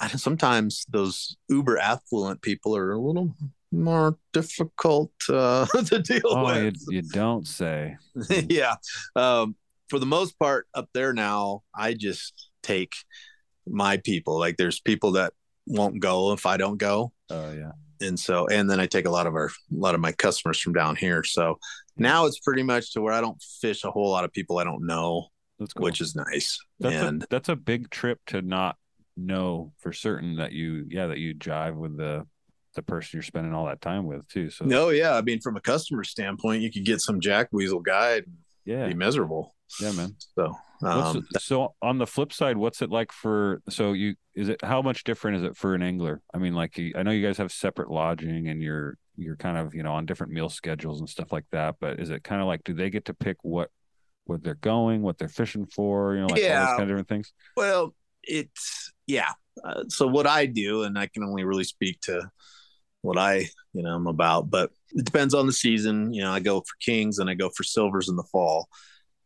I, 0.00 0.08
sometimes 0.08 0.84
those 0.88 1.36
uber 1.48 1.78
affluent 1.78 2.42
people 2.42 2.76
are 2.76 2.90
a 2.90 2.98
little 2.98 3.34
more 3.70 4.18
difficult 4.32 5.12
uh, 5.28 5.66
to 5.86 6.00
deal 6.00 6.22
Oh, 6.24 6.44
with. 6.46 6.74
you, 6.88 6.96
you 6.96 7.02
don't 7.02 7.46
say. 7.46 7.96
yeah. 8.48 8.74
Um, 9.14 9.54
for 9.88 9.98
the 9.98 10.06
most 10.06 10.38
part, 10.38 10.66
up 10.74 10.88
there 10.94 11.12
now, 11.12 11.62
I 11.74 11.94
just 11.94 12.50
take 12.62 12.92
my 13.66 13.96
people. 13.98 14.38
Like, 14.38 14.56
there's 14.56 14.80
people 14.80 15.12
that 15.12 15.32
won't 15.66 16.00
go 16.00 16.32
if 16.32 16.46
I 16.46 16.56
don't 16.56 16.78
go, 16.78 17.12
Oh 17.30 17.52
yeah. 17.52 17.72
and 18.00 18.18
so 18.18 18.46
and 18.46 18.70
then 18.70 18.80
I 18.80 18.86
take 18.86 19.06
a 19.06 19.10
lot 19.10 19.26
of 19.26 19.34
our 19.34 19.46
a 19.46 19.50
lot 19.70 19.94
of 19.94 20.00
my 20.00 20.12
customers 20.12 20.58
from 20.58 20.72
down 20.72 20.96
here. 20.96 21.22
So 21.24 21.58
now 21.96 22.24
it's 22.26 22.38
pretty 22.38 22.62
much 22.62 22.92
to 22.94 23.02
where 23.02 23.12
I 23.12 23.20
don't 23.20 23.42
fish 23.60 23.84
a 23.84 23.90
whole 23.90 24.10
lot 24.10 24.24
of 24.24 24.32
people 24.32 24.58
I 24.58 24.64
don't 24.64 24.86
know, 24.86 25.28
That's 25.58 25.74
cool. 25.74 25.84
which 25.84 26.00
is 26.00 26.14
nice. 26.16 26.58
That's 26.80 26.94
and 26.96 27.22
a, 27.22 27.26
that's 27.28 27.48
a 27.50 27.56
big 27.56 27.90
trip 27.90 28.18
to 28.28 28.40
not 28.40 28.76
know 29.16 29.72
for 29.78 29.92
certain 29.92 30.36
that 30.36 30.52
you 30.52 30.86
yeah 30.88 31.08
that 31.08 31.18
you 31.18 31.34
jive 31.34 31.74
with 31.74 31.96
the 31.98 32.24
the 32.74 32.82
person 32.82 33.10
you're 33.16 33.22
spending 33.24 33.52
all 33.52 33.66
that 33.66 33.80
time 33.82 34.06
with 34.06 34.26
too. 34.28 34.48
So 34.48 34.64
no, 34.64 34.88
yeah, 34.90 35.14
I 35.14 35.20
mean, 35.22 35.40
from 35.40 35.56
a 35.56 35.60
customer 35.60 36.04
standpoint, 36.04 36.62
you 36.62 36.70
could 36.72 36.84
get 36.84 37.00
some 37.00 37.20
Jack 37.20 37.48
Weasel 37.52 37.80
guide 37.80 38.24
yeah, 38.64 38.86
be 38.86 38.94
miserable. 38.94 39.54
Yeah, 39.80 39.92
man. 39.92 40.16
So 40.34 40.56
um, 40.82 41.26
so 41.38 41.74
on 41.82 41.98
the 41.98 42.06
flip 42.06 42.32
side, 42.32 42.56
what's 42.56 42.82
it 42.82 42.90
like 42.90 43.12
for 43.12 43.62
so 43.68 43.92
you 43.92 44.14
is 44.34 44.48
it 44.48 44.62
how 44.62 44.80
much 44.82 45.04
different 45.04 45.38
is 45.38 45.42
it 45.42 45.56
for 45.56 45.74
an 45.74 45.82
angler? 45.82 46.22
I 46.32 46.38
mean, 46.38 46.54
like 46.54 46.78
I 46.96 47.02
know 47.02 47.10
you 47.10 47.26
guys 47.26 47.38
have 47.38 47.52
separate 47.52 47.90
lodging 47.90 48.48
and 48.48 48.62
you're 48.62 48.96
you're 49.16 49.36
kind 49.36 49.58
of 49.58 49.74
you 49.74 49.82
know 49.82 49.92
on 49.92 50.06
different 50.06 50.32
meal 50.32 50.48
schedules 50.48 51.00
and 51.00 51.08
stuff 51.08 51.32
like 51.32 51.46
that, 51.52 51.76
but 51.80 51.98
is 51.98 52.10
it 52.10 52.22
kind 52.22 52.40
of 52.40 52.46
like 52.46 52.62
do 52.64 52.74
they 52.74 52.90
get 52.90 53.06
to 53.06 53.14
pick 53.14 53.36
what 53.42 53.70
where 54.24 54.38
they're 54.38 54.54
going, 54.56 55.02
what 55.02 55.18
they're 55.18 55.28
fishing 55.28 55.66
for, 55.66 56.14
you 56.14 56.20
know, 56.20 56.26
like 56.28 56.42
all 56.42 56.48
Yeah. 56.48 56.60
those 56.60 56.68
kind 56.70 56.82
of 56.82 56.88
different 56.88 57.08
things? 57.08 57.32
Well, 57.56 57.94
it's 58.22 58.92
yeah. 59.06 59.32
Uh, 59.64 59.84
so 59.88 60.06
what 60.06 60.26
I 60.26 60.46
do, 60.46 60.82
and 60.84 60.98
I 60.98 61.06
can 61.08 61.24
only 61.24 61.44
really 61.44 61.64
speak 61.64 62.00
to 62.02 62.30
what 63.02 63.18
I, 63.18 63.48
you 63.72 63.82
know, 63.82 63.90
I'm 63.94 64.06
about. 64.06 64.50
But 64.50 64.70
it 64.92 65.04
depends 65.04 65.34
on 65.34 65.46
the 65.46 65.52
season. 65.52 66.12
You 66.12 66.22
know, 66.22 66.30
I 66.30 66.40
go 66.40 66.60
for 66.60 66.76
kings 66.80 67.18
and 67.18 67.28
I 67.28 67.34
go 67.34 67.50
for 67.50 67.64
silvers 67.64 68.08
in 68.08 68.16
the 68.16 68.24
fall. 68.30 68.68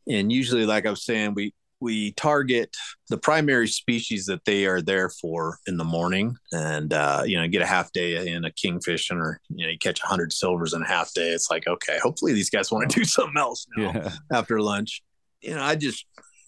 And 0.08 0.32
usually, 0.32 0.66
like 0.66 0.86
I 0.86 0.90
was 0.90 1.04
saying, 1.04 1.34
we 1.34 1.54
we 1.82 2.12
target 2.12 2.76
the 3.08 3.18
primary 3.18 3.66
species 3.66 4.26
that 4.26 4.44
they 4.44 4.66
are 4.66 4.80
there 4.80 5.10
for 5.10 5.58
in 5.66 5.76
the 5.76 5.84
morning. 5.84 6.36
And 6.52 6.92
uh, 6.92 7.24
you 7.26 7.36
know 7.36 7.48
get 7.48 7.60
a 7.60 7.66
half 7.66 7.92
day 7.92 8.28
in 8.28 8.44
a 8.44 8.52
kingfish 8.52 9.10
or 9.10 9.40
you 9.50 9.66
know 9.66 9.70
you 9.72 9.78
catch 9.78 10.00
100 10.02 10.32
silvers 10.32 10.72
in 10.72 10.82
a 10.82 10.88
half 10.88 11.12
day. 11.12 11.30
It's 11.30 11.50
like 11.50 11.66
okay 11.66 11.98
hopefully 12.00 12.32
these 12.32 12.50
guys 12.50 12.70
want 12.70 12.88
to 12.88 12.98
do 13.00 13.04
something 13.04 13.36
else 13.36 13.66
now 13.76 13.92
yeah. 13.92 14.12
after 14.32 14.60
lunch. 14.60 15.02
You 15.40 15.56
know 15.56 15.62
i 15.62 15.74
just 15.74 16.06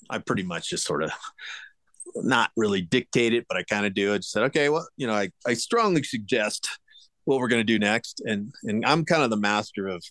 i 0.08 0.18
pretty 0.18 0.44
much 0.44 0.70
just 0.70 0.86
sort 0.86 1.02
of 1.02 1.10
not 2.14 2.52
really 2.56 2.80
dictate 2.80 3.34
it 3.34 3.44
but 3.48 3.56
i 3.56 3.64
kind 3.64 3.84
of 3.84 3.92
do. 3.92 4.14
I 4.14 4.18
just 4.18 4.30
said 4.30 4.44
okay 4.44 4.68
well 4.68 4.86
you 4.96 5.08
know 5.08 5.14
i, 5.14 5.30
I 5.44 5.54
strongly 5.54 6.04
suggest 6.04 6.68
what 7.24 7.40
we're 7.40 7.48
going 7.48 7.60
to 7.60 7.64
do 7.64 7.78
next. 7.78 8.22
And 8.24 8.54
and 8.62 8.86
i'm 8.86 9.04
kind 9.04 9.24
of 9.24 9.30
the 9.30 9.36
master 9.36 9.88
of 9.88 10.04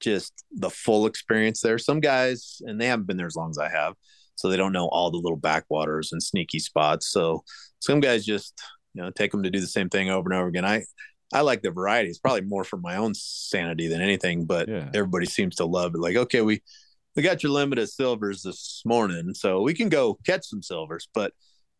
just 0.00 0.44
the 0.52 0.70
full 0.70 1.06
experience 1.06 1.60
there 1.60 1.78
some 1.78 2.00
guys 2.00 2.60
and 2.62 2.80
they 2.80 2.86
haven't 2.86 3.06
been 3.06 3.16
there 3.16 3.26
as 3.26 3.36
long 3.36 3.50
as 3.50 3.58
i 3.58 3.68
have 3.68 3.94
so 4.40 4.48
they 4.48 4.56
don't 4.56 4.72
know 4.72 4.88
all 4.88 5.10
the 5.10 5.18
little 5.18 5.36
backwaters 5.36 6.12
and 6.12 6.22
sneaky 6.22 6.58
spots. 6.58 7.08
So 7.10 7.44
some 7.78 8.00
guys 8.00 8.24
just 8.24 8.58
you 8.94 9.02
know 9.02 9.10
take 9.10 9.30
them 9.30 9.42
to 9.42 9.50
do 9.50 9.60
the 9.60 9.66
same 9.66 9.90
thing 9.90 10.10
over 10.10 10.30
and 10.30 10.38
over 10.38 10.48
again. 10.48 10.64
I 10.64 10.84
I 11.32 11.42
like 11.42 11.62
the 11.62 11.70
variety. 11.70 12.08
It's 12.08 12.18
probably 12.18 12.40
more 12.40 12.64
for 12.64 12.78
my 12.78 12.96
own 12.96 13.14
sanity 13.14 13.86
than 13.86 14.00
anything, 14.00 14.46
but 14.46 14.68
yeah. 14.68 14.88
everybody 14.94 15.26
seems 15.26 15.56
to 15.56 15.66
love 15.66 15.94
it. 15.94 16.00
Like, 16.00 16.16
okay, 16.16 16.40
we 16.40 16.62
we 17.14 17.22
got 17.22 17.42
your 17.42 17.52
limit 17.52 17.78
of 17.78 17.90
silvers 17.90 18.42
this 18.42 18.82
morning, 18.86 19.34
so 19.34 19.60
we 19.60 19.74
can 19.74 19.90
go 19.90 20.18
catch 20.24 20.46
some 20.46 20.62
silvers, 20.62 21.06
but 21.12 21.32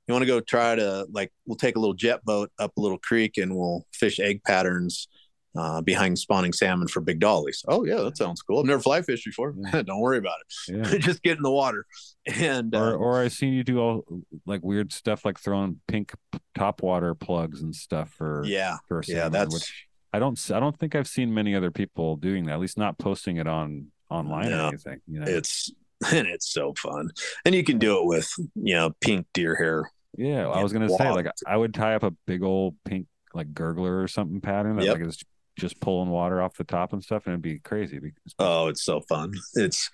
you 0.06 0.12
want 0.12 0.22
to 0.22 0.26
go 0.26 0.40
try 0.40 0.74
to 0.74 1.06
like 1.10 1.32
we'll 1.46 1.56
take 1.56 1.76
a 1.76 1.80
little 1.80 1.94
jet 1.94 2.22
boat 2.24 2.50
up 2.58 2.72
a 2.76 2.80
little 2.80 2.98
creek 2.98 3.38
and 3.38 3.56
we'll 3.56 3.86
fish 3.94 4.20
egg 4.20 4.42
patterns 4.44 5.08
uh, 5.56 5.80
behind 5.80 6.18
spawning 6.18 6.52
salmon 6.52 6.88
for 6.88 7.00
big 7.00 7.18
dollies. 7.18 7.64
Oh 7.68 7.84
yeah, 7.84 7.96
that 7.96 8.16
sounds 8.16 8.42
cool. 8.42 8.60
I've 8.60 8.66
never 8.66 8.82
fly 8.82 9.02
fished 9.02 9.24
before. 9.24 9.54
Don't 9.72 10.00
worry 10.00 10.18
about 10.18 10.36
it. 10.40 10.76
Yeah. 10.76 10.98
Just 10.98 11.22
get 11.22 11.36
in 11.36 11.42
the 11.42 11.50
water. 11.50 11.86
And 12.26 12.74
or, 12.74 12.94
uh, 12.94 12.96
or 12.96 13.20
I've 13.20 13.32
seen 13.32 13.52
you 13.52 13.64
do 13.64 13.78
all 13.78 14.04
like 14.46 14.62
weird 14.62 14.92
stuff 14.92 15.24
like 15.24 15.38
throwing 15.38 15.80
pink 15.88 16.12
top 16.54 16.82
water 16.82 17.14
plugs 17.14 17.62
and 17.62 17.74
stuff 17.74 18.10
for 18.10 18.42
yeah 18.44 18.76
for 18.86 19.02
salmon, 19.02 19.22
yeah 19.22 19.28
that's 19.30 19.54
which 19.54 19.86
I 20.12 20.18
don't 20.18 20.50
I 20.50 20.60
don't 20.60 20.78
think 20.78 20.94
I've 20.94 21.08
seen 21.08 21.32
many 21.32 21.54
other 21.54 21.70
people 21.70 22.16
doing 22.16 22.46
that. 22.46 22.54
At 22.54 22.60
least 22.60 22.78
not 22.78 22.98
posting 22.98 23.36
it 23.36 23.46
on 23.46 23.86
online 24.10 24.50
no, 24.50 24.64
or 24.64 24.68
anything. 24.68 25.00
You 25.06 25.20
know, 25.20 25.26
it's 25.28 25.72
and 26.12 26.26
it's 26.26 26.50
so 26.50 26.74
fun, 26.74 27.10
and 27.44 27.54
you 27.54 27.64
can 27.64 27.78
do 27.78 27.98
it 27.98 28.06
with 28.06 28.30
you 28.54 28.74
know 28.74 28.90
pink 29.00 29.26
deer 29.32 29.54
hair. 29.54 29.90
Yeah, 30.16 30.48
I 30.48 30.62
was 30.62 30.72
gonna 30.72 30.88
say 30.88 31.10
like 31.10 31.26
I 31.46 31.56
would 31.56 31.74
tie 31.74 31.94
up 31.94 32.02
a 32.02 32.10
big 32.26 32.42
old 32.42 32.76
pink 32.84 33.06
like 33.32 33.52
gurgler 33.54 34.02
or 34.02 34.08
something 34.08 34.40
pattern 34.40 34.76
that 34.76 34.84
yep. 34.84 34.98
like 34.98 35.06
is 35.06 35.22
just 35.60 35.80
pulling 35.80 36.10
water 36.10 36.40
off 36.42 36.56
the 36.56 36.64
top 36.64 36.92
and 36.92 37.02
stuff, 37.02 37.26
and 37.26 37.32
it'd 37.34 37.42
be 37.42 37.58
crazy. 37.58 37.98
Because- 37.98 38.34
oh, 38.38 38.68
it's 38.68 38.82
so 38.84 39.00
fun! 39.02 39.32
It's 39.54 39.90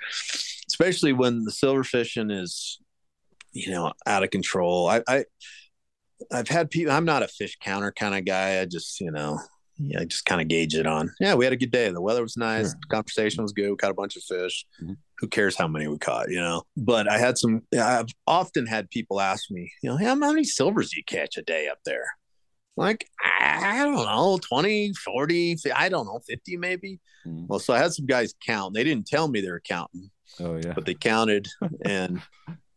especially 0.68 1.12
when 1.12 1.44
the 1.44 1.52
silver 1.52 1.84
fishing 1.84 2.30
is, 2.30 2.78
you 3.52 3.70
know, 3.70 3.92
out 4.06 4.22
of 4.22 4.30
control. 4.30 4.88
I, 4.88 5.02
I 5.08 5.24
I've 6.32 6.48
had 6.48 6.70
people. 6.70 6.92
I'm 6.92 7.04
not 7.04 7.22
a 7.22 7.28
fish 7.28 7.56
counter 7.60 7.92
kind 7.92 8.14
of 8.14 8.24
guy. 8.24 8.60
I 8.60 8.64
just, 8.64 9.00
you 9.00 9.10
know, 9.10 9.38
yeah, 9.78 10.00
I 10.00 10.04
just 10.04 10.24
kind 10.24 10.40
of 10.40 10.48
gauge 10.48 10.74
it 10.74 10.86
on. 10.86 11.12
Yeah, 11.20 11.34
we 11.34 11.44
had 11.44 11.52
a 11.52 11.56
good 11.58 11.70
day. 11.70 11.90
The 11.90 12.00
weather 12.00 12.22
was 12.22 12.36
nice. 12.36 12.70
Sure. 12.70 12.80
conversation 12.90 13.42
was 13.42 13.52
good. 13.52 13.70
We 13.70 13.76
caught 13.76 13.90
a 13.90 13.94
bunch 13.94 14.16
of 14.16 14.22
fish. 14.22 14.64
Mm-hmm. 14.82 14.94
Who 15.18 15.28
cares 15.28 15.56
how 15.56 15.66
many 15.68 15.86
we 15.86 15.98
caught, 15.98 16.30
you 16.30 16.40
know? 16.40 16.62
But 16.76 17.08
I 17.08 17.18
had 17.18 17.38
some. 17.38 17.62
I've 17.78 18.08
often 18.26 18.66
had 18.66 18.90
people 18.90 19.20
ask 19.20 19.50
me, 19.50 19.72
you 19.82 19.90
know, 19.90 19.96
hey, 19.96 20.04
how 20.06 20.14
many 20.14 20.44
silvers 20.44 20.90
do 20.90 20.98
you 20.98 21.04
catch 21.04 21.36
a 21.36 21.42
day 21.42 21.68
up 21.68 21.78
there? 21.84 22.04
Like 22.76 23.08
I 23.20 23.82
don't 23.84 23.94
know 23.94 24.38
20 24.42 24.92
40 24.92 25.56
I 25.74 25.88
don't 25.88 26.06
know 26.06 26.20
50 26.26 26.56
maybe. 26.56 27.00
Mm. 27.26 27.48
well 27.48 27.58
so 27.58 27.74
I 27.74 27.78
had 27.78 27.92
some 27.92 28.06
guys 28.06 28.34
count. 28.44 28.74
They 28.74 28.84
didn't 28.84 29.06
tell 29.06 29.28
me 29.28 29.40
they 29.40 29.50
were 29.50 29.60
counting 29.60 30.10
oh 30.40 30.56
yeah. 30.56 30.72
but 30.74 30.84
they 30.86 30.94
counted 30.94 31.48
and 31.84 32.20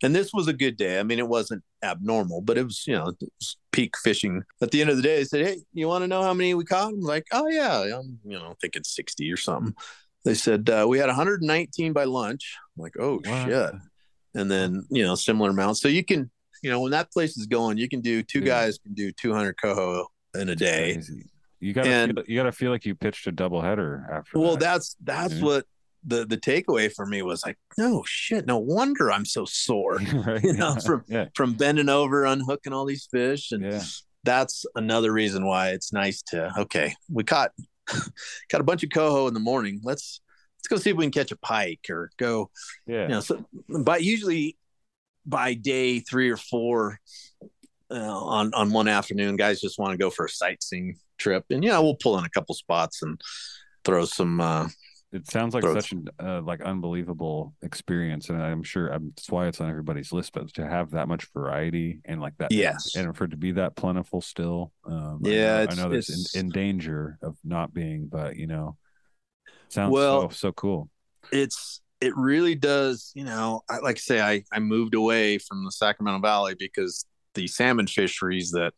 and 0.02 0.16
this 0.16 0.34
was 0.34 0.48
a 0.48 0.54
good 0.54 0.78
day. 0.78 1.00
I 1.00 1.04
mean 1.04 1.20
it 1.20 1.28
wasn't 1.28 1.64
abnormal 1.84 2.42
but 2.42 2.58
it 2.58 2.64
was 2.64 2.86
you 2.88 2.96
know 2.96 3.12
was 3.40 3.58
peak 3.72 3.98
fishing. 3.98 4.44
At 4.62 4.72
the 4.72 4.82
end 4.82 4.90
of 4.90 4.98
the 4.98 5.04
day 5.04 5.18
they 5.18 5.26
said 5.26 5.46
hey 5.46 5.58
you 5.74 5.88
want 5.88 6.04
to 6.04 6.08
know 6.08 6.24
how 6.24 6.34
many 6.34 6.54
we 6.54 6.66
caught? 6.66 6.94
I'm 6.94 7.02
like 7.02 7.28
oh 7.32 7.48
yeah 7.48 7.98
I'm 7.98 8.20
you 8.24 8.38
know 8.38 8.56
thinking 8.62 8.84
60 8.84 9.32
or 9.32 9.38
something. 9.38 9.76
They 10.26 10.34
said 10.34 10.70
uh, 10.70 10.86
we 10.88 11.00
had 11.00 11.08
119 11.08 11.94
by 11.94 12.04
lunch. 12.06 12.58
I'm 12.78 12.84
like 12.84 12.96
oh 13.00 13.22
wow. 13.26 13.46
shit. 13.46 13.72
And 14.36 14.50
then 14.50 14.86
you 14.90 15.04
know 15.04 15.16
similar 15.16 15.50
amounts 15.50 15.82
so 15.82 15.88
you 15.88 16.06
can 16.06 16.32
you 16.62 16.70
know 16.70 16.82
when 16.82 16.92
that 16.92 17.12
place 17.12 17.38
is 17.38 17.46
going, 17.46 17.78
you 17.78 17.90
can 17.90 18.02
do 18.02 18.24
two 18.24 18.40
yeah. 18.40 18.46
guys 18.46 18.78
can 18.78 18.94
do 18.94 19.12
200 19.12 19.56
coho 19.62 20.08
in 20.36 20.50
a 20.50 20.56
day. 20.56 21.02
You 21.60 21.74
got 21.74 21.84
to 21.84 22.24
you 22.28 22.38
got 22.38 22.44
to 22.44 22.52
feel 22.52 22.72
like 22.72 22.86
you 22.86 22.96
pitched 22.96 23.28
a 23.28 23.32
double 23.32 23.62
header 23.62 24.08
after. 24.12 24.40
Well, 24.40 24.52
that. 24.52 24.60
that's 24.60 24.96
that's 25.04 25.34
yeah. 25.36 25.44
what 25.44 25.66
the 26.06 26.26
the 26.26 26.38
takeaway 26.38 26.92
for 26.92 27.06
me 27.06 27.22
was 27.22 27.46
like, 27.46 27.58
no 27.78 28.04
shit, 28.08 28.46
no 28.46 28.58
wonder 28.58 29.12
I'm 29.12 29.26
so 29.26 29.46
sore. 29.46 29.96
right? 30.14 30.44
You 30.44 30.54
know, 30.54 30.74
yeah. 30.74 30.80
from 30.80 31.04
yeah. 31.08 31.26
from 31.36 31.54
bending 31.54 31.90
over, 31.90 32.26
unhooking 32.26 32.74
all 32.74 32.86
these 32.86 33.08
fish, 33.12 33.52
and 33.52 33.64
yeah. 33.64 33.82
that's 34.24 34.66
another 34.76 35.12
reason 35.12 35.46
why 35.46 35.70
it's 35.70 35.92
nice 35.92 36.22
to 36.28 36.52
okay, 36.60 36.94
we 37.12 37.24
caught 37.24 37.52
caught 37.88 38.62
a 38.62 38.64
bunch 38.64 38.84
of 38.84 38.90
coho 38.94 39.28
in 39.28 39.34
the 39.34 39.40
morning. 39.40 39.82
Let's 39.84 40.22
let's 40.60 40.68
go 40.68 40.78
see 40.78 40.92
if 40.92 40.98
we 40.98 41.06
can 41.06 41.12
catch 41.12 41.32
a 41.32 41.38
pike 41.38 41.88
or 41.90 42.12
go. 42.18 42.50
Yeah. 42.86 43.04
You 43.04 43.08
know, 43.10 43.20
so 43.20 43.46
but 43.68 44.04
usually 44.04 44.58
by 45.30 45.54
day 45.54 46.00
three 46.00 46.30
or 46.30 46.38
four 46.38 47.00
uh, 47.92 47.96
on 47.96 48.54
on 48.54 48.72
one 48.72 48.88
afternoon, 48.88 49.36
guys 49.36 49.62
just 49.62 49.80
want 49.80 49.92
to 49.92 49.98
go 49.98 50.10
for 50.10 50.26
a 50.26 50.30
sightseeing 50.30 50.98
trip, 51.18 51.46
and 51.50 51.64
yeah, 51.64 51.80
we'll 51.80 51.96
pull 51.96 52.18
in 52.18 52.26
a 52.26 52.30
couple 52.30 52.56
spots 52.56 53.02
and 53.02 53.20
throw 53.84 54.06
some. 54.06 54.42
Uh, 54.42 54.68
it 55.12 55.30
sounds 55.30 55.56
like 55.56 55.64
such 55.64 55.92
an 55.92 56.08
uh, 56.20 56.42
like 56.42 56.62
unbelievable 56.62 57.56
experience, 57.64 58.30
and 58.30 58.42
I'm 58.42 58.62
sure 58.62 58.94
um, 58.94 59.12
that's 59.16 59.30
why 59.30 59.48
it's 59.48 59.60
on 59.60 59.70
everybody's 59.70 60.14
list. 60.14 60.34
But 60.34 60.54
to 60.56 60.68
have 60.68 60.92
that 60.92 61.08
much 61.08 61.28
variety 61.34 62.02
and 62.06 62.22
like 62.22 62.38
that, 62.38 62.52
yes, 62.52 62.96
and 62.96 63.16
for 63.16 63.24
it 63.24 63.32
to 63.32 63.38
be 63.38 63.54
that 63.54 63.76
plentiful 63.76 64.22
still, 64.22 64.72
um, 64.86 65.22
yeah, 65.24 65.66
I 65.70 65.74
know, 65.74 65.84
I 65.84 65.88
know 65.88 65.96
it's 65.96 66.36
in, 66.36 66.46
in, 66.46 66.50
danger 66.50 67.18
of 67.24 67.38
not 67.44 67.74
being, 67.74 68.08
but 68.08 68.36
you 68.36 68.46
know, 68.46 68.78
sounds 69.70 69.92
well, 69.92 70.30
so, 70.30 70.36
so 70.36 70.52
cool. 70.52 70.90
It's 71.32 71.82
it 72.02 72.16
really 72.16 72.56
does, 72.56 73.12
you 73.14 73.24
know, 73.24 73.62
I, 73.70 73.80
like 73.80 73.98
I 73.98 74.00
say, 74.00 74.22
I, 74.22 74.44
I 74.54 74.60
moved 74.60 74.96
away 74.96 75.38
from 75.38 75.66
the 75.66 75.72
Sacramento 75.72 76.22
Valley 76.22 76.56
because 76.58 77.06
the 77.36 77.48
salmon 77.48 77.88
fisheries 77.88 78.52
that 78.52 78.74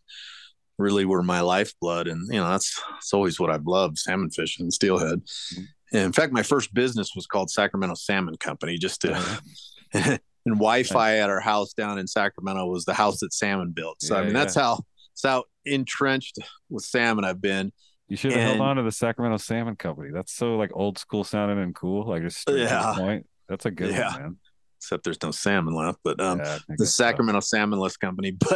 really 0.78 1.06
were 1.06 1.22
my 1.22 1.42
lifeblood. 1.42 2.08
And, 2.08 2.28
you 2.34 2.40
know, 2.40 2.50
that's, 2.50 2.82
that's 2.92 3.14
always 3.14 3.40
what 3.40 3.52
I've 3.52 3.68
loved 3.68 4.00
salmon 4.00 4.32
fishing 4.32 4.66
and 4.66 4.74
steelhead. 4.74 5.20
Mm-hmm. 5.20 5.64
And 5.94 6.04
in 6.06 6.14
fact, 6.14 6.34
my 6.34 6.44
first 6.44 6.74
business 6.74 7.12
was 7.16 7.28
called 7.28 7.50
Sacramento 7.50 7.96
Salmon 7.96 8.38
Company 8.38 8.78
just 8.78 9.02
to, 9.02 9.40
and 9.94 10.20
Wi-Fi 10.46 11.18
at 11.18 11.30
our 11.30 11.42
house 11.42 11.74
down 11.74 12.00
in 12.00 12.08
Sacramento 12.08 12.66
was 12.66 12.86
the 12.86 12.94
house 12.94 13.20
that 13.20 13.34
salmon 13.34 13.72
built. 13.72 14.02
So, 14.02 14.16
yeah, 14.16 14.22
I 14.22 14.24
mean, 14.26 14.34
that's 14.34 14.56
how, 14.56 14.80
that's 15.12 15.24
how 15.24 15.44
entrenched 15.66 16.40
with 16.70 16.84
salmon 16.84 17.26
I've 17.26 17.42
been. 17.42 17.72
You 18.12 18.18
should 18.18 18.34
have 18.34 18.42
and, 18.42 18.58
held 18.58 18.70
on 18.70 18.76
to 18.76 18.84
the 18.84 18.92
Sacramento 18.92 19.38
Salmon 19.38 19.78
Company. 19.78 20.10
That's 20.12 20.34
so 20.34 20.58
like 20.58 20.72
old 20.74 20.98
school 20.98 21.24
sounding 21.24 21.60
and 21.60 21.74
cool. 21.74 22.06
Like 22.06 22.24
just 22.24 22.44
yeah, 22.50 22.94
point. 22.98 23.26
That's 23.48 23.66
a 23.66 23.72
good 23.72 23.92
yeah. 23.92 24.12
one, 24.12 24.22
man. 24.22 24.38
Except 24.80 25.06
there's 25.06 25.24
no 25.24 25.32
salmon 25.32 25.74
left, 25.74 26.00
but 26.04 26.20
um, 26.20 26.40
yeah, 26.40 26.58
the 26.78 26.86
Sacramento 26.86 27.40
so. 27.40 27.56
Salmonless 27.56 27.98
Company. 27.98 28.36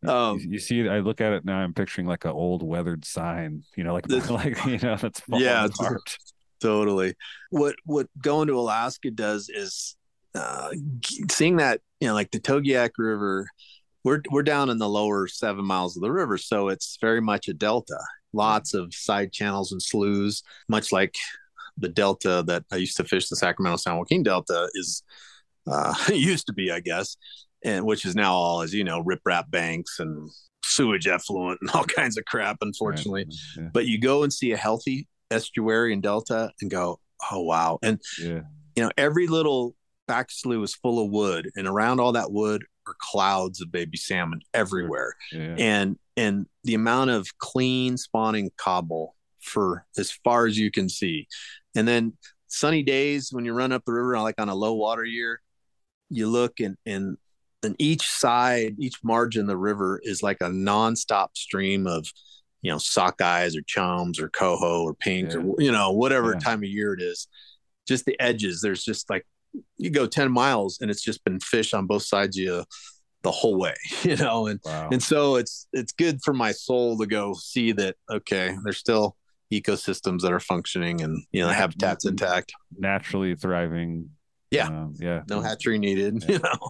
But 0.00 0.10
um, 0.10 0.40
you, 0.40 0.50
you, 0.50 0.58
see, 0.58 0.88
I 0.88 0.98
look 0.98 1.20
at 1.20 1.32
it 1.32 1.44
now. 1.44 1.58
I'm 1.58 1.74
picturing 1.74 2.08
like 2.08 2.24
an 2.24 2.32
old 2.32 2.64
weathered 2.64 3.04
sign. 3.04 3.62
You 3.76 3.84
know, 3.84 3.92
like 3.92 4.08
like 4.30 4.64
you 4.64 4.78
know 4.78 4.96
that's 4.96 5.22
yeah, 5.28 5.66
apart. 5.66 6.18
totally. 6.60 7.14
What 7.50 7.76
what 7.84 8.08
going 8.20 8.48
to 8.48 8.58
Alaska 8.58 9.12
does 9.12 9.48
is 9.48 9.96
uh, 10.34 10.70
seeing 11.30 11.58
that 11.58 11.82
you 12.00 12.08
know, 12.08 12.14
like 12.14 12.32
the 12.32 12.40
Togiak 12.40 12.90
River. 12.98 13.46
We're 14.02 14.22
we're 14.28 14.42
down 14.42 14.70
in 14.70 14.78
the 14.78 14.88
lower 14.88 15.28
seven 15.28 15.64
miles 15.64 15.96
of 15.96 16.02
the 16.02 16.10
river, 16.10 16.36
so 16.36 16.68
it's 16.68 16.98
very 17.00 17.20
much 17.20 17.46
a 17.46 17.54
delta 17.54 17.98
lots 18.32 18.74
of 18.74 18.94
side 18.94 19.32
channels 19.32 19.72
and 19.72 19.82
sloughs, 19.82 20.42
much 20.68 20.92
like 20.92 21.14
the 21.76 21.88
delta 21.88 22.42
that 22.46 22.64
I 22.72 22.76
used 22.76 22.96
to 22.96 23.04
fish 23.04 23.28
the 23.28 23.36
Sacramento 23.36 23.76
San 23.76 23.96
Joaquin 23.96 24.22
Delta 24.22 24.68
is 24.74 25.02
uh, 25.70 25.94
used 26.12 26.46
to 26.46 26.52
be, 26.52 26.70
I 26.70 26.80
guess, 26.80 27.16
and 27.64 27.84
which 27.84 28.04
is 28.04 28.14
now 28.14 28.34
all, 28.34 28.62
as 28.62 28.74
you 28.74 28.84
know, 28.84 29.02
riprap 29.02 29.50
banks 29.50 29.98
and 29.98 30.30
sewage 30.64 31.06
effluent 31.06 31.58
and 31.60 31.70
all 31.74 31.84
kinds 31.84 32.18
of 32.18 32.24
crap, 32.24 32.58
unfortunately. 32.60 33.24
Right. 33.24 33.34
Yeah. 33.64 33.70
But 33.72 33.86
you 33.86 34.00
go 34.00 34.22
and 34.22 34.32
see 34.32 34.52
a 34.52 34.56
healthy 34.56 35.08
estuary 35.30 35.92
and 35.92 36.02
delta 36.02 36.52
and 36.60 36.70
go, 36.70 37.00
oh 37.30 37.42
wow! 37.42 37.78
And 37.82 38.00
yeah. 38.20 38.40
you 38.76 38.82
know, 38.82 38.90
every 38.96 39.26
little 39.26 39.74
back 40.06 40.30
slough 40.30 40.64
is 40.64 40.74
full 40.74 41.04
of 41.04 41.10
wood, 41.10 41.50
and 41.56 41.66
around 41.66 42.00
all 42.00 42.12
that 42.12 42.32
wood 42.32 42.64
are 42.88 42.96
clouds 43.00 43.60
of 43.60 43.70
baby 43.70 43.96
salmon 43.96 44.40
everywhere. 44.54 45.14
Yeah. 45.32 45.54
And 45.58 45.98
and 46.16 46.46
the 46.64 46.74
amount 46.74 47.10
of 47.10 47.26
clean 47.38 47.96
spawning 47.96 48.50
cobble 48.56 49.14
for 49.40 49.86
as 49.96 50.10
far 50.10 50.46
as 50.46 50.58
you 50.58 50.70
can 50.70 50.88
see. 50.88 51.26
And 51.76 51.86
then 51.86 52.14
sunny 52.48 52.82
days 52.82 53.28
when 53.32 53.44
you 53.44 53.52
run 53.52 53.72
up 53.72 53.84
the 53.86 53.92
river, 53.92 54.18
like 54.20 54.40
on 54.40 54.48
a 54.48 54.54
low 54.54 54.74
water 54.74 55.04
year, 55.04 55.40
you 56.10 56.26
look 56.28 56.60
and 56.60 56.76
and 56.86 57.16
and 57.62 57.74
each 57.78 58.08
side, 58.08 58.76
each 58.78 58.96
margin 59.02 59.42
of 59.42 59.46
the 59.48 59.56
river 59.56 60.00
is 60.02 60.22
like 60.22 60.38
a 60.40 60.46
nonstop 60.48 61.28
stream 61.36 61.86
of 61.86 62.06
you 62.62 62.70
know 62.70 62.78
sockeyes 62.78 63.56
or 63.56 63.62
chums 63.66 64.18
or 64.18 64.28
coho 64.30 64.82
or 64.82 64.94
pink 64.94 65.30
Yeah. 65.32 65.38
or 65.38 65.54
you 65.60 65.70
know 65.72 65.92
whatever 65.92 66.32
Yeah. 66.32 66.38
time 66.40 66.58
of 66.58 66.68
year 66.68 66.94
it 66.94 67.00
is 67.02 67.28
just 67.86 68.04
the 68.04 68.18
edges 68.20 68.60
there's 68.60 68.82
just 68.84 69.08
like 69.08 69.24
you 69.76 69.90
go 69.90 70.06
10 70.06 70.30
miles 70.30 70.78
and 70.80 70.90
it's 70.90 71.02
just 71.02 71.22
been 71.24 71.38
fish 71.40 71.74
on 71.74 71.86
both 71.86 72.02
sides 72.02 72.36
of 72.38 72.42
you 72.42 72.64
the 73.22 73.30
whole 73.30 73.58
way 73.58 73.74
you 74.02 74.16
know 74.16 74.46
and 74.46 74.60
Wow. 74.64 74.88
and 74.92 75.02
so 75.02 75.36
it's 75.36 75.66
it's 75.72 75.92
good 75.92 76.20
for 76.24 76.32
my 76.34 76.52
soul 76.52 76.96
to 76.98 77.06
go 77.06 77.34
see 77.34 77.72
that 77.72 77.96
okay 78.10 78.54
there's 78.64 78.78
still 78.78 79.16
ecosystems 79.52 80.20
that 80.20 80.32
are 80.32 80.40
functioning 80.40 81.00
and 81.00 81.22
you 81.32 81.40
know 81.42 81.48
habitats 81.48 82.04
intact 82.04 82.52
naturally 82.76 83.34
thriving. 83.34 84.10
Yeah. 84.50 84.68
Um, 84.68 84.94
yeah. 84.98 85.22
no 85.28 85.40
hatchery 85.42 85.78
needed 85.78 86.24
you 86.28 86.38
know 86.38 86.68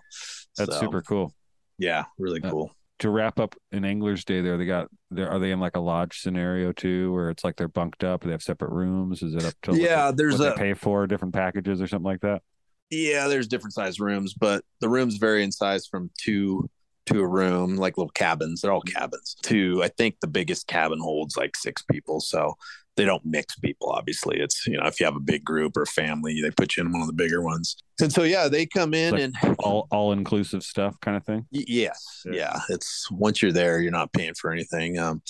That's 0.57 0.75
So, 0.75 0.81
super 0.81 1.03
cool. 1.03 1.33
yeah 1.79 2.05
really 2.19 2.41
Uh, 2.43 2.51
cool 2.51 2.71
To 3.01 3.11
wrap 3.11 3.39
up 3.39 3.55
an 3.73 3.85
angler's 3.85 4.25
day 4.25 4.41
there, 4.41 4.57
they 4.59 4.67
got 4.67 4.89
there 5.11 5.29
are 5.31 5.39
they 5.39 5.51
in 5.53 5.61
like 5.61 5.77
a 5.77 5.81
lodge 5.81 6.21
scenario 6.21 6.73
too, 6.73 7.13
where 7.13 7.31
it's 7.31 7.45
like 7.45 7.55
they're 7.57 7.69
bunked 7.69 8.03
up, 8.05 8.23
they 8.25 8.31
have 8.33 8.43
separate 8.43 8.73
rooms? 8.73 9.23
Is 9.23 9.35
it 9.35 9.45
up 9.45 9.55
to 9.65 9.77
Yeah, 9.79 10.11
they- 10.11 10.17
there's 10.17 10.41
a- 10.41 10.53
pay 10.53 10.75
for 10.75 11.07
different 11.07 11.35
packages 11.35 11.81
or 11.81 11.87
something 11.87 12.05
like 12.13 12.21
that? 12.23 12.43
Yeah, 12.91 13.29
there's 13.29 13.49
different 13.49 13.75
size 13.75 14.01
rooms, 14.01 14.35
but 14.35 14.65
the 14.81 14.89
rooms 14.89 15.17
vary 15.17 15.43
in 15.43 15.53
size 15.53 15.87
from 15.87 16.11
two 16.19 16.69
to 17.07 17.21
a 17.21 17.27
room, 17.27 17.77
like 17.77 17.97
little 17.99 18.11
cabins. 18.11 18.61
They're 18.61 18.73
all 18.73 18.81
cabins. 18.83 19.37
To 19.45 19.83
I 19.83 19.89
think 19.89 20.17
the 20.21 20.27
biggest 20.27 20.67
cabin 20.67 20.99
holds 21.01 21.37
like 21.37 21.57
six 21.57 21.83
people, 21.83 22.21
so 22.21 22.55
they 22.97 23.05
don't 23.05 23.25
mix 23.25 23.57
people. 23.57 23.91
Obviously, 23.91 24.39
it's 24.41 24.67
you 24.67 24.77
know 24.79 24.87
if 24.87 25.01
you 25.01 25.07
have 25.07 25.17
a 25.17 25.21
big 25.21 25.45
group 25.45 25.77
or 25.77 25.87
family, 25.87 26.41
they 26.43 26.51
put 26.51 26.77
you 26.77 26.83
in 26.85 26.93
one 26.93 27.01
of 27.03 27.07
the 27.07 27.13
bigger 27.13 27.43
ones. 27.43 27.77
And 28.01 28.13
so 28.13 28.23
yeah, 28.23 28.49
they 28.49 28.65
come 28.67 28.95
in 28.95 29.13
Like 29.15 29.23
and 29.23 29.57
all 29.59 29.87
all 29.91 30.13
inclusive 30.13 30.63
stuff 30.63 30.99
kind 31.01 31.17
of 31.17 31.25
thing. 31.25 31.47
Y- 31.53 31.65
Yes, 31.67 32.23
yeah. 32.31 32.61
It's 32.69 33.11
once 33.11 33.43
you're 33.43 33.53
there, 33.53 33.81
you're 33.81 33.91
not 33.93 34.13
paying 34.13 34.35
for 34.35 34.51
anything. 34.53 34.99
Um, 34.99 35.23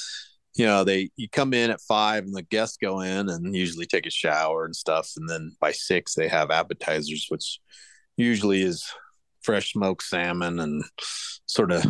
you 0.55 0.67
know, 0.67 0.85
they 0.85 1.11
you 1.17 1.29
come 1.29 1.55
in 1.55 1.71
at 1.71 1.81
five, 1.81 2.25
and 2.25 2.35
the 2.35 2.43
guests 2.43 2.77
go 2.77 3.01
in 3.01 3.29
and 3.29 3.55
usually 3.55 3.87
take 3.87 4.07
a 4.07 4.11
shower 4.11 4.65
and 4.65 4.75
stuff, 4.75 5.13
and 5.17 5.29
then 5.29 5.57
by 5.61 5.73
six 5.73 6.15
they 6.15 6.29
have 6.29 6.51
appetizers, 6.51 7.27
which 7.29 7.61
usually 8.17 8.63
is 8.63 8.85
fresh 9.43 9.73
smoked 9.73 10.03
salmon 10.03 10.59
and 10.59 10.83
sort 11.47 11.71
of 11.71 11.85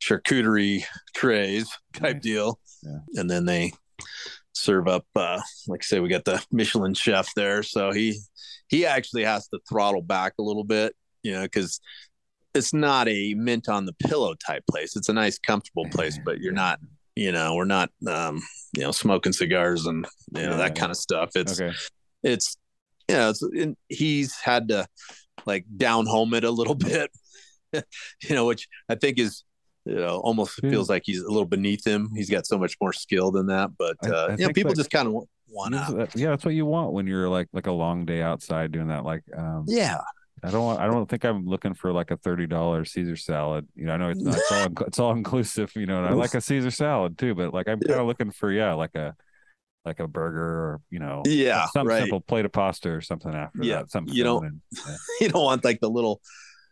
charcuterie 0.00 0.84
trays 1.14 1.70
type 1.94 2.20
deal, 2.20 2.58
and 3.14 3.30
then 3.30 3.46
they 3.46 3.72
serve 4.52 4.88
up. 4.88 5.06
Uh, 5.14 5.40
like 5.68 5.80
I 5.82 5.84
say, 5.84 6.00
we 6.00 6.08
got 6.08 6.24
the 6.24 6.44
Michelin 6.50 6.94
chef 6.94 7.32
there, 7.34 7.62
so 7.62 7.92
he 7.92 8.18
he 8.68 8.86
actually 8.86 9.24
has 9.24 9.48
to 9.48 9.60
throttle 9.68 10.02
back 10.02 10.34
a 10.38 10.42
little 10.42 10.64
bit, 10.64 10.94
you 11.22 11.32
know, 11.32 11.42
because 11.42 11.80
it's 12.54 12.72
not 12.72 13.08
a 13.08 13.34
mint 13.34 13.68
on 13.68 13.86
the 13.86 13.92
pillow 13.94 14.34
type 14.34 14.64
place. 14.68 14.96
It's 14.96 15.08
a 15.08 15.12
nice, 15.12 15.38
comfortable 15.38 15.86
place, 15.90 16.18
but 16.24 16.38
you're 16.38 16.52
not, 16.52 16.80
you 17.16 17.32
know, 17.32 17.54
we're 17.54 17.64
not, 17.64 17.90
um, 18.06 18.40
you 18.76 18.82
know, 18.82 18.90
smoking 18.92 19.32
cigars 19.32 19.86
and 19.86 20.06
you 20.34 20.42
know 20.42 20.50
Yeah, 20.52 20.56
that 20.56 20.76
yeah. 20.76 20.80
kind 20.80 20.90
of 20.90 20.96
stuff. 20.96 21.30
It's, 21.34 21.60
Okay. 21.60 21.72
it's, 22.22 22.56
you 23.08 23.16
know, 23.16 23.30
it's, 23.30 23.42
and 23.42 23.76
he's 23.88 24.34
had 24.40 24.68
to 24.68 24.86
like 25.46 25.66
down 25.76 26.06
home 26.06 26.34
it 26.34 26.44
a 26.44 26.50
little 26.50 26.74
bit, 26.90 27.10
you 27.72 28.34
know, 28.34 28.46
which 28.46 28.68
I 28.88 28.94
think 28.94 29.18
is, 29.18 29.44
you 29.84 29.96
know, 29.96 30.18
almost 30.20 30.60
feels 30.60 30.88
like 30.88 31.02
he's 31.04 31.20
a 31.20 31.28
little 31.28 31.44
beneath 31.46 31.86
him. 31.86 32.10
He's 32.14 32.30
got 32.30 32.46
so 32.46 32.56
much 32.58 32.76
more 32.80 32.92
skill 32.92 33.30
than 33.32 33.46
that, 33.46 33.70
but 33.76 33.96
uh, 34.06 34.26
I 34.30 34.36
you 34.36 34.46
know, 34.46 34.52
people 34.52 34.70
that- 34.72 34.76
just 34.76 34.90
kind 34.90 35.08
of 35.08 35.14
want 35.48 35.74
to, 35.74 36.08
yeah, 36.18 36.30
that's 36.30 36.44
what 36.46 36.54
you 36.54 36.64
want 36.64 36.92
when 36.92 37.06
you're 37.06 37.28
like 37.28 37.48
like 37.52 37.66
a 37.66 37.72
long 37.72 38.06
day 38.06 38.22
outside 38.22 38.72
doing 38.72 38.88
that. 38.88 39.04
Like, 39.04 39.22
um, 39.36 39.64
yeah. 39.68 39.98
I 40.44 40.50
don't 40.50 40.64
want. 40.64 40.80
I 40.80 40.86
don't 40.86 41.08
think 41.08 41.24
I'm 41.24 41.46
looking 41.46 41.74
for 41.74 41.92
like 41.92 42.10
a 42.10 42.16
thirty 42.16 42.46
dollars 42.46 42.92
Caesar 42.92 43.16
salad. 43.16 43.68
You 43.76 43.86
know, 43.86 43.92
I 43.94 43.96
know 43.96 44.10
it's 44.10 44.20
not. 44.20 44.38
It's 44.38 44.52
all. 44.52 44.68
It's 44.86 44.98
all 44.98 45.12
inclusive. 45.12 45.72
You 45.76 45.86
know, 45.86 45.98
and 45.98 46.06
I 46.06 46.12
like 46.12 46.34
a 46.34 46.40
Caesar 46.40 46.70
salad 46.70 47.16
too. 47.18 47.34
But 47.34 47.54
like, 47.54 47.68
I'm 47.68 47.80
kind 47.80 48.00
of 48.00 48.06
looking 48.06 48.30
for 48.30 48.50
yeah, 48.50 48.74
like 48.74 48.94
a 48.94 49.14
like 49.84 50.00
a 50.00 50.08
burger 50.08 50.42
or 50.42 50.80
you 50.90 50.98
know, 50.98 51.22
Yeah, 51.26 51.66
some 51.66 51.86
right. 51.86 51.98
simple 52.00 52.20
plate 52.20 52.44
of 52.44 52.52
pasta 52.52 52.90
or 52.90 53.00
something 53.00 53.34
after 53.34 53.62
Yeah, 53.62 53.78
that. 53.78 53.90
Something 53.90 54.14
you 54.14 54.24
don't-. 54.24 54.62
Yeah. 54.86 54.96
you 55.20 55.28
don't 55.28 55.42
want 55.44 55.64
like 55.64 55.80
the 55.80 55.90
little 55.90 56.20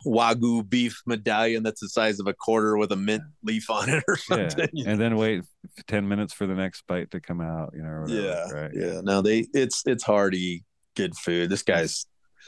wagyu 0.06 0.66
beef 0.66 1.02
medallion 1.06 1.62
that's 1.62 1.80
the 1.80 1.88
size 1.88 2.20
of 2.20 2.26
a 2.26 2.32
quarter 2.32 2.76
with 2.78 2.90
a 2.90 2.96
mint 2.96 3.22
leaf 3.42 3.68
on 3.68 3.88
it 3.90 4.02
or 4.08 4.16
Yeah, 4.30 4.48
something. 4.48 4.86
and 4.86 5.00
then 5.00 5.16
wait 5.16 5.44
ten 5.86 6.08
minutes 6.08 6.32
for 6.32 6.46
the 6.46 6.54
next 6.54 6.84
bite 6.86 7.10
to 7.10 7.20
come 7.20 7.40
out. 7.40 7.72
You 7.74 7.82
know, 7.82 8.00
whatever, 8.02 8.22
yeah, 8.22 8.50
right? 8.50 8.70
yeah. 8.74 9.00
No, 9.02 9.22
they 9.22 9.46
it's 9.52 9.82
it's 9.86 10.04
eat 10.32 10.64
good 10.96 11.16
food. 11.16 11.50
This 11.50 11.62
guy's 11.62 12.06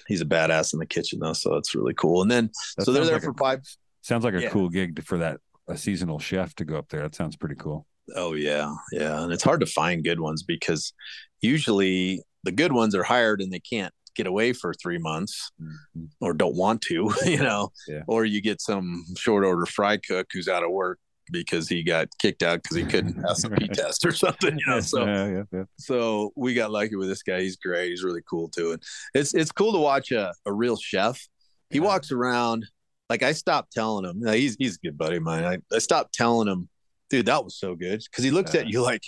he's 0.09 0.21
a 0.21 0.25
badass 0.27 0.73
in 0.73 0.79
the 0.79 0.87
kitchen 0.87 1.19
though, 1.21 1.33
so 1.33 1.55
it's 1.57 1.75
really 1.75 1.95
cool. 1.95 2.23
And 2.23 2.31
then 2.31 2.51
That 2.77 2.85
so 2.85 2.93
they're 2.93 3.05
there 3.05 3.15
like 3.15 3.23
for 3.23 3.31
a- 3.31 3.35
five. 3.35 3.61
Sounds 4.03 4.25
like 4.25 4.35
a 4.35 4.43
Yeah. 4.43 4.51
cool 4.51 4.69
gig 4.69 5.03
for 5.05 5.19
that 5.19 5.39
a 5.69 5.77
seasonal 5.77 6.19
chef 6.19 6.55
to 6.57 6.65
go 6.65 6.77
up 6.77 6.89
there. 6.89 7.03
That 7.03 7.15
sounds 7.15 7.37
pretty 7.37 7.55
cool. 7.55 7.87
Oh 8.17 8.35
yeah, 8.35 8.75
yeah, 8.91 9.23
and 9.23 9.33
it's 9.33 9.45
hard 9.45 9.61
to 9.61 9.67
find 9.67 10.03
good 10.03 10.19
ones 10.19 10.43
because 10.43 10.93
usually 11.41 12.23
the 12.45 12.53
good 12.53 12.73
ones 12.73 12.95
are 12.95 13.05
hired 13.05 13.41
and 13.41 13.53
they 13.53 13.61
can't 13.61 13.93
get 14.15 14.27
away 14.27 14.53
for 14.53 14.75
three 14.75 14.99
months 14.99 15.51
mm-hmm. 15.63 16.05
or 16.21 16.35
don't 16.35 16.57
want 16.57 16.83
to, 16.83 17.13
you 17.25 17.39
know, 17.39 17.71
Yeah. 17.89 18.03
or 18.07 18.25
you 18.25 18.41
get 18.41 18.61
some 18.61 19.05
short 19.17 19.45
order 19.45 19.67
fry 19.67 19.97
cook 19.97 20.27
who's 20.33 20.49
out 20.49 20.65
of 20.65 20.71
work 20.71 20.99
because 21.31 21.69
he 21.69 21.83
got 21.83 22.09
kicked 22.19 22.43
out 22.43 22.63
because 22.63 22.77
he 22.77 22.85
couldn't 22.85 23.23
pass 23.23 23.43
the 23.43 23.51
P 23.51 23.69
test 23.69 24.05
or 24.05 24.13
something, 24.13 24.59
you 24.59 24.67
know. 24.67 24.81
So 24.81 25.05
yeah, 25.05 25.29
yeah, 25.29 25.43
yeah. 25.53 25.65
so 25.79 26.33
we 26.37 26.55
got 26.55 26.71
lucky 26.71 26.97
with 26.97 27.09
this 27.09 27.23
guy. 27.23 27.41
He's 27.41 27.57
great. 27.57 27.91
He's 27.91 28.03
really 28.03 28.23
cool 28.29 28.49
too. 28.49 28.73
And 28.73 28.83
it's 29.15 29.35
it's 29.35 29.53
cool 29.53 29.73
to 29.73 29.79
watch 29.79 30.11
a, 30.13 30.33
a 30.47 30.53
real 30.53 30.77
chef. 30.77 31.27
He 31.71 31.81
walks 31.81 32.13
around 32.13 32.67
like 33.09 33.23
I 33.23 33.33
stopped 33.33 33.73
telling 33.73 34.05
him. 34.05 34.21
Now, 34.21 34.33
he's 34.33 34.57
he's 34.59 34.77
a 34.77 34.87
good 34.87 34.99
buddy 34.99 35.17
of 35.17 35.23
mine. 35.23 35.45
I, 35.45 35.59
I 35.75 35.79
stopped 35.79 36.15
telling 36.15 36.49
him, 36.49 36.69
dude, 37.11 37.27
that 37.27 37.45
was 37.45 37.57
so 37.57 37.75
good. 37.75 38.03
Cause 38.13 38.25
he 38.25 38.31
looks 38.31 38.55
at 38.55 38.69
you 38.69 38.83
like, 38.83 39.03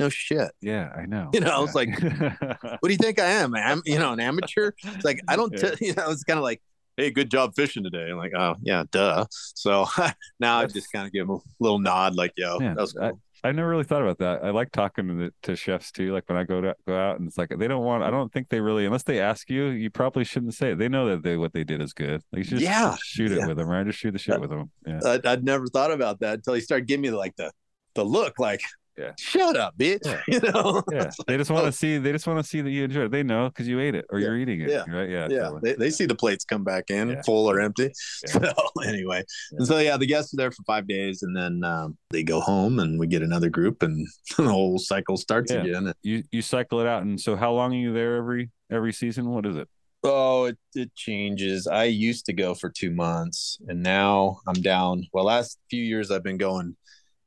no 0.00 0.08
shit. 0.08 0.52
Yeah, 0.60 0.90
I 0.96 1.06
know. 1.06 1.30
You 1.32 1.40
know, 1.40 1.50
I 1.50 1.58
was 1.58 1.74
like, 1.74 1.88
what 2.00 2.82
do 2.82 2.90
you 2.90 2.96
think 2.96 3.18
I 3.18 3.26
am? 3.26 3.54
I'm, 3.54 3.82
you 3.84 3.98
know, 3.98 4.12
an 4.12 4.20
amateur. 4.20 4.72
It's 4.84 5.04
like 5.04 5.20
I 5.26 5.36
don't, 5.36 5.50
t- 5.56 5.74
you 5.86 5.94
know, 5.94 6.10
it's 6.10 6.24
kind 6.24 6.38
of 6.38 6.44
like, 6.44 6.62
hey, 6.98 7.10
good 7.10 7.30
job 7.30 7.54
fishing 7.54 7.84
today. 7.84 8.10
I'm 8.10 8.18
like, 8.18 8.32
oh 8.36 8.56
yeah, 8.60 8.84
duh. 8.90 9.24
So 9.30 9.86
now 10.40 10.58
I 10.58 10.66
just 10.66 10.92
kind 10.92 11.06
of 11.06 11.12
give 11.12 11.22
him 11.22 11.30
a 11.30 11.38
little 11.60 11.78
nod, 11.78 12.14
like, 12.14 12.32
yo, 12.36 12.58
Man, 12.58 12.74
that 12.74 12.82
was 12.82 12.92
cool. 12.92 13.20
I 13.44 13.52
never 13.52 13.68
really 13.68 13.84
thought 13.84 14.02
about 14.02 14.18
that. 14.18 14.44
I 14.44 14.50
like 14.50 14.72
talking 14.72 15.06
to 15.06 15.14
the, 15.14 15.32
to 15.44 15.54
chefs 15.54 15.92
too. 15.92 16.12
Like 16.12 16.28
when 16.28 16.36
I 16.36 16.42
go 16.42 16.60
to 16.60 16.74
go 16.88 16.98
out, 16.98 17.20
and 17.20 17.28
it's 17.28 17.38
like 17.38 17.56
they 17.56 17.68
don't 17.68 17.84
want. 17.84 18.02
I 18.02 18.10
don't 18.10 18.32
think 18.32 18.48
they 18.48 18.60
really, 18.60 18.84
unless 18.84 19.04
they 19.04 19.20
ask 19.20 19.48
you, 19.48 19.66
you 19.66 19.90
probably 19.90 20.24
shouldn't 20.24 20.54
say 20.54 20.72
it. 20.72 20.78
They 20.78 20.88
know 20.88 21.08
that 21.08 21.22
they 21.22 21.36
what 21.36 21.52
they 21.52 21.62
did 21.62 21.80
is 21.80 21.92
good. 21.92 22.20
Like, 22.32 22.40
you 22.40 22.44
should 22.44 22.58
just 22.58 22.62
Yeah, 22.64 22.96
shoot 23.00 23.30
yeah. 23.30 23.44
it 23.44 23.48
with 23.48 23.56
them, 23.56 23.68
right? 23.68 23.86
Just 23.86 24.00
shoot 24.00 24.10
the 24.10 24.18
shit 24.18 24.40
with 24.40 24.50
them. 24.50 24.70
Yeah, 24.84 25.00
I, 25.04 25.20
I'd 25.24 25.44
never 25.44 25.68
thought 25.68 25.92
about 25.92 26.18
that 26.20 26.34
until 26.34 26.54
he 26.54 26.60
started 26.60 26.88
giving 26.88 27.02
me 27.02 27.10
like 27.10 27.36
the 27.36 27.52
the 27.94 28.04
look, 28.04 28.40
like, 28.40 28.60
Yeah. 28.98 29.12
shut 29.18 29.56
up, 29.56 29.78
bitch. 29.78 30.04
You 30.28 30.40
know, 30.40 30.82
yeah. 30.92 31.10
They 31.26 31.36
just 31.36 31.50
want 31.50 31.66
to 31.66 31.72
see. 31.72 31.98
They 31.98 32.12
just 32.12 32.26
want 32.26 32.38
to 32.42 32.48
see 32.48 32.60
that 32.60 32.70
you 32.70 32.84
enjoy 32.84 33.04
it. 33.04 33.10
They 33.12 33.22
know 33.22 33.48
because 33.48 33.68
you 33.68 33.78
ate 33.80 33.94
it 33.94 34.04
or 34.10 34.18
you're 34.18 34.36
eating 34.36 34.60
it. 34.60 34.70
Yeah. 34.70 34.84
Right. 34.88 35.08
Yeah. 35.08 35.28
yeah, 35.30 35.38
totally. 35.44 35.60
they, 35.62 35.72
they 35.74 35.90
see 35.90 36.06
the 36.06 36.14
plates 36.14 36.44
come 36.44 36.64
back 36.64 36.90
in 36.90 37.10
Yeah. 37.10 37.22
full 37.22 37.48
or 37.50 37.60
empty. 37.60 37.92
Yeah. 38.34 38.52
So 38.78 38.82
anyway, 38.86 39.22
and 39.52 39.66
so 39.66 39.78
yeah, 39.78 39.96
the 39.96 40.06
guests 40.06 40.34
are 40.34 40.36
there 40.36 40.50
for 40.50 40.62
five 40.64 40.86
days, 40.88 41.22
and 41.22 41.36
then 41.36 41.62
um, 41.64 41.96
they 42.10 42.22
go 42.22 42.40
home, 42.40 42.78
and 42.80 42.98
we 42.98 43.06
get 43.06 43.22
another 43.22 43.48
group, 43.50 43.82
and 43.82 44.06
the 44.36 44.44
whole 44.44 44.78
cycle 44.78 45.16
starts 45.16 45.52
Yeah. 45.52 45.62
again. 45.62 45.92
You 46.02 46.22
you 46.30 46.42
cycle 46.42 46.80
it 46.80 46.86
out, 46.86 47.02
and 47.02 47.20
so 47.20 47.36
how 47.36 47.52
long 47.52 47.72
are 47.74 47.78
you 47.78 47.92
there 47.92 48.16
every 48.16 48.50
every 48.70 48.92
season? 48.92 49.30
What 49.30 49.46
is 49.46 49.56
it? 49.56 49.68
Oh, 50.04 50.44
it, 50.44 50.56
it 50.76 50.94
changes. 50.94 51.66
I 51.66 51.84
used 51.84 52.26
to 52.26 52.32
go 52.32 52.54
for 52.54 52.70
two 52.70 52.90
months, 52.92 53.58
and 53.66 53.82
now 53.82 54.38
I'm 54.46 54.60
down. 54.62 55.04
Well, 55.12 55.24
last 55.24 55.58
few 55.70 55.82
years 55.82 56.10
I've 56.12 56.22
been 56.22 56.38
going 56.38 56.76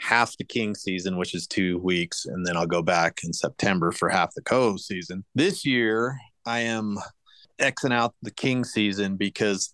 half 0.02 0.36
the 0.38 0.44
king 0.44 0.74
season, 0.76 1.18
which 1.18 1.36
is 1.36 1.46
two 1.48 1.78
weeks, 1.78 2.26
and 2.26 2.46
then 2.46 2.58
I'll 2.58 2.66
go 2.66 2.82
back 2.82 3.20
in 3.24 3.32
September 3.34 3.92
for 3.92 4.10
half 4.10 4.34
the 4.36 4.42
co 4.42 4.76
season. 4.78 5.24
This 5.36 5.66
year 5.66 6.18
I 6.46 6.62
am 6.62 6.98
xing 7.60 7.94
out 7.94 8.16
the 8.24 8.32
king 8.32 8.64
season 8.64 9.16
because 9.16 9.74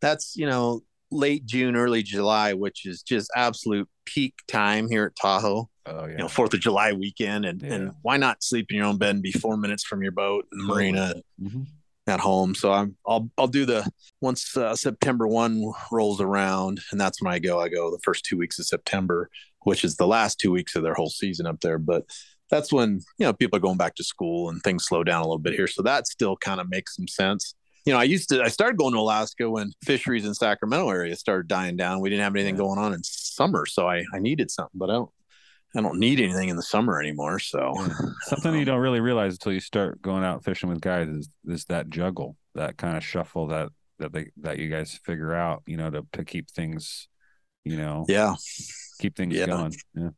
that's 0.00 0.34
you 0.36 0.46
know 0.46 0.82
late 1.10 1.46
June, 1.46 1.76
early 1.76 2.02
July, 2.02 2.54
which 2.54 2.86
is 2.86 3.02
just 3.02 3.30
absolute 3.36 3.88
peak 4.04 4.34
time 4.48 4.88
here 4.88 5.04
at 5.06 5.16
Tahoe. 5.16 5.68
Oh 5.86 6.04
yeah. 6.06 6.10
You 6.12 6.16
know, 6.18 6.28
Fourth 6.28 6.54
of 6.54 6.60
July 6.60 6.92
weekend, 6.92 7.44
and 7.44 7.62
Yeah. 7.62 7.72
and 7.74 7.92
why 8.02 8.16
not 8.16 8.42
sleep 8.42 8.66
in 8.70 8.76
your 8.78 8.86
own 8.86 8.98
bed 8.98 9.14
and 9.14 9.22
be 9.22 9.32
four 9.32 9.56
minutes 9.56 9.84
from 9.84 10.02
your 10.02 10.12
boat 10.12 10.46
and 10.50 10.64
marina 10.66 11.14
Mhm. 11.40 11.66
at 12.08 12.18
home. 12.20 12.54
So 12.56 12.72
I'm 12.72 12.96
I'll 13.06 13.30
I'll 13.38 13.46
do 13.46 13.64
the 13.64 13.88
once 14.20 14.56
uh, 14.56 14.74
September 14.74 15.28
one 15.28 15.62
rolls 15.92 16.20
around, 16.20 16.80
and 16.90 17.00
that's 17.00 17.22
when 17.22 17.32
I 17.32 17.38
go. 17.38 17.60
I 17.60 17.68
go 17.68 17.90
the 17.92 18.00
first 18.02 18.24
two 18.24 18.36
weeks 18.38 18.58
of 18.58 18.66
September, 18.66 19.28
which 19.64 19.84
is 19.84 19.96
the 19.96 20.06
last 20.06 20.38
two 20.38 20.50
weeks 20.50 20.74
of 20.76 20.82
their 20.82 20.94
whole 20.94 21.10
season 21.10 21.46
up 21.46 21.60
there. 21.60 21.78
But 21.78 22.04
that's 22.50 22.72
when 22.72 23.00
you 23.18 23.26
know 23.26 23.32
people 23.32 23.56
are 23.56 23.60
going 23.60 23.78
back 23.78 23.94
to 23.96 24.04
school 24.04 24.48
and 24.48 24.62
things 24.62 24.84
slow 24.84 25.02
down 25.02 25.22
a 25.22 25.24
little 25.24 25.38
bit 25.38 25.54
here. 25.54 25.66
So 25.66 25.82
that 25.82 26.06
still 26.06 26.36
kind 26.36 26.60
of 26.60 26.68
makes 26.68 26.94
some 26.96 27.08
sense. 27.08 27.54
You 27.84 27.92
know, 27.92 27.98
I 27.98 28.04
used 28.04 28.28
to 28.28 28.42
I 28.42 28.48
started 28.48 28.76
going 28.76 28.92
to 28.92 29.00
Alaska 29.00 29.50
when 29.50 29.72
fisheries 29.84 30.24
in 30.24 30.34
Sacramento 30.34 30.88
area 30.88 31.16
started 31.16 31.48
dying 31.48 31.76
down. 31.76 32.00
We 32.00 32.10
didn't 32.10 32.22
have 32.22 32.36
anything 32.36 32.56
going 32.56 32.78
on 32.78 32.92
in 32.92 33.02
summer, 33.02 33.66
so 33.66 33.88
I 33.88 34.04
I 34.14 34.18
needed 34.18 34.50
something, 34.50 34.78
but 34.78 34.90
I 34.90 34.94
don't 34.94 35.10
I 35.74 35.80
don't 35.80 35.98
need 35.98 36.20
anything 36.20 36.50
in 36.50 36.56
the 36.56 36.62
summer 36.62 37.00
anymore. 37.00 37.38
So 37.38 37.72
Something 38.22 38.54
you 38.54 38.64
don't 38.64 38.80
really 38.80 39.00
realize 39.00 39.32
until 39.32 39.52
you 39.52 39.60
start 39.60 40.02
going 40.02 40.22
out 40.22 40.44
fishing 40.44 40.68
with 40.68 40.80
guys 40.80 41.08
is 41.08 41.28
is 41.46 41.64
that 41.66 41.88
juggle, 41.88 42.36
that 42.54 42.76
kind 42.76 42.96
of 42.96 43.04
shuffle 43.04 43.48
that 43.48 43.70
that 43.98 44.12
they 44.12 44.30
that 44.42 44.58
you 44.58 44.68
guys 44.68 44.98
figure 45.04 45.34
out, 45.34 45.62
you 45.66 45.76
know, 45.78 45.90
to 45.90 46.06
to 46.12 46.24
keep 46.24 46.50
things, 46.50 47.08
you 47.64 47.78
know, 47.78 48.04
yeah, 48.08 48.34
keep 48.98 49.16
things 49.16 49.34
Yeah. 49.34 49.46
going. 49.46 49.74
Yeah. 49.94 50.10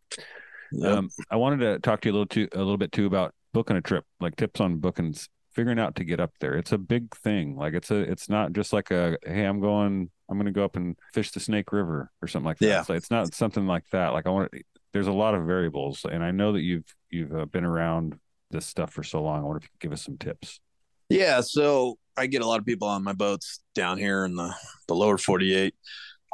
Um, 0.91 1.11
I 1.31 1.37
wanted 1.37 1.61
to 1.61 1.79
talk 1.79 2.01
to 2.03 2.09
you 2.09 2.13
a 2.13 2.15
little 2.15 2.27
too, 2.27 2.49
a 2.53 2.59
little 2.59 2.77
bit 2.77 2.93
too 2.93 3.07
about 3.07 3.33
booking 3.53 3.77
a 3.77 3.81
trip, 3.81 4.05
like 4.21 4.35
tips 4.37 4.61
on 4.61 4.79
booking, 4.79 5.15
figuring 5.53 5.79
out 5.79 5.95
to 5.97 6.05
get 6.05 6.19
up 6.21 6.33
there. 6.41 6.55
It's 6.55 6.73
a 6.73 6.79
big 6.79 7.15
thing. 7.17 7.57
Like 7.57 7.75
it's 7.75 7.91
a, 7.91 7.97
it's 7.99 8.29
not 8.29 8.53
just 8.53 8.73
like 8.73 8.91
a, 8.91 9.17
hey, 9.25 9.45
I'm 9.45 9.61
going, 9.61 10.11
I'm 10.29 10.37
going 10.37 10.47
to 10.47 10.53
go 10.53 10.65
up 10.65 10.75
and 10.77 10.97
fish 11.13 11.31
the 11.31 11.39
Snake 11.41 11.73
River 11.73 12.11
or 12.21 12.27
something 12.29 12.47
like 12.47 12.59
that. 12.59 12.67
Yeah. 12.67 12.83
So 12.83 12.95
it's 12.95 13.11
not 13.11 13.35
something 13.35 13.67
like 13.67 13.85
that. 13.93 14.09
Like 14.15 14.27
I 14.27 14.31
want, 14.31 14.51
to, 14.53 14.63
there's 14.93 15.07
a 15.07 15.13
lot 15.13 15.35
of 15.35 15.45
variables, 15.45 16.05
and 16.05 16.23
I 16.25 16.31
know 16.31 16.53
that 16.53 16.61
you've 16.61 16.85
you've 17.11 17.35
uh, 17.35 17.45
been 17.47 17.65
around 17.65 18.17
this 18.53 18.65
stuff 18.65 18.93
for 18.93 19.03
so 19.03 19.23
long. 19.23 19.41
I 19.41 19.43
wonder 19.43 19.57
if 19.59 19.65
you 19.65 19.69
could 19.73 19.81
give 19.81 19.93
us 19.93 20.03
some 20.05 20.17
tips. 20.19 20.61
Yeah, 21.09 21.41
so 21.41 21.99
I 22.17 22.27
get 22.27 22.43
a 22.43 22.47
lot 22.47 22.61
of 22.61 22.65
people 22.65 22.87
on 22.87 23.03
my 23.03 23.13
boats 23.13 23.61
down 23.75 23.99
here 23.99 24.25
in 24.25 24.37
the 24.37 24.55
the 24.87 24.95
lower 24.95 25.19
48. 25.19 25.75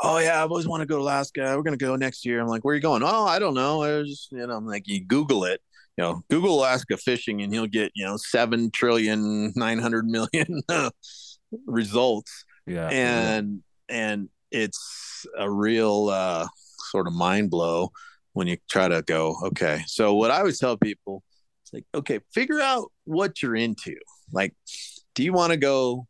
Oh 0.03 0.19
yeah, 0.19 0.43
I've 0.43 0.51
always 0.51 0.67
wanted 0.67 0.85
to 0.85 0.89
go 0.89 0.97
to 0.97 1.03
Alaska. 1.03 1.55
We're 1.57 1.63
gonna 1.63 1.77
go 1.77 1.97
next 1.97 2.25
year. 2.25 2.41
I'm 2.41 2.49
like, 2.49 2.65
where 2.65 2.73
are 2.73 2.77
you 2.77 2.83
going? 2.83 3.03
Oh, 3.03 3.25
I 3.27 3.39
don't 3.39 3.55
know. 3.55 3.83
I 3.83 3.99
was 3.99 4.09
just, 4.09 4.33
you 4.33 4.47
know, 4.47 4.57
I'm 4.57 4.67
like, 4.67 4.89
you 4.89 5.05
Google 5.05 5.45
it. 5.45 5.61
You 5.97 6.05
know, 6.05 6.25
Google 6.31 6.59
Alaska 6.61 6.97
fishing, 6.97 7.43
and 7.43 7.53
you'll 7.53 7.67
get 7.67 7.93
you 7.95 8.07
know 8.07 8.17
seven 8.17 8.71
trillion 8.71 9.53
nine 9.57 9.79
hundred 9.79 10.07
million 10.07 10.63
results. 11.67 12.45
Yeah, 12.67 12.89
and 12.89 13.63
and 13.89 14.29
it's 14.51 15.27
a 15.37 15.51
real 15.51 16.09
uh, 16.09 16.47
sort 16.91 17.07
of 17.07 17.13
mind 17.13 17.51
blow 17.51 17.91
when 18.33 18.47
you 18.47 18.57
try 18.71 18.89
to 18.89 19.03
go. 19.03 19.37
Okay, 19.49 19.83
so 19.87 20.15
what 20.15 20.31
I 20.31 20.39
always 20.39 20.59
tell 20.59 20.79
people, 20.79 21.23
it's 21.63 21.75
like, 21.75 21.85
okay, 21.95 22.21
figure 22.33 22.61
out 22.61 22.91
what 23.05 23.43
you're 23.43 23.57
into. 23.57 23.97
Like, 24.33 24.55
do 25.15 25.23
you 25.23 25.35
want 25.35 25.53
to 25.53 25.59
go 25.59 26.07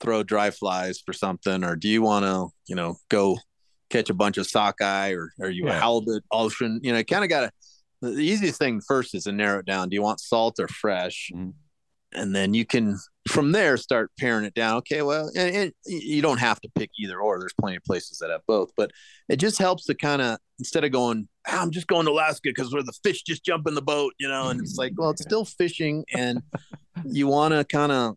throw 0.00 0.22
dry 0.22 0.50
flies 0.50 1.00
for 1.04 1.12
something, 1.12 1.64
or 1.64 1.76
do 1.76 1.88
you 1.88 2.02
want 2.02 2.24
to, 2.24 2.48
you 2.66 2.74
know, 2.76 2.96
go 3.08 3.38
catch 3.90 4.10
a 4.10 4.14
bunch 4.14 4.36
of 4.36 4.46
sockeye, 4.46 5.12
or 5.12 5.32
are 5.40 5.50
you 5.50 5.66
Yeah. 5.66 5.76
a 5.76 5.80
halibut 5.80 6.24
ocean? 6.30 6.80
You 6.82 6.92
know, 6.92 7.02
kind 7.04 7.24
of 7.24 7.30
got 7.30 7.40
to. 7.42 7.50
The 8.02 8.20
easiest 8.22 8.58
thing 8.58 8.80
first 8.86 9.14
is 9.14 9.24
to 9.24 9.32
narrow 9.32 9.60
it 9.60 9.66
down. 9.66 9.88
Do 9.88 9.94
you 9.94 10.02
want 10.02 10.20
salt 10.20 10.58
or 10.60 10.68
fresh? 10.68 11.30
And 12.12 12.34
then 12.34 12.52
you 12.54 12.64
can 12.64 12.98
from 13.28 13.52
there 13.52 13.76
start 13.76 14.10
paring 14.18 14.44
it 14.44 14.54
down. 14.54 14.76
Okay, 14.78 15.02
well, 15.02 15.30
and, 15.36 15.54
and 15.56 15.72
you 15.86 16.22
don't 16.22 16.38
have 16.38 16.60
to 16.60 16.68
pick 16.74 16.90
either 17.00 17.18
or. 17.20 17.38
There's 17.38 17.54
plenty 17.58 17.76
of 17.76 17.84
places 17.84 18.18
that 18.18 18.30
have 18.30 18.42
both, 18.46 18.70
but 18.76 18.90
it 19.28 19.36
just 19.36 19.58
helps 19.58 19.84
to 19.86 19.94
kind 19.94 20.22
of 20.22 20.38
instead 20.58 20.84
of 20.84 20.92
going, 20.92 21.28
"Ah, 21.48 21.60
I'm 21.62 21.70
just 21.70 21.86
going 21.88 22.06
to 22.06 22.12
Alaska 22.12 22.42
because 22.44 22.72
where 22.72 22.82
the 22.82 22.92
fish 23.02 23.22
just 23.22 23.44
jump 23.44 23.66
in 23.66 23.74
the 23.74 23.82
boat, 23.82 24.12
you 24.18 24.28
know, 24.28 24.48
and 24.50 24.60
it's 24.60 24.76
like, 24.76 24.92
well, 24.96 25.10
it's 25.10 25.22
still 25.28 25.44
fishing, 25.44 26.04
and 26.14 26.42
you 27.04 27.26
want 27.26 27.52
to 27.54 27.64
kind 27.64 27.92
of 27.92 28.16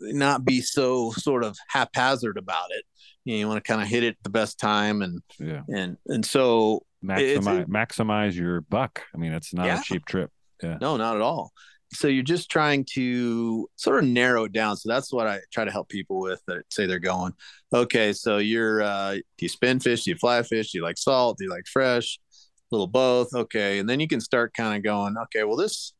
not 0.00 0.44
be 0.44 0.60
so 0.60 1.12
sort 1.12 1.44
of 1.44 1.56
haphazard 1.68 2.36
about 2.38 2.66
it. 2.70 2.84
You, 3.24 3.34
know, 3.34 3.38
you 3.38 3.48
want 3.48 3.64
to 3.64 3.68
kind 3.68 3.82
of 3.82 3.88
hit 3.88 4.02
it 4.04 4.16
the 4.22 4.30
best 4.30 4.58
time, 4.58 5.02
and 5.02 5.22
yeah, 5.38 5.62
and 5.68 5.96
and 6.06 6.24
so 6.24 6.84
maximize 7.04 7.66
maximize 7.66 8.34
your 8.34 8.60
buck. 8.62 9.02
I 9.14 9.18
mean, 9.18 9.32
it's 9.32 9.54
not 9.54 9.66
Yeah. 9.66 9.80
a 9.80 9.82
cheap 9.82 10.04
trip. 10.06 10.30
Yeah, 10.62 10.78
no, 10.80 10.96
not 10.96 11.16
at 11.16 11.22
all. 11.22 11.52
So 11.92 12.08
you're 12.08 12.24
just 12.24 12.50
trying 12.50 12.84
to 12.94 13.68
sort 13.76 14.02
of 14.02 14.08
narrow 14.10 14.44
it 14.44 14.52
down. 14.52 14.76
So 14.76 14.88
that's 14.88 15.12
what 15.12 15.28
I 15.28 15.40
try 15.52 15.64
to 15.64 15.70
help 15.70 15.88
people 15.88 16.18
with 16.20 16.42
that 16.48 16.62
say 16.70 16.86
they're 16.86 16.98
going, 16.98 17.32
okay, 17.72 18.12
so 18.12 18.38
you're 18.38 18.82
uh 18.82 19.14
do 19.14 19.22
you 19.40 19.48
spin 19.48 19.78
fish, 19.80 20.04
do 20.04 20.10
you 20.10 20.16
fly 20.16 20.42
fish, 20.42 20.72
do 20.72 20.78
you 20.78 20.84
like 20.84 20.98
salt, 20.98 21.38
do 21.38 21.44
you 21.44 21.50
like 21.50 21.66
fresh, 21.72 22.18
a 22.32 22.74
little 22.74 22.88
both, 22.88 23.32
okay. 23.34 23.78
And 23.78 23.88
then 23.88 24.00
you 24.00 24.08
can 24.08 24.20
start 24.20 24.54
kind 24.54 24.76
of 24.76 24.82
going, 24.82 25.16
okay, 25.24 25.44
well 25.44 25.56
this 25.56 25.92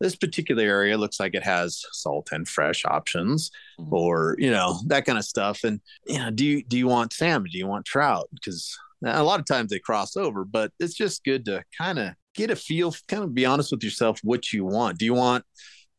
this 0.00 0.16
particular 0.16 0.62
area 0.62 0.96
looks 0.96 1.18
like 1.18 1.34
it 1.34 1.42
has 1.42 1.84
salt 1.92 2.28
and 2.32 2.48
fresh 2.48 2.84
options 2.84 3.50
mm-hmm. 3.80 3.92
or 3.94 4.36
you 4.38 4.50
know 4.50 4.80
that 4.86 5.04
kind 5.04 5.18
of 5.18 5.24
stuff. 5.24 5.64
And 5.64 5.80
you 6.06 6.18
know 6.18 6.30
do 6.30 6.44
you 6.44 6.64
do 6.64 6.78
you 6.78 6.86
want 6.86 7.12
salmon? 7.12 7.50
Do 7.50 7.58
you 7.58 7.66
want 7.66 7.84
trout? 7.84 8.28
Because 8.32 8.76
a 9.04 9.22
lot 9.22 9.40
of 9.40 9.46
times 9.46 9.70
they 9.70 9.78
cross 9.78 10.16
over 10.16 10.44
but 10.44 10.72
it's 10.80 10.94
just 10.94 11.22
good 11.22 11.44
to 11.44 11.62
kind 11.76 12.00
of 12.00 12.14
get 12.34 12.50
a 12.50 12.56
feel 12.56 12.92
kind 13.06 13.22
of 13.22 13.32
be 13.32 13.46
honest 13.46 13.70
with 13.70 13.82
yourself 13.82 14.20
what 14.22 14.52
you 14.52 14.64
want. 14.64 14.98
Do 14.98 15.04
you 15.04 15.14
want 15.14 15.44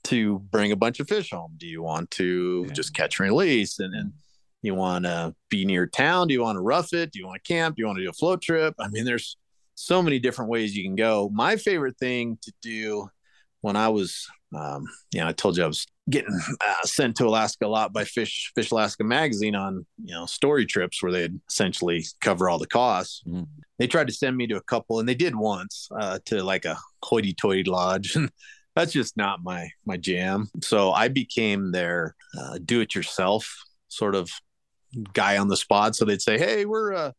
to 0.06 0.40
bring 0.40 0.72
a 0.72 0.78
bunch 0.78 1.00
of 1.00 1.08
fish 1.08 1.32
home? 1.32 1.54
Do 1.58 1.68
you 1.68 1.82
want 1.82 2.12
to 2.12 2.66
just 2.68 2.94
catch 2.94 3.20
and 3.20 3.30
release? 3.30 3.80
And, 3.80 3.94
and 3.94 4.14
you 4.62 4.76
want 4.76 5.06
to 5.06 5.36
be 5.50 5.66
near 5.66 5.88
town? 5.88 6.28
Do 6.28 6.34
you 6.34 6.42
want 6.42 6.56
to 6.56 6.62
rough 6.62 6.94
it? 6.94 7.12
Do 7.12 7.20
you 7.20 7.28
want 7.28 7.44
to 7.44 7.54
camp? 7.54 7.76
Do 7.76 7.82
you 7.82 7.88
want 7.88 7.98
to 7.98 8.04
do 8.04 8.10
a 8.10 8.14
float 8.14 8.42
trip? 8.42 8.74
I 8.80 8.88
mean 8.88 9.06
there's 9.06 9.38
so 9.76 10.02
many 10.02 10.20
different 10.20 10.52
ways 10.52 10.76
you 10.76 10.84
can 10.84 10.96
go. 10.96 11.30
My 11.34 11.56
favorite 11.56 11.98
thing 11.98 12.38
to 12.42 12.52
do 12.62 13.10
when 13.62 13.76
I 13.76 13.90
was, 13.90 14.28
um, 14.56 14.86
you 15.12 15.20
know, 15.20 15.28
I 15.28 15.34
told 15.34 15.58
you 15.58 15.64
I 15.64 15.68
was 15.68 15.86
getting 16.10 16.40
uh, 16.66 16.84
sent 16.84 17.16
to 17.18 17.28
Alaska 17.28 17.66
a 17.66 17.68
lot 17.68 17.94
by 17.94 18.04
Fish 18.04 18.52
Fish 18.56 18.72
Alaska 18.72 19.04
magazine 19.04 19.56
on 19.56 19.86
you 20.04 20.14
know 20.14 20.26
story 20.26 20.66
trips 20.66 21.04
where 21.04 21.12
they'd 21.12 21.40
essentially 21.50 22.04
cover 22.22 22.50
all 22.50 22.58
the 22.58 22.68
costs. 22.68 23.22
They 23.78 23.88
tried 23.88 24.08
to 24.08 24.14
send 24.14 24.36
me 24.36 24.48
to 24.48 24.58
a 24.58 24.64
couple, 24.64 25.00
and 25.00 25.08
they 25.08 25.16
did 25.16 25.36
once 25.36 25.90
uh, 26.00 26.20
to 26.26 26.44
like 26.44 26.66
a 26.66 26.78
hoity-toity 27.04 27.64
lodge, 27.64 28.16
and 28.16 28.32
that's 28.76 28.94
just 28.94 29.18
not 29.18 29.44
my 29.44 29.70
my 29.86 29.98
jam. 29.98 30.50
So 30.62 30.92
I 30.92 31.08
became 31.10 31.72
their 31.72 32.16
uh, 32.38 32.60
do-it-yourself 32.64 33.54
sort 33.88 34.16
of 34.16 34.30
guy 35.14 35.38
on 35.38 35.48
the 35.48 35.58
spot. 35.58 35.96
So 35.96 36.06
they'd 36.06 36.22
say, 36.22 36.38
"Hey, 36.38 36.66
we're 36.66 36.94
uh, 36.94 37.12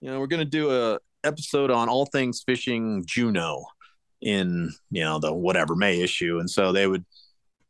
you 0.00 0.10
know, 0.10 0.20
we're 0.20 0.26
gonna 0.26 0.44
do 0.44 0.70
a 0.70 0.98
episode 1.24 1.70
on 1.70 1.88
all 1.88 2.06
things 2.06 2.42
fishing 2.44 3.04
Juneau." 3.06 3.64
In 4.22 4.70
you 4.90 5.02
know 5.02 5.18
the 5.18 5.32
whatever 5.32 5.74
May 5.76 6.00
issue, 6.00 6.38
and 6.38 6.48
so 6.50 6.72
they 6.72 6.86
would 6.86 7.04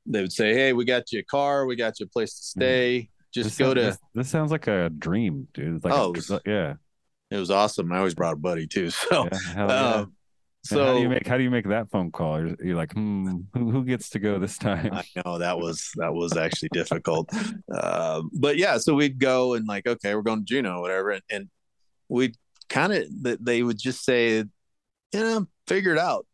they 0.06 0.20
would 0.22 0.32
say, 0.32 0.54
"Hey, 0.54 0.72
we 0.72 0.84
got 0.84 1.12
you 1.12 1.20
a 1.20 1.24
car, 1.24 1.66
we 1.66 1.76
got 1.76 2.00
you 2.00 2.06
a 2.06 2.08
place 2.08 2.34
to 2.34 2.42
stay. 2.42 3.08
Just 3.32 3.50
This 3.50 3.58
go 3.58 3.66
sounds- 3.66 3.74
to." 3.74 3.80
This, 3.82 3.98
this 4.14 4.28
sounds 4.30 4.50
like 4.50 4.66
a 4.66 4.90
dream, 4.90 5.46
dude. 5.54 5.84
Like 5.84 5.92
Oh, 5.94 6.06
a- 6.06 6.10
it 6.10 6.16
was- 6.16 6.40
yeah. 6.46 6.74
It 7.30 7.36
was 7.36 7.50
awesome. 7.52 7.92
I 7.92 7.98
always 7.98 8.14
brought 8.16 8.32
a 8.32 8.36
buddy 8.36 8.66
too. 8.66 8.90
So, 8.90 9.28
Yeah, 9.32 9.38
yeah. 9.54 9.66
um, 9.94 10.12
so 10.64 10.84
how 10.84 10.94
do 10.94 11.00
you 11.00 11.08
make 11.08 11.26
how 11.26 11.36
do 11.38 11.42
you 11.44 11.50
make 11.50 11.66
that 11.68 11.90
phone 11.90 12.10
call? 12.10 12.40
You're, 12.40 12.56
you're 12.62 12.76
like, 12.76 12.92
hmm, 12.92 13.36
who, 13.54 13.70
who 13.70 13.84
gets 13.84 14.10
to 14.10 14.18
go 14.18 14.38
this 14.40 14.58
time? 14.58 14.92
I 14.92 15.04
know 15.24 15.38
that 15.38 15.58
was 15.58 15.90
that 15.96 16.12
was 16.12 16.36
actually 16.36 16.68
difficult. 16.72 17.30
Uh, 17.72 18.22
but 18.32 18.56
yeah, 18.58 18.76
so 18.78 18.94
we'd 18.94 19.18
go 19.20 19.54
and 19.54 19.66
like, 19.68 19.86
okay, 19.86 20.14
we're 20.14 20.22
going 20.22 20.40
to 20.40 20.44
Juneau, 20.44 20.78
or 20.78 20.80
whatever, 20.82 21.10
and, 21.10 21.22
and 21.30 21.48
we'd 22.08 22.36
kind 22.68 22.92
of 22.92 23.04
they 23.42 23.62
would 23.62 23.78
just 23.78 24.04
say, 24.04 24.38
you 24.38 24.46
know, 25.14 25.46
figure 25.68 25.92
it 25.92 25.98
out. 25.98 26.26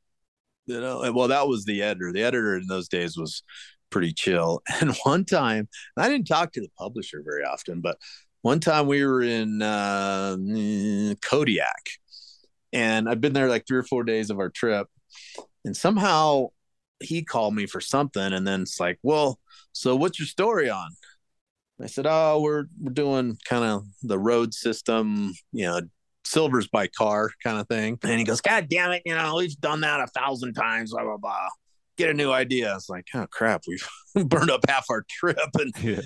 You 0.67 0.81
know, 0.81 1.03
and, 1.03 1.15
well, 1.15 1.29
that 1.29 1.49
was 1.49 1.65
the 1.65 1.83
editor. 1.83 2.13
The 2.13 2.25
editor 2.25 2.57
in 2.57 2.67
those 2.67 2.89
days 2.89 3.17
was 3.17 3.43
pretty 3.91 4.13
chill. 4.13 4.63
And 4.81 4.95
one 5.05 5.25
time, 5.25 5.69
I 5.97 6.09
didn't 6.09 6.27
talk 6.27 6.53
to 6.53 6.61
the 6.61 6.71
publisher 6.79 7.23
very 7.25 7.45
often, 7.45 7.81
but 7.81 7.99
one 8.43 8.61
time 8.61 8.87
we 8.87 9.05
were 9.05 9.23
in 9.23 9.61
uh, 9.61 10.37
Kodiak, 11.21 11.89
and 12.73 13.09
i've 13.09 13.21
been 13.21 13.33
there 13.33 13.49
like 13.49 13.67
three 13.67 13.79
or 13.79 13.83
four 13.83 14.05
days 14.05 14.31
of 14.31 14.39
our 14.39 14.51
trip, 14.51 14.87
and 15.65 15.77
somehow 15.77 16.49
he 17.01 17.23
called 17.25 17.55
me 17.55 17.67
for 17.67 17.81
something, 17.81 18.33
and 18.33 18.47
then 18.47 18.63
it's 18.63 18.79
like, 18.81 18.99
well, 19.03 19.41
so 19.73 19.97
what's 19.97 20.19
your 20.19 20.27
story 20.27 20.71
on? 20.71 20.91
I 21.83 21.87
said, 21.87 22.07
oh, 22.09 22.41
we're 22.41 22.67
we're 22.81 22.93
doing 22.93 23.37
kind 23.49 23.65
of 23.65 23.87
the 24.03 24.19
road 24.19 24.55
system, 24.55 25.33
you 25.53 25.67
know, 25.67 25.81
silvers 26.27 26.69
by 26.69 26.89
car 26.89 27.31
kind 27.43 27.59
of 27.59 27.69
thing. 27.69 27.99
And 28.03 28.19
he 28.19 28.25
goes, 28.25 28.41
God 28.41 28.69
damn 28.69 28.93
it, 28.93 29.03
you 29.07 29.15
know, 29.15 29.37
we've 29.37 29.59
done 29.61 29.81
that 29.83 30.01
a 30.01 30.07
thousand 30.09 30.55
times, 30.55 30.93
blah 30.93 31.05
blah 31.05 31.17
blah. 31.17 31.49
Get 31.97 32.11
a 32.11 32.15
new 32.15 32.31
idea. 32.31 32.73
I 32.73 32.75
was 32.75 32.89
like, 32.89 33.07
oh 33.15 33.27
crap, 33.31 33.63
we've 33.67 33.89
burned 34.29 34.51
up 34.51 34.69
half 34.69 34.87
our 34.91 35.05
trip, 35.09 35.39
and 35.59 35.73
yeah. 35.83 36.01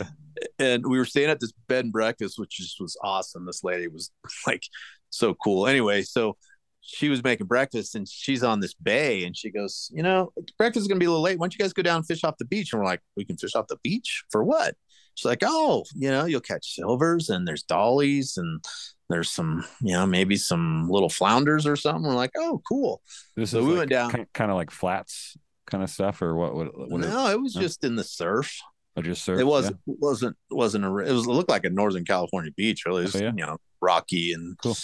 and 0.58 0.86
we 0.86 0.98
were 0.98 1.04
staying 1.04 1.30
at 1.30 1.40
this 1.40 1.52
bed 1.68 1.84
and 1.84 1.92
breakfast, 1.92 2.38
which 2.38 2.50
just 2.50 2.80
was 2.80 2.96
awesome. 3.02 3.46
This 3.46 3.64
lady 3.64 3.88
was 3.88 4.10
like 4.46 4.62
so 5.10 5.34
cool. 5.34 5.66
Anyway, 5.66 6.02
so 6.02 6.36
she 6.82 7.08
was 7.08 7.22
making 7.22 7.46
breakfast 7.46 7.94
and 7.94 8.08
she's 8.08 8.42
on 8.42 8.58
this 8.60 8.72
bay 8.74 9.24
and 9.24 9.36
she 9.36 9.50
goes, 9.50 9.90
you 9.92 10.02
know, 10.02 10.32
breakfast 10.56 10.82
is 10.82 10.88
gonna 10.88 10.98
be 10.98 11.06
a 11.06 11.10
little 11.10 11.22
late. 11.22 11.38
Why 11.38 11.44
don't 11.44 11.54
you 11.54 11.58
guys 11.58 11.72
go 11.72 11.82
down 11.82 11.96
and 11.96 12.06
fish 12.06 12.24
off 12.24 12.38
the 12.38 12.44
beach? 12.46 12.72
And 12.72 12.80
we're 12.80 12.86
like, 12.86 13.00
we 13.16 13.24
can 13.24 13.36
fish 13.36 13.54
off 13.54 13.66
the 13.68 13.76
beach 13.82 14.24
for 14.30 14.42
what? 14.42 14.76
She's 15.14 15.26
like, 15.26 15.42
oh, 15.42 15.84
you 15.94 16.10
know, 16.10 16.24
you'll 16.24 16.40
catch 16.40 16.74
silvers 16.74 17.28
and 17.28 17.46
there's 17.46 17.62
dollies 17.62 18.38
and 18.38 18.64
there's 19.10 19.30
some, 19.30 19.64
you 19.80 19.92
know, 19.92 20.06
maybe 20.06 20.36
some 20.36 20.88
little 20.88 21.08
flounders 21.08 21.66
or 21.66 21.76
something. 21.76 22.04
We're 22.04 22.14
like, 22.14 22.32
oh, 22.38 22.62
cool. 22.66 23.02
This 23.36 23.50
so 23.50 23.58
is 23.58 23.64
we 23.64 23.70
like 23.72 23.78
went 23.78 23.90
down. 23.90 24.26
kind 24.32 24.50
of 24.50 24.56
like 24.56 24.70
flats 24.70 25.36
kind 25.66 25.84
of 25.84 25.90
stuff, 25.90 26.22
or 26.22 26.34
what? 26.34 26.54
What? 26.54 26.90
what 26.90 27.00
no, 27.00 27.28
it 27.30 27.40
was 27.40 27.54
just 27.54 27.84
in 27.84 27.96
the 27.96 28.04
surf. 28.04 28.58
Oh, 28.96 29.02
just 29.02 29.24
surf. 29.24 29.40
It 29.40 29.46
wasn't 29.46 29.78
wasn't 29.86 30.36
wasn't 30.50 30.84
a 30.84 30.88
it 30.98 31.12
was 31.12 31.26
it 31.26 31.30
looked 31.30 31.50
like 31.50 31.64
a 31.64 31.70
Northern 31.70 32.04
California 32.04 32.50
beach 32.56 32.84
really. 32.86 33.02
It 33.02 33.06
was, 33.06 33.16
Oh, 33.16 33.18
yeah? 33.24 33.32
you 33.36 33.44
know 33.46 33.58
rocky 33.80 34.32
and 34.32 34.56
cool. 34.62 34.76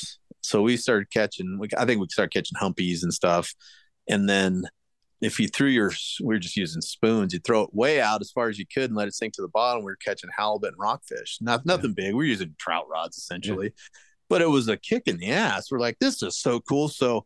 So 0.42 0.62
we 0.62 0.76
started 0.76 1.10
catching. 1.10 1.58
We, 1.58 1.68
I 1.76 1.84
think 1.84 2.00
we 2.00 2.06
started 2.10 2.32
catching 2.32 2.56
humpies 2.60 3.02
and 3.02 3.12
stuff, 3.12 3.52
and 4.08 4.28
then 4.28 4.62
if 5.20 5.40
you 5.40 5.48
threw 5.48 5.68
your 5.68 5.92
we 6.22 6.34
were 6.34 6.38
just 6.38 6.56
using 6.56 6.80
spoons, 6.82 7.32
you 7.32 7.40
throw 7.40 7.62
it 7.62 7.74
way 7.74 8.00
out 8.00 8.20
as 8.20 8.30
far 8.30 8.48
as 8.48 8.58
you 8.58 8.64
could 8.72 8.84
and 8.90 8.96
let 8.96 9.08
it 9.08 9.14
sink 9.14 9.34
to 9.34 9.42
the 9.42 9.48
bottom. 9.48 9.82
We 9.82 9.90
were 9.90 9.96
catching 9.96 10.30
halibut 10.36 10.72
and 10.72 10.78
rockfish. 10.78 11.38
Not 11.40 11.66
nothing 11.66 11.94
big. 11.94 12.14
We 12.14 12.24
are 12.24 12.28
using 12.28 12.54
trout 12.58 12.86
rods 12.88 13.16
essentially, 13.16 13.72
but 14.28 14.42
it 14.42 14.48
was 14.50 14.68
a 14.68 14.76
kick 14.76 15.04
in 15.06 15.18
the 15.18 15.30
ass. 15.30 15.70
We're 15.70 15.78
like, 15.80 15.98
this 16.00 16.22
is 16.22 16.36
so 16.38 16.60
cool. 16.60 16.88
So 16.88 17.24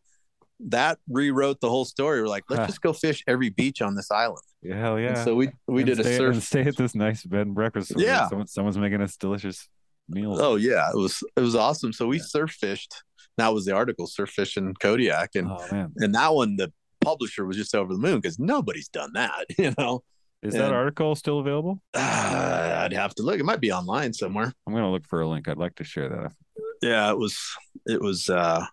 that 0.67 0.99
rewrote 1.09 1.59
the 1.59 1.69
whole 1.69 1.85
story. 1.85 2.21
We're 2.21 2.27
like, 2.27 2.43
let's 2.49 2.61
Huh. 2.61 2.67
just 2.67 2.81
go 2.81 2.93
fish 2.93 3.23
every 3.27 3.49
beach 3.49 3.81
on 3.81 3.95
this 3.95 4.11
island. 4.11 4.43
Yeah, 4.61 4.75
hell 4.79 4.99
yeah. 4.99 5.09
And 5.09 5.17
so 5.17 5.35
we 5.35 5.49
we 5.67 5.81
And 5.81 5.87
did 5.87 5.99
a 5.99 6.03
stay, 6.03 6.17
surf 6.17 6.33
and 6.33 6.43
stay 6.43 6.61
at 6.61 6.77
this 6.77 6.93
nice 6.93 7.23
bed 7.23 7.47
and 7.47 7.55
breakfast. 7.55 7.93
Yeah. 7.97 8.27
someone, 8.29 8.47
someone's 8.47 8.77
making 8.77 9.01
us 9.01 9.17
delicious 9.17 9.67
meals. 10.07 10.39
Oh 10.39 10.55
yeah, 10.57 10.89
it 10.93 10.97
was 10.97 11.23
it 11.35 11.41
was 11.41 11.55
awesome. 11.55 11.91
So 11.93 12.05
we 12.07 12.19
surf 12.19 12.51
fished. 12.51 12.93
that 13.37 13.53
was 13.53 13.65
the 13.65 13.73
article, 13.73 14.05
surf 14.05 14.29
fishing 14.29 14.75
Kodiak, 14.79 15.31
and 15.35 15.47
Oh 15.49 15.87
and 15.97 16.13
that 16.13 16.33
one 16.35 16.57
the 16.57 16.71
publisher 16.99 17.43
was 17.47 17.57
just 17.57 17.73
over 17.73 17.91
the 17.91 17.99
moon 17.99 18.17
because 18.19 18.37
nobody's 18.37 18.87
done 18.89 19.13
that. 19.13 19.45
You 19.57 19.73
know, 19.79 20.03
is 20.43 20.53
that 20.53 20.71
article 20.71 21.15
still 21.15 21.39
available? 21.39 21.81
uh, 21.95 22.81
I'd 22.83 22.93
have 22.93 23.15
to 23.15 23.23
look. 23.23 23.39
It 23.39 23.45
might 23.45 23.61
be 23.61 23.71
online 23.71 24.13
somewhere. 24.13 24.53
I'm 24.67 24.73
gonna 24.75 24.91
look 24.91 25.07
for 25.07 25.21
a 25.21 25.27
link. 25.27 25.47
I'd 25.47 25.57
like 25.57 25.73
to 25.77 25.83
share 25.83 26.07
that. 26.09 26.33
Yeah, 26.81 27.11
it 27.11 27.17
was. 27.17 27.37
It 27.85 28.01
was. 28.01 28.29
uh 28.29 28.65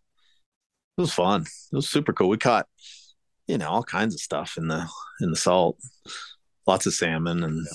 It 0.96 1.00
was 1.00 1.12
fun. 1.14 1.42
It 1.42 1.76
was 1.76 1.88
super 1.88 2.12
cool. 2.12 2.28
We 2.28 2.38
caught, 2.38 2.66
you 3.46 3.58
know, 3.58 3.68
all 3.68 3.84
kinds 3.84 4.14
of 4.14 4.20
stuff 4.20 4.56
in 4.56 4.68
the 4.68 4.88
in 5.20 5.30
the 5.30 5.36
salt. 5.36 5.78
Lots 6.66 6.86
of 6.86 6.94
salmon, 6.94 7.44
and 7.44 7.66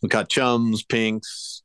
we 0.00 0.08
caught 0.08 0.28
chums, 0.28 0.82
pinks, 0.82 1.62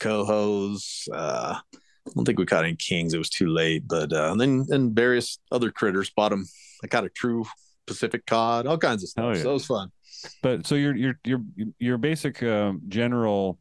cohos. 0.00 1.08
Uh, 1.12 1.56
I 1.56 2.10
don't 2.14 2.24
think 2.24 2.38
we 2.38 2.46
caught 2.46 2.64
any 2.64 2.76
kings. 2.76 3.14
It 3.14 3.18
was 3.18 3.30
too 3.30 3.48
late. 3.48 3.86
But 3.86 4.12
uh, 4.12 4.32
and 4.32 4.40
then 4.40 4.66
and 4.70 4.96
various 4.96 5.38
other 5.52 5.70
critters. 5.70 6.10
Bottom. 6.10 6.46
I 6.82 6.86
caught 6.86 7.04
a 7.04 7.08
true 7.08 7.44
Pacific 7.86 8.26
cod. 8.26 8.66
All 8.66 8.78
kinds 8.78 9.02
of 9.02 9.08
stuff. 9.10 9.24
Oh, 9.24 9.32
yeah. 9.32 9.42
So 9.42 9.50
it 9.50 9.54
was 9.54 9.66
fun. 9.66 9.90
But 10.42 10.66
so 10.66 10.74
your 10.74 10.96
your 10.96 11.18
your 11.24 11.40
your 11.78 11.98
basic 11.98 12.42
um, 12.42 12.82
general 12.88 13.58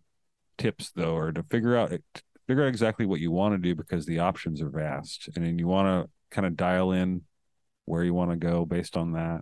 tips 0.57 0.91
though 0.95 1.15
are 1.15 1.31
to 1.31 1.43
figure 1.43 1.77
out 1.77 1.93
figure 2.47 2.63
out 2.63 2.69
exactly 2.69 3.05
what 3.05 3.19
you 3.19 3.31
want 3.31 3.53
to 3.53 3.57
do 3.57 3.75
because 3.75 4.05
the 4.05 4.19
options 4.19 4.61
are 4.61 4.69
vast, 4.69 5.29
and 5.35 5.45
then 5.45 5.59
you 5.59 5.67
want 5.67 5.87
to 6.05 6.09
kind 6.35 6.45
of 6.47 6.55
dial 6.55 6.91
in 6.91 7.21
where 7.85 8.03
you 8.03 8.13
want 8.13 8.31
to 8.31 8.37
go 8.37 8.65
based 8.65 8.97
on 8.97 9.13
that. 9.13 9.41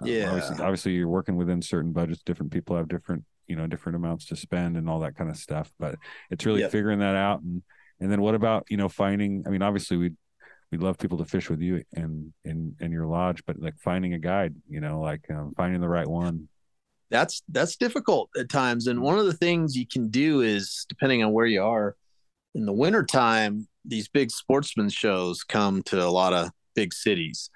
Um, 0.00 0.08
Yeah. 0.08 0.26
obviously, 0.26 0.56
obviously, 0.60 0.92
you're 0.92 1.08
working 1.08 1.36
within 1.36 1.62
certain 1.62 1.92
budgets. 1.92 2.22
Different 2.22 2.52
people 2.52 2.76
have 2.76 2.88
different 2.88 3.24
you 3.46 3.56
know 3.56 3.66
different 3.66 3.96
amounts 3.96 4.26
to 4.26 4.36
spend 4.36 4.76
and 4.76 4.88
all 4.88 5.00
that 5.00 5.16
kind 5.16 5.30
of 5.30 5.36
stuff. 5.36 5.72
But 5.78 5.96
it's 6.30 6.46
really 6.46 6.60
Yep. 6.60 6.70
figuring 6.72 6.98
that 7.00 7.16
out 7.16 7.42
and 7.42 7.62
and 8.00 8.10
then 8.10 8.20
what 8.20 8.34
about 8.34 8.66
you 8.70 8.76
know 8.76 8.88
finding? 8.88 9.44
I 9.46 9.50
mean, 9.50 9.62
obviously 9.62 9.96
we. 9.96 10.12
We'd 10.70 10.82
love 10.82 10.98
people 10.98 11.18
to 11.18 11.24
fish 11.24 11.48
with 11.48 11.60
you 11.60 11.84
and 11.92 12.32
in 12.44 12.74
in 12.80 12.90
your 12.90 13.06
lodge, 13.06 13.44
but 13.46 13.60
like 13.60 13.78
finding 13.78 14.14
a 14.14 14.18
guide, 14.18 14.56
you 14.68 14.80
know, 14.80 14.98
like 15.00 15.24
um, 15.30 15.52
finding 15.56 15.80
the 15.80 15.88
right 15.88 16.08
one, 16.08 16.48
that's 17.10 17.42
that's 17.50 17.76
difficult 17.76 18.30
at 18.36 18.48
times 18.48 18.86
and 18.88 19.00
one 19.00 19.18
of 19.18 19.26
the 19.26 19.32
things 19.34 19.76
you 19.76 19.86
can 19.86 20.08
do 20.08 20.40
is 20.40 20.84
depending 20.88 21.22
on 21.22 21.32
where 21.32 21.46
you 21.46 21.62
are 21.62 21.94
in 22.54 22.64
the 22.66 22.72
wintertime 22.72 23.66
these 23.84 24.08
big 24.08 24.30
sportsman 24.30 24.88
shows 24.88 25.42
come 25.44 25.82
to 25.82 26.02
a 26.02 26.08
lot 26.08 26.32
of 26.32 26.50
big 26.74 26.92
cities 26.92 27.50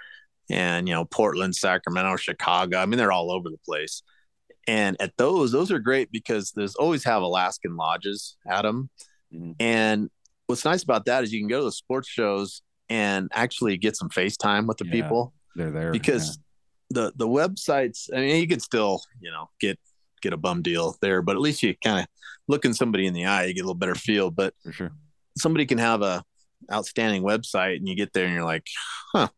and 0.50 0.88
you 0.88 0.94
know 0.94 1.04
portland 1.04 1.54
sacramento 1.54 2.16
chicago 2.16 2.78
i 2.78 2.86
mean 2.86 2.98
they're 2.98 3.12
all 3.12 3.30
over 3.30 3.48
the 3.48 3.58
place 3.64 4.02
and 4.66 4.96
at 5.00 5.12
those 5.16 5.52
those 5.52 5.70
are 5.72 5.78
great 5.78 6.10
because 6.12 6.52
there's 6.52 6.74
always 6.74 7.04
have 7.04 7.22
alaskan 7.22 7.76
lodges 7.76 8.36
at 8.50 8.62
them 8.62 8.90
Mhm. 9.32 9.56
and 9.60 10.10
what's 10.46 10.64
nice 10.64 10.82
about 10.82 11.04
that 11.04 11.22
is 11.22 11.32
you 11.32 11.40
can 11.40 11.48
go 11.48 11.58
to 11.58 11.64
the 11.66 11.72
sports 11.72 12.08
shows 12.08 12.62
and 12.88 13.28
actually 13.34 13.76
get 13.76 13.94
some 13.96 14.08
facetime 14.08 14.66
with 14.66 14.78
the 14.78 14.86
Yeah. 14.86 14.92
people 14.92 15.34
they're 15.54 15.70
there 15.70 15.92
because 15.92 16.38
the 16.90 17.12
the 17.16 17.28
websites 17.28 18.08
i 18.14 18.20
mean 18.20 18.40
you 18.40 18.48
can 18.48 18.60
still 18.60 19.02
you 19.20 19.30
know 19.30 19.50
get 19.60 19.78
get 20.22 20.32
a 20.32 20.36
bum 20.36 20.62
deal 20.62 20.96
there 21.02 21.22
but 21.22 21.36
at 21.36 21.40
least 21.42 21.62
you 21.62 21.74
kind 21.82 22.00
of 22.00 22.06
looking 22.48 22.72
somebody 22.72 23.06
in 23.06 23.14
the 23.14 23.24
eye 23.26 23.44
you 23.44 23.54
get 23.54 23.60
a 23.60 23.64
little 23.64 23.74
better 23.74 23.94
feel 23.94 24.30
but 24.30 24.54
for 24.62 24.72
sure. 24.72 24.90
somebody 25.36 25.66
can 25.66 25.78
have 25.78 26.02
a 26.02 26.22
outstanding 26.72 27.22
website 27.22 27.76
and 27.76 27.88
you 27.88 27.94
get 27.94 28.12
there 28.12 28.24
and 28.26 28.34
you're 28.34 28.44
like 28.44 28.66
huh 29.12 29.28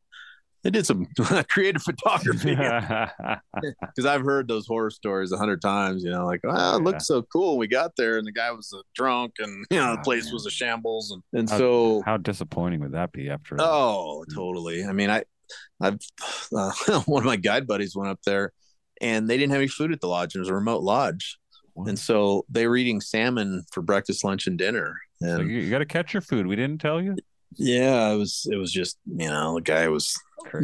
they 0.63 0.71
did 0.71 0.85
some 0.87 1.07
creative 1.51 1.83
photography 1.83 2.55
because 3.81 4.07
i've 4.07 4.23
heard 4.23 4.47
those 4.49 4.67
horror 4.67 4.91
stories 4.91 5.33
a 5.33 5.37
hundred 5.37 5.61
times 5.63 6.03
you 6.05 6.11
know 6.11 6.25
like 6.27 6.41
it 6.45 6.51
Yeah. 6.55 6.77
looked 6.77 7.03
so 7.03 7.23
cool 7.23 7.59
we 7.59 7.67
got 7.67 7.93
there 7.97 8.19
and 8.19 8.27
the 8.27 8.33
guy 8.33 8.51
was 8.53 8.73
a 8.75 8.83
drunk 8.95 9.33
and 9.39 9.65
you 9.71 9.79
know 9.79 9.95
the 9.95 10.01
Oh, 10.01 10.05
place 10.05 10.27
man. 10.27 10.35
was 10.35 10.47
a 10.47 10.51
shambles 10.51 11.11
and, 11.11 11.23
and 11.39 11.51
How- 11.51 11.59
so 11.59 12.03
how 12.07 12.17
disappointing 12.17 12.81
would 12.81 12.93
that 12.93 13.13
be 13.13 13.29
after? 13.31 13.57
Oh, 13.59 14.25
totally. 14.35 14.85
I 14.85 14.93
mean, 14.93 15.11
I, 15.11 15.25
I've 15.81 15.99
uh, 16.57 16.73
one 17.07 17.23
of 17.23 17.27
my 17.27 17.37
guide 17.37 17.67
buddies 17.67 17.95
went 17.97 18.11
up 18.11 18.21
there, 18.25 18.53
and 19.01 19.29
they 19.29 19.37
didn't 19.37 19.53
have 19.53 19.61
any 19.61 19.69
food 19.69 19.93
at 19.93 20.01
the 20.01 20.09
lodge. 20.09 20.35
It 20.35 20.39
was 20.41 20.49
a 20.49 20.55
remote 20.55 20.83
lodge, 20.83 21.39
and 21.87 21.99
so 21.99 22.45
they 22.49 22.67
were 22.67 22.77
eating 22.77 23.01
salmon 23.01 23.65
for 23.73 23.83
breakfast, 23.83 24.25
lunch, 24.25 24.47
and 24.47 24.59
dinner. 24.59 24.97
So 25.23 25.41
you, 25.41 25.59
you 25.61 25.71
got 25.71 25.79
to 25.79 25.87
catch 25.87 26.13
your 26.15 26.23
food. 26.23 26.47
We 26.47 26.57
didn't 26.57 26.81
tell 26.81 27.01
you. 27.01 27.17
yeah, 27.57 28.11
it 28.11 28.17
was 28.17 28.47
it 28.51 28.57
was 28.57 28.73
just 28.73 28.99
you 29.07 29.29
know 29.29 29.55
the 29.57 29.61
guy 29.61 29.89
was 29.89 30.15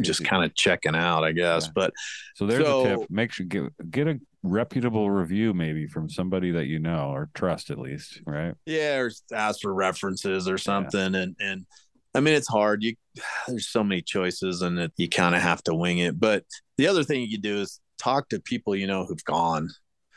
just 0.00 0.24
kind 0.24 0.44
of 0.44 0.54
checking 0.54 0.96
out, 0.96 1.24
I 1.24 1.32
guess. 1.32 1.66
Yeah. 1.66 1.72
But 1.74 1.92
So 2.34 2.46
there's 2.46 2.66
a 2.66 2.96
tip. 2.98 3.10
Make 3.10 3.32
sure 3.32 3.46
get 3.46 3.90
get 3.90 4.08
a 4.08 4.20
reputable 4.42 5.10
review 5.10 5.52
maybe 5.52 5.86
from 5.88 6.08
somebody 6.08 6.52
that 6.52 6.66
you 6.66 6.78
know 6.78 7.10
or 7.10 7.28
trust 7.34 7.70
at 7.70 7.78
least, 7.78 8.20
right? 8.26 8.54
yeah, 8.64 8.98
or 8.98 9.10
ask 9.34 9.60
for 9.60 9.74
references 9.74 10.48
or 10.48 10.58
something. 10.58 11.14
And 11.14 11.36
and 11.40 11.66
I 12.14 12.20
mean, 12.20 12.34
it's 12.34 12.48
hard. 12.48 12.82
You 12.82 12.94
there's 13.48 13.68
so 13.68 13.84
many 13.84 14.02
choices, 14.02 14.62
and 14.62 14.78
it, 14.78 14.92
you 14.96 15.08
kind 15.08 15.34
of 15.34 15.42
have 15.42 15.62
to 15.64 15.74
wing 15.74 15.98
it. 15.98 16.18
But 16.18 16.44
the 16.78 16.86
other 16.86 17.04
thing 17.04 17.20
you 17.22 17.30
can 17.30 17.40
do 17.40 17.60
is 17.60 17.80
talk 17.98 18.28
to 18.30 18.40
people 18.40 18.74
you 18.74 18.86
know 18.86 19.04
who've 19.04 19.24
gone. 19.24 19.70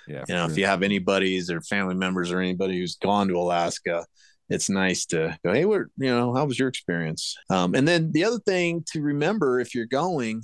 Yeah. 0.07 0.23
you 0.27 0.33
know, 0.33 0.45
for 0.45 0.51
if 0.51 0.57
you 0.57 0.65
have 0.65 0.81
any 0.81 0.97
buddies 0.97 1.51
or 1.51 1.61
family 1.61 1.93
members 1.93 2.31
or 2.31 2.39
anybody 2.39 2.79
who's 2.79 2.95
gone 2.95 3.27
to 3.27 3.35
Alaska, 3.35 4.05
it's 4.49 4.69
nice 4.69 5.05
to 5.07 5.37
go, 5.45 5.53
hey, 5.53 5.65
where, 5.65 5.89
you 5.97 6.09
know, 6.09 6.33
how 6.33 6.45
was 6.45 6.57
your 6.57 6.67
experience? 6.67 7.37
Um, 7.51 7.75
and 7.75 7.87
then 7.87 8.11
the 8.11 8.23
other 8.23 8.39
thing 8.39 8.83
to 8.91 9.01
remember 9.01 9.59
if 9.59 9.75
you're 9.75 9.85
going, 9.85 10.41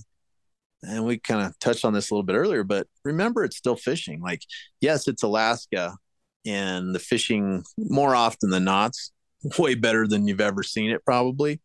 and 0.84 1.03
we 1.03 1.18
kind 1.18 1.45
of 1.45 1.57
touched 1.60 1.84
on 1.84 1.94
this 1.94 2.12
a 2.12 2.14
little 2.14 2.26
bit 2.26 2.36
earlier, 2.36 2.64
but 2.64 2.88
remember 3.03 3.44
it's 3.44 3.57
still 3.57 3.76
fishing. 3.76 4.22
Like, 4.22 4.44
yes, 4.82 5.07
it's 5.07 5.24
Alaska, 5.24 5.95
and 6.45 6.94
the 6.94 6.99
fishing 6.99 7.64
more 7.78 8.16
often 8.16 8.52
than 8.52 8.66
not's 8.66 9.12
way 9.57 9.74
better 9.74 10.07
than 10.07 10.28
you've 10.28 10.41
ever 10.41 10.62
seen 10.62 10.91
it, 10.91 11.03
probably. 11.03 11.62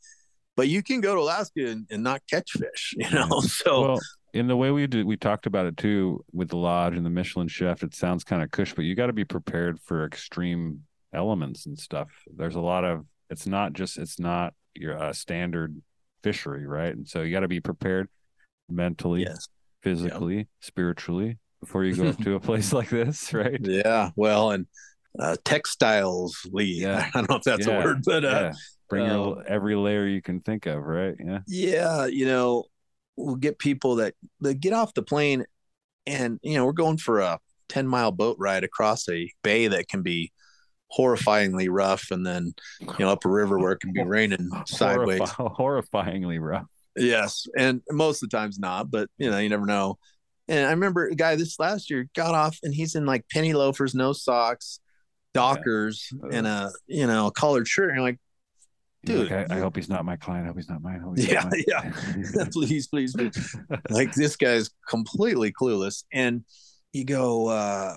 But 0.56 0.68
you 0.68 0.82
can 0.82 1.00
go 1.00 1.14
to 1.14 1.20
Alaska 1.20 1.66
and, 1.66 1.86
and 1.90 2.02
not 2.02 2.22
catch 2.28 2.52
fish, 2.52 2.94
you 2.96 3.10
know. 3.10 3.40
So 3.40 3.82
well, 3.82 4.00
in 4.32 4.46
the 4.46 4.56
way 4.56 4.70
we 4.70 4.86
did, 4.86 5.06
we 5.06 5.16
talked 5.16 5.46
about 5.46 5.66
it 5.66 5.76
too 5.76 6.24
with 6.32 6.48
the 6.48 6.56
lodge 6.56 6.96
and 6.96 7.04
the 7.04 7.10
Michelin 7.10 7.48
chef. 7.48 7.82
It 7.82 7.94
sounds 7.94 8.24
kind 8.24 8.42
of 8.42 8.50
cush, 8.50 8.74
but 8.74 8.84
you 8.84 8.94
got 8.94 9.06
to 9.06 9.12
be 9.12 9.24
prepared 9.24 9.80
for 9.80 10.04
extreme 10.04 10.82
elements 11.12 11.66
and 11.66 11.78
stuff. 11.78 12.08
There's 12.36 12.54
a 12.56 12.60
lot 12.60 12.84
of. 12.84 13.06
It's 13.28 13.46
not 13.46 13.72
just. 13.72 13.98
It's 13.98 14.18
not 14.18 14.54
your 14.74 14.98
uh, 14.98 15.12
standard 15.12 15.80
fishery, 16.22 16.66
right? 16.66 16.94
And 16.94 17.08
so 17.08 17.22
you 17.22 17.32
got 17.32 17.40
to 17.40 17.48
be 17.48 17.60
prepared 17.60 18.08
mentally, 18.68 19.22
Yes. 19.22 19.48
physically, 19.82 20.48
spiritually 20.60 21.38
before 21.60 21.84
you 21.84 21.94
go 21.94 22.12
to 22.24 22.34
a 22.34 22.40
place 22.40 22.72
like 22.72 22.88
this, 22.90 23.32
right? 23.34 23.60
Yeah, 23.60 24.10
well, 24.16 24.52
and 24.52 24.66
uh, 25.18 25.36
textiles 25.44 26.46
Lee. 26.52 26.80
Yeah. 26.82 27.10
I 27.14 27.18
don't 27.18 27.30
know 27.30 27.36
if 27.36 27.42
that's 27.42 27.66
Yeah, 27.66 27.80
a 27.80 27.84
word, 27.84 28.02
but 28.04 28.24
uh, 28.24 28.28
yeah. 28.28 28.52
Bring 28.88 29.08
um, 29.08 29.20
your 29.20 29.44
every 29.46 29.76
layer 29.76 30.06
you 30.06 30.20
can 30.20 30.40
think 30.40 30.66
of, 30.66 30.82
right? 30.82 31.14
Yeah. 31.24 31.38
yeah, 31.46 32.06
you 32.06 32.26
know, 32.26 32.64
we'll 33.16 33.36
get 33.36 33.58
people 33.58 33.96
that 33.96 34.14
that 34.40 34.60
get 34.60 34.72
off 34.72 34.94
the 34.94 35.02
plane, 35.02 35.44
and 36.06 36.38
you 36.42 36.54
know, 36.54 36.66
we're 36.66 36.72
going 36.72 36.98
for 36.98 37.20
a 37.20 37.38
ten 37.68 37.86
mile 37.86 38.12
boat 38.12 38.36
ride 38.38 38.64
across 38.64 39.08
a 39.08 39.30
bay 39.42 39.68
that 39.68 39.88
can 39.88 40.02
be 40.02 40.32
horrifyingly 40.96 41.68
rough, 41.70 42.10
and 42.10 42.26
then 42.26 42.52
you 42.80 42.94
know, 42.98 43.10
up 43.10 43.24
a 43.24 43.28
river 43.28 43.58
where 43.58 43.72
it 43.72 43.80
can 43.80 43.92
be 43.92 44.02
raining 44.02 44.50
sideways. 44.66 45.20
Horrifyingly 45.20 46.40
rough. 46.40 46.66
Yes, 46.96 47.46
and 47.56 47.82
most 47.90 48.22
of 48.22 48.30
the 48.30 48.36
times 48.36 48.58
not, 48.58 48.90
but 48.90 49.08
you 49.18 49.30
know, 49.30 49.38
you 49.38 49.48
never 49.48 49.66
know. 49.66 49.98
And 50.48 50.66
I 50.66 50.70
remember 50.70 51.06
a 51.06 51.14
guy 51.14 51.36
this 51.36 51.60
last 51.60 51.90
year 51.90 52.08
got 52.14 52.34
off, 52.34 52.58
and 52.62 52.74
he's 52.74 52.94
in 52.94 53.06
like 53.06 53.24
penny 53.30 53.52
loafers, 53.52 53.94
no 53.94 54.12
socks, 54.12 54.80
Dockers, 55.32 56.12
and 56.32 56.46
a 56.46 56.72
you 56.86 57.06
know 57.06 57.28
a 57.28 57.30
collared 57.30 57.68
shirt. 57.68 57.90
And 57.90 57.96
you're 57.96 58.06
like, 58.06 58.18
dude, 59.04 59.30
like, 59.30 59.50
I, 59.50 59.56
I 59.56 59.58
hope 59.60 59.76
he's 59.76 59.88
not 59.88 60.04
my 60.04 60.16
client. 60.16 60.44
I 60.44 60.48
hope 60.48 60.56
he's 60.56 60.68
not 60.68 60.82
mine. 60.82 60.96
I 61.00 61.04
hope 61.04 61.16
he's 61.18 61.28
yeah, 61.28 61.42
not 61.44 61.52
mine. 61.52 61.64
yeah, 62.34 62.44
please, 62.52 62.86
please, 62.88 63.14
please. 63.14 63.56
like 63.90 64.12
this 64.14 64.36
guy's 64.36 64.70
completely 64.88 65.52
clueless, 65.52 66.04
and 66.12 66.44
you 66.92 67.04
go, 67.04 67.48
uh, 67.48 67.96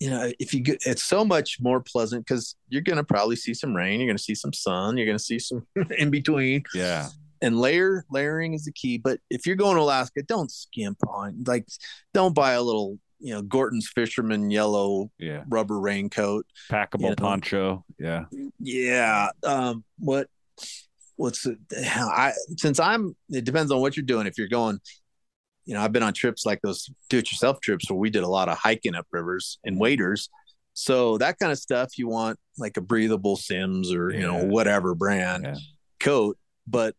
you 0.00 0.10
know, 0.10 0.30
if 0.40 0.52
you 0.52 0.60
get, 0.60 0.82
it's 0.84 1.04
so 1.04 1.24
much 1.24 1.58
more 1.60 1.80
pleasant 1.80 2.26
because 2.26 2.56
you're 2.68 2.82
gonna 2.82 3.04
probably 3.04 3.36
see 3.36 3.54
some 3.54 3.74
rain, 3.74 4.00
you're 4.00 4.08
gonna 4.08 4.18
see 4.18 4.34
some 4.34 4.52
sun, 4.52 4.96
you're 4.96 5.06
gonna 5.06 5.18
see 5.18 5.38
some 5.38 5.66
in 5.98 6.10
between. 6.10 6.64
Yeah. 6.74 7.08
and 7.40 7.58
layer 7.58 8.04
layering 8.10 8.52
is 8.54 8.64
the 8.64 8.72
key. 8.72 8.98
But 8.98 9.20
if 9.30 9.46
you're 9.46 9.56
going 9.56 9.76
to 9.76 9.82
Alaska, 9.82 10.22
don't 10.22 10.50
skimp 10.50 10.98
on 11.08 11.44
like 11.46 11.66
don't 12.14 12.34
buy 12.34 12.52
a 12.52 12.62
little 12.62 12.98
you 13.20 13.32
know 13.32 13.42
Gorton's 13.42 13.88
fisherman 13.88 14.50
yellow 14.50 15.10
Yeah. 15.18 15.44
rubber 15.48 15.78
raincoat. 15.78 16.46
Packable 16.68 17.00
You 17.02 17.08
know? 17.10 17.14
poncho. 17.16 17.84
Yeah. 17.98 18.24
Yeah. 18.58 19.28
Um. 19.44 19.84
What? 19.98 20.28
What's 21.22 21.46
it? 21.46 21.56
I 21.72 22.32
since 22.56 22.80
I'm. 22.80 23.14
It 23.30 23.44
depends 23.44 23.70
on 23.70 23.80
what 23.80 23.96
you're 23.96 24.04
doing. 24.04 24.26
If 24.26 24.38
you're 24.38 24.48
going. 24.48 24.80
You 25.64 25.74
know, 25.74 25.80
I've 25.80 25.92
been 25.92 26.02
on 26.02 26.12
trips 26.12 26.44
like 26.44 26.60
those 26.60 26.90
do-it-yourself 27.08 27.60
trips 27.60 27.88
where 27.88 27.96
we 27.96 28.10
did 28.10 28.24
a 28.24 28.28
lot 28.28 28.48
of 28.48 28.58
hiking 28.58 28.96
up 28.96 29.06
rivers 29.12 29.60
and 29.64 29.78
waders. 29.78 30.28
So 30.74 31.18
that 31.18 31.38
kind 31.38 31.52
of 31.52 31.58
stuff 31.58 31.96
you 31.96 32.08
want 32.08 32.40
like 32.58 32.76
a 32.76 32.80
breathable 32.80 33.36
Simms 33.36 33.92
or 33.92 34.10
you 34.10 34.26
know 34.26 34.42
whatever 34.44 34.96
brand 34.96 35.44
Yeah. 35.44 35.54
coat. 36.00 36.36
But 36.66 36.96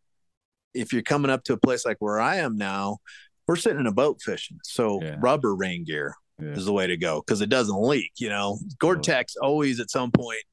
if 0.74 0.94
you're 0.94 1.02
coming 1.02 1.30
up 1.30 1.44
to 1.44 1.54
a 1.54 1.58
place 1.58 1.86
like 1.86 1.98
where 2.00 2.22
I 2.22 2.38
am 2.38 2.56
now, 2.56 3.00
we're 3.46 3.58
sitting 3.58 3.82
in 3.82 3.88
a 3.88 3.92
boat 3.92 4.22
fishing. 4.22 4.60
So 4.64 5.02
Yeah. 5.04 5.18
rubber 5.20 5.54
rain 5.54 5.84
gear 5.84 6.16
is 6.40 6.64
the 6.64 6.72
way 6.72 6.88
to 6.88 6.96
go 6.96 7.20
because 7.20 7.42
it 7.42 7.50
doesn't 7.50 7.82
leak. 7.82 8.14
You 8.18 8.30
know, 8.30 8.60
Gore-Tex 8.80 9.36
always 9.36 9.82
at 9.82 9.90
some 9.92 10.12
point 10.12 10.44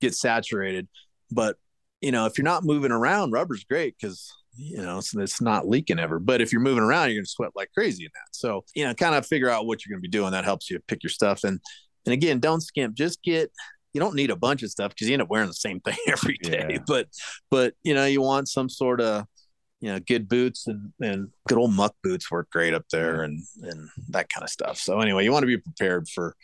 gets 0.00 0.18
saturated, 0.18 0.88
but 1.30 1.56
you 2.02 2.10
know, 2.10 2.26
if 2.26 2.36
you're 2.36 2.44
not 2.44 2.64
moving 2.64 2.92
around, 2.92 3.30
rubber's 3.30 3.64
great 3.64 3.94
because 3.98 4.30
you 4.54 4.76
know 4.76 4.98
it's, 4.98 5.14
it's 5.14 5.40
not 5.40 5.66
leaking 5.66 5.98
ever. 5.98 6.18
But 6.18 6.42
if 6.42 6.52
you're 6.52 6.60
moving 6.60 6.82
around, 6.82 7.08
you're 7.08 7.20
gonna 7.20 7.26
sweat 7.26 7.52
like 7.54 7.70
crazy 7.72 8.04
in 8.04 8.10
that. 8.12 8.36
So 8.36 8.64
you 8.74 8.84
know, 8.84 8.92
kind 8.92 9.14
of 9.14 9.24
figure 9.24 9.48
out 9.48 9.66
what 9.66 9.86
you're 9.86 9.94
gonna 9.94 10.02
be 10.02 10.08
doing. 10.08 10.32
That 10.32 10.44
helps 10.44 10.68
you 10.68 10.80
pick 10.88 11.02
your 11.02 11.10
stuff. 11.10 11.44
And 11.44 11.60
and 12.04 12.12
again, 12.12 12.40
don't 12.40 12.60
skimp. 12.60 12.94
Just 12.94 13.22
get. 13.22 13.50
You 13.94 14.00
don't 14.00 14.14
need 14.14 14.30
a 14.30 14.36
bunch 14.36 14.62
of 14.62 14.70
stuff 14.70 14.90
because 14.90 15.06
you 15.06 15.12
end 15.12 15.20
up 15.20 15.28
wearing 15.28 15.48
the 15.48 15.54
same 15.54 15.78
thing 15.80 15.98
every 16.08 16.38
day. 16.42 16.66
Yeah. 16.70 16.78
But 16.86 17.08
but 17.50 17.74
you 17.84 17.94
know, 17.94 18.04
you 18.04 18.20
want 18.20 18.48
some 18.48 18.68
sort 18.68 19.00
of 19.00 19.26
you 19.80 19.92
know 19.92 20.00
good 20.00 20.28
boots 20.28 20.66
and 20.66 20.92
and 21.00 21.28
good 21.46 21.58
old 21.58 21.74
muck 21.74 21.94
boots 22.02 22.30
work 22.30 22.50
great 22.50 22.74
up 22.74 22.86
there 22.90 23.22
and 23.22 23.40
and 23.62 23.88
that 24.08 24.28
kind 24.28 24.42
of 24.42 24.50
stuff. 24.50 24.78
So 24.78 25.00
anyway, 25.00 25.24
you 25.24 25.32
want 25.32 25.44
to 25.44 25.46
be 25.46 25.58
prepared 25.58 26.08
for. 26.08 26.34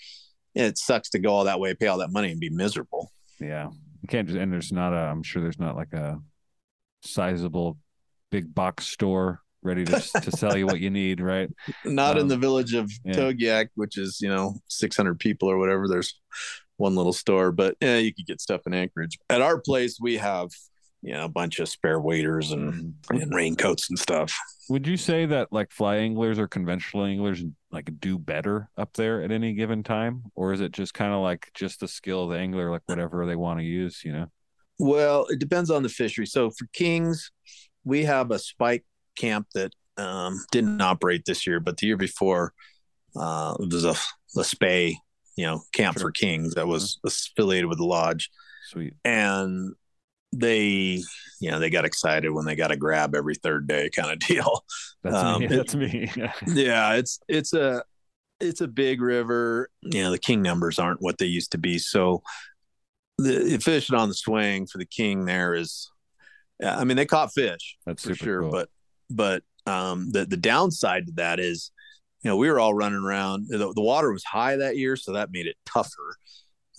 It 0.54 0.76
sucks 0.76 1.10
to 1.10 1.18
go 1.18 1.30
all 1.30 1.44
that 1.44 1.60
way, 1.60 1.74
pay 1.74 1.86
all 1.86 1.98
that 1.98 2.10
money, 2.10 2.32
and 2.32 2.40
be 2.40 2.50
miserable. 2.50 3.12
Yeah. 3.38 3.68
You 4.02 4.08
can't 4.08 4.28
just 4.28 4.38
and 4.38 4.52
there's 4.52 4.72
not 4.72 4.92
a 4.92 4.96
I'm 4.96 5.22
sure 5.22 5.42
there's 5.42 5.58
not 5.58 5.76
like 5.76 5.92
a 5.92 6.18
sizable 7.02 7.78
big 8.30 8.54
box 8.54 8.86
store 8.86 9.40
ready 9.62 9.84
to 9.84 10.00
to 10.22 10.30
sell 10.30 10.56
you 10.56 10.66
what 10.66 10.80
you 10.80 10.90
need, 10.90 11.20
right? 11.20 11.50
Not 11.84 12.16
in 12.16 12.22
Um, 12.22 12.28
the 12.28 12.36
village 12.36 12.74
of 12.74 12.90
yeah. 13.04 13.14
Togiak, 13.14 13.68
which 13.74 13.98
is 13.98 14.20
you 14.20 14.28
know 14.28 14.54
600 14.68 15.18
people 15.18 15.48
or 15.50 15.58
whatever. 15.58 15.88
There's 15.88 16.18
one 16.76 16.94
little 16.94 17.12
store, 17.12 17.50
but 17.50 17.76
yeah, 17.80 17.98
you 17.98 18.14
could 18.14 18.26
get 18.26 18.40
stuff 18.40 18.60
in 18.66 18.74
Anchorage. 18.74 19.18
At 19.28 19.42
our 19.42 19.60
place, 19.60 19.98
we 20.00 20.16
have 20.18 20.50
you 21.02 21.12
know 21.12 21.24
a 21.24 21.28
bunch 21.28 21.58
of 21.60 21.68
spare 21.68 22.00
waders 22.00 22.52
and, 22.52 22.94
and 23.10 23.34
raincoats 23.34 23.88
and 23.90 23.98
stuff. 23.98 24.34
Would 24.68 24.86
you 24.86 24.96
say 24.96 25.26
that 25.26 25.52
like 25.52 25.70
fly 25.70 25.96
anglers 25.96 26.38
or 26.38 26.48
conventional 26.48 27.04
anglers 27.04 27.42
like 27.70 27.90
do 28.00 28.18
better 28.18 28.68
up 28.76 28.92
there 28.94 29.22
at 29.22 29.30
any 29.30 29.54
given 29.54 29.82
time? 29.82 30.24
Or 30.34 30.52
is 30.52 30.60
it 30.60 30.72
just 30.72 30.94
kind 30.94 31.12
of 31.12 31.20
like 31.20 31.50
just 31.54 31.80
the 31.80 31.88
skill 31.88 32.24
of 32.24 32.30
the 32.30 32.38
angler, 32.38 32.70
like 32.70 32.82
whatever 32.86 33.26
they 33.26 33.36
want 33.36 33.60
to 33.60 33.64
use, 33.64 34.02
you 34.04 34.12
know? 34.12 34.26
Well, 34.78 35.26
it 35.28 35.38
depends 35.38 35.70
on 35.70 35.82
the 35.82 35.88
fishery. 35.88 36.26
So 36.26 36.50
for 36.50 36.66
kings, 36.72 37.30
we 37.84 38.04
have 38.04 38.30
a 38.30 38.38
spike 38.38 38.84
camp 39.16 39.48
that 39.54 39.72
um, 39.96 40.44
didn't 40.52 40.80
operate 40.80 41.24
this 41.26 41.46
year, 41.46 41.60
but 41.60 41.76
the 41.78 41.86
year 41.86 41.96
before, 41.96 42.52
uh, 43.16 43.56
it 43.58 43.72
was 43.72 43.84
a, 43.84 43.94
a 44.38 44.44
Spey, 44.44 44.96
you 45.36 45.46
know, 45.46 45.62
camp 45.72 45.98
for 45.98 46.10
kings 46.10 46.54
that 46.54 46.68
was 46.68 47.00
affiliated 47.04 47.68
with 47.68 47.78
the 47.78 47.84
lodge. 47.84 48.30
Sweet. 48.68 48.94
And 49.04 49.74
they, 50.32 51.02
you 51.40 51.50
know, 51.50 51.58
they 51.58 51.70
got 51.70 51.84
excited 51.84 52.30
when 52.30 52.44
they 52.44 52.54
got 52.56 52.70
a 52.72 52.76
grab 52.76 53.14
every 53.14 53.34
third 53.34 53.66
day 53.66 53.90
kind 53.90 54.10
of 54.12 54.18
deal. 54.28 54.64
That's 55.02 55.16
Um, 55.16 55.40
me. 55.40 55.46
it- 55.46 55.74
me. 55.74 56.10
yeah, 56.46 56.94
it's 56.94 57.18
it's 57.28 57.52
a 57.52 57.82
it's 58.40 58.60
a 58.60 58.68
big 58.68 59.00
river. 59.00 59.68
You 59.82 60.02
know, 60.04 60.10
the 60.10 60.18
king 60.18 60.42
numbers 60.42 60.78
aren't 60.78 61.02
what 61.02 61.18
they 61.18 61.26
used 61.26 61.52
to 61.52 61.58
be. 61.58 61.78
So 61.78 62.22
the 63.18 63.58
fishing 63.58 63.96
on 63.96 64.08
the 64.08 64.14
swing 64.14 64.66
for 64.66 64.78
the 64.78 64.86
king 64.86 65.24
there 65.24 65.54
is 65.54 65.90
I 66.64 66.84
mean, 66.84 66.96
they 66.96 67.06
caught 67.06 67.32
fish 67.32 67.76
That's 67.86 68.02
for 68.04 68.14
sure, 68.14 68.42
cool. 68.42 68.50
but 68.50 68.68
but 69.10 69.42
um 69.66 70.10
the 70.12 70.24
the 70.26 70.36
downside 70.36 71.06
to 71.06 71.12
that 71.14 71.40
is 71.40 71.70
you 72.22 72.30
know, 72.30 72.36
we 72.36 72.50
were 72.50 72.58
all 72.58 72.74
running 72.74 72.98
around. 72.98 73.46
The, 73.48 73.58
the 73.72 73.80
water 73.80 74.12
was 74.12 74.24
high 74.24 74.56
that 74.56 74.76
year, 74.76 74.96
so 74.96 75.12
that 75.12 75.30
made 75.30 75.46
it 75.46 75.54
tougher. 75.64 76.16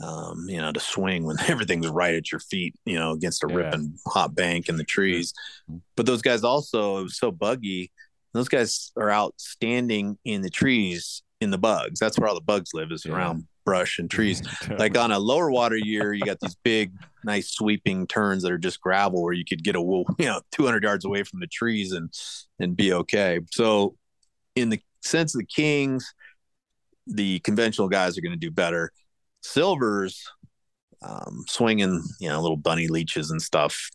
Um, 0.01 0.45
you 0.47 0.61
know, 0.61 0.71
to 0.71 0.79
swing 0.79 1.25
when 1.25 1.35
everything's 1.47 1.87
right 1.87 2.15
at 2.15 2.31
your 2.31 2.39
feet, 2.39 2.73
you 2.85 2.97
know, 2.97 3.11
against 3.11 3.43
a 3.43 3.47
Yeah. 3.49 3.55
ripping 3.55 3.97
hot 4.07 4.33
bank 4.33 4.69
in 4.69 4.77
the 4.77 4.83
mm-hmm. 4.83 4.87
trees. 4.87 5.33
Mm-hmm. 5.69 5.79
But 5.95 6.05
those 6.05 6.21
guys 6.21 6.43
also, 6.43 6.99
it 6.99 7.03
was 7.03 7.17
so 7.17 7.31
buggy. 7.31 7.91
Those 8.33 8.47
guys 8.47 8.91
are 8.95 9.09
out 9.09 9.33
standing 9.37 10.17
in 10.23 10.41
the 10.41 10.49
trees 10.49 11.23
in 11.41 11.51
the 11.51 11.57
bugs. 11.57 11.99
That's 11.99 12.17
where 12.17 12.29
all 12.29 12.35
the 12.35 12.41
bugs 12.41 12.71
live 12.73 12.91
is 12.91 13.05
around 13.05 13.45
brush 13.65 13.99
and 13.99 14.09
mm-hmm. 14.09 14.15
trees. 14.15 14.41
like 14.79 14.97
on 14.97 15.11
a 15.11 15.19
lower 15.19 15.51
water 15.51 15.77
year, 15.77 16.13
you 16.13 16.21
got 16.21 16.39
these 16.39 16.55
big, 16.63 16.91
nice 17.23 17.51
sweeping 17.51 18.07
turns 18.07 18.43
that 18.43 18.51
are 18.51 18.57
just 18.57 18.81
gravel 18.81 19.21
where 19.21 19.33
you 19.33 19.45
could 19.45 19.63
get 19.63 19.75
a 19.75 19.81
wool, 19.81 20.05
you 20.17 20.25
know, 20.25 20.41
200 20.51 20.83
yards 20.83 21.05
away 21.05 21.23
from 21.23 21.39
the 21.39 21.47
trees 21.47 21.91
and 21.91 22.13
and 22.59 22.75
be 22.75 22.93
okay. 22.93 23.39
So, 23.51 23.95
in 24.55 24.69
the 24.69 24.81
sense 25.01 25.35
of 25.35 25.39
the 25.39 25.45
kings, 25.45 26.13
the 27.07 27.39
conventional 27.39 27.89
guys 27.89 28.17
are 28.17 28.21
going 28.21 28.33
to 28.33 28.37
do 28.37 28.51
better. 28.51 28.91
Silvers, 29.41 30.23
um, 31.01 31.43
swinging, 31.47 32.03
you 32.19 32.29
know, 32.29 32.41
little 32.41 32.57
bunny 32.57 32.87
leeches 32.87 33.31
and 33.31 33.41
stuff 33.41 33.89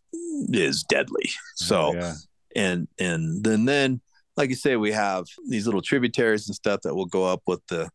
is 0.48 0.82
deadly. 0.84 1.30
So, 1.56 1.94
yeah. 1.94 2.14
and 2.56 2.88
and 2.98 3.44
then 3.44 3.64
then 3.64 4.00
like 4.36 4.50
you 4.50 4.56
say, 4.56 4.76
we 4.76 4.92
have 4.92 5.26
these 5.48 5.66
little 5.66 5.82
tributaries 5.82 6.48
and 6.48 6.54
stuff 6.54 6.80
that 6.82 6.94
will 6.94 7.06
go 7.06 7.24
up 7.24 7.42
with 7.46 7.60
the, 7.68 7.88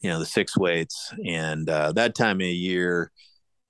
you 0.00 0.10
know, 0.10 0.18
the 0.18 0.26
six 0.26 0.56
weights, 0.56 1.12
and 1.26 1.68
uh, 1.68 1.92
that 1.92 2.14
time 2.14 2.40
of 2.40 2.46
year, 2.46 3.10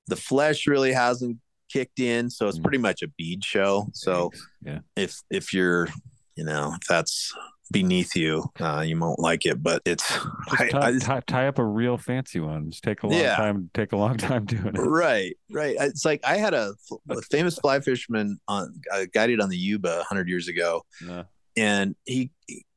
the 0.09 0.17
flesh 0.17 0.67
really 0.67 0.93
hasn't 0.93 1.39
kicked 1.73 2.01
in, 2.01 2.29
so 2.29 2.49
it's 2.49 2.59
pretty 2.59 2.79
much 2.79 3.03
a 3.03 3.09
bead 3.17 3.45
show. 3.45 3.87
So 3.93 4.31
yeah, 4.65 4.81
if 4.97 5.17
if 5.31 5.53
you're, 5.53 5.89
you 6.35 6.45
know, 6.45 6.75
if 6.81 6.87
that's 6.89 7.33
beneath 7.73 8.15
you, 8.15 8.45
uh, 8.61 8.85
you 8.87 8.99
won't 8.99 9.19
like 9.19 9.47
it. 9.47 9.63
But 9.63 9.83
it's 9.85 10.05
I, 10.51 10.69
tie, 10.69 10.89
I- 10.89 10.99
tie, 11.01 11.23
tie 11.27 11.47
up 11.49 11.59
a 11.59 11.65
real 11.65 11.99
fancy 11.99 12.39
one. 12.41 12.71
Just 12.71 12.85
take 12.85 13.03
a 13.03 13.07
long 13.09 13.19
Yeah. 13.19 13.35
time. 13.37 13.71
Take 13.75 13.93
a 13.93 13.97
long 13.97 14.17
time 14.19 14.45
doing 14.45 14.67
it. 14.75 14.79
right 14.79 15.37
right 15.51 15.77
it's 15.81 16.05
like 16.05 16.21
i 16.25 16.37
had 16.37 16.55
a, 16.55 16.75
a 17.11 17.21
famous 17.31 17.59
fly 17.59 17.79
fisherman 17.81 18.39
on 18.49 18.81
uh, 18.93 19.05
guided 19.13 19.41
on 19.41 19.49
the 19.51 19.57
yuba 19.57 19.97
100 19.97 20.29
years 20.29 20.49
ago 20.49 20.83
Yeah. 21.07 21.25
and 21.57 21.95
he 22.07 22.31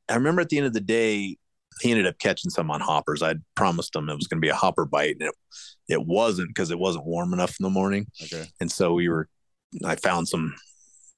i 0.10 0.16
remember 0.16 0.42
at 0.42 0.50
the 0.50 0.58
end 0.58 0.68
of 0.68 0.74
the 0.74 0.82
day 0.82 1.38
he 1.82 1.92
ended 1.92 2.06
up 2.08 2.20
catching 2.20 2.50
some 2.52 2.70
on 2.72 2.82
hoppers 2.82 3.22
i'd 3.24 3.42
promised 3.56 3.96
him 3.96 4.10
it 4.10 4.16
was 4.16 4.28
going 4.28 4.40
to 4.42 4.46
be 4.46 4.50
a 4.50 4.56
hopper 4.56 4.86
bite 4.86 5.16
and 5.20 5.30
it, 5.30 5.36
it 5.88 6.06
wasn't 6.06 6.50
because 6.50 6.72
it 6.72 6.80
wasn't 6.80 7.06
warm 7.06 7.32
enough 7.34 7.56
in 7.60 7.64
the 7.64 7.70
morning 7.70 8.08
Okay. 8.24 8.46
and 8.60 8.70
so 8.72 8.94
we 8.94 9.08
were 9.10 9.28
i 9.86 9.96
found 9.96 10.28
some 10.28 10.54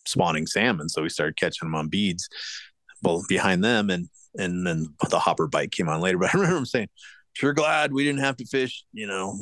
spawning 0.06 0.46
salmon 0.48 0.88
so 0.90 1.02
we 1.02 1.10
started 1.10 1.36
catching 1.38 1.68
them 1.68 1.76
on 1.76 1.88
beads 1.90 2.30
well 3.04 3.24
behind 3.28 3.64
them 3.64 3.90
and 3.90 4.10
and 4.38 4.66
then 4.68 4.88
the 5.10 5.20
hopper 5.20 5.48
bite 5.48 5.72
came 5.72 5.90
on 5.90 6.02
later 6.02 6.18
but 6.22 6.34
i 6.34 6.38
remember 6.38 6.58
him 6.58 6.66
saying 6.66 6.88
sure 7.34 7.54
glad 7.54 7.94
we 7.94 8.04
didn't 8.04 8.22
have 8.22 8.38
to 8.38 8.46
fish 8.46 8.84
you 8.94 9.06
know 9.08 9.36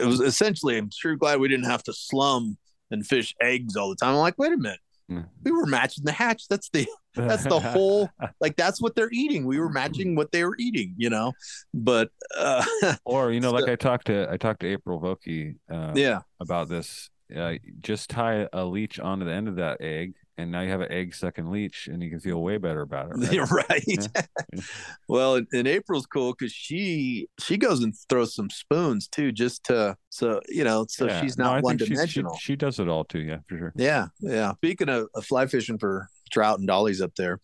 it 0.00 0.04
was 0.06 0.20
essentially 0.20 0.76
i'm 0.78 0.90
sure 0.92 1.16
glad 1.16 1.40
we 1.40 1.48
didn't 1.48 1.66
have 1.66 1.82
to 1.82 1.92
slum 1.92 2.56
and 2.90 3.06
fish 3.06 3.34
eggs 3.40 3.76
all 3.76 3.88
the 3.88 3.96
time 3.96 4.10
i'm 4.10 4.16
like 4.20 4.38
wait 4.38 4.52
a 4.52 4.56
minute 4.56 4.80
Hmm. 5.08 5.22
we 5.42 5.50
were 5.50 5.66
matching 5.66 6.04
the 6.04 6.12
hatch 6.12 6.46
that's 6.48 6.68
the 6.70 6.86
that's 7.16 7.42
the 7.42 7.58
whole 7.72 8.08
like 8.40 8.54
that's 8.54 8.80
what 8.80 8.94
they're 8.94 9.10
eating 9.10 9.44
we 9.44 9.58
were 9.58 9.68
matching 9.68 10.14
what 10.14 10.30
they 10.30 10.44
were 10.44 10.54
eating 10.60 10.94
you 10.96 11.10
know 11.10 11.32
but 11.74 12.10
uh 12.38 12.64
or 13.04 13.32
you 13.32 13.40
know, 13.40 13.50
like 13.50 13.68
I 13.68 13.74
talked 13.74 14.06
to 14.06 14.30
I 14.30 14.36
talked 14.36 14.60
to 14.60 14.68
April 14.68 15.00
Vokey, 15.00 15.56
uh, 15.68 15.94
Yeah. 15.96 16.20
about 16.38 16.68
this. 16.68 17.10
Uh, 17.36 17.54
just 17.80 18.08
tie 18.08 18.46
a 18.52 18.64
leech 18.64 19.00
onto 19.00 19.24
the 19.24 19.32
end 19.32 19.48
of 19.48 19.56
that 19.56 19.80
egg, 19.80 20.14
and 20.40 20.50
now 20.50 20.62
you 20.62 20.70
have 20.70 20.80
an 20.80 20.90
egg 20.90 21.14
sucking 21.14 21.50
leech, 21.50 21.88
and 21.88 22.02
you 22.02 22.10
can 22.10 22.20
feel 22.20 22.42
way 22.42 22.56
better 22.56 22.80
about 22.80 23.10
it. 23.10 23.16
Right? 23.16 23.50
right. 23.70 23.84
Yeah. 23.86 24.60
well, 25.08 25.40
and, 25.52 25.68
April's 25.68 26.06
cool 26.06 26.32
because 26.32 26.52
she 26.52 27.28
she 27.38 27.56
goes 27.56 27.82
and 27.82 27.94
throws 28.08 28.34
some 28.34 28.50
spoons 28.50 29.08
too, 29.08 29.32
just 29.32 29.64
to 29.64 29.96
so 30.08 30.40
you 30.48 30.64
know, 30.64 30.86
so 30.88 31.06
Yeah. 31.06 31.20
she's 31.20 31.38
not 31.38 31.54
think 31.56 31.64
one 31.64 31.76
dimensional 31.76 32.34
She, 32.36 32.52
she 32.52 32.56
does 32.56 32.80
it 32.80 32.88
all 32.88 33.04
too. 33.04 33.20
Yeah, 33.20 33.38
for 33.48 33.58
sure. 33.58 33.72
Yeah, 33.76 34.06
yeah. 34.20 34.54
Speaking 34.54 34.88
of, 34.88 35.08
of 35.14 35.24
fly 35.26 35.46
fishing 35.46 35.78
for 35.78 36.08
trout 36.30 36.58
and 36.58 36.66
dollies 36.66 37.00
up 37.00 37.14
there, 37.16 37.40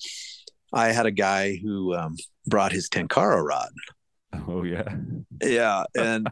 I 0.72 0.88
had 0.88 1.06
a 1.06 1.10
guy 1.10 1.56
who 1.56 1.94
um, 1.94 2.16
brought 2.46 2.72
his 2.72 2.88
tenkara 2.88 3.42
rod. 3.42 3.70
Oh 4.48 4.64
yeah. 4.64 4.94
Yeah, 5.42 5.84
and 5.96 6.28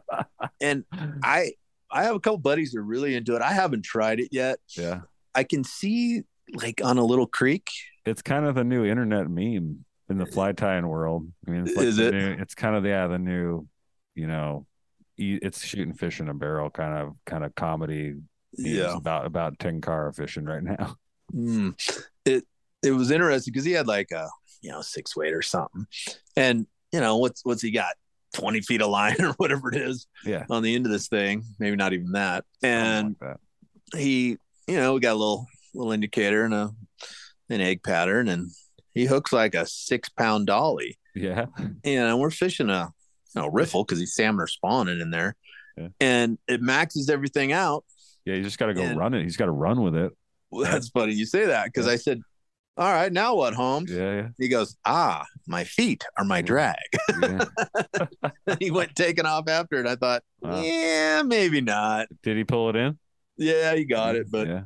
and 0.60 0.84
I 1.22 1.52
I 1.90 2.02
have 2.02 2.16
a 2.16 2.20
couple 2.20 2.38
buddies 2.38 2.72
that 2.72 2.80
are 2.80 2.84
really 2.84 3.14
into 3.14 3.34
it. 3.34 3.40
I 3.40 3.52
haven't 3.52 3.82
tried 3.82 4.20
it 4.20 4.28
yet. 4.30 4.58
Yeah. 4.76 5.02
I 5.34 5.44
can 5.44 5.64
see 5.64 6.22
like 6.54 6.80
on 6.84 6.98
a 6.98 7.04
little 7.04 7.26
creek. 7.26 7.68
It's 8.06 8.22
kind 8.22 8.44
of 8.46 8.54
the 8.54 8.64
new 8.64 8.84
internet 8.84 9.28
meme 9.30 9.84
in 10.08 10.18
the 10.18 10.26
fly 10.26 10.52
tying 10.52 10.86
world. 10.86 11.26
I 11.46 11.50
mean, 11.50 11.66
it's 11.66 11.76
like 11.76 11.86
Is 11.86 11.98
it? 11.98 12.12
New, 12.14 12.36
it's 12.38 12.54
kind 12.54 12.76
of 12.76 12.84
yeah 12.84 13.06
the 13.06 13.18
new, 13.18 13.66
you 14.14 14.26
know, 14.26 14.66
it's 15.16 15.64
shooting 15.64 15.94
fish 15.94 16.20
in 16.20 16.28
a 16.28 16.34
barrel 16.34 16.70
kind 16.70 16.94
of 16.98 17.14
kind 17.26 17.44
of 17.44 17.54
comedy. 17.54 18.14
Yeah. 18.56 18.96
about 18.96 19.26
about 19.26 19.58
tenkara 19.58 20.14
fishing 20.14 20.44
right 20.44 20.62
now. 20.62 20.96
Mm. 21.34 21.74
It 22.26 22.44
it 22.82 22.90
was 22.92 23.10
interesting 23.10 23.50
because 23.50 23.64
he 23.64 23.72
had 23.72 23.86
like 23.88 24.10
a 24.12 24.28
you 24.60 24.70
know 24.70 24.82
six 24.82 25.16
weight 25.16 25.32
or 25.32 25.40
something, 25.40 25.86
and 26.36 26.66
you 26.92 27.00
know 27.00 27.16
what's 27.16 27.42
what's 27.46 27.62
he 27.62 27.70
got 27.70 27.94
twenty 28.34 28.60
feet 28.60 28.82
of 28.82 28.90
line 28.90 29.16
or 29.20 29.32
whatever 29.38 29.70
it 29.74 29.80
is 29.80 30.06
Yeah. 30.24 30.44
on 30.50 30.62
the 30.62 30.74
end 30.74 30.84
of 30.84 30.92
this 30.92 31.08
thing, 31.08 31.42
maybe 31.58 31.76
not 31.76 31.94
even 31.94 32.12
that, 32.12 32.44
and 32.62 33.16
like 33.20 33.38
that. 33.92 33.98
he 33.98 34.36
you 34.68 34.76
know 34.76 34.92
we 34.94 35.00
got 35.00 35.14
a 35.14 35.18
little 35.18 35.46
little 35.74 35.92
indicator 35.92 36.44
and 36.44 36.54
a 36.54 36.70
an 37.50 37.60
egg 37.60 37.82
pattern, 37.82 38.28
and 38.28 38.50
he 38.94 39.04
hooks 39.04 39.32
like 39.32 39.54
a 39.54 39.66
six 39.66 40.08
pound 40.08 40.46
dolly, 40.46 40.98
Yeah. 41.14 41.46
and 41.84 42.18
we're 42.18 42.30
fishing 42.30 42.70
a 42.70 42.90
you 43.34 43.40
know 43.42 43.48
riffle 43.48 43.84
because 43.84 43.98
these 43.98 44.14
salmon 44.14 44.40
are 44.40 44.46
spawning 44.46 45.00
in 45.00 45.10
there, 45.10 45.36
Yeah. 45.76 45.88
and 46.00 46.38
it 46.48 46.62
maxes 46.62 47.10
everything 47.10 47.52
out. 47.52 47.84
Yeah, 48.24 48.34
you 48.36 48.42
just 48.42 48.58
got 48.58 48.66
to 48.66 48.74
go 48.74 48.82
And- 48.82 48.98
run 48.98 49.12
it. 49.14 49.22
He's 49.24 49.36
got 49.36 49.46
to 49.46 49.50
run 49.52 49.82
with 49.82 49.94
it. 49.94 50.12
Well, 50.50 50.70
that's 50.70 50.88
funny 50.88 51.12
you 51.12 51.26
say 51.26 51.46
that 51.46 51.64
because 51.66 51.86
I 51.88 51.96
said, 51.96 52.20
"All 52.78 52.90
right, 52.92 53.12
now 53.12 53.34
what, 53.34 53.52
Holmes?" 53.54 53.90
Yeah, 53.90 54.14
yeah. 54.14 54.28
He 54.38 54.48
goes, 54.48 54.76
"Ah, 54.86 55.24
my 55.46 55.64
feet 55.64 56.04
are 56.16 56.24
my 56.24 56.40
drag." 56.40 56.76
yeah. 57.22 57.44
he 58.60 58.70
went 58.70 58.94
taking 58.94 59.26
off 59.26 59.48
after 59.48 59.80
it. 59.80 59.86
I 59.86 59.96
thought, 59.96 60.22
Wow. 60.40 60.62
yeah, 60.62 61.22
maybe 61.22 61.60
not. 61.60 62.06
Did 62.22 62.36
he 62.36 62.44
pull 62.44 62.70
it 62.70 62.76
in? 62.76 62.98
Yeah, 63.36 63.74
he 63.74 63.84
got 63.84 64.14
it. 64.16 64.30
But 64.30 64.46
Yeah. 64.46 64.62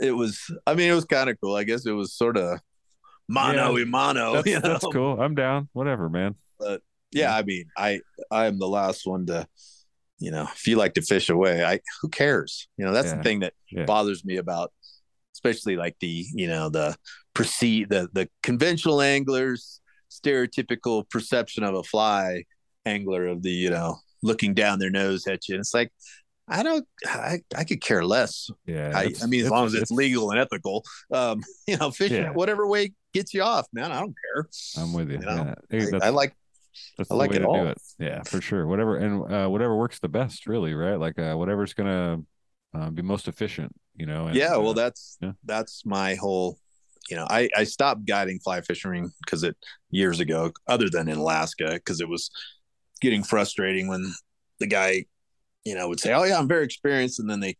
It 0.00 0.12
was, 0.12 0.40
I 0.66 0.74
mean, 0.74 0.90
it 0.90 0.94
was 0.94 1.04
kind 1.04 1.28
of 1.30 1.36
cool. 1.42 1.54
I 1.56 1.64
guess 1.64 1.86
it 1.86 1.92
was 1.92 2.12
sort 2.14 2.36
of 2.36 2.58
mano 3.28 3.68
Yeah. 3.76 3.84
y 3.84 3.84
mano. 3.84 4.32
That's, 4.34 4.46
you 4.48 4.54
know? 4.60 4.68
that's 4.68 4.86
cool. 4.92 5.20
I'm 5.20 5.34
down. 5.34 5.68
Whatever, 5.72 6.08
man. 6.08 6.34
But 6.58 6.82
yeah, 7.12 7.34
I 7.36 7.42
mean, 7.42 7.66
I 7.76 8.00
I 8.30 8.46
am 8.46 8.58
the 8.58 8.68
last 8.68 9.06
one 9.06 9.26
to, 9.26 9.46
you 10.18 10.30
know, 10.30 10.46
if 10.54 10.66
you 10.66 10.76
like 10.76 10.94
to 10.94 11.02
fish 11.02 11.28
away, 11.28 11.64
I 11.64 11.80
who 12.02 12.08
cares? 12.08 12.68
You 12.76 12.84
know, 12.84 12.92
that's 12.92 13.08
Yeah. 13.08 13.16
the 13.16 13.22
thing 13.22 13.40
that 13.40 13.54
Yeah. 13.70 13.84
bothers 13.84 14.24
me 14.24 14.36
about, 14.36 14.72
especially 15.34 15.76
like 15.76 15.96
the 16.00 16.24
you 16.34 16.46
know 16.48 16.68
the 16.68 16.96
perceive 17.34 17.88
the 17.88 18.08
the 18.12 18.28
conventional 18.42 19.00
anglers 19.00 19.80
stereotypical 20.10 21.08
perception 21.08 21.62
of 21.64 21.74
a 21.74 21.82
fly 21.84 22.42
angler 22.84 23.26
of 23.26 23.42
the 23.42 23.50
you 23.50 23.70
know 23.70 23.96
looking 24.22 24.52
down 24.54 24.78
their 24.78 24.90
nose 24.90 25.26
at 25.26 25.48
you. 25.48 25.54
And 25.54 25.60
it's 25.60 25.74
like. 25.74 25.92
I 26.50 26.62
don't. 26.62 26.86
I, 27.06 27.40
I 27.56 27.64
could 27.64 27.80
care 27.80 28.04
less. 28.04 28.50
Yeah. 28.66 28.92
I, 28.94 29.12
I 29.22 29.26
mean, 29.26 29.44
as 29.44 29.50
long 29.50 29.66
as 29.66 29.74
it's, 29.74 29.90
legal 29.90 30.30
and 30.30 30.40
ethical, 30.40 30.84
um, 31.12 31.42
you 31.66 31.76
know, 31.76 31.90
fishing 31.90 32.22
Yeah. 32.22 32.32
whatever 32.32 32.66
way 32.66 32.92
gets 33.14 33.32
you 33.32 33.42
off, 33.42 33.66
man. 33.72 33.92
I 33.92 34.00
don't 34.00 34.14
care. 34.34 34.48
I'm 34.76 34.92
with 34.92 35.10
you. 35.10 35.18
You 35.18 35.26
know, 35.26 35.54
yeah. 35.70 35.86
I- 36.02 36.06
I 36.06 36.08
like 36.10 36.34
that's 36.96 37.10
I 37.10 37.14
like 37.14 37.32
it 37.32 37.44
all. 37.44 37.66
it. 37.66 37.78
Yeah, 37.98 38.22
for 38.22 38.40
sure. 38.40 38.66
Whatever 38.66 38.96
and 38.96 39.32
uh, 39.32 39.48
whatever 39.48 39.76
works 39.76 39.98
the 39.98 40.08
best, 40.08 40.46
really, 40.46 40.74
right? 40.74 40.98
Like 40.98 41.18
uh, 41.18 41.34
whatever's 41.34 41.74
gonna 41.74 42.20
uh, 42.74 42.90
be 42.90 43.02
most 43.02 43.28
efficient, 43.28 43.72
you 43.94 44.06
know. 44.06 44.26
And, 44.26 44.36
yeah 44.36 44.56
well 44.56 44.70
uh, 44.70 44.74
that's 44.74 45.18
yeah. 45.20 45.32
that's 45.44 45.84
my 45.84 46.14
whole 46.14 46.58
you 47.08 47.16
know 47.16 47.26
i 47.30 47.48
i 47.56 47.64
stopped 47.64 48.04
guiding 48.06 48.38
fly 48.38 48.60
fishing 48.60 49.10
because 49.24 49.42
it 49.42 49.56
years 49.90 50.20
ago 50.20 50.52
other 50.68 50.88
than 50.88 51.08
in 51.08 51.16
alaska 51.18 51.72
because 51.72 52.00
it 52.00 52.08
was 52.08 52.30
getting 53.00 53.22
frustrating 53.22 53.88
when 53.88 54.12
the 54.58 54.66
guy 54.66 55.04
you 55.64 55.74
know 55.74 55.88
would 55.88 56.00
say 56.00 56.12
oh 56.12 56.24
yeah 56.24 56.38
i'm 56.38 56.48
very 56.48 56.64
experienced 56.64 57.18
and 57.20 57.28
then 57.28 57.40
they 57.40 57.56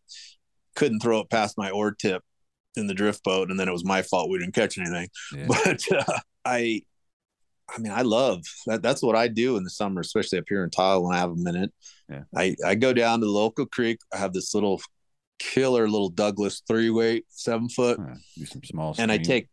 couldn't 0.75 0.99
throw 1.01 1.19
it 1.19 1.29
past 1.29 1.57
my 1.57 1.69
oar 1.69 1.91
tip 1.91 2.23
in 2.75 2.87
the 2.87 2.93
drift 2.93 3.23
boat 3.23 3.49
and 3.51 3.59
then 3.59 3.67
it 3.67 3.71
was 3.73 3.83
my 3.85 4.01
fault 4.01 4.29
we 4.29 4.39
didn't 4.39 4.55
catch 4.55 4.77
anything 4.77 5.07
Yeah. 5.35 5.45
but 5.47 5.83
uh, 5.91 6.19
i 6.45 6.81
i 7.69 7.77
mean 7.79 7.91
i 7.91 8.01
love 8.01 8.41
that 8.67 8.81
that's 8.81 9.03
what 9.03 9.15
i 9.15 9.27
do 9.27 9.57
in 9.57 9.63
the 9.63 9.69
summer 9.69 10.01
especially 10.01 10.39
up 10.39 10.45
here 10.47 10.63
in 10.63 10.69
Tahoe 10.69 11.01
when 11.01 11.15
i 11.15 11.19
have 11.19 11.31
a 11.31 11.35
minute 11.35 11.71
Yeah. 12.09 12.23
i 12.35 12.55
i 12.65 12.75
go 12.75 12.93
down 12.93 13.19
to 13.19 13.25
the 13.25 13.31
local 13.31 13.65
creek 13.65 13.99
i 14.13 14.17
have 14.17 14.33
this 14.33 14.53
little 14.55 14.81
killer 15.39 15.87
little 15.89 16.09
douglas 16.09 16.61
three 16.67 16.89
weight 16.89 17.25
seven 17.29 17.67
foot 17.69 17.99
do 18.37 18.45
some 18.45 18.63
small. 18.63 18.95
and 18.99 19.11
i 19.11 19.17
take 19.17 19.47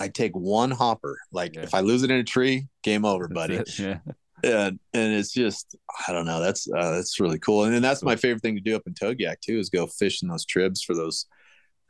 i 0.00 0.08
take 0.08 0.32
one 0.34 0.70
hopper 0.70 1.18
like 1.32 1.54
Yeah. 1.54 1.62
if 1.62 1.74
i 1.74 1.80
lose 1.80 2.02
it 2.02 2.10
in 2.10 2.18
a 2.18 2.24
tree 2.24 2.66
game 2.82 3.04
over 3.04 3.28
buddy 3.28 3.62
Yeah. 3.78 3.98
And 4.44 4.78
and 4.92 5.12
it's 5.14 5.32
just 5.32 5.76
I 6.06 6.12
don't 6.12 6.26
know. 6.26 6.40
That's 6.40 6.68
uh, 6.70 6.90
that's 6.90 7.20
really 7.20 7.38
cool. 7.38 7.64
And 7.64 7.74
then 7.74 7.82
that's 7.82 8.02
my 8.02 8.16
favorite 8.16 8.42
thing 8.42 8.54
to 8.56 8.60
do 8.60 8.76
up 8.76 8.82
in 8.86 8.94
Togiak 8.94 9.40
too 9.40 9.58
is 9.58 9.70
go 9.70 9.86
fishing 9.86 10.28
those 10.28 10.44
tribs 10.44 10.82
for 10.82 10.94
those 10.94 11.26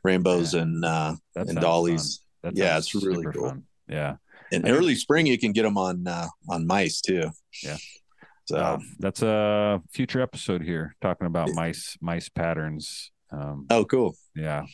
rainbows 0.03 0.53
and 0.53 0.83
uh 0.85 1.15
and 1.35 1.59
dollies. 1.59 2.21
yeah, 2.53 2.77
it's 2.77 2.93
really 2.95 3.25
cool. 3.33 3.49
fun. 3.49 3.63
Yeah. 3.87 4.15
And 4.51 4.63
I 4.63 4.69
think- 4.69 4.77
early 4.79 4.95
spring 4.95 5.25
you 5.25 5.37
can 5.39 5.51
get 5.51 5.63
them 5.63 5.77
on 5.77 6.07
uh, 6.07 6.27
on 6.49 6.67
mice 6.67 7.01
too. 7.01 7.29
Yeah. 7.63 7.77
So 8.47 8.79
that's 8.99 9.23
a 9.23 9.81
future 9.91 10.21
episode 10.21 10.61
here 10.61 10.95
talking 11.01 11.25
about 11.25 11.49
mice 11.53 11.97
mice 11.99 12.29
patterns. 12.29 13.11
Um, 13.31 13.65
oh, 13.71 13.85
cool. 13.85 14.15
yeah, 14.35 14.65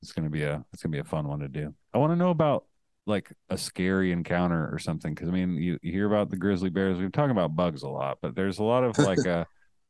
it's 0.00 0.12
gonna 0.12 0.30
be 0.30 0.44
a 0.44 0.64
it's 0.72 0.82
gonna 0.82 0.92
be 0.92 0.98
a 0.98 1.04
fun 1.04 1.28
one 1.28 1.40
to 1.40 1.48
do. 1.48 1.74
I 1.92 1.98
want 1.98 2.12
to 2.12 2.16
know 2.16 2.30
about 2.30 2.64
like 3.08 3.32
a 3.48 3.58
scary 3.58 4.12
encounter 4.12 4.68
or 4.72 4.78
something 4.78 5.14
because 5.14 5.28
I 5.28 5.32
mean 5.32 5.54
you, 5.54 5.78
you 5.82 5.92
hear 5.92 6.06
about 6.06 6.30
the 6.30 6.36
grizzly 6.36 6.70
bears. 6.70 6.96
We've 6.96 7.06
been 7.06 7.12
talking 7.12 7.30
about 7.30 7.56
bugs 7.56 7.82
a 7.82 7.88
lot, 7.88 8.18
but 8.20 8.34
there's 8.34 8.58
a 8.58 8.64
lot 8.64 8.84
of 8.84 8.98
like 8.98 9.24
a 9.26 9.46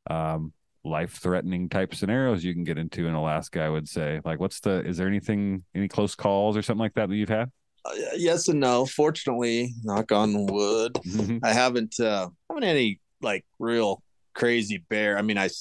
um, 0.08 0.52
life 0.84 1.14
threatening 1.14 1.68
type 1.68 1.94
scenarios 1.94 2.44
you 2.44 2.54
can 2.54 2.64
get 2.64 2.78
into 2.78 3.06
in 3.06 3.14
Alaska. 3.14 3.62
I 3.62 3.68
would 3.68 3.88
say 3.88 4.20
like 4.24 4.40
what's 4.40 4.60
the 4.60 4.84
is 4.86 4.96
there 4.96 5.08
anything 5.08 5.64
any 5.74 5.88
close 5.88 6.14
calls 6.14 6.56
or 6.56 6.62
something 6.62 6.80
like 6.80 6.94
that 6.94 7.08
that 7.08 7.16
you've 7.16 7.28
had? 7.28 7.50
Uh, 7.84 7.92
yes 8.16 8.48
and 8.48 8.60
no. 8.60 8.86
Fortunately, 8.86 9.74
knock 9.82 10.12
on 10.12 10.46
wood, 10.46 10.98
I 11.42 11.52
haven't 11.52 11.98
uh 12.00 12.28
haven't 12.48 12.64
any 12.64 13.00
like 13.20 13.44
real 13.58 14.02
crazy 14.34 14.84
bear. 14.88 15.18
I 15.18 15.22
mean, 15.22 15.38
I've 15.38 15.52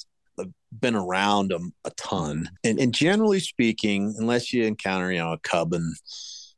been 0.71 0.95
around 0.95 1.49
them 1.49 1.73
a 1.85 1.91
ton, 1.91 2.49
and 2.63 2.79
and 2.79 2.93
generally 2.93 3.39
speaking, 3.39 4.15
unless 4.17 4.53
you 4.53 4.63
encounter 4.65 5.11
you 5.11 5.19
know 5.19 5.33
a 5.33 5.39
cub 5.39 5.73
and 5.73 5.95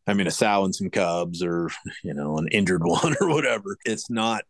I 0.10 0.14
mean 0.14 0.27
a 0.27 0.31
sow 0.31 0.65
and 0.65 0.73
some 0.73 0.90
cubs, 0.90 1.44
or 1.44 1.69
you 2.03 2.14
know 2.14 2.38
an 2.38 2.48
injured 2.49 2.84
one 2.86 3.15
or 3.22 3.30
whatever, 3.30 3.77
it's 3.86 4.10
not 4.10 4.44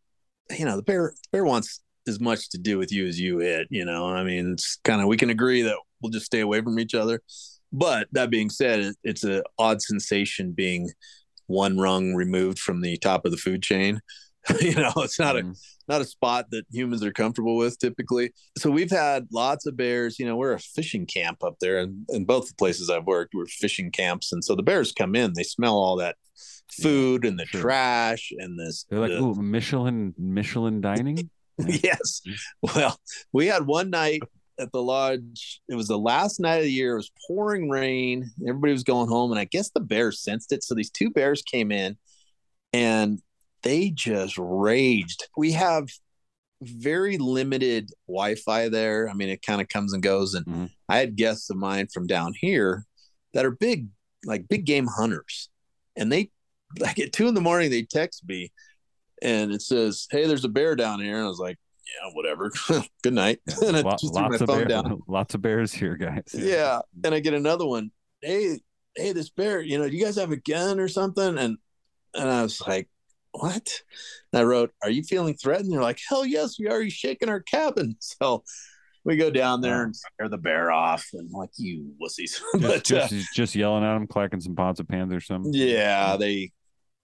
you 0.57 0.65
know 0.65 0.75
the 0.75 0.83
bear 0.83 1.13
bear 1.31 1.43
wants 1.43 1.81
as 2.07 2.19
much 2.19 2.49
to 2.49 2.57
do 2.57 2.77
with 2.77 2.91
you 2.91 3.05
as 3.05 3.19
you 3.19 3.41
it. 3.41 3.67
You 3.69 3.85
know, 3.85 4.05
I 4.05 4.23
mean, 4.23 4.53
it's 4.53 4.77
kind 4.83 5.01
of 5.01 5.07
we 5.07 5.17
can 5.17 5.29
agree 5.29 5.61
that 5.63 5.77
we'll 6.01 6.11
just 6.11 6.25
stay 6.25 6.39
away 6.39 6.61
from 6.61 6.79
each 6.79 6.95
other. 6.95 7.21
But 7.71 8.07
that 8.13 8.31
being 8.31 8.49
said, 8.49 8.79
it, 8.79 8.95
it's 9.03 9.23
an 9.23 9.43
odd 9.59 9.81
sensation 9.81 10.53
being 10.53 10.89
one 11.47 11.77
rung 11.77 12.15
removed 12.15 12.59
from 12.59 12.81
the 12.81 12.97
top 12.97 13.25
of 13.25 13.31
the 13.31 13.37
food 13.37 13.61
chain. 13.61 14.01
you 14.61 14.75
know, 14.75 14.91
it's 14.97 15.19
not 15.19 15.35
a 15.35 15.41
mm-hmm. 15.41 15.51
Not 15.89 16.01
a 16.01 16.05
spot 16.05 16.51
that 16.51 16.65
humans 16.71 17.03
are 17.03 17.11
comfortable 17.11 17.57
with 17.57 17.77
typically. 17.79 18.31
So 18.57 18.69
we've 18.69 18.91
had 18.91 19.27
lots 19.31 19.65
of 19.65 19.75
bears. 19.75 20.19
You 20.19 20.25
know, 20.25 20.35
we're 20.37 20.53
a 20.53 20.59
fishing 20.59 21.05
camp 21.05 21.43
up 21.43 21.55
there, 21.59 21.79
and 21.79 22.05
in 22.09 22.25
both 22.25 22.47
the 22.47 22.55
places 22.55 22.89
I've 22.89 23.07
worked, 23.07 23.33
we're 23.33 23.47
fishing 23.47 23.91
camps, 23.91 24.31
and 24.31 24.45
so 24.45 24.55
the 24.55 24.63
bears 24.63 24.91
come 24.91 25.15
in, 25.15 25.33
they 25.35 25.43
smell 25.43 25.75
all 25.75 25.97
that 25.97 26.15
food 26.71 27.25
and 27.25 27.39
the 27.39 27.45
sure. 27.45 27.61
trash 27.61 28.31
and 28.37 28.57
this. 28.57 28.85
They're 28.89 28.99
like, 28.99 29.11
the- 29.11 29.21
ooh, 29.21 29.33
Michelin 29.33 30.13
Michelin 30.17 30.79
dining. 30.79 31.29
yes. 31.67 32.21
Well, 32.61 32.97
we 33.33 33.47
had 33.47 33.65
one 33.65 33.89
night 33.89 34.21
at 34.59 34.71
the 34.71 34.81
lodge. 34.81 35.61
It 35.67 35.75
was 35.75 35.87
the 35.87 35.97
last 35.97 36.39
night 36.39 36.57
of 36.57 36.63
the 36.63 36.71
year. 36.71 36.93
It 36.93 36.97
was 36.97 37.11
pouring 37.27 37.69
rain. 37.69 38.29
Everybody 38.47 38.73
was 38.73 38.83
going 38.83 39.09
home, 39.09 39.31
and 39.31 39.39
I 39.39 39.45
guess 39.45 39.69
the 39.71 39.79
bears 39.79 40.21
sensed 40.21 40.51
it. 40.51 40.63
So 40.63 40.75
these 40.75 40.91
two 40.91 41.09
bears 41.09 41.41
came 41.41 41.71
in, 41.71 41.97
and 42.73 43.19
they 43.63 43.89
just 43.89 44.37
raged. 44.37 45.27
We 45.37 45.51
have 45.53 45.87
very 46.61 47.17
limited 47.17 47.91
Wi-Fi 48.07 48.69
there. 48.69 49.09
I 49.09 49.13
mean, 49.13 49.29
it 49.29 49.41
kind 49.41 49.61
of 49.61 49.69
comes 49.69 49.93
and 49.93 50.03
goes. 50.03 50.33
And 50.33 50.45
mm-hmm. 50.45 50.65
I 50.87 50.97
had 50.97 51.15
guests 51.15 51.49
of 51.49 51.57
mine 51.57 51.87
from 51.93 52.07
down 52.07 52.33
here 52.39 52.85
that 53.33 53.45
are 53.45 53.51
big, 53.51 53.87
like 54.25 54.47
big 54.47 54.65
game 54.65 54.87
hunters, 54.87 55.49
and 55.95 56.11
they 56.11 56.31
like 56.79 56.99
at 56.99 57.13
two 57.13 57.27
in 57.27 57.33
the 57.33 57.41
morning 57.41 57.71
they 57.71 57.83
text 57.83 58.23
me 58.27 58.51
and 59.21 59.51
it 59.51 59.61
says, 59.61 60.07
"Hey, 60.09 60.25
there's 60.27 60.45
a 60.45 60.49
bear 60.49 60.75
down 60.75 61.01
here." 61.01 61.15
And 61.15 61.25
I 61.25 61.29
was 61.29 61.39
like, 61.39 61.57
"Yeah, 61.85 62.11
whatever. 62.13 62.51
Good 63.03 63.13
night." 63.13 63.39
and 63.65 63.77
I 63.77 63.81
Lo- 63.81 63.91
just 63.91 64.13
threw 64.13 64.21
my 64.21 64.27
lots 64.27 64.41
of 64.41 64.47
phone 64.47 64.57
bear, 64.59 64.65
down. 64.65 65.01
lots 65.07 65.35
of 65.35 65.41
bears 65.41 65.71
here, 65.71 65.95
guys. 65.95 66.23
Yeah, 66.33 66.79
and 67.03 67.13
I 67.13 67.19
get 67.19 67.33
another 67.33 67.65
one. 67.65 67.91
Hey, 68.21 68.59
hey, 68.95 69.13
this 69.13 69.29
bear. 69.29 69.61
You 69.61 69.77
know, 69.77 69.89
do 69.89 69.95
you 69.95 70.03
guys 70.03 70.15
have 70.17 70.31
a 70.31 70.37
gun 70.37 70.79
or 70.79 70.87
something? 70.87 71.37
And 71.37 71.57
and 72.13 72.29
I 72.29 72.43
was 72.43 72.61
like, 72.61 72.87
"What?" 73.31 73.69
And 74.33 74.39
I 74.41 74.43
wrote, 74.43 74.71
"Are 74.83 74.89
you 74.89 75.03
feeling 75.03 75.35
threatened?" 75.35 75.71
They're 75.71 75.81
like, 75.81 75.99
"Hell 76.07 76.25
yes, 76.25 76.57
we 76.59 76.67
are. 76.67 76.81
He's 76.81 76.93
shaking 76.93 77.29
our 77.29 77.41
cabin." 77.41 77.95
So 78.01 78.43
we 79.05 79.15
go 79.15 79.29
down 79.31 79.61
there 79.61 79.83
and 79.83 79.95
scare 79.95 80.27
the 80.29 80.37
bear 80.37 80.71
off, 80.71 81.07
and 81.13 81.31
like 81.31 81.51
you 81.57 81.93
wussies. 82.01 82.39
Just, 82.59 82.61
but 82.61 82.83
just, 82.83 83.13
uh, 83.13 83.17
just 83.33 83.55
yelling 83.55 83.83
at 83.83 83.93
them, 83.93 84.07
clacking 84.07 84.41
some 84.41 84.55
pots 84.55 84.79
of 84.81 84.87
pans 84.87 85.13
or 85.13 85.19
something. 85.21 85.53
yeah, 85.53 86.17
they 86.17 86.51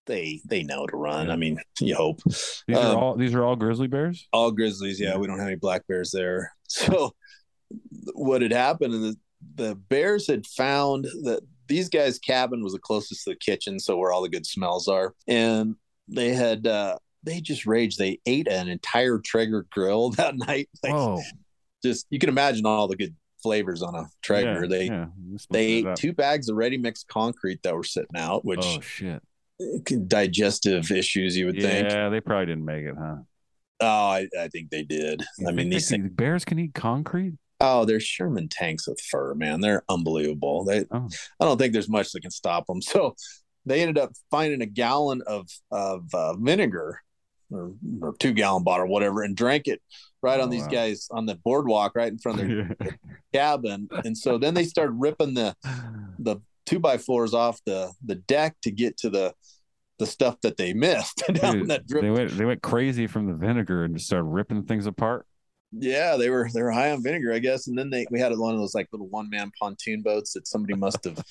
they 0.06 0.42
they 0.46 0.62
know 0.64 0.86
to 0.88 0.98
run. 0.98 1.32
I 1.32 1.36
mean, 1.36 1.60
you 1.80 1.96
hope. 1.96 2.22
These 2.24 2.78
Um, 2.78 2.96
are 2.98 3.00
all 3.00 3.16
these 3.16 3.34
are 3.34 3.44
all 3.44 3.56
grizzly 3.56 3.88
bears. 3.88 4.28
all 4.34 4.52
grizzlies 4.52 5.00
yeah 5.00 5.16
we 5.18 5.26
don't 5.26 5.40
have 5.40 5.48
any 5.48 5.56
black 5.56 5.88
bears 5.88 6.12
there 6.12 6.52
so 6.68 7.16
what 8.14 8.42
had 8.42 8.52
happened 8.52 8.94
is 8.94 9.02
the, 9.02 9.18
the 9.56 9.76
bears 9.76 10.28
had 10.28 10.46
found 10.46 11.06
that 11.24 11.42
these 11.68 11.90
guys 11.90 12.20
cabin 12.20 12.64
was 12.64 12.74
the 12.74 12.80
closest 12.80 13.24
to 13.24 13.32
the 13.32 13.36
kitchen 13.36 13.80
so 13.80 13.98
where 13.98 14.12
all 14.12 14.22
the 14.22 14.30
good 14.30 14.46
smells 14.46 14.88
are 14.88 15.14
and 15.28 15.76
they 16.08 16.30
had 16.34 16.66
uh 16.68 16.98
they 17.24 17.42
just 17.42 17.66
raged 17.66 17.98
they 17.98 18.20
ate 18.26 18.48
an 18.48 18.68
entire 18.68 19.18
traeger 19.20 19.66
grill 19.72 20.10
that 20.18 20.36
night 20.36 20.70
like 20.84 20.94
Whoa. 20.94 21.22
just 21.84 22.06
you 22.10 22.20
can 22.20 22.30
imagine 22.30 22.66
all 22.66 22.88
the 22.88 22.96
good 22.96 23.16
flavors 23.42 23.82
on 23.82 23.96
a 23.96 24.06
traeger 24.22 24.62
Yeah, 24.64 24.68
they 24.68 24.86
yeah. 24.86 25.06
they 25.52 25.66
ate 25.66 25.88
up. 25.88 25.96
two 25.96 26.14
bags 26.14 26.50
of 26.50 26.56
ready 26.56 26.78
mixed 26.78 27.08
concrete 27.08 27.62
that 27.64 27.76
were 27.76 27.84
sitting 27.84 28.16
out 28.18 28.44
which 28.46 28.64
Oh 28.64 28.82
shit. 28.82 29.22
digestive 30.08 30.92
issues 30.92 31.38
you 31.38 31.46
would 31.48 31.60
think 31.62 31.90
Yeah, 31.90 32.10
they 32.10 32.22
probably 32.22 32.48
didn't 32.48 32.66
make 32.66 32.86
it, 32.86 32.96
huh? 32.98 33.16
oh 33.82 33.86
I, 33.88 34.28
I 34.40 34.48
think 34.48 34.70
they 34.70 34.84
did 34.84 35.24
You 35.38 35.48
i 35.48 35.52
mean 35.52 35.70
these 35.70 35.90
things 35.90 36.10
bears 36.12 36.46
can 36.46 36.60
eat 36.60 36.74
concrete. 36.74 37.34
Oh, 37.62 37.86
they're 37.86 38.02
Sherman 38.02 38.50
tanks 38.50 38.86
with 38.86 39.00
fur, 39.00 39.34
man. 39.34 39.62
They're 39.62 39.82
unbelievable. 39.88 40.66
They, 40.66 40.84
Oh. 40.92 41.08
I 41.40 41.46
don't 41.46 41.58
think 41.58 41.72
there's 41.72 41.88
much 41.88 42.12
that 42.12 42.20
can 42.22 42.30
stop 42.30 42.68
them. 42.68 42.82
So 42.82 43.16
they 43.66 43.82
ended 43.82 43.98
up 43.98 44.12
finding 44.32 44.62
a 44.62 44.66
gallon 44.66 45.22
of 45.28 45.48
of 45.72 46.14
uh, 46.14 46.34
vinegar 46.36 47.02
or, 47.52 47.74
or 48.02 48.16
two 48.18 48.34
gallon 48.34 48.64
bottle, 48.64 48.88
whatever, 48.88 49.24
and 49.24 49.36
drank 49.36 49.68
it 49.68 49.82
right 50.22 50.40
on 50.40 50.48
Oh, 50.48 50.52
these 50.52 50.64
wow. 50.64 50.70
guys 50.70 51.08
on 51.12 51.26
the 51.26 51.36
boardwalk 51.36 51.96
right 51.96 52.12
in 52.12 52.18
front 52.18 52.42
of 52.42 52.48
their 52.48 52.76
cabin. 53.34 53.88
And 54.04 54.18
so 54.18 54.38
then 54.38 54.54
they 54.54 54.64
started 54.64 54.94
ripping 54.98 55.34
the 55.36 55.56
the 56.20 56.38
two 56.66 56.80
by 56.80 56.98
fours 56.98 57.34
off 57.34 57.60
the 57.66 57.92
the 58.04 58.16
deck 58.16 58.56
to 58.64 58.72
get 58.72 58.98
to 58.98 59.10
the 59.10 59.34
the 59.98 60.06
stuff 60.06 60.42
that 60.42 60.58
they 60.58 60.74
missed 60.74 61.24
down 61.34 61.60
Dude, 61.60 61.68
that 61.70 61.88
drip 61.88 62.02
they 62.02 62.10
went 62.10 62.32
they 62.32 62.46
went 62.46 62.62
crazy 62.62 63.08
from 63.08 63.28
the 63.28 63.34
vinegar 63.34 63.84
and 63.84 63.96
just 63.96 64.08
started 64.08 64.26
ripping 64.26 64.64
things 64.64 64.88
apart. 64.88 65.26
Yeah, 65.72 66.16
they 66.18 66.30
were 66.30 66.50
they 66.54 66.62
were 66.64 66.72
high 66.72 66.92
on 66.92 67.04
vinegar, 67.04 67.34
I 67.34 67.40
guess. 67.40 67.68
And 67.68 67.78
then 67.78 67.90
they 67.90 68.06
we 68.10 68.20
had 68.20 68.36
one 68.38 68.54
of 68.54 68.60
those 68.60 68.74
like 68.76 68.88
little 68.92 69.08
one 69.08 69.30
man 69.30 69.52
pontoon 69.60 70.02
boats 70.02 70.34
that 70.34 70.48
somebody 70.48 70.74
must 70.74 71.04
have 71.04 71.22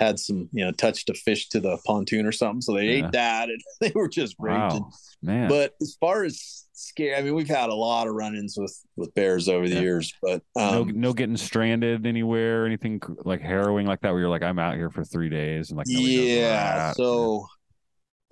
had 0.00 0.18
some 0.18 0.48
you 0.52 0.64
know 0.64 0.72
touched 0.72 1.10
a 1.10 1.14
fish 1.14 1.48
to 1.50 1.60
the 1.60 1.78
pontoon 1.86 2.26
or 2.26 2.32
something. 2.32 2.60
So 2.60 2.74
they 2.74 2.86
Yeah. 2.86 3.06
ate 3.06 3.12
that 3.12 3.48
and 3.48 3.60
they 3.80 3.92
were 3.94 4.08
just 4.08 4.36
raging. 4.38 4.60
Wow, 4.82 4.90
man. 5.22 5.48
But 5.48 5.74
as 5.80 5.96
far 6.00 6.24
as 6.24 6.64
scare, 6.72 7.16
I 7.16 7.22
mean, 7.22 7.34
we've 7.34 7.48
had 7.48 7.70
a 7.70 7.74
lot 7.74 8.08
of 8.08 8.14
run-ins 8.14 8.56
with 8.56 8.76
with 8.96 9.14
bears 9.14 9.48
over 9.48 9.68
the 9.68 9.74
Yeah. 9.74 9.80
years, 9.80 10.12
but 10.22 10.42
no, 10.56 10.82
um, 10.82 11.00
no 11.00 11.12
getting 11.12 11.36
stranded 11.36 12.06
anywhere, 12.06 12.66
anything 12.66 13.00
like 13.24 13.40
harrowing 13.40 13.86
like 13.86 14.00
that, 14.00 14.12
where 14.12 14.20
you're 14.20 14.30
like, 14.30 14.42
I'm 14.42 14.58
out 14.58 14.74
here 14.76 14.90
for 14.90 15.04
three 15.04 15.28
days, 15.28 15.70
and 15.70 15.78
like, 15.78 15.86
yeah. 15.88 16.92
So 16.92 17.46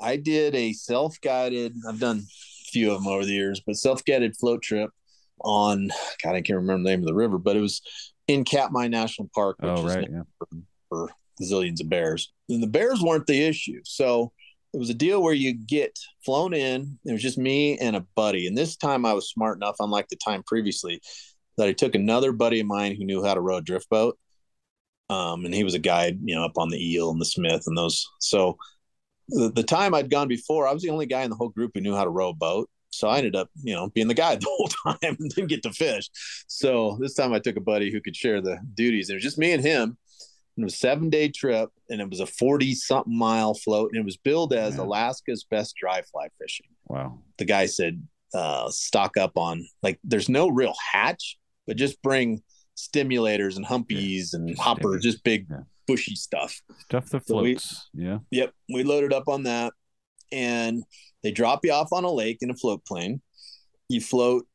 I 0.00 0.16
did 0.16 0.54
a 0.54 0.72
self-guided. 0.72 1.74
I've 1.88 2.00
done 2.00 2.18
a 2.18 2.70
few 2.70 2.92
of 2.92 3.02
them 3.02 3.12
over 3.12 3.24
the 3.24 3.32
years, 3.32 3.60
but 3.64 3.76
self-guided 3.76 4.36
float 4.36 4.62
trip 4.62 4.90
on. 5.42 5.90
God, 6.22 6.34
I 6.34 6.40
can't 6.40 6.58
remember 6.58 6.82
the 6.82 6.90
name 6.90 7.00
of 7.00 7.06
the 7.06 7.14
river, 7.14 7.38
but 7.38 7.56
it 7.56 7.60
was 7.60 7.82
in 8.28 8.44
Katmai 8.44 8.88
National 8.88 9.28
Park, 9.34 9.58
which 9.60 9.70
oh 9.70 9.82
right, 9.82 10.10
known 10.10 10.26
yeah, 10.50 10.56
for 10.88 11.10
zillions 11.44 11.80
of 11.80 11.88
bears. 11.88 12.32
And 12.48 12.62
the 12.62 12.66
bears 12.66 13.02
weren't 13.02 13.26
the 13.26 13.42
issue. 13.42 13.80
So 13.84 14.32
it 14.72 14.78
was 14.78 14.90
a 14.90 14.94
deal 14.94 15.22
where 15.22 15.34
you 15.34 15.54
get 15.54 15.98
flown 16.24 16.54
in. 16.54 16.98
It 17.04 17.12
was 17.12 17.22
just 17.22 17.38
me 17.38 17.78
and 17.78 17.96
a 17.96 18.06
buddy. 18.14 18.46
And 18.46 18.56
this 18.56 18.76
time 18.76 19.04
I 19.04 19.12
was 19.12 19.30
smart 19.30 19.56
enough, 19.56 19.76
unlike 19.80 20.08
the 20.08 20.16
time 20.16 20.42
previously, 20.44 21.00
that 21.56 21.68
I 21.68 21.72
took 21.72 21.94
another 21.94 22.32
buddy 22.32 22.60
of 22.60 22.66
mine 22.66 22.94
who 22.94 23.04
knew 23.04 23.24
how 23.24 23.34
to 23.34 23.40
row 23.40 23.56
a 23.56 23.62
drift 23.62 23.88
boat. 23.90 24.18
Um, 25.08 25.44
and 25.44 25.52
he 25.52 25.64
was 25.64 25.74
a 25.74 25.80
guide, 25.80 26.20
you 26.24 26.36
know, 26.36 26.44
up 26.44 26.56
on 26.56 26.70
the 26.70 26.78
eel 26.78 27.10
and 27.10 27.20
the 27.20 27.24
Smith 27.24 27.64
and 27.66 27.76
those. 27.76 28.08
So 28.20 28.56
the, 29.28 29.50
the 29.50 29.64
time 29.64 29.92
I'd 29.92 30.10
gone 30.10 30.28
before, 30.28 30.68
I 30.68 30.72
was 30.72 30.82
the 30.82 30.90
only 30.90 31.06
guy 31.06 31.22
in 31.22 31.30
the 31.30 31.36
whole 31.36 31.48
group 31.48 31.72
who 31.74 31.80
knew 31.80 31.96
how 31.96 32.04
to 32.04 32.10
row 32.10 32.28
a 32.28 32.34
boat. 32.34 32.70
So 32.90 33.08
I 33.08 33.18
ended 33.18 33.36
up, 33.36 33.48
you 33.62 33.74
know, 33.74 33.88
being 33.88 34.08
the 34.08 34.14
guide 34.14 34.40
the 34.40 34.46
whole 34.46 34.68
time 34.68 35.16
and 35.18 35.30
didn't 35.30 35.48
get 35.48 35.62
to 35.64 35.72
fish. 35.72 36.08
So 36.46 36.96
this 37.00 37.14
time 37.14 37.32
I 37.32 37.40
took 37.40 37.56
a 37.56 37.60
buddy 37.60 37.90
who 37.90 38.00
could 38.00 38.16
share 38.16 38.40
the 38.40 38.58
duties. 38.74 39.10
It 39.10 39.14
was 39.14 39.22
just 39.22 39.38
me 39.38 39.52
and 39.52 39.62
him. 39.62 39.96
It 40.62 40.64
was 40.64 40.74
a 40.74 40.78
seven 40.78 41.10
day 41.10 41.28
trip 41.28 41.70
and 41.88 42.00
it 42.00 42.08
was 42.10 42.20
a 42.20 42.26
40 42.26 42.74
something 42.74 43.16
mile 43.16 43.54
float. 43.54 43.90
And 43.92 44.00
it 44.00 44.04
was 44.04 44.16
billed 44.16 44.52
as 44.52 44.76
Alaska's 44.78 45.44
best 45.44 45.74
dry 45.76 46.02
fly 46.02 46.28
fishing. 46.40 46.66
wow, 46.86 47.18
The 47.38 47.44
guy 47.44 47.66
said, 47.66 48.06
uh, 48.34 48.70
stock 48.70 49.16
up 49.16 49.32
on 49.36 49.66
like, 49.82 49.98
there's 50.04 50.28
no 50.28 50.48
real 50.48 50.74
hatch, 50.92 51.36
but 51.66 51.76
just 51.76 52.00
bring 52.02 52.42
stimulators 52.76 53.56
and 53.56 53.66
humpies 53.66 54.32
and 54.34 54.56
hoppers, 54.58 55.02
just 55.02 55.22
big 55.24 55.46
bushy 55.86 56.14
stuff. 56.14 56.60
stuff 56.86 57.08
that 57.10 57.26
So 57.26 57.42
we- 57.42 57.54
floats. 57.54 57.88
yeah, 57.92 58.18
Yep. 58.30 58.52
We 58.72 58.84
loaded 58.84 59.12
up 59.12 59.28
on 59.28 59.42
that 59.44 59.72
and 60.32 60.84
they 61.22 61.32
drop 61.32 61.64
you 61.64 61.72
off 61.72 61.92
on 61.92 62.04
a 62.04 62.10
lake 62.10 62.38
in 62.40 62.50
a 62.50 62.54
float 62.54 62.84
plane. 62.86 63.20
You 63.88 64.00
float 64.00 64.46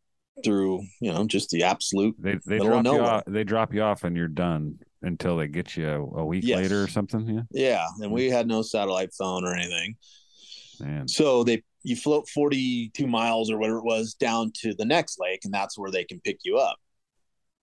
through, 0.44 0.82
you 1.02 1.11
know, 1.11 1.26
just 1.27 1.49
the 1.49 1.64
absolute 1.64 2.15
they 2.18 2.38
they 2.45 2.57
drop 2.60 2.86
you 2.86 2.99
off. 2.99 3.23
They 3.27 3.44
drop 3.44 3.73
you 3.73 3.82
off, 3.84 4.03
and 4.03 4.15
you're 4.18 4.27
done 4.30 4.80
until 5.02 5.38
they 5.38 5.48
get 5.48 5.76
you 5.78 5.88
a, 5.88 6.00
a 6.22 6.26
week 6.26 6.44
Yes. 6.46 6.58
later 6.58 6.84
or 6.84 6.88
something. 6.88 7.28
Yeah, 7.28 7.42
Yeah. 7.52 7.88
And 8.02 8.12
we 8.12 8.26
mm-hmm. 8.28 8.36
had 8.36 8.48
no 8.48 8.62
satellite 8.62 9.14
phone 9.18 9.44
or 9.46 9.54
anything. 9.56 9.96
man. 10.80 11.08
So 11.08 11.44
they 11.44 11.64
you 11.84 11.96
float 11.96 12.28
42 12.30 13.06
miles 13.06 13.52
or 13.52 13.60
whatever 13.60 13.78
it 13.78 13.86
was 13.86 14.16
down 14.16 14.52
to 14.62 14.74
the 14.74 14.86
next 14.86 15.20
lake, 15.20 15.42
and 15.46 15.54
that's 15.54 15.78
where 15.78 15.92
they 15.92 16.04
can 16.04 16.20
pick 16.22 16.40
you 16.44 16.58
up. 16.58 16.78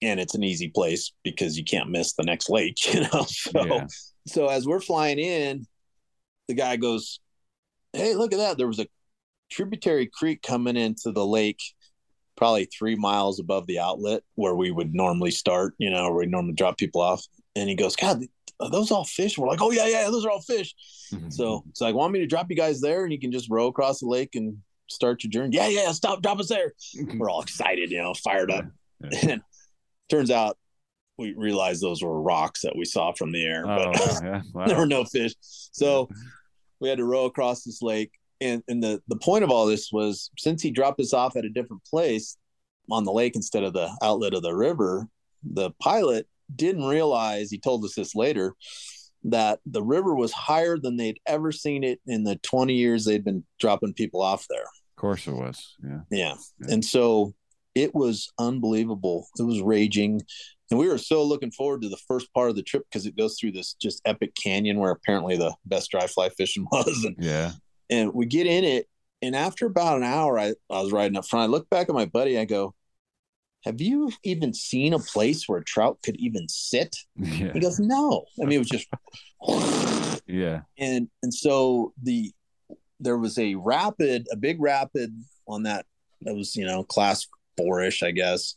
And 0.00 0.20
it's 0.20 0.36
an 0.36 0.44
easy 0.44 0.68
place 0.68 1.12
because 1.24 1.58
you 1.58 1.64
can't 1.64 1.90
miss 1.90 2.12
the 2.14 2.22
next 2.22 2.48
lake, 2.48 2.76
you 2.94 3.00
know. 3.00 3.24
So 3.26 3.64
Yeah. 3.66 3.86
so 4.28 4.46
as 4.48 4.66
we're 4.66 4.80
flying 4.80 5.18
in, 5.18 5.66
the 6.48 6.54
guy 6.54 6.76
goes, 6.76 7.18
Hey, 7.92 8.14
look 8.14 8.32
at 8.32 8.38
that. 8.38 8.58
There 8.58 8.68
was 8.68 8.78
a 8.78 8.86
tributary 9.50 10.06
creek 10.06 10.40
coming 10.42 10.76
into 10.76 11.10
the 11.12 11.26
lake, 11.26 11.60
probably 12.36 12.64
three 12.66 12.96
miles 12.96 13.38
above 13.38 13.66
the 13.66 13.78
outlet 13.78 14.22
where 14.34 14.54
we 14.54 14.70
would 14.70 14.94
normally 14.94 15.30
start, 15.30 15.74
you 15.78 15.90
know, 15.90 16.04
where 16.04 16.20
we 16.20 16.26
normally 16.26 16.54
drop 16.54 16.78
people 16.78 17.00
off. 17.00 17.24
And 17.54 17.68
he 17.68 17.74
goes, 17.74 17.96
God, 17.96 18.22
are 18.60 18.70
those 18.70 18.90
all 18.90 19.04
fish? 19.04 19.36
We're 19.36 19.48
like, 19.48 19.60
Oh 19.60 19.70
yeah, 19.70 19.86
yeah, 19.86 20.10
those 20.10 20.24
are 20.24 20.30
all 20.30 20.40
fish. 20.40 20.74
Mm-hmm. 21.12 21.30
So 21.30 21.64
it's 21.68 21.80
like, 21.80 21.94
want 21.94 22.12
me 22.12 22.20
to 22.20 22.26
drop 22.26 22.50
you 22.50 22.56
guys 22.56 22.80
there 22.80 23.04
and 23.04 23.12
you 23.12 23.20
can 23.20 23.32
just 23.32 23.50
row 23.50 23.66
across 23.66 24.00
the 24.00 24.06
lake 24.06 24.34
and 24.34 24.58
start 24.88 25.22
your 25.24 25.30
journey? 25.30 25.56
Yeah, 25.56 25.68
yeah, 25.68 25.92
stop, 25.92 26.22
drop 26.22 26.40
us 26.40 26.48
there. 26.48 26.72
Mm-hmm. 26.96 27.18
We're 27.18 27.30
all 27.30 27.42
excited, 27.42 27.90
you 27.90 27.98
know, 27.98 28.14
fired 28.14 28.50
up. 28.50 28.64
And 29.26 29.42
turns 30.08 30.30
out 30.30 30.56
we 31.18 31.34
realized 31.34 31.82
those 31.82 32.02
were 32.02 32.20
rocks 32.20 32.62
that 32.62 32.76
we 32.76 32.84
saw 32.84 33.12
from 33.12 33.32
the 33.32 33.44
air, 33.44 33.64
Oh, 33.66 33.92
but 33.92 34.20
yeah, 34.22 34.42
wow. 34.52 34.64
there 34.66 34.78
were 34.78 34.86
no 34.86 35.04
fish. 35.04 35.34
So 35.40 36.08
we 36.80 36.88
had 36.88 36.98
to 36.98 37.04
row 37.04 37.26
across 37.26 37.64
this 37.64 37.82
lake. 37.82 38.12
And, 38.42 38.62
and 38.68 38.82
the, 38.82 39.00
the 39.08 39.16
point 39.16 39.44
of 39.44 39.50
all 39.50 39.66
this 39.66 39.90
was 39.92 40.30
since 40.36 40.62
he 40.62 40.70
dropped 40.70 41.00
us 41.00 41.12
off 41.12 41.36
at 41.36 41.44
a 41.44 41.50
different 41.50 41.84
place 41.84 42.36
on 42.90 43.04
the 43.04 43.12
lake 43.12 43.36
instead 43.36 43.62
of 43.62 43.72
the 43.72 43.90
outlet 44.02 44.34
of 44.34 44.42
the 44.42 44.54
river, 44.54 45.06
the 45.42 45.70
pilot 45.80 46.26
didn't 46.54 46.84
realize, 46.84 47.50
he 47.50 47.58
told 47.58 47.84
us 47.84 47.94
this 47.94 48.14
later, 48.14 48.54
that 49.24 49.60
the 49.66 49.82
river 49.82 50.14
was 50.14 50.32
higher 50.32 50.76
than 50.76 50.96
they'd 50.96 51.20
ever 51.26 51.52
seen 51.52 51.84
it 51.84 52.00
in 52.06 52.24
the 52.24 52.36
20 52.36 52.74
years 52.74 53.04
they'd 53.04 53.24
been 53.24 53.44
dropping 53.60 53.94
people 53.94 54.20
off 54.20 54.46
there. 54.48 54.62
Of 54.62 54.96
course 54.96 55.26
it 55.26 55.32
was. 55.32 55.76
Yeah. 55.82 56.00
Yeah. 56.10 56.34
And 56.68 56.84
so 56.84 57.34
it 57.74 57.94
was 57.94 58.30
unbelievable. 58.38 59.28
It 59.38 59.44
was 59.44 59.60
raging. 59.60 60.20
And 60.70 60.78
we 60.78 60.88
were 60.88 60.98
so 60.98 61.22
looking 61.22 61.50
forward 61.50 61.82
to 61.82 61.88
the 61.88 62.00
first 62.08 62.32
part 62.32 62.50
of 62.50 62.56
the 62.56 62.62
trip 62.62 62.84
because 62.90 63.06
it 63.06 63.16
goes 63.16 63.36
through 63.38 63.52
this 63.52 63.74
just 63.74 64.00
epic 64.04 64.34
canyon 64.34 64.78
where 64.78 64.90
apparently 64.90 65.36
the 65.36 65.54
best 65.64 65.90
dry 65.90 66.06
fly 66.06 66.28
fishing 66.30 66.66
was. 66.72 67.04
And, 67.04 67.16
Yeah. 67.18 67.52
And 67.92 68.12
we 68.14 68.26
get 68.26 68.46
in 68.46 68.64
it. 68.64 68.88
And 69.20 69.36
after 69.36 69.66
about 69.66 69.98
an 69.98 70.02
hour, 70.02 70.38
I, 70.38 70.54
I 70.68 70.80
was 70.80 70.90
riding 70.92 71.16
up 71.16 71.26
front. 71.26 71.44
I 71.44 71.46
look 71.46 71.70
back 71.70 71.88
at 71.88 71.94
my 71.94 72.06
buddy. 72.06 72.38
I 72.38 72.44
go, 72.44 72.74
Have 73.64 73.80
you 73.80 74.10
even 74.24 74.52
seen 74.52 74.92
a 74.94 74.98
place 74.98 75.48
where 75.48 75.60
a 75.60 75.64
trout 75.64 75.98
could 76.02 76.16
even 76.16 76.48
sit? 76.48 76.96
Yeah. 77.16 77.52
He 77.52 77.60
goes, 77.60 77.78
No. 77.78 78.24
I 78.40 78.46
mean, 78.46 78.56
it 78.56 78.58
was 78.58 78.68
just 78.68 80.22
Yeah. 80.26 80.62
and 80.78 81.08
and 81.22 81.32
so 81.32 81.92
the 82.02 82.32
there 83.00 83.18
was 83.18 83.38
a 83.38 83.54
rapid 83.56 84.26
a 84.32 84.36
big 84.36 84.60
rapid 84.60 85.10
on 85.46 85.64
that 85.64 85.84
that 86.22 86.34
was 86.34 86.54
you 86.56 86.64
know 86.64 86.84
class 86.84 87.26
four-ish 87.58 88.02
i 88.04 88.12
guess 88.12 88.54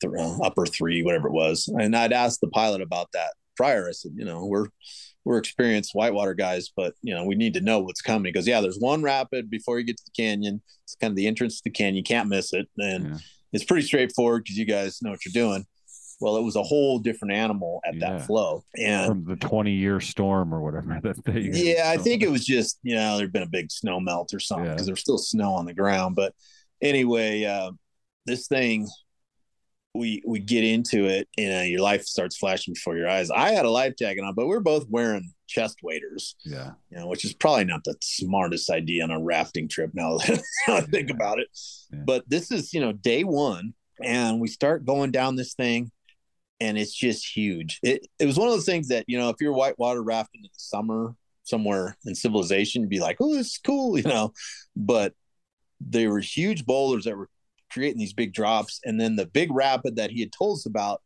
th- 0.00 0.12
uh, 0.16 0.38
upper 0.42 0.64
three 0.64 1.02
whatever 1.02 1.26
it 1.26 1.32
was 1.32 1.68
and 1.68 1.96
i'd 1.96 2.12
asked 2.12 2.40
the 2.40 2.48
pilot 2.48 2.80
about 2.80 3.08
that 3.12 3.32
prior 3.56 3.88
i 3.88 3.92
said 3.92 4.12
you 4.14 4.24
know 4.24 4.46
we're 4.46 4.68
we're 5.24 5.38
experienced 5.38 5.90
whitewater 5.94 6.32
guys 6.34 6.70
but 6.74 6.94
you 7.02 7.14
know 7.14 7.24
we 7.24 7.34
need 7.34 7.54
to 7.54 7.60
know 7.60 7.80
what's 7.80 8.00
coming 8.00 8.24
Because 8.32 8.46
yeah 8.46 8.60
there's 8.60 8.78
one 8.78 9.02
rapid 9.02 9.50
before 9.50 9.78
you 9.78 9.84
get 9.84 9.96
to 9.98 10.04
the 10.04 10.22
canyon. 10.22 10.62
It's 10.84 10.94
kind 10.94 11.10
of 11.10 11.16
the 11.16 11.26
entrance 11.26 11.56
to 11.58 11.64
the 11.64 11.70
canyon. 11.70 11.96
You 11.96 12.02
can't 12.02 12.28
miss 12.30 12.52
it. 12.54 12.66
And 12.78 13.20
it's 13.52 13.64
pretty 13.64 13.86
straightforward 13.86 14.44
because 14.44 14.56
you 14.56 14.64
guys 14.64 15.02
know 15.02 15.10
what 15.10 15.24
you're 15.26 15.32
doing. 15.32 15.66
Well 16.20 16.36
it 16.36 16.42
was 16.42 16.56
a 16.56 16.62
whole 16.62 16.98
different 16.98 17.34
animal 17.34 17.80
at 17.84 17.94
Yeah. 17.94 18.16
that 18.18 18.26
flow. 18.26 18.64
And 18.76 19.06
From 19.06 19.24
the 19.24 19.36
20 19.36 19.72
year 19.72 20.00
storm 20.00 20.54
or 20.54 20.62
whatever 20.62 20.98
that 21.02 21.22
they 21.24 21.40
yeah, 21.52 21.90
I 21.90 21.98
think 21.98 22.22
it 22.22 22.30
was 22.30 22.44
just 22.46 22.78
you 22.82 22.94
know 22.94 23.18
there'd 23.18 23.32
been 23.32 23.42
a 23.42 23.46
big 23.46 23.70
snow 23.70 24.00
melt 24.00 24.32
or 24.32 24.40
something 24.40 24.70
because 24.70 24.86
there's 24.86 25.00
still 25.00 25.18
snow 25.18 25.52
on 25.52 25.66
the 25.66 25.74
ground. 25.74 26.16
But 26.16 26.34
anyway, 26.80 27.44
uh, 27.44 27.72
this 28.24 28.46
thing 28.48 28.88
we 29.94 30.22
we 30.26 30.38
get 30.38 30.64
into 30.64 31.06
it 31.06 31.28
and 31.38 31.60
uh, 31.60 31.62
your 31.64 31.80
life 31.80 32.04
starts 32.04 32.36
flashing 32.36 32.74
before 32.74 32.96
your 32.96 33.08
eyes. 33.08 33.30
I 33.30 33.52
had 33.52 33.64
a 33.64 33.70
life 33.70 33.94
jacket 33.98 34.22
on, 34.22 34.34
but 34.34 34.46
we 34.46 34.54
are 34.54 34.60
both 34.60 34.86
wearing 34.88 35.32
chest 35.48 35.78
waders, 35.82 36.36
Yeah. 36.44 36.72
you 36.90 36.98
know, 36.98 37.06
which 37.06 37.24
is 37.24 37.32
probably 37.34 37.64
not 37.64 37.84
the 37.84 37.94
smartest 38.02 38.70
idea 38.70 39.02
on 39.02 39.10
a 39.10 39.18
rafting 39.20 39.66
trip 39.68 39.90
now 39.94 40.18
that 40.18 40.42
I 40.68 40.82
think 40.82 41.10
about 41.10 41.38
it. 41.40 41.48
But 41.90 42.28
this 42.28 42.52
is 42.52 42.72
you 42.74 42.80
know 42.80 42.92
day 42.92 43.24
one, 43.24 43.74
and 44.02 44.40
we 44.40 44.48
start 44.48 44.84
going 44.84 45.10
down 45.10 45.36
this 45.36 45.54
thing. 45.54 45.90
And 46.60 46.76
it's 46.76 46.92
just 46.92 47.24
huge. 47.36 47.78
It 47.84 48.06
it 48.18 48.26
was 48.26 48.36
one 48.36 48.48
of 48.48 48.54
those 48.54 48.66
things 48.66 48.88
that 48.88 49.04
you 49.06 49.16
know, 49.16 49.28
if 49.28 49.36
you're 49.40 49.52
whitewater 49.52 50.02
rafting 50.02 50.40
in 50.42 50.50
the 50.52 50.58
summer 50.58 51.14
somewhere 51.44 51.96
in 52.04 52.16
civilization, 52.16 52.82
you'd 52.82 52.90
be 52.90 52.98
like, 52.98 53.18
"Oh, 53.20 53.32
this 53.34 53.46
is 53.52 53.60
cool," 53.64 53.96
you 53.96 54.02
know. 54.02 54.32
But 54.74 55.14
they 55.80 56.08
were 56.08 56.18
huge 56.18 56.66
boulders 56.66 57.04
that 57.04 57.16
were 57.16 57.30
creating 57.78 57.98
these 57.98 58.12
big 58.12 58.32
drops, 58.32 58.80
and 58.84 59.00
then 59.00 59.16
the 59.16 59.26
big 59.26 59.52
rapid 59.52 59.96
that 59.96 60.10
he 60.10 60.20
had 60.20 60.32
told 60.32 60.58
us 60.58 60.66
about, 60.66 61.02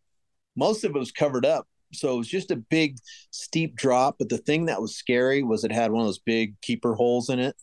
most 0.56 0.84
of 0.84 0.94
it 0.94 0.98
was 0.98 1.12
covered 1.12 1.46
up, 1.46 1.66
so 1.92 2.14
it 2.14 2.18
was 2.18 2.28
just 2.28 2.50
a 2.50 2.56
big 2.56 2.96
steep 3.30 3.76
drop. 3.76 4.16
But 4.18 4.28
the 4.28 4.38
thing 4.38 4.66
that 4.66 4.80
was 4.80 4.96
scary 4.96 5.42
was 5.42 5.64
it 5.64 5.72
had 5.72 5.92
one 5.92 6.00
of 6.00 6.08
those 6.08 6.18
big 6.18 6.60
keeper 6.60 6.94
holes 6.94 7.28
in 7.28 7.38
it, 7.38 7.54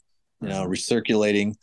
you 0.41 0.49
know, 0.49 0.64
mm-hmm. 0.64 0.72
recirculating. 0.72 1.56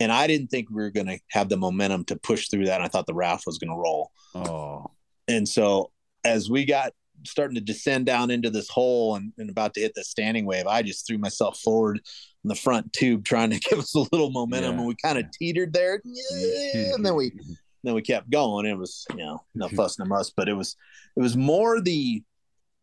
And 0.00 0.10
I 0.10 0.26
didn't 0.26 0.48
think 0.48 0.68
we 0.70 0.82
were 0.82 0.90
going 0.90 1.06
to 1.06 1.18
have 1.30 1.48
the 1.48 1.56
momentum 1.56 2.04
to 2.06 2.16
push 2.16 2.48
through 2.48 2.66
that. 2.66 2.76
And 2.76 2.84
I 2.84 2.88
thought 2.88 3.06
the 3.06 3.14
raft 3.14 3.44
was 3.46 3.58
going 3.58 3.70
to 3.70 3.76
roll. 3.76 4.10
Oh. 4.34 4.90
And 5.28 5.48
so 5.48 5.92
as 6.24 6.50
we 6.50 6.64
got 6.64 6.92
starting 7.24 7.54
to 7.54 7.60
descend 7.60 8.06
down 8.06 8.30
into 8.30 8.50
this 8.50 8.68
hole 8.68 9.16
and, 9.16 9.32
and 9.38 9.50
about 9.50 9.74
to 9.74 9.80
hit 9.80 9.94
the 9.94 10.04
standing 10.04 10.44
wave, 10.44 10.66
I 10.66 10.82
just 10.82 11.06
threw 11.06 11.18
myself 11.18 11.58
forward 11.58 12.00
in 12.44 12.48
the 12.48 12.54
front 12.54 12.92
tube 12.92 13.24
trying 13.24 13.50
to 13.50 13.58
give 13.70 13.78
us 13.78 13.94
a 13.94 14.00
little 14.00 14.30
momentum. 14.30 14.74
Yeah. 14.74 14.78
And 14.78 14.88
we 14.88 14.94
kind 15.02 15.18
of 15.18 15.26
teetered 15.32 15.72
there. 15.72 16.00
And 16.04 17.04
then 17.04 17.14
we 17.14 17.32
then 17.84 17.94
we 17.94 18.02
kept 18.02 18.30
going. 18.30 18.66
It 18.66 18.78
was, 18.78 19.06
you 19.10 19.18
know, 19.18 19.42
no 19.54 19.68
fuss, 19.76 19.98
no 19.98 20.04
muss, 20.04 20.32
but 20.36 20.48
it 20.48 20.54
was 20.54 20.76
it 21.16 21.20
was 21.20 21.36
more 21.36 21.80
the 21.80 22.22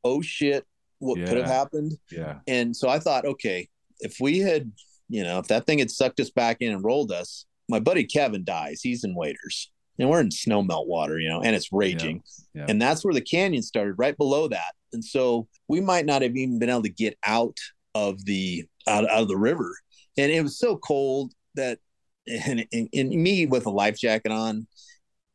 oh 0.04 0.22
shit, 0.22 0.66
what 1.00 1.18
could 1.18 1.38
have 1.38 1.46
happened. 1.46 1.94
Yeah. 2.12 2.40
And 2.48 2.76
so 2.76 2.90
I 2.90 3.00
thought, 3.00 3.26
okay, 3.26 3.70
if 4.00 4.18
we 4.22 4.40
had, 4.40 4.72
you 5.10 5.24
know, 5.24 5.40
if 5.40 5.48
that 5.48 5.66
thing 5.66 5.80
had 5.80 5.92
sucked 5.92 6.20
us 6.20 6.30
back 6.30 6.58
in 6.62 6.72
and 6.72 6.84
rolled 6.84 7.12
us, 7.12 7.46
my 7.68 7.80
buddy 7.80 8.04
Kevin 8.04 8.44
dies. 8.44 8.82
He's 8.82 9.04
in 9.04 9.16
waders. 9.16 9.72
And 10.00 10.10
we're 10.10 10.22
in 10.22 10.32
snow 10.32 10.64
melt 10.64 10.88
water, 10.88 11.20
you 11.20 11.30
know, 11.30 11.42
and 11.42 11.56
it's 11.56 11.72
raging. 11.72 12.24
Yeah. 12.54 12.66
And 12.68 12.82
that's 12.82 13.04
where 13.04 13.14
the 13.14 13.22
canyon 13.22 13.62
started, 13.62 13.96
right 13.98 14.18
below 14.18 14.48
that. 14.48 14.74
And 14.94 15.04
so 15.04 15.48
we 15.68 15.82
might 15.82 16.06
not 16.06 16.22
have 16.22 16.36
even 16.36 16.58
been 16.58 16.70
able 16.70 16.84
to 16.84 16.90
get 16.90 17.18
out 17.26 17.58
of 17.94 18.26
the 18.26 18.66
out, 18.88 19.10
out 19.10 19.22
of 19.22 19.28
the 19.28 19.38
river. 19.38 19.76
And 20.18 20.32
it 20.32 20.42
was 20.42 20.58
so 20.58 20.78
cold 20.78 21.34
that 21.56 21.80
and, 22.28 22.66
and, 22.72 22.90
and 22.94 23.10
me 23.10 23.46
with 23.46 23.66
a 23.66 23.72
life 23.72 23.98
jacket 23.98 24.32
on, 24.32 24.68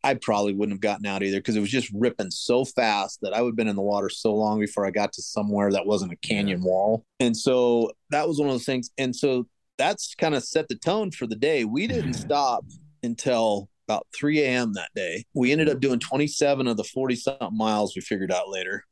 I 0.03 0.15
probably 0.15 0.53
wouldn't 0.53 0.75
have 0.75 0.81
gotten 0.81 1.07
out 1.07 1.23
either 1.23 1.39
because 1.39 1.57
it 1.57 1.61
was 1.61 1.71
just 1.71 1.91
ripping 1.95 2.31
so 2.31 2.65
fast 2.65 3.21
that 3.23 3.33
I 3.33 3.41
would 3.41 3.51
have 3.51 3.57
been 3.57 3.69
in 3.69 3.77
the 3.77 3.83
water 3.83 4.11
so 4.11 4.35
long 4.35 4.61
before 4.61 4.87
I 4.87 4.91
got 4.91 5.13
to 5.15 5.23
somewhere 5.23 5.73
that 5.73 5.87
wasn't 5.87 6.13
a 6.13 6.17
canyon 6.17 6.63
wall. 6.63 7.07
And 7.21 7.35
so 7.35 7.91
that 8.11 8.29
was 8.29 8.39
one 8.39 8.49
of 8.49 8.55
those 8.55 8.67
things. 8.67 8.91
And 8.99 9.17
so 9.17 9.47
that's 9.79 10.15
kind 10.15 10.35
of 10.35 10.45
set 10.45 10.69
the 10.69 10.77
tone 10.77 11.11
for 11.11 11.27
the 11.27 11.37
day. 11.37 11.65
We 11.65 11.87
didn't 11.87 12.15
stop 12.15 12.67
until 13.03 13.71
about 13.89 14.07
3 14.15 14.41
a.m. 14.43 14.73
that 14.75 14.91
day. 14.95 15.25
We 15.35 15.53
ended 15.53 15.69
up 15.69 15.81
doing 15.81 15.99
27 15.99 16.67
of 16.67 16.77
the 16.77 16.85
40 16.85 17.17
something 17.17 17.57
miles 17.57 17.95
we 17.95 18.03
figured 18.03 18.33
out 18.33 18.49
later 18.49 18.85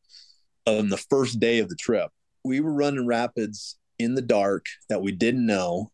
on 0.66 0.88
the 0.88 0.96
first 0.96 1.40
day 1.40 1.58
of 1.58 1.68
the 1.68 1.76
trip. 1.76 2.10
We 2.44 2.60
were 2.60 2.72
running 2.72 3.06
rapids 3.06 3.78
in 3.98 4.14
the 4.14 4.22
dark 4.22 4.66
that 4.88 5.02
we 5.02 5.12
didn't 5.12 5.46
know. 5.46 5.90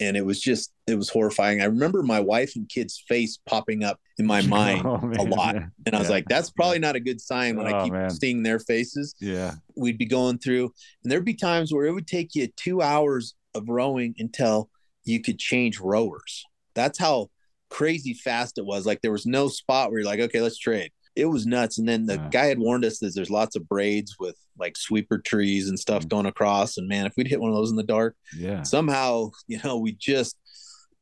And 0.00 0.16
it 0.16 0.24
was 0.24 0.40
just, 0.40 0.72
it 0.86 0.94
was 0.94 1.08
horrifying. 1.08 1.60
I 1.60 1.64
remember 1.64 2.04
my 2.04 2.20
wife 2.20 2.52
and 2.54 2.68
kids' 2.68 3.02
face 3.08 3.38
popping 3.46 3.82
up 3.82 3.98
in 4.18 4.26
my 4.26 4.40
oh, 4.44 4.46
mind 4.46 4.86
Oh, 4.86 4.94
a 4.96 5.00
man. 5.24 5.30
lot. 5.30 5.56
And 5.86 5.94
I 5.94 5.98
was 5.98 6.08
Yeah. 6.08 6.14
like, 6.14 6.28
that's 6.28 6.50
probably 6.50 6.78
not 6.78 6.94
a 6.94 7.00
good 7.00 7.20
sign 7.20 7.56
when 7.56 7.66
I 7.66 7.80
Oh, 7.80 7.84
keep 7.84 7.92
man. 7.92 8.10
seeing 8.10 8.42
their 8.44 8.60
faces 8.60 9.16
Yeah. 9.20 9.54
we'd 9.76 9.98
be 9.98 10.06
going 10.06 10.38
through 10.38 10.72
and 11.02 11.10
there'd 11.10 11.24
be 11.24 11.34
times 11.34 11.72
where 11.72 11.86
it 11.86 11.92
would 11.92 12.06
take 12.06 12.34
you 12.36 12.46
two 12.56 12.80
hours 12.80 13.34
of 13.54 13.68
rowing 13.68 14.14
until 14.18 14.70
you 15.04 15.20
could 15.20 15.38
change 15.38 15.80
rowers 15.80 16.44
that's 16.74 16.98
how 16.98 17.28
crazy 17.70 18.14
fast 18.14 18.58
it 18.58 18.64
was. 18.64 18.86
Like 18.86 19.00
there 19.02 19.12
was 19.12 19.26
no 19.26 19.48
spot 19.48 19.90
where 19.90 20.00
you're 20.00 20.08
like 20.08 20.20
okay 20.20 20.40
let's 20.40 20.58
trade. 20.58 20.90
It 21.16 21.26
was 21.26 21.46
nuts. 21.46 21.78
And 21.78 21.88
then 21.88 22.06
the 22.06 22.16
guy 22.30 22.46
had 22.46 22.58
warned 22.60 22.84
us 22.84 23.00
that 23.00 23.12
there's 23.14 23.30
lots 23.30 23.56
of 23.56 23.68
braids 23.68 24.16
with 24.20 24.36
like 24.56 24.76
sweeper 24.76 25.18
trees 25.18 25.68
and 25.68 25.78
stuff 25.78 26.06
going 26.06 26.26
across. 26.26 26.76
And 26.76 26.86
man 26.88 27.06
if 27.06 27.14
we'd 27.16 27.26
hit 27.28 27.40
one 27.40 27.50
of 27.50 27.56
those 27.56 27.70
in 27.70 27.76
the 27.76 27.82
dark 27.82 28.16
Yeah. 28.36 28.62
somehow 28.62 29.30
you 29.46 29.58
know 29.64 29.78
we 29.78 29.92
just 29.92 30.36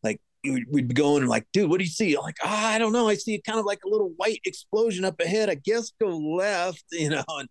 like 0.03 0.21
we'd 0.45 0.89
be 0.89 0.95
going 0.95 1.23
and 1.23 1.29
like 1.29 1.47
dude 1.53 1.69
what 1.69 1.79
do 1.79 1.85
you 1.85 1.91
see? 1.91 2.17
I'm 2.17 2.23
like 2.23 2.37
ah, 2.43 2.69
i 2.73 2.79
don't 2.79 2.93
know. 2.93 3.09
I 3.09 3.15
see 3.17 3.41
kind 3.45 3.59
of 3.59 3.67
like 3.67 3.81
a 3.85 3.89
little 3.91 4.13
white 4.17 4.41
explosion 4.45 5.05
up 5.05 5.21
ahead. 5.21 5.51
I 5.51 5.55
guess 5.57 5.93
go 6.01 6.17
left 6.17 6.85
you 6.93 7.11
know 7.11 7.25
and 7.29 7.49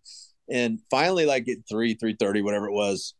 and 0.48 0.80
finally 0.90 1.26
like 1.26 1.48
at 1.48 1.58
3 1.68 1.96
3.30 1.96 2.42
whatever 2.44 2.66
it 2.68 2.72
was 2.72 3.14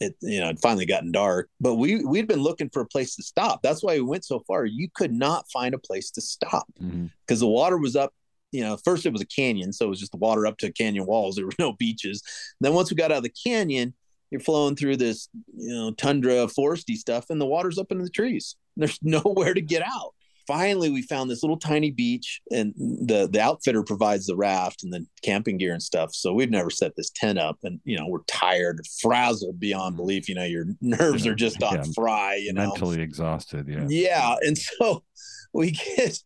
it 0.00 0.16
you 0.20 0.40
know 0.40 0.48
it 0.48 0.58
finally 0.60 0.86
gotten 0.86 1.12
dark 1.12 1.48
but 1.60 1.76
we 1.76 2.04
we'd 2.04 2.26
been 2.26 2.42
looking 2.42 2.68
for 2.70 2.82
a 2.82 2.86
place 2.86 3.14
to 3.16 3.22
stop. 3.22 3.62
That's 3.62 3.82
why 3.82 3.94
we 3.94 4.02
went 4.02 4.24
so 4.24 4.40
far. 4.46 4.64
You 4.64 4.88
could 4.94 5.12
not 5.12 5.50
find 5.50 5.74
a 5.74 5.78
place 5.78 6.10
to 6.12 6.20
stop 6.20 6.66
mm-hmm. 6.80 7.06
because 7.26 7.40
the 7.40 7.48
water 7.48 7.78
was 7.78 7.96
up 7.96 8.12
you 8.50 8.62
know 8.62 8.76
first 8.84 9.06
it 9.06 9.12
was 9.12 9.22
a 9.22 9.26
canyon 9.26 9.72
so 9.72 9.86
it 9.86 9.88
was 9.88 10.00
just 10.00 10.12
the 10.12 10.18
water 10.18 10.46
up 10.46 10.58
to 10.58 10.72
canyon 10.72 11.06
walls. 11.06 11.36
There 11.36 11.46
were 11.46 11.52
no 11.58 11.72
beaches. 11.72 12.22
Then 12.60 12.74
once 12.74 12.90
we 12.90 12.96
got 12.96 13.12
out 13.12 13.18
of 13.18 13.22
the 13.24 13.30
canyon 13.30 13.94
you're 14.30 14.40
flowing 14.40 14.76
through 14.76 14.96
this 14.96 15.28
you 15.54 15.74
know 15.74 15.92
tundra 15.92 16.46
foresty 16.46 16.96
stuff 16.96 17.30
and 17.30 17.40
the 17.40 17.46
water's 17.46 17.78
up 17.78 17.92
into 17.92 18.04
the 18.04 18.10
trees. 18.10 18.56
There's 18.76 18.98
nowhere 19.02 19.54
to 19.54 19.60
get 19.60 19.82
out 19.82 20.14
finally 20.52 20.90
we 20.90 21.02
found 21.02 21.30
this 21.30 21.42
little 21.42 21.58
tiny 21.58 21.90
beach 21.90 22.40
and 22.50 22.74
the 22.76 23.28
the 23.32 23.40
outfitter 23.40 23.82
provides 23.82 24.26
the 24.26 24.36
raft 24.36 24.82
and 24.82 24.92
the 24.92 25.04
camping 25.22 25.56
gear 25.56 25.72
and 25.72 25.82
stuff 25.82 26.14
so 26.14 26.32
we've 26.32 26.50
never 26.50 26.70
set 26.70 26.92
this 26.96 27.10
tent 27.14 27.38
up 27.38 27.58
and 27.62 27.80
you 27.84 27.96
know 27.96 28.06
we're 28.08 28.22
tired 28.26 28.80
frazzled 29.00 29.58
beyond 29.58 29.96
belief 29.96 30.28
you 30.28 30.34
know 30.34 30.44
your 30.44 30.66
nerves 30.80 31.26
are 31.26 31.34
just 31.34 31.62
on 31.62 31.76
Yeah. 31.76 31.84
fry 31.94 32.34
you 32.36 32.52
know 32.52 32.68
Mentally 32.68 33.00
exhausted. 33.00 33.68
Yeah. 33.68 33.86
yeah. 33.88 34.36
And 34.40 34.56
so 34.56 35.04
we 35.52 35.72
get 35.72 36.18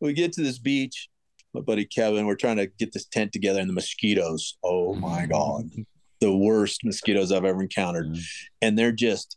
we 0.00 0.12
get 0.12 0.32
to 0.34 0.42
this 0.42 0.58
beach. 0.58 1.08
My 1.54 1.60
buddy 1.60 1.84
Kevin, 1.84 2.26
we're 2.26 2.36
trying 2.36 2.56
to 2.56 2.66
get 2.66 2.92
this 2.92 3.06
tent 3.06 3.32
together, 3.32 3.60
and 3.60 3.68
the 3.68 3.74
mosquitoes. 3.74 4.56
Oh 4.64 4.94
my 4.94 5.26
mm. 5.26 5.30
god, 5.30 5.70
the 6.20 6.34
worst 6.34 6.80
mosquitoes 6.84 7.30
I've 7.30 7.44
ever 7.44 7.62
encountered. 7.62 8.16
And 8.62 8.78
they're 8.78 8.92
just, 8.92 9.36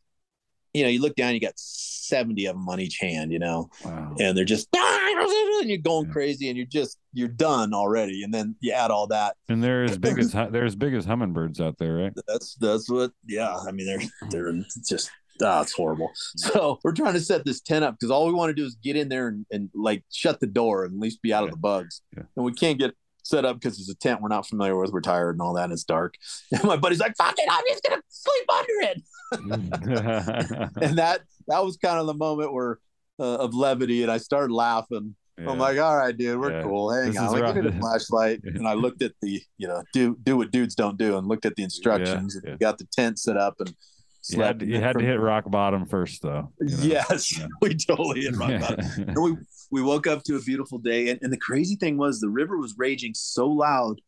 you 0.76 0.84
know, 0.84 0.89
you 0.89 1.02
look 1.02 1.15
down, 1.15 1.34
you 1.34 1.39
got 1.39 1.53
seventy 1.57 2.45
of 2.45 2.56
them 2.56 2.68
on 2.69 2.80
each 2.80 2.97
hand, 2.99 3.31
you 3.31 3.39
know, 3.39 3.69
Wow. 3.84 4.15
and 4.19 4.38
they're 4.38 4.45
just 4.45 4.68
and 4.73 5.69
you're 5.69 5.77
going 5.80 6.11
crazy, 6.11 6.49
and 6.49 6.57
you're 6.57 6.65
just 6.68 6.97
you're 7.14 7.27
done 7.27 7.73
already. 7.73 8.23
And 8.23 8.34
then 8.34 8.56
you 8.60 8.73
add 8.73 8.91
all 8.91 9.07
that. 9.07 9.35
And 9.49 9.64
they're 9.64 9.84
as 9.84 9.97
big 9.97 10.19
as 10.19 10.31
they're 10.52 10.65
as 10.65 10.76
big 10.76 10.93
as 10.93 11.06
hummingbirds 11.06 11.60
out 11.60 11.77
there, 11.77 11.95
right? 11.95 12.14
That's 12.27 12.56
that's 12.56 12.89
what. 12.89 13.11
Yeah, 13.26 13.56
I 13.56 13.72
mean 13.72 13.88
they're 13.88 14.30
they're 14.30 14.53
just 14.88 15.10
ah, 15.41 15.61
it's 15.61 15.73
horrible. 15.73 16.11
So 16.38 16.80
we're 16.84 16.93
trying 16.93 17.14
to 17.14 17.19
set 17.22 17.45
this 17.45 17.61
tent 17.61 17.84
up 17.84 17.95
because 17.99 18.11
all 18.11 18.27
we 18.27 18.34
want 18.34 18.49
to 18.49 18.53
do 18.53 18.65
is 18.65 18.76
get 18.84 18.95
in 18.95 19.10
there 19.10 19.27
and, 19.27 19.45
and 19.52 19.69
like 19.73 20.03
shut 20.11 20.39
the 20.39 20.47
door 20.47 20.85
and 20.85 20.93
at 20.95 20.99
least 20.99 21.22
be 21.22 21.34
out 21.34 21.43
of 21.43 21.52
the 21.52 21.57
bugs. 21.57 22.02
And 22.15 22.45
we 22.45 22.53
can't 22.53 22.77
get 22.80 22.93
set 23.26 23.43
up 23.43 23.60
because 23.60 23.80
it's 23.80 23.89
a 23.89 23.95
tent 23.95 24.22
we're 24.22 24.30
not 24.30 24.47
familiar 24.47 24.77
with. 24.80 24.91
We're 24.91 25.02
tired 25.02 25.31
and 25.35 25.41
all 25.41 25.53
that. 25.56 25.65
And 25.65 25.73
it's 25.73 25.84
dark. 25.84 26.14
And 26.53 26.64
my 26.64 26.77
buddy's 26.77 26.99
like, 26.99 27.15
"Fuck 27.18 27.35
it, 27.38 27.49
I'm 27.52 27.64
just 27.68 27.84
gonna 27.84 28.02
sleep 28.07 28.45
under 28.49 28.73
it." 28.91 29.02
and 30.81 30.97
that 30.97 31.22
that 31.47 31.64
was 31.65 31.77
kind 31.77 31.99
of 31.99 32.06
the 32.07 32.14
moment 32.14 32.53
where 32.53 32.80
uh, 33.19 33.35
of 33.38 33.53
levity, 33.53 34.03
and 34.03 34.11
I 34.11 34.18
started 34.18 34.53
laughing. 34.53 35.15
Yeah. 35.38 35.49
I'm 35.49 35.57
like, 35.60 35.77
"All 35.80 35.97
right, 35.97 36.15
dude, 36.15 36.39
we're 36.39 36.52
Yeah. 36.57 36.64
cool. 36.64 36.93
Hang 36.93 37.07
This 37.11 37.18
on, 37.18 37.31
like, 37.31 37.41
rough. 37.43 37.56
give 37.56 37.65
me 37.65 37.72
the 37.72 37.77
flashlight." 37.80 38.41
And 38.45 38.68
I 38.68 38.73
looked 38.73 39.02
at 39.02 39.14
the, 39.22 39.41
you 39.57 39.68
know, 39.68 39.84
do 39.93 40.18
do 40.23 40.38
what 40.38 40.52
dudes 40.52 40.76
don't 40.76 40.97
do, 40.97 41.18
and 41.18 41.27
looked 41.27 41.45
at 41.45 41.56
the 41.56 41.64
instructions. 41.64 42.38
yeah. 42.43 42.52
And 42.52 42.60
got 42.60 42.77
the 42.77 42.88
tent 42.91 43.19
set 43.19 43.35
up 43.38 43.56
and 43.60 43.69
You 43.69 44.41
had, 44.41 44.60
slept. 44.60 44.61
you 44.64 44.80
had 44.80 44.97
to 44.97 45.03
hit 45.06 45.19
rock 45.19 45.49
bottom 45.49 45.85
first, 45.85 46.22
though. 46.22 46.52
you 46.61 46.77
know? 46.77 46.84
Yes, 46.84 47.39
we 47.61 47.76
totally 47.76 48.22
hit 48.22 48.35
rock 48.38 48.60
bottom. 48.61 48.85
and 49.10 49.18
we 49.22 49.35
we 49.72 49.82
woke 49.82 50.08
up 50.08 50.24
to 50.24 50.36
a 50.36 50.42
beautiful 50.42 50.78
day, 50.78 51.10
and, 51.10 51.20
and 51.22 51.32
the 51.34 51.38
crazy 51.38 51.76
thing 51.76 51.98
was 51.98 52.20
the 52.20 52.30
river 52.30 52.58
was 52.58 52.76
raging 52.78 53.14
so 53.14 53.48
loud 53.48 54.02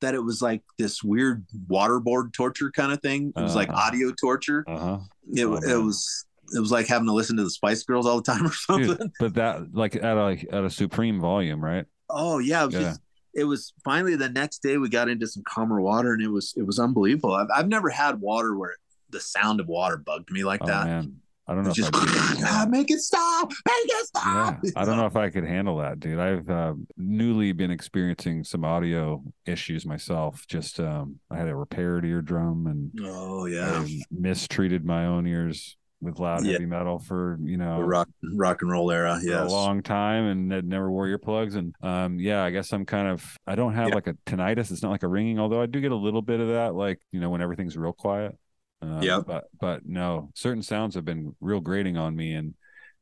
that 0.00 0.14
it 0.14 0.20
was 0.24 0.40
like 0.40 0.62
this 0.78 1.02
weird 1.02 1.44
waterboard 1.68 2.32
torture 2.32 2.70
kind 2.70 2.92
of 2.92 3.00
thing. 3.02 3.32
It 3.36 3.40
was 3.42 3.54
like 3.54 3.68
Uh-huh. 3.68 3.88
audio 3.88 4.12
torture. 4.12 4.64
Uh-huh. 4.66 4.98
It, 5.32 5.44
Oh, 5.46 5.54
it 5.56 5.76
was 5.82 6.24
it 6.54 6.58
was 6.58 6.72
like 6.72 6.86
having 6.88 7.06
to 7.06 7.12
listen 7.12 7.36
to 7.36 7.44
the 7.44 7.50
Spice 7.50 7.82
Girls 7.84 8.06
all 8.06 8.16
the 8.20 8.32
time 8.32 8.46
or 8.46 8.52
something. 8.52 8.96
Dude, 8.96 9.10
but 9.20 9.34
that 9.34 9.74
like 9.74 9.94
at 9.96 10.16
a 10.16 10.22
like 10.22 10.46
at 10.50 10.64
a 10.64 10.70
supreme 10.70 11.20
volume, 11.20 11.62
right? 11.62 11.84
Oh 12.08 12.38
yeah, 12.38 12.62
it 12.62 12.66
was 12.66 12.74
Yeah. 12.74 12.80
just 12.88 13.00
it 13.34 13.44
was 13.44 13.72
finally 13.84 14.16
the 14.16 14.28
next 14.28 14.60
day 14.62 14.76
we 14.78 14.88
got 14.88 15.08
into 15.08 15.26
some 15.28 15.44
calmer 15.46 15.80
water 15.80 16.12
and 16.14 16.22
it 16.22 16.28
was 16.28 16.54
it 16.56 16.62
was 16.66 16.78
unbelievable. 16.80 17.34
I've 17.34 17.46
I've 17.54 17.68
never 17.68 17.90
had 17.90 18.20
water 18.20 18.56
where 18.56 18.74
the 19.10 19.20
sound 19.20 19.60
of 19.60 19.68
water 19.68 19.96
bugged 19.98 20.30
me 20.32 20.42
like 20.44 20.62
Oh 20.62 20.66
that. 20.66 20.86
man, 20.86 21.16
I 21.48 21.54
don't 21.54 21.64
know 21.64 21.72
just 21.72 21.94
I 21.94 21.98
could. 21.98 22.08
"Ah, 22.44 22.66
make 22.68 22.90
it 22.90 23.00
stop, 23.00 23.50
make 23.50 23.74
it 23.86 24.06
stop. 24.06 24.58
Yeah, 24.62 24.70
I 24.76 24.84
don't 24.84 24.96
know 24.96 25.06
if 25.06 25.16
I 25.16 25.30
could 25.30 25.44
handle 25.44 25.78
that, 25.78 25.98
dude. 25.98 26.20
I've 26.20 26.48
uh, 26.48 26.74
newly 26.96 27.50
been 27.52 27.70
experiencing 27.72 28.44
some 28.44 28.64
audio 28.64 29.22
issues 29.46 29.84
myself. 29.84 30.46
Just 30.46 30.78
um, 30.78 31.16
I 31.30 31.36
had 31.38 31.48
a 31.48 31.56
repaired 31.56 32.04
eardrum 32.04 32.66
and 32.68 32.92
Oh 33.02 33.46
yeah, 33.46 33.82
I 33.84 34.00
mistreated 34.12 34.84
my 34.84 35.06
own 35.06 35.26
ears 35.26 35.76
with 36.02 36.18
loud 36.18 36.44
Yeah. 36.46 36.52
heavy 36.52 36.64
metal 36.66 36.98
for 36.98 37.36
you 37.42 37.56
know 37.58 37.78
the 37.78 37.84
rock 37.84 38.08
rock 38.34 38.62
and 38.62 38.70
roll 38.70 38.90
era. 38.92 39.18
Yes. 39.22 39.50
a 39.50 39.52
long 39.52 39.82
time 39.82 40.24
and 40.26 40.68
never 40.68 40.90
wore 40.90 41.06
earplugs. 41.08 41.56
And 41.56 41.74
um, 41.82 42.20
yeah, 42.20 42.44
I 42.44 42.50
guess 42.50 42.72
I'm 42.72 42.86
kind 42.86 43.08
of 43.08 43.36
I 43.46 43.54
don't 43.56 43.74
have 43.74 43.88
Yeah. 43.88 43.94
like 43.96 44.06
a 44.06 44.14
tinnitus. 44.24 44.70
It's 44.70 44.82
not 44.82 44.92
like 44.92 45.02
a 45.02 45.08
ringing, 45.08 45.38
although 45.40 45.60
I 45.60 45.66
do 45.66 45.80
get 45.80 45.90
a 45.92 45.96
little 45.96 46.22
bit 46.22 46.38
of 46.38 46.48
that, 46.48 46.74
like 46.76 47.00
you 47.10 47.20
know 47.20 47.28
when 47.30 47.40
everything's 47.42 47.76
real 47.76 47.92
quiet. 47.92 48.36
Uh, 48.82 49.00
Yeah. 49.02 49.20
But 49.26 49.44
but 49.58 49.86
no, 49.86 50.30
certain 50.34 50.62
sounds 50.62 50.94
have 50.94 51.04
been 51.04 51.34
real 51.40 51.60
grating 51.60 51.96
on 51.96 52.16
me. 52.16 52.34
And 52.34 52.54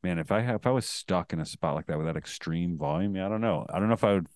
man, 0.03 0.19
if 0.19 0.33
I 0.33 0.41
have 0.41 0.57
if 0.57 0.67
I 0.67 0.71
was 0.71 0.87
stuck 0.87 1.33
in 1.33 1.41
a 1.41 1.47
spot 1.47 1.75
like 1.75 1.87
that 1.87 1.99
with 1.99 2.07
that 2.07 2.17
extreme 2.17 2.79
volume, 2.79 3.17
yeah, 3.17 3.27
I 3.27 3.29
don't 3.29 3.41
know. 3.41 3.67
I 3.73 3.79
don't 3.79 3.89
know 3.89 3.95
if 3.95 4.05
I 4.05 4.15
would 4.15 4.27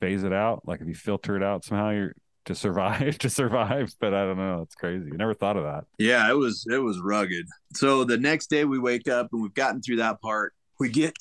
phase 0.00 0.24
it 0.24 0.32
out. 0.32 0.62
Like 0.66 0.80
if 0.80 0.88
you 0.88 0.94
filter 0.94 1.36
it 1.36 1.42
out 1.42 1.64
somehow, 1.64 1.90
you're 1.90 2.14
to 2.44 2.54
survive 2.56 3.18
to 3.18 3.30
survive. 3.30 3.94
But 4.00 4.14
I 4.14 4.24
don't 4.24 4.38
know. 4.38 4.62
It's 4.62 4.74
crazy. 4.74 5.10
I 5.12 5.16
never 5.16 5.34
thought 5.34 5.56
of 5.56 5.62
that. 5.62 5.84
Yeah, 5.98 6.28
it 6.28 6.36
was 6.36 6.66
it 6.70 6.78
was 6.78 7.00
rugged. 7.00 7.46
So 7.74 8.04
the 8.04 8.18
next 8.18 8.48
day 8.50 8.64
we 8.64 8.78
wake 8.78 9.08
up 9.08 9.28
and 9.32 9.42
we've 9.42 9.54
gotten 9.54 9.80
through 9.80 9.96
that 9.96 10.20
part. 10.20 10.52
We 10.80 10.88
get 10.88 11.14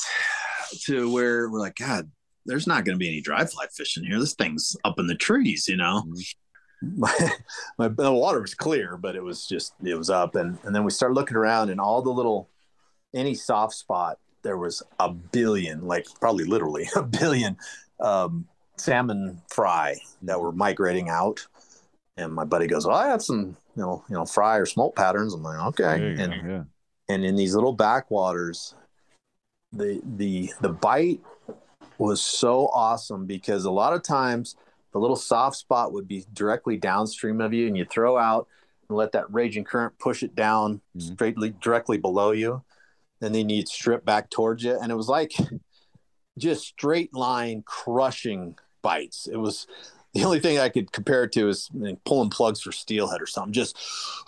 to 0.86 1.12
where 1.12 1.50
we're 1.50 1.60
like, 1.60 1.76
God, 1.76 2.10
there's 2.46 2.66
not 2.66 2.86
going 2.86 2.96
to 2.96 3.00
be 3.00 3.08
any 3.08 3.22
dry 3.22 3.46
fly 3.46 3.68
fishing 3.76 4.04
here. 4.04 4.20
This 4.20 4.34
thing's 4.34 4.76
up 4.84 4.98
in 4.98 5.06
the 5.06 5.16
trees, 5.16 5.68
you 5.68 5.78
know. 5.78 6.04
My, 6.82 7.14
my 7.78 7.90
the 7.90 8.12
water 8.12 8.42
was 8.42 8.56
clear, 8.56 8.98
but 8.98 9.16
it 9.16 9.24
was 9.24 9.46
just 9.46 9.74
it 9.84 9.96
was 9.96 10.10
up, 10.10 10.36
and 10.36 10.58
and 10.64 10.76
then 10.76 10.84
we 10.84 10.92
started 10.92 11.14
looking 11.14 11.38
around, 11.38 11.70
and 11.70 11.80
all 11.80 12.02
the 12.02 12.10
little 12.10 12.50
any 13.14 13.36
soft 13.36 13.76
spot 13.76 14.18
there 14.44 14.58
was 14.58 14.82
a 15.00 15.12
billion, 15.12 15.86
like 15.86 16.08
probably 16.20 16.46
literally 16.46 16.90
a 16.96 17.04
billion 17.04 17.58
um, 18.00 18.48
salmon 18.78 19.42
fry 19.50 19.96
that 20.24 20.40
were 20.40 20.52
migrating 20.52 21.10
out. 21.10 21.46
And 22.18 22.34
my 22.34 22.44
buddy 22.44 22.68
goes, 22.68 22.86
"Well, 22.86 22.98
I 22.98 23.08
have 23.08 23.22
some, 23.22 23.56
you 23.76 23.82
know, 23.82 24.04
you 24.10 24.16
know, 24.16 24.26
fry 24.26 24.58
or 24.58 24.66
smolt 24.66 24.96
patterns." 24.96 25.34
I'm 25.34 25.44
like, 25.44 25.60
"Okay." 25.68 26.02
You 26.02 26.16
go, 26.16 26.24
and 26.24 26.50
yeah. 26.50 26.64
and 27.10 27.24
in 27.24 27.36
these 27.36 27.56
little 27.56 27.74
backwaters, 27.74 28.76
the 29.72 30.02
the 30.18 30.52
the 30.62 30.70
bite 30.70 31.22
was 31.98 32.22
so 32.22 32.68
awesome 32.74 33.26
because 33.26 33.66
a 33.66 33.72
lot 33.72 33.94
of 33.94 34.04
times 34.04 34.56
the 34.94 35.00
little 35.00 35.16
soft 35.16 35.58
spot 35.58 35.94
would 35.94 36.08
be 36.08 36.26
directly 36.34 36.78
downstream 36.78 37.42
of 37.42 37.54
you, 37.54 37.68
and 37.68 37.78
you 37.78 37.86
throw 37.86 38.18
out 38.18 38.48
and 38.90 38.98
let 38.98 39.14
that 39.14 39.32
raging 39.32 39.64
current 39.64 39.98
push 40.00 40.24
it 40.24 40.36
down 40.36 40.82
mm-hmm. 40.96 41.14
straightly 41.14 41.54
directly 41.62 41.98
below 41.98 42.32
you, 42.32 42.64
and 43.22 43.34
then 43.34 43.50
you'd 43.50 43.68
strip 43.68 44.06
back 44.06 44.30
towards 44.30 44.64
you, 44.64 44.78
and 44.78 44.92
it 44.92 44.96
was 44.96 45.08
like 45.08 45.34
just 46.38 46.66
straight 46.66 47.14
line 47.14 47.64
crushing 47.66 48.56
bites. 48.82 49.28
It 49.32 49.38
was 49.38 49.68
the 50.14 50.24
only 50.24 50.40
thing 50.40 50.60
I 50.60 50.70
could 50.70 50.92
compare 50.92 51.24
it 51.24 51.32
to 51.34 51.48
is 51.48 51.70
I 51.74 51.78
mean, 51.78 51.98
pulling 52.06 52.30
plugs 52.30 52.62
for 52.62 52.72
steelhead 52.72 53.22
or 53.22 53.28
something. 53.28 53.54
Just, 53.54 53.78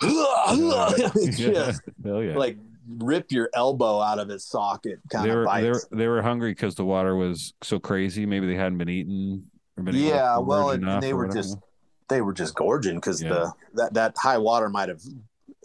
just 1.36 1.82
yeah. 2.04 2.36
like 2.36 2.56
rip 2.86 3.32
your 3.32 3.50
elbow 3.54 4.00
out 4.00 4.18
of 4.18 4.30
its 4.30 4.44
socket 4.44 5.00
kind 5.10 5.26
they 5.26 5.30
of 5.30 5.36
were 5.36 5.44
bites. 5.44 5.62
they 5.62 5.70
were 5.70 5.82
they 5.90 6.08
were 6.08 6.22
hungry 6.22 6.52
because 6.52 6.74
the 6.74 6.84
water 6.84 7.16
was 7.16 7.54
so 7.62 7.78
crazy. 7.78 8.26
Maybe 8.26 8.46
they 8.46 8.56
hadn't 8.56 8.78
been 8.78 8.88
eaten. 8.88 9.50
Or 9.76 9.82
been 9.82 9.94
able 9.96 10.06
yeah, 10.08 10.38
well, 10.38 10.70
and, 10.70 10.88
and 10.88 11.02
they 11.02 11.12
were 11.12 11.26
whatever. 11.26 11.42
just 11.42 11.58
they 12.08 12.20
were 12.20 12.32
just 12.32 12.54
gorging 12.54 12.96
because 12.96 13.22
Yeah. 13.22 13.28
the 13.30 13.52
that 13.74 13.94
that 13.94 14.16
high 14.16 14.38
water 14.38 14.68
might 14.68 14.88
have 14.88 15.02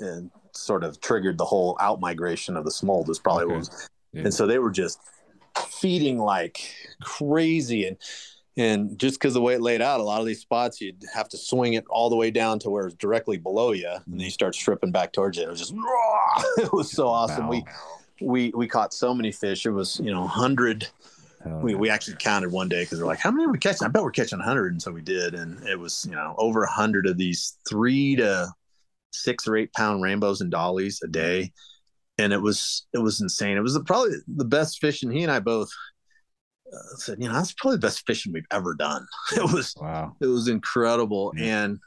uh, 0.03 0.22
sort 0.53 0.84
of 0.84 0.99
triggered 1.02 1.38
the 1.38 1.45
whole 1.45 1.77
out 1.80 1.99
migration 1.99 2.57
of 2.57 2.65
the 2.65 2.72
smolt. 2.72 3.10
Is 3.10 3.19
probably 3.19 3.45
what 3.45 3.57
was, 3.57 3.90
Yeah. 4.14 4.23
and 4.23 4.34
so 4.34 4.48
they 4.48 4.57
were 4.60 4.72
just 4.72 4.99
feeding 5.68 6.18
like 6.18 6.60
crazy 7.02 7.86
and. 7.88 7.98
And 8.57 8.99
just 8.99 9.18
because 9.18 9.36
the 9.36 9.41
way 9.41 9.53
it 9.53 9.61
laid 9.61 9.81
out, 9.81 10.02
a 10.02 10.03
lot 10.03 10.19
of 10.19 10.26
these 10.26 10.41
spots 10.41 10.81
you'd 10.81 11.02
have 11.14 11.30
to 11.30 11.38
swing 11.38 11.73
it 11.76 11.86
all 11.90 12.10
the 12.10 12.18
way 12.18 12.30
down 12.30 12.60
to 12.60 12.69
where 12.69 12.88
it's 12.88 12.95
directly 12.95 13.38
below 13.38 13.72
you, 13.72 13.88
and 13.88 14.03
then 14.07 14.19
you 14.19 14.30
start 14.31 14.53
stripping 14.53 14.91
back 14.91 15.14
towards 15.14 15.38
you. 15.38 15.44
It 15.44 15.49
was 15.49 15.60
just, 15.60 15.73
it 16.57 16.73
was 16.73 16.91
so 16.91 17.07
awesome. 17.07 17.48
We 17.48 17.64
we 18.19 18.52
we 18.53 18.68
caught 18.68 18.94
so 18.94 19.14
many 19.14 19.31
fish. 19.31 19.65
It 19.65 19.69
was 19.69 20.02
you 20.03 20.11
know 20.11 20.27
hundred. 20.27 20.88
We, 21.45 21.75
we 21.75 21.89
actually 21.89 22.17
counted 22.17 22.51
one 22.51 22.67
day 22.67 22.83
because 22.83 22.99
we're 22.99 23.07
like, 23.07 23.19
how 23.19 23.31
many 23.31 23.45
are 23.45 23.51
we 23.51 23.59
catching? 23.59 23.85
I 23.85 23.89
bet 23.89 24.03
we're 24.03 24.11
catching 24.11 24.39
100. 24.39 24.73
And 24.73 24.81
so 24.81 24.91
we 24.91 25.01
did. 25.01 25.35
And 25.35 25.65
it 25.67 25.79
was, 25.79 26.05
you 26.09 26.15
know, 26.15 26.35
over 26.37 26.61
100 26.61 27.07
of 27.07 27.17
these 27.17 27.57
three 27.67 28.15
to 28.17 28.49
six 29.11 29.47
or 29.47 29.55
eight 29.55 29.71
pound 29.73 30.03
rainbows 30.03 30.41
and 30.41 30.51
dollies 30.51 30.99
a 31.03 31.07
day. 31.07 31.51
And 32.17 32.33
it 32.33 32.41
was, 32.41 32.87
it 32.93 32.99
was 32.99 33.21
insane. 33.21 33.57
It 33.57 33.61
was 33.61 33.79
probably 33.85 34.15
the 34.27 34.45
best 34.45 34.79
fishing. 34.79 35.11
He 35.11 35.23
and 35.23 35.31
I 35.31 35.39
both 35.39 35.69
uh, 36.71 36.97
said, 36.97 37.17
you 37.21 37.29
know, 37.29 37.33
that's 37.33 37.53
probably 37.53 37.77
the 37.77 37.87
best 37.87 38.05
fishing 38.05 38.33
we've 38.33 38.43
ever 38.51 38.75
done. 38.75 39.05
It 39.37 39.53
was, 39.53 39.73
wow. 39.79 40.15
it 40.19 40.27
was 40.27 40.49
incredible. 40.49 41.33
And, 41.37 41.79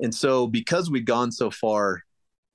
and 0.00 0.14
so 0.14 0.46
because 0.46 0.90
we'd 0.90 1.06
gone 1.06 1.32
so 1.32 1.50
far 1.50 2.02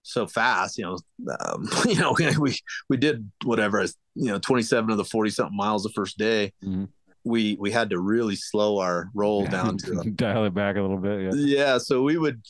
so 0.06 0.28
fast, 0.28 0.78
you 0.78 0.84
know, 0.84 0.98
um, 1.40 1.68
you 1.88 1.96
know, 1.96 2.16
we, 2.40 2.58
we 2.90 2.98
did 2.98 3.30
whatever, 3.44 3.84
you 4.14 4.32
know, 4.32 4.40
27 4.40 4.92
of 4.92 4.98
the 4.98 5.04
40 5.04 5.32
something 5.32 5.58
miles 5.58 5.84
the 5.84 5.90
first 5.90 6.18
day. 6.18 6.54
Mhm. 6.64 6.90
We, 7.24 7.58
we 7.60 7.72
had 7.72 7.90
to 7.90 8.00
really 8.00 8.36
slow 8.36 8.78
our 8.78 9.10
roll 9.16 9.48
down 9.48 9.78
to 9.80 10.12
dial 10.12 10.46
it 10.46 10.54
back 10.54 10.76
a 10.78 10.82
little 10.82 11.00
bit. 11.00 11.24
Yeah. 11.24 11.32
yeah 11.34 11.78
so 11.80 12.04
we 12.04 12.18
would 12.18 12.42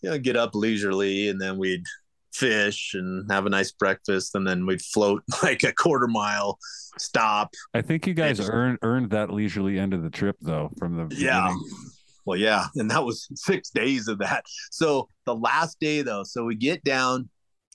you 0.00 0.10
know 0.10 0.18
get 0.18 0.36
up 0.36 0.54
leisurely 0.54 1.28
and 1.28 1.38
then 1.38 1.58
we'd 1.58 1.84
fish 2.32 2.94
and 2.94 3.30
have 3.30 3.44
a 3.44 3.50
nice 3.50 3.72
breakfast 3.72 4.34
and 4.34 4.46
then 4.46 4.64
we'd 4.64 4.80
float 4.80 5.22
like 5.42 5.62
a 5.64 5.72
quarter 5.72 6.08
mile 6.08 6.58
stop 6.98 7.52
I 7.74 7.82
think 7.82 8.06
you 8.06 8.14
guys 8.14 8.40
earned 8.40 8.78
earned 8.80 9.10
that 9.10 9.30
leisurely 9.30 9.78
end 9.78 9.92
of 9.92 10.02
the 10.02 10.08
trip 10.08 10.36
though 10.40 10.72
from 10.78 10.96
the 10.96 11.14
yeah 11.14 11.48
beginning. 11.48 11.91
Well 12.24 12.38
yeah 12.38 12.66
and 12.76 12.90
that 12.90 13.04
was 13.04 13.28
six 13.34 13.70
days 13.70 14.08
of 14.08 14.18
that. 14.18 14.44
So 14.70 15.08
the 15.26 15.34
last 15.34 15.78
day 15.80 16.02
though 16.02 16.24
so 16.24 16.44
we 16.44 16.54
get 16.54 16.84
down 16.84 17.28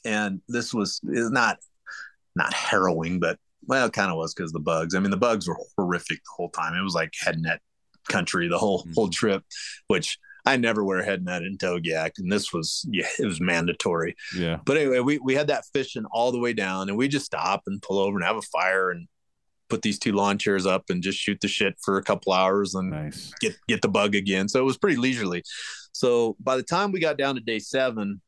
and 0.06 0.42
this 0.48 0.74
was 0.74 1.02
is 1.10 1.32
not 1.32 1.58
not 2.36 2.54
harrowing 2.54 3.20
but 3.20 3.40
well 3.66 3.88
it 3.88 3.94
kind 3.94 4.12
of 4.12 4.18
was 4.18 4.34
because 4.34 4.52
the 4.52 4.60
bugs. 4.60 4.96
I 4.96 5.00
mean 5.00 5.12
the 5.12 5.18
bugs 5.18 5.48
were 5.48 5.58
horrific 5.76 6.18
the 6.18 6.32
whole 6.36 6.50
time. 6.50 6.74
It 6.74 6.84
was 6.84 6.96
like 6.96 7.14
head 7.20 7.40
net 7.40 7.62
country 8.08 8.48
the 8.48 8.58
whole 8.58 8.84
mm-hmm. 8.84 8.94
whole 8.96 9.10
trip 9.10 9.44
which 9.88 10.18
i 10.46 10.56
never 10.56 10.82
wear 10.82 11.00
a 11.00 11.06
head 11.06 11.26
net 11.26 11.42
in 11.42 11.58
togiak 11.58 12.12
and 12.20 12.32
this 12.32 12.54
was 12.54 12.86
yeah 12.90 13.06
it 13.20 13.26
was 13.26 13.42
mandatory. 13.42 14.16
Yeah. 14.34 14.60
but 14.64 14.78
anyway, 14.78 15.00
we, 15.00 15.18
we 15.18 15.36
had 15.36 15.48
that 15.48 15.66
fishing 15.74 16.06
all 16.12 16.32
the 16.32 16.40
way 16.40 16.54
down 16.54 16.88
and 16.88 16.98
we 16.98 17.10
just 17.10 17.26
stop 17.26 17.64
and 17.68 17.82
pull 17.82 18.00
over 18.00 18.18
and 18.18 18.26
have 18.26 18.38
a 18.38 18.42
fire 18.42 18.92
and 18.92 19.08
put 19.70 19.82
these 19.82 20.00
two 20.00 20.14
lawn 20.14 20.38
chairs 20.38 20.66
up 20.66 20.86
and 20.90 21.04
just 21.04 21.20
shoot 21.20 21.40
the 21.42 21.48
shit 21.48 21.76
for 21.82 21.98
a 21.98 22.04
couple 22.04 22.34
hours 22.34 22.76
and 22.76 23.14
get 23.40 23.58
get 23.68 23.82
the 23.82 23.88
bug 23.88 24.16
again. 24.16 24.48
So 24.48 24.60
it 24.60 24.66
was 24.66 24.78
pretty 24.78 24.98
leisurely. 24.98 25.44
So 25.92 26.36
by 26.40 26.58
the 26.58 26.64
time 26.64 26.92
we 26.92 27.00
got 27.00 27.18
down 27.18 27.36
to 27.36 27.42
day 27.42 27.60
seven, 27.60 28.22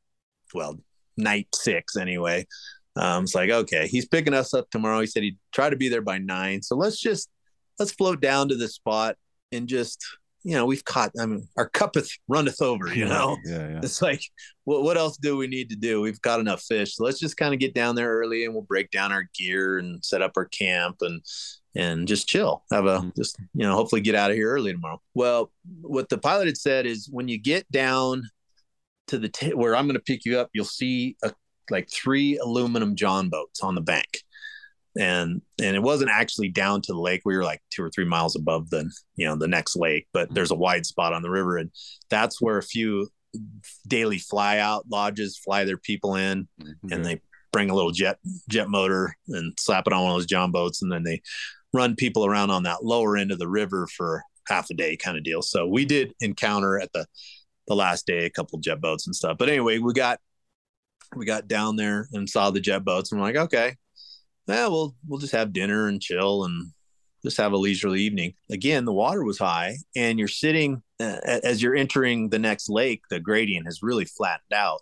well, 0.53 0.79
night 1.17 1.47
six 1.53 1.95
anyway, 1.95 2.47
um, 2.95 3.23
it's 3.23 3.35
like, 3.35 3.49
okay, 3.49 3.87
he's 3.87 4.07
picking 4.07 4.33
us 4.33 4.53
up 4.53 4.69
tomorrow. 4.69 4.99
He 4.99 5.07
said 5.07 5.23
he'd 5.23 5.37
try 5.51 5.69
to 5.69 5.75
be 5.75 5.89
there 5.89 6.01
by 6.01 6.17
nine. 6.17 6.61
So 6.61 6.75
let's 6.75 6.99
just 6.99 7.29
let's 7.77 7.91
float 7.91 8.21
down 8.21 8.49
to 8.49 8.55
this 8.55 8.75
spot 8.75 9.15
and 9.51 9.67
just 9.67 10.03
you 10.43 10.55
know, 10.55 10.65
we've 10.65 10.85
caught 10.85 11.11
I 11.19 11.25
mean 11.25 11.47
our 11.57 11.69
cuppeth 11.69 12.09
runneth 12.27 12.61
over, 12.61 12.93
you 12.93 13.05
know. 13.05 13.37
Yeah, 13.45 13.69
yeah. 13.69 13.79
It's 13.83 14.01
like, 14.01 14.21
what 14.63 14.83
what 14.83 14.97
else 14.97 15.17
do 15.17 15.37
we 15.37 15.47
need 15.47 15.69
to 15.69 15.75
do? 15.75 16.01
We've 16.01 16.21
got 16.21 16.39
enough 16.39 16.61
fish. 16.61 16.95
So 16.95 17.03
let's 17.03 17.19
just 17.19 17.37
kind 17.37 17.53
of 17.53 17.59
get 17.59 17.73
down 17.73 17.95
there 17.95 18.09
early 18.09 18.45
and 18.45 18.53
we'll 18.53 18.63
break 18.63 18.91
down 18.91 19.11
our 19.11 19.27
gear 19.35 19.77
and 19.77 20.03
set 20.03 20.21
up 20.21 20.33
our 20.37 20.45
camp 20.45 20.97
and 21.01 21.21
and 21.75 22.07
just 22.07 22.27
chill. 22.27 22.63
Have 22.71 22.85
a 22.85 22.99
mm-hmm. 22.99 23.09
just 23.15 23.37
you 23.53 23.63
know, 23.63 23.75
hopefully 23.75 24.01
get 24.01 24.15
out 24.15 24.31
of 24.31 24.37
here 24.37 24.51
early 24.51 24.71
tomorrow. 24.71 25.01
Well, 25.13 25.51
what 25.81 26.09
the 26.09 26.17
pilot 26.17 26.47
had 26.47 26.57
said 26.57 26.85
is 26.85 27.09
when 27.11 27.27
you 27.27 27.37
get 27.37 27.69
down 27.71 28.23
to 29.07 29.17
the 29.17 29.29
t- 29.29 29.53
where 29.53 29.75
I'm 29.75 29.85
going 29.85 29.95
to 29.95 30.01
pick 30.01 30.25
you 30.25 30.39
up, 30.39 30.49
you'll 30.53 30.65
see 30.65 31.17
a, 31.23 31.33
like 31.69 31.89
three 31.89 32.37
aluminum 32.37 32.95
john 32.95 33.29
boats 33.29 33.61
on 33.61 33.75
the 33.75 33.81
bank. 33.81 34.23
And 34.97 35.41
and 35.61 35.75
it 35.75 35.83
wasn't 35.83 36.09
actually 36.11 36.49
down 36.49 36.81
to 36.81 36.93
the 36.93 36.99
lake. 36.99 37.21
We 37.23 37.37
were 37.37 37.43
like 37.43 37.61
two 37.69 37.83
or 37.83 37.89
three 37.89 38.05
miles 38.05 38.35
above 38.35 38.69
the 38.69 38.91
you 39.15 39.25
know 39.25 39.35
the 39.35 39.47
next 39.47 39.75
lake, 39.75 40.07
but 40.13 40.25
mm-hmm. 40.25 40.33
there's 40.35 40.51
a 40.51 40.55
wide 40.55 40.85
spot 40.85 41.13
on 41.13 41.21
the 41.21 41.29
river, 41.29 41.57
and 41.57 41.71
that's 42.09 42.41
where 42.41 42.57
a 42.57 42.63
few 42.63 43.07
daily 43.87 44.17
fly 44.17 44.57
out 44.57 44.85
lodges 44.89 45.37
fly 45.37 45.63
their 45.63 45.77
people 45.77 46.15
in, 46.15 46.47
mm-hmm. 46.61 46.91
and 46.91 47.05
they 47.05 47.21
bring 47.51 47.69
a 47.69 47.75
little 47.75 47.91
jet 47.91 48.17
jet 48.49 48.69
motor 48.69 49.15
and 49.27 49.53
slap 49.59 49.85
it 49.85 49.93
on 49.93 50.03
one 50.03 50.11
of 50.11 50.17
those 50.17 50.25
john 50.25 50.51
boats, 50.51 50.81
and 50.81 50.91
then 50.91 51.03
they 51.03 51.21
run 51.73 51.95
people 51.95 52.25
around 52.25 52.49
on 52.49 52.63
that 52.63 52.83
lower 52.83 53.15
end 53.15 53.31
of 53.31 53.37
the 53.39 53.47
river 53.47 53.87
for 53.95 54.23
half 54.47 54.69
a 54.71 54.73
day 54.73 54.97
kind 54.97 55.17
of 55.17 55.23
deal. 55.23 55.41
So 55.41 55.67
we 55.67 55.85
did 55.85 56.13
encounter 56.19 56.79
at 56.79 56.91
the 56.93 57.05
the 57.67 57.75
last 57.75 58.07
day 58.07 58.25
a 58.25 58.29
couple 58.29 58.59
jet 58.59 58.81
boats 58.81 59.05
and 59.05 59.15
stuff. 59.15 59.37
But 59.37 59.49
anyway, 59.49 59.77
we 59.77 59.93
got 59.93 60.19
we 61.15 61.25
got 61.25 61.47
down 61.47 61.75
there 61.75 62.07
and 62.11 62.29
saw 62.29 62.49
the 62.51 62.59
jet 62.59 62.83
boats 62.83 63.11
and 63.11 63.21
we're 63.21 63.27
like, 63.27 63.35
okay, 63.35 63.75
yeah, 64.49 64.67
we'll 64.67 64.95
we'll 65.07 65.19
just 65.19 65.33
have 65.33 65.53
dinner 65.53 65.87
and 65.87 66.01
chill 66.01 66.45
and 66.45 66.71
just 67.23 67.37
have 67.37 67.51
a 67.53 67.57
leisurely 67.57 68.01
evening. 68.01 68.33
Again, 68.49 68.85
the 68.85 68.93
water 68.93 69.23
was 69.23 69.37
high, 69.39 69.77
and 69.95 70.17
you're 70.19 70.27
sitting 70.27 70.81
uh, 70.99 71.17
as 71.43 71.61
you're 71.61 71.75
entering 71.75 72.29
the 72.29 72.39
next 72.39 72.69
lake. 72.69 73.01
The 73.09 73.19
gradient 73.19 73.65
has 73.67 73.83
really 73.83 74.05
flattened 74.05 74.53
out. 74.53 74.81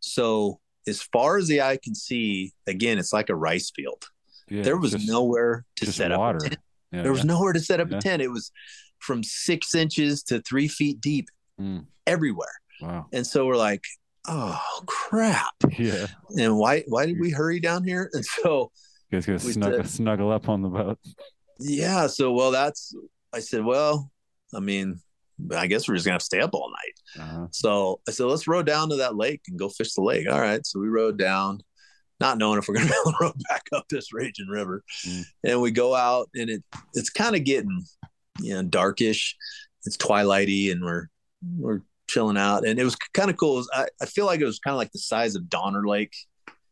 So 0.00 0.60
as 0.86 1.02
far 1.02 1.38
as 1.38 1.48
the 1.48 1.62
eye 1.62 1.78
can 1.82 1.94
see, 1.94 2.52
again, 2.66 2.98
it's 2.98 3.12
like 3.12 3.28
a 3.30 3.34
rice 3.36 3.70
field. 3.74 4.04
Yeah, 4.48 4.62
there 4.62 4.76
was 4.76 4.92
just- 4.92 5.08
nowhere 5.08 5.64
to 5.76 5.92
set 5.92 6.10
water. 6.16 6.38
up. 6.38 6.42
A 6.42 6.48
tent. 6.50 6.60
Yeah, 6.92 7.02
there 7.02 7.12
was 7.12 7.20
yeah. 7.20 7.26
nowhere 7.26 7.52
to 7.52 7.60
set 7.60 7.80
up 7.80 7.90
a 7.90 7.98
tent. 8.00 8.20
It 8.22 8.28
was 8.30 8.50
from 8.98 9.22
six 9.24 9.74
inches 9.74 10.22
to 10.24 10.40
three 10.42 10.68
feet 10.68 11.00
deep 11.00 11.28
Mm. 11.60 11.86
everywhere. 12.06 12.60
Wow. 12.80 13.06
And 13.12 13.26
so 13.26 13.46
we're 13.46 13.56
like, 13.56 13.84
oh 14.28 14.60
crap. 14.86 15.54
Yeah. 15.78 16.06
And 16.38 16.56
why 16.58 16.82
why 16.88 17.06
did 17.06 17.18
we 17.20 17.30
hurry 17.30 17.60
down 17.60 17.84
here? 17.84 18.10
And 18.14 18.24
so 18.24 18.70
You 19.12 19.20
guys 19.20 19.44
We 19.44 19.52
snuggle, 19.52 19.84
snuggle 19.84 20.32
up 20.32 20.48
on 20.48 20.62
the 20.62 20.68
boat. 20.68 20.98
yeah, 21.58 22.06
so 22.06 22.32
well 22.32 22.50
that's 22.50 22.94
I 23.32 23.40
said, 23.40 23.64
well, 23.64 24.10
I 24.54 24.60
mean, 24.60 25.00
I 25.54 25.66
guess 25.66 25.88
we're 25.88 25.94
just 25.94 26.04
gonna 26.06 26.14
have 26.14 26.20
to 26.20 26.26
stay 26.26 26.40
up 26.40 26.54
all 26.54 26.70
night. 26.70 27.22
Uh-huh. 27.22 27.46
So 27.50 28.00
I 28.08 28.12
said, 28.12 28.26
let's 28.26 28.46
row 28.48 28.62
down 28.62 28.90
to 28.90 28.96
that 28.96 29.16
lake 29.16 29.42
and 29.48 29.58
go 29.58 29.68
fish 29.68 29.94
the 29.94 30.02
lake. 30.02 30.26
All 30.30 30.40
right. 30.40 30.64
So 30.66 30.80
we 30.80 30.88
rowed 30.88 31.18
down, 31.18 31.60
not 32.20 32.38
knowing 32.38 32.58
if 32.58 32.68
we're 32.68 32.74
gonna 32.74 32.86
be 32.88 32.94
able 33.02 33.12
to 33.12 33.18
row 33.20 33.32
back 33.48 33.62
up 33.72 33.86
this 33.88 34.12
raging 34.12 34.48
river. 34.48 34.82
Mm. 35.06 35.22
And 35.44 35.60
we 35.62 35.70
go 35.70 35.94
out 35.94 36.28
and 36.34 36.48
it 36.50 36.64
it's 36.94 37.10
kind 37.10 37.36
of 37.36 37.44
getting 37.44 37.84
you 38.40 38.54
know 38.54 38.62
darkish. 38.62 39.36
It's 39.84 39.96
twilighty 39.96 40.70
and 40.70 40.82
we're 40.82 41.08
we're 41.58 41.80
chilling 42.08 42.36
out. 42.36 42.66
And 42.66 42.78
it 42.78 42.84
was 42.84 42.96
kind 43.14 43.30
of 43.30 43.36
cool. 43.36 43.56
Was- 43.56 43.70
I, 43.72 43.88
I 44.00 44.06
feel 44.06 44.26
like 44.26 44.40
it 44.40 44.46
was 44.46 44.58
kind 44.58 44.72
of 44.74 44.78
like 44.78 44.92
the 44.92 44.98
size 44.98 45.34
of 45.34 45.48
Donner 45.48 45.86
Lake. 45.86 46.14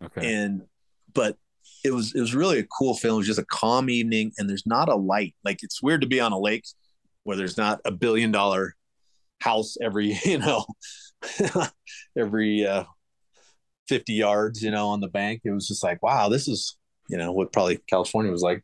Okay. 0.04 0.32
And 0.34 0.62
but 1.12 1.36
it 1.84 1.92
was 1.92 2.14
it 2.14 2.20
was 2.20 2.34
really 2.34 2.58
a 2.58 2.66
cool 2.78 2.94
film. 2.94 3.14
It 3.14 3.18
was 3.18 3.26
just 3.26 3.38
a 3.38 3.44
calm 3.44 3.88
evening 3.90 4.32
and 4.38 4.48
there's 4.48 4.66
not 4.66 4.88
a 4.88 4.96
light. 4.96 5.34
Like 5.44 5.62
it's 5.62 5.82
weird 5.82 6.00
to 6.02 6.06
be 6.06 6.20
on 6.20 6.32
a 6.32 6.38
lake 6.38 6.64
where 7.24 7.36
there's 7.36 7.56
not 7.56 7.80
a 7.84 7.90
billion 7.90 8.30
dollar 8.32 8.74
house 9.40 9.76
every, 9.82 10.18
you 10.24 10.38
know, 10.38 10.64
every 12.16 12.66
uh 12.66 12.84
50 13.88 14.12
yards, 14.12 14.62
you 14.62 14.70
know, 14.70 14.88
on 14.88 15.00
the 15.00 15.08
bank. 15.08 15.40
It 15.44 15.50
was 15.50 15.66
just 15.66 15.82
like, 15.82 16.00
wow, 16.02 16.28
this 16.28 16.46
is, 16.46 16.76
you 17.08 17.16
know, 17.16 17.32
what 17.32 17.52
probably 17.52 17.78
California 17.88 18.30
was 18.30 18.42
like 18.42 18.62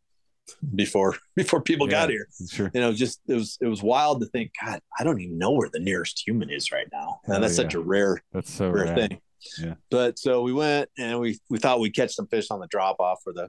before 0.74 1.16
before 1.36 1.60
people 1.60 1.86
got 1.86 2.10
here. 2.10 2.28
Sure. 2.48 2.70
You 2.74 2.80
know, 2.80 2.92
just 2.92 3.20
it 3.28 3.34
was 3.34 3.58
it 3.60 3.66
was 3.66 3.82
wild 3.82 4.20
to 4.20 4.26
think, 4.28 4.52
God, 4.64 4.80
I 4.98 5.04
don't 5.04 5.20
even 5.20 5.38
know 5.38 5.52
where 5.52 5.68
the 5.72 5.80
nearest 5.80 6.22
human 6.26 6.50
is 6.50 6.70
right 6.70 6.86
now. 6.92 7.20
And 7.24 7.36
Oh, 7.36 7.40
that's 7.40 7.56
such 7.56 7.74
a 7.74 7.80
rare 7.80 8.22
That's 8.32 8.52
so 8.52 8.70
rare 8.70 8.84
rad. 8.84 8.96
thing. 9.10 9.20
Yeah. 9.58 9.74
But 9.90 10.18
so 10.18 10.42
we 10.42 10.52
went 10.52 10.88
and 10.98 11.20
we 11.20 11.38
we 11.48 11.58
thought 11.58 11.80
we'd 11.80 11.94
catch 11.94 12.14
some 12.14 12.26
fish 12.26 12.50
on 12.50 12.60
the 12.60 12.66
drop 12.66 12.96
off 13.00 13.20
where 13.24 13.34
the 13.34 13.48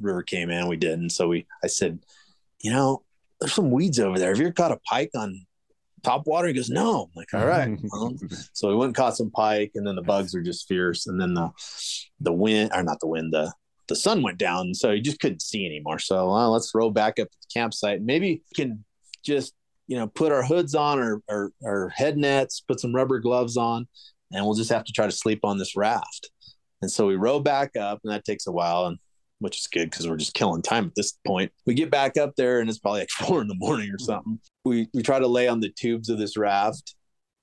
river 0.00 0.22
came 0.22 0.50
in. 0.50 0.68
We 0.68 0.76
didn't. 0.76 1.10
So 1.10 1.28
we 1.28 1.46
I 1.62 1.66
said, 1.68 2.00
you 2.60 2.70
know, 2.70 3.02
there's 3.40 3.52
some 3.52 3.70
weeds 3.70 3.98
over 3.98 4.18
there. 4.18 4.30
Have 4.30 4.38
you 4.38 4.46
ever 4.46 4.52
caught 4.52 4.72
a 4.72 4.78
pike 4.78 5.10
on 5.14 5.46
top 6.02 6.26
water? 6.26 6.48
He 6.48 6.54
goes, 6.54 6.70
No. 6.70 7.04
I'm 7.04 7.10
like, 7.14 7.34
all 7.34 7.46
right. 7.46 7.78
Well, 7.92 8.14
so 8.52 8.68
we 8.68 8.76
went 8.76 8.88
and 8.88 8.96
caught 8.96 9.16
some 9.16 9.30
pike, 9.30 9.72
and 9.74 9.86
then 9.86 9.96
the 9.96 10.02
bugs 10.02 10.34
are 10.34 10.42
just 10.42 10.68
fierce. 10.68 11.06
And 11.06 11.20
then 11.20 11.34
the 11.34 11.50
the 12.20 12.32
wind 12.32 12.70
or 12.74 12.82
not 12.82 13.00
the 13.00 13.08
wind, 13.08 13.32
the 13.32 13.52
the 13.88 13.96
sun 13.96 14.22
went 14.22 14.38
down, 14.38 14.74
so 14.74 14.90
you 14.90 15.00
just 15.00 15.20
couldn't 15.20 15.42
see 15.42 15.64
anymore. 15.64 15.98
So 15.98 16.30
well, 16.30 16.52
let's 16.52 16.74
row 16.74 16.90
back 16.90 17.18
up 17.18 17.30
to 17.30 17.38
the 17.40 17.60
campsite. 17.60 18.02
Maybe 18.02 18.42
we 18.50 18.54
can 18.54 18.84
just 19.24 19.54
you 19.86 19.96
know 19.96 20.06
put 20.06 20.32
our 20.32 20.42
hoods 20.44 20.74
on 20.74 20.98
or, 20.98 21.22
or, 21.28 21.52
or 21.62 21.88
head 21.90 22.16
nets, 22.16 22.60
put 22.60 22.80
some 22.80 22.94
rubber 22.94 23.18
gloves 23.18 23.56
on, 23.56 23.88
and 24.32 24.44
we'll 24.44 24.54
just 24.54 24.70
have 24.70 24.84
to 24.84 24.92
try 24.92 25.06
to 25.06 25.12
sleep 25.12 25.40
on 25.44 25.58
this 25.58 25.76
raft. 25.76 26.30
And 26.82 26.90
so 26.90 27.06
we 27.06 27.16
row 27.16 27.40
back 27.40 27.76
up, 27.76 28.00
and 28.04 28.12
that 28.12 28.24
takes 28.24 28.46
a 28.46 28.52
while, 28.52 28.86
and 28.86 28.98
which 29.40 29.58
is 29.58 29.66
good 29.68 29.90
because 29.90 30.08
we're 30.08 30.16
just 30.16 30.34
killing 30.34 30.62
time 30.62 30.86
at 30.86 30.94
this 30.96 31.18
point. 31.26 31.52
We 31.66 31.74
get 31.74 31.90
back 31.90 32.16
up 32.16 32.34
there, 32.36 32.60
and 32.60 32.68
it's 32.68 32.78
probably 32.78 33.00
like 33.00 33.10
four 33.18 33.40
in 33.40 33.48
the 33.48 33.54
morning 33.56 33.90
or 33.90 33.98
something. 33.98 34.38
We 34.64 34.88
we 34.94 35.02
try 35.02 35.18
to 35.18 35.26
lay 35.28 35.48
on 35.48 35.60
the 35.60 35.70
tubes 35.70 36.08
of 36.08 36.18
this 36.18 36.36
raft, 36.36 36.94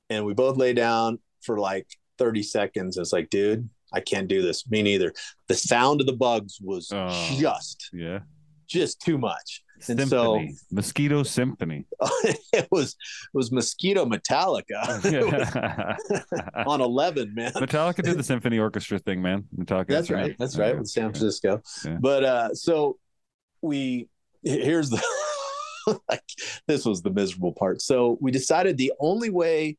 and 0.09 0.25
we 0.25 0.33
both 0.33 0.57
lay 0.57 0.73
down 0.73 1.19
for 1.41 1.59
like 1.59 1.87
30 2.17 2.43
seconds. 2.43 2.97
It's 2.97 3.11
like, 3.13 3.29
dude, 3.29 3.69
I 3.93 3.99
can't 3.99 4.27
do 4.27 4.41
this. 4.41 4.67
Me 4.69 4.81
neither. 4.81 5.13
The 5.47 5.55
sound 5.55 5.99
of 6.01 6.07
the 6.07 6.13
bugs 6.13 6.59
was 6.61 6.89
Oh. 6.93 7.09
just 7.37 7.89
Yeah. 7.93 8.19
Just 8.67 9.01
too 9.01 9.17
much. 9.17 9.63
And 9.87 9.99
Symphony. 9.99 10.07
so 10.09 10.65
Mosquito 10.71 11.23
Symphony. 11.23 11.85
it 12.53 12.67
was 12.71 12.91
it 12.91 13.33
was 13.33 13.51
mosquito 13.51 14.05
Metallica 14.05 15.97
on 16.67 16.81
11, 16.81 17.35
man. 17.35 17.51
Metallica 17.53 18.01
did 18.01 18.17
the 18.17 18.23
symphony 18.23 18.57
orchestra 18.57 18.99
thing, 18.99 19.21
man. 19.21 19.43
Metallica. 19.55 19.87
That's 19.87 20.09
right. 20.09 20.35
That's 20.39 20.57
right. 20.57 20.77
With 20.77 20.87
San 20.87 21.11
Francisco. 21.11 21.61
Yeah. 21.85 21.97
But 21.99 22.23
uh 22.23 22.53
so 22.55 22.97
we 23.61 24.07
here's 24.43 24.89
the 24.89 25.03
like 26.09 26.23
this 26.67 26.85
was 26.85 27.01
the 27.01 27.11
miserable 27.11 27.53
part. 27.53 27.81
So 27.81 28.17
we 28.21 28.31
decided 28.31 28.77
the 28.77 28.93
only 28.99 29.29
way 29.29 29.77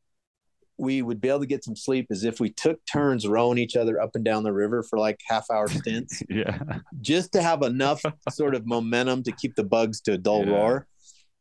we 0.77 1.01
would 1.01 1.19
be 1.19 1.27
able 1.29 1.39
to 1.39 1.45
get 1.47 1.63
some 1.63 1.75
sleep 1.75 2.07
is 2.11 2.23
if 2.23 2.39
we 2.39 2.49
took 2.51 2.79
turns 2.85 3.27
rowing 3.27 3.57
each 3.57 3.75
other 3.75 3.99
up 3.99 4.11
and 4.15 4.23
down 4.23 4.43
the 4.43 4.53
river 4.53 4.83
for 4.83 4.99
like 4.99 5.19
half 5.27 5.45
hour 5.51 5.67
stints 5.67 6.21
Yeah. 6.29 6.59
just 7.01 7.31
to 7.33 7.41
have 7.41 7.63
enough 7.63 8.01
sort 8.29 8.53
of 8.55 8.65
momentum 8.67 9.23
to 9.23 9.31
keep 9.31 9.55
the 9.55 9.63
bugs 9.63 10.01
to 10.01 10.13
a 10.13 10.17
dull 10.17 10.45
Yeah. 10.45 10.51
roar. 10.53 10.87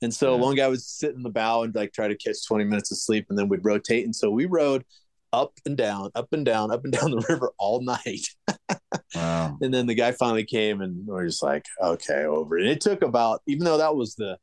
And 0.03 0.13
so 0.15 0.35
Yeah. 0.35 0.41
one 0.41 0.55
guy 0.57 0.69
would 0.69 0.81
sit 0.83 1.15
in 1.15 1.23
the 1.23 1.31
bow 1.31 1.63
and 1.65 1.75
like 1.75 1.93
try 1.93 2.09
to 2.09 2.17
catch 2.17 2.47
20 2.47 2.65
minutes 2.65 2.91
of 2.93 2.99
sleep 2.99 3.27
and 3.29 3.39
then 3.39 3.49
we'd 3.49 3.65
rotate. 3.65 4.05
And 4.05 4.17
so 4.17 4.31
we 4.31 4.47
rode 4.47 4.85
up 5.33 5.53
and 5.67 5.77
down, 5.77 6.11
up 6.15 6.29
and 6.33 6.45
down, 6.47 6.71
up 6.71 6.85
and 6.85 6.93
down 6.99 7.11
the 7.11 7.25
river 7.29 7.53
all 7.59 7.83
night. 7.83 8.27
Wow. 9.15 9.59
And 9.61 9.73
then 9.75 9.87
the 9.87 9.95
guy 9.95 10.13
finally 10.13 10.45
came 10.45 10.81
and 10.81 11.07
we're 11.07 11.27
just 11.27 11.43
like, 11.43 11.67
okay, 11.83 12.25
over. 12.25 12.57
And 12.57 12.69
it 12.69 12.81
took 12.81 13.03
about, 13.03 13.43
even 13.47 13.65
though 13.65 13.79
that 13.79 13.97
was 13.97 14.15
the 14.15 14.39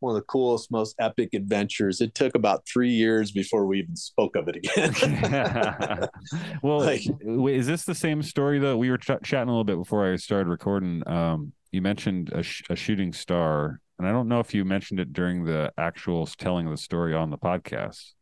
one 0.00 0.14
of 0.14 0.20
the 0.20 0.26
coolest, 0.26 0.70
most 0.70 0.94
epic 0.98 1.30
adventures, 1.34 2.00
it 2.00 2.14
took 2.14 2.34
about 2.34 2.66
three 2.66 2.90
years 2.90 3.30
before 3.32 3.66
we 3.66 3.78
even 3.80 3.96
spoke 3.96 4.36
of 4.36 4.48
it 4.48 4.56
again. 4.56 4.92
well, 6.62 6.80
Like- 6.80 7.02
wait, 7.22 7.56
is 7.56 7.66
this 7.66 7.84
the 7.84 7.94
same 7.94 8.22
story 8.22 8.58
though? 8.58 8.76
We 8.76 8.90
were 8.90 8.98
ch- 8.98 9.10
chatting 9.22 9.48
a 9.48 9.52
little 9.52 9.64
bit 9.64 9.76
before 9.78 10.10
I 10.12 10.16
started 10.16 10.48
recording. 10.48 11.06
Um, 11.08 11.52
you 11.72 11.82
mentioned 11.82 12.30
a, 12.32 12.42
sh- 12.42 12.62
a 12.70 12.76
shooting 12.76 13.12
star, 13.12 13.80
and 13.98 14.06
I 14.06 14.12
don't 14.12 14.28
know 14.28 14.40
if 14.40 14.54
you 14.54 14.64
mentioned 14.64 15.00
it 15.00 15.12
during 15.12 15.44
the 15.44 15.72
actual 15.78 16.26
telling 16.26 16.66
of 16.66 16.72
the 16.72 16.76
story 16.78 17.14
on 17.14 17.30
the 17.30 17.38
podcast. 17.38 18.12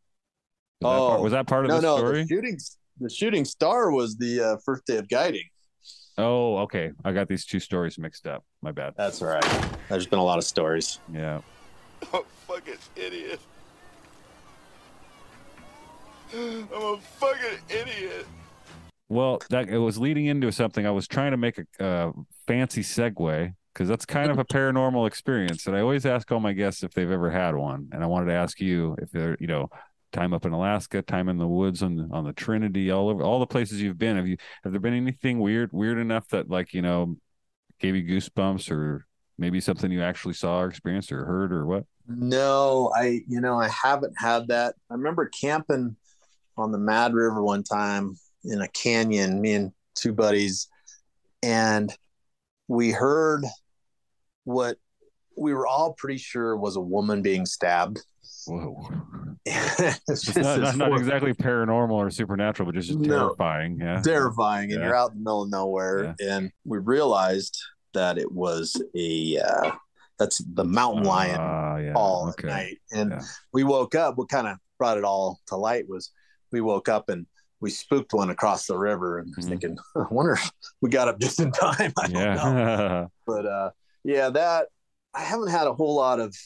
Was, 0.81 0.91
that, 0.91 0.99
part, 0.99 1.21
was 1.23 1.33
that 1.33 1.47
part 1.47 1.65
of 1.67 1.71
Oh, 1.71 1.75
no, 1.75 1.81
the 1.81 1.87
no, 1.87 1.97
story? 1.99 2.23
The 2.23 2.29
shooting, 2.29 2.59
the 3.01 3.11
shooting 3.11 3.45
star 3.45 3.91
was 3.91 4.17
the 4.17 4.41
uh, 4.41 4.57
first 4.65 4.85
day 4.87 4.97
of 4.97 5.09
guiding. 5.09 5.45
Oh, 6.19 6.59
okay. 6.59 6.91
I 7.05 7.13
got 7.13 7.29
these 7.29 7.47
two 7.47 7.59
stories 7.61 7.99
mixed 7.99 8.27
up. 8.27 8.45
My 8.61 8.71
bad. 8.73 8.93
That's 8.97 9.23
all 9.23 9.29
right. 9.29 9.69
There's 9.89 10.07
been 10.07 10.19
a 10.19 10.25
lot 10.25 10.39
of 10.39 10.45
stories. 10.45 10.99
Yeah. 11.13 11.41
I'm 12.13 12.21
a 12.21 12.25
fucking 12.47 12.75
idiot. 12.97 13.41
I'm 16.35 16.69
a 16.73 16.97
fucking 16.99 17.59
idiot. 17.69 18.27
Well, 19.09 19.41
that 19.51 19.69
it 19.69 19.79
was 19.79 19.99
leading 19.99 20.27
into 20.27 20.51
something. 20.51 20.87
I 20.87 20.91
was 20.91 21.07
trying 21.07 21.33
to 21.33 21.37
make 21.37 21.61
a 21.79 22.13
fancy 22.47 22.83
segue 22.83 23.55
because 23.73 23.89
that's 23.89 24.07
kind 24.07 24.31
of 24.31 24.39
a 24.39 24.45
paranormal 24.45 25.07
experience. 25.07 25.67
And 25.67 25.77
I 25.77 25.81
always 25.81 26.07
ask 26.07 26.31
all 26.33 26.41
my 26.41 26.53
guests 26.53 26.83
if 26.83 26.93
they've 26.93 27.11
ever 27.11 27.31
had 27.31 27.55
one. 27.55 27.89
And 27.93 28.03
I 28.03 28.07
wanted 28.07 28.27
to 28.27 28.33
ask 28.33 28.61
you 28.61 28.97
if 29.01 29.11
they're, 29.11 29.37
you 29.39 29.47
know, 29.47 29.69
time 30.13 30.33
up 30.33 30.45
in 30.45 30.53
Alaska, 30.53 31.03
time 31.03 31.29
in 31.29 31.39
the 31.39 31.47
woods 31.47 31.83
on 31.83 32.11
on 32.13 32.25
the 32.25 32.33
Trinity, 32.33 32.91
all 32.91 33.09
over 33.09 33.23
all 33.23 33.41
the 33.41 33.47
places 33.47 33.81
you've 33.81 33.99
been. 33.99 34.17
Have 34.17 34.27
you 34.27 34.37
have 34.63 34.73
there 34.73 34.81
been 34.81 34.95
anything 34.95 35.41
weird 35.41 35.73
weird 35.73 35.99
enough 35.99 36.29
that 36.29 36.49
like 36.49 36.73
you 36.75 36.83
know 36.83 37.17
gave 37.81 37.97
you 37.97 38.05
goosebumps 38.05 38.71
or 38.71 39.07
maybe 39.39 39.61
something 39.61 39.91
you 39.91 40.03
actually 40.03 40.35
saw 40.35 40.61
or 40.61 40.69
experienced 40.69 41.13
or 41.13 41.25
heard 41.25 41.53
or 41.53 41.67
what? 41.67 41.85
No, 42.09 42.93
I 42.95 43.21
you 43.29 43.41
know 43.41 43.57
I 43.59 43.69
haven't 43.69 44.15
had 44.19 44.49
that. 44.49 44.75
I 44.91 44.95
remember 44.95 45.27
camping 45.27 45.97
on 46.57 46.73
the 46.73 46.79
Mad 46.79 47.15
River 47.15 47.43
one 47.43 47.63
time 47.63 48.17
in 48.45 48.61
a 48.61 48.69
canyon, 48.69 49.41
me 49.41 49.55
and 49.55 49.73
two 49.95 50.13
buddies, 50.13 50.69
and 51.43 51.93
we 52.69 52.91
heard 52.91 53.45
what 54.45 54.77
we 55.37 55.55
were 55.55 55.67
all 55.67 55.95
pretty 55.95 56.19
sure 56.19 56.57
was 56.57 56.77
a 56.77 56.81
woman 56.81 57.23
being 57.23 57.47
stabbed. 57.47 58.01
Whoa. 58.47 58.89
it's 59.47 60.37
not, 60.37 60.61
not, 60.61 60.77
not 60.77 60.93
exactly 60.99 61.33
paranormal 61.33 61.93
or 61.93 62.11
supernatural, 62.11 62.67
but 62.67 62.75
just, 62.75 62.89
just 62.89 63.01
No. 63.01 63.29
terrifying. 63.29 63.79
Yeah. 63.81 64.03
terrifying, 64.03 64.73
and 64.73 64.81
Yeah. 64.81 64.87
you're 64.89 64.97
out 64.97 65.13
in 65.13 65.19
the 65.19 65.25
middle 65.25 65.43
of 65.43 65.51
nowhere, 65.51 66.15
and 66.21 66.51
we 66.65 66.79
realized 66.79 67.57
that 67.95 68.19
it 68.19 68.31
was 68.31 68.81
a 68.97 69.39
uh, 69.39 69.73
that's 70.23 70.39
the 70.55 70.65
mountain 70.65 71.03
lion 71.05 71.41
Ah, 71.41 71.77
yeah. 71.79 71.93
all 71.95 72.29
okay. 72.31 72.47
night. 72.47 72.79
And 72.93 73.11
Yeah. 73.11 73.23
we 73.53 73.65
woke 73.65 73.95
up. 73.95 74.17
What 74.17 74.29
kind 74.29 74.47
of 74.47 74.57
brought 74.79 74.99
it 74.99 75.05
all 75.05 75.41
to 75.49 75.57
light 75.57 75.89
was 75.89 76.11
we 76.53 76.61
woke 76.61 76.89
up 76.89 77.09
and 77.09 77.27
we 77.61 77.71
spooked 77.71 78.13
one 78.13 78.31
across 78.31 78.67
the 78.67 78.77
river, 78.77 79.19
and 79.19 79.29
I 79.29 79.35
was 79.37 79.47
thinking, 79.49 79.77
I 79.97 80.05
wonder 80.11 80.33
if 80.35 80.51
we 80.81 80.91
got 80.91 81.09
up 81.09 81.19
just 81.21 81.41
in 81.41 81.51
time. 81.53 81.93
I 81.99 82.07
don't 82.09 82.13
know. 82.13 82.21
Mm-hmm. 82.21 82.59
Yeah. 82.59 83.07
But 83.27 83.47
uh, 83.47 83.71
yeah, 84.05 84.31
that 84.31 84.67
I 85.15 85.23
haven't 85.23 85.49
had 85.51 85.67
a 85.67 85.75
whole 85.75 85.95
lot 85.97 86.21
of. 86.21 86.37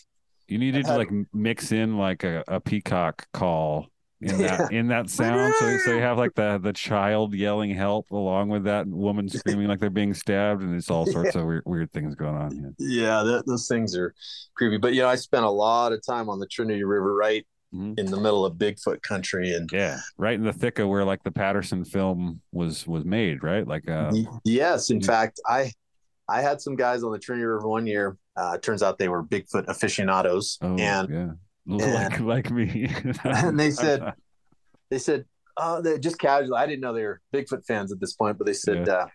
You 0.48 0.58
needed 0.58 0.84
to 0.86 0.96
like 0.96 1.10
mix 1.34 1.72
in 1.72 1.98
like 1.98 2.22
a, 2.24 2.44
a 2.48 2.60
peacock 2.60 3.26
call 3.32 3.88
in 4.20 4.38
that 4.38 4.72
in 4.72 4.88
that 4.88 5.10
sound. 5.10 5.54
So 5.58 5.76
so 5.78 5.92
you 5.94 6.00
have 6.00 6.18
like 6.18 6.34
the 6.34 6.58
the 6.58 6.72
child 6.72 7.34
yelling 7.34 7.70
help 7.74 8.10
along 8.10 8.48
with 8.48 8.64
that 8.64 8.86
woman 8.86 9.28
screaming 9.28 9.66
like 9.68 9.78
they're 9.80 9.90
being 9.90 10.14
stabbed, 10.14 10.62
and 10.62 10.74
it's 10.74 10.90
all 10.90 11.06
sorts 11.12 11.34
of 11.36 11.44
weird 11.44 11.62
weird 11.66 11.92
things 11.92 12.14
going 12.14 12.34
on. 12.34 12.74
Yeah. 12.78 12.86
Yeah, 13.06 13.22
that, 13.22 13.46
those 13.46 13.68
things 13.68 13.96
are 13.96 14.14
creepy. 14.56 14.78
But 14.78 14.94
you 14.94 15.02
know, 15.02 15.08
I 15.08 15.16
spent 15.16 15.44
a 15.44 15.50
lot 15.50 15.92
of 15.92 16.04
time 16.04 16.28
on 16.28 16.40
the 16.40 16.46
Trinity 16.46 16.84
River, 16.84 17.14
right 17.14 17.46
in 17.72 17.94
the 18.06 18.16
middle 18.16 18.46
of 18.46 18.54
Bigfoot 18.54 19.02
country, 19.02 19.52
and 19.52 19.68
Mm-hmm. 19.68 19.76
yeah, 19.76 19.98
right 20.16 20.32
in 20.34 20.44
the 20.44 20.52
thick 20.52 20.78
of 20.78 20.88
where 20.88 21.04
like 21.04 21.22
the 21.24 21.30
Patterson 21.32 21.84
film 21.84 22.40
was 22.52 22.86
was 22.86 23.04
made, 23.04 23.42
right? 23.42 23.66
Like 23.66 23.86
uh, 23.90 24.12
Yes, 24.44 24.88
in 24.88 25.02
fact, 25.02 25.40
I 25.46 25.72
I 26.26 26.40
had 26.40 26.62
some 26.62 26.74
guys 26.74 27.02
on 27.02 27.12
the 27.12 27.18
Trinity 27.18 27.44
River 27.44 27.68
one 27.68 27.86
year. 27.86 28.16
Uh, 28.34 28.56
turns 28.58 28.82
out 28.82 28.98
they 28.98 29.08
were 29.08 29.22
Bigfoot 29.22 29.66
aficionados, 29.68 30.58
oh 30.62 30.74
and 30.76 31.36
yeah, 31.66 32.08
like 32.20 32.20
like 32.20 32.50
me. 32.50 32.88
and 33.24 33.58
they 33.58 33.70
said 33.70 34.12
they 34.90 34.98
said 34.98 35.24
oh 35.56 35.80
they 35.82 35.98
just 35.98 36.18
casually. 36.18 36.56
I 36.56 36.66
didn't 36.66 36.80
know 36.80 36.92
they 36.92 37.04
were 37.04 37.20
Bigfoot 37.34 37.64
fans 37.66 37.92
at 37.92 38.00
this 38.00 38.14
point, 38.14 38.38
but 38.38 38.46
they 38.46 38.52
said, 38.52 38.86
Yeah. 38.86 38.92
uh, 38.92 39.06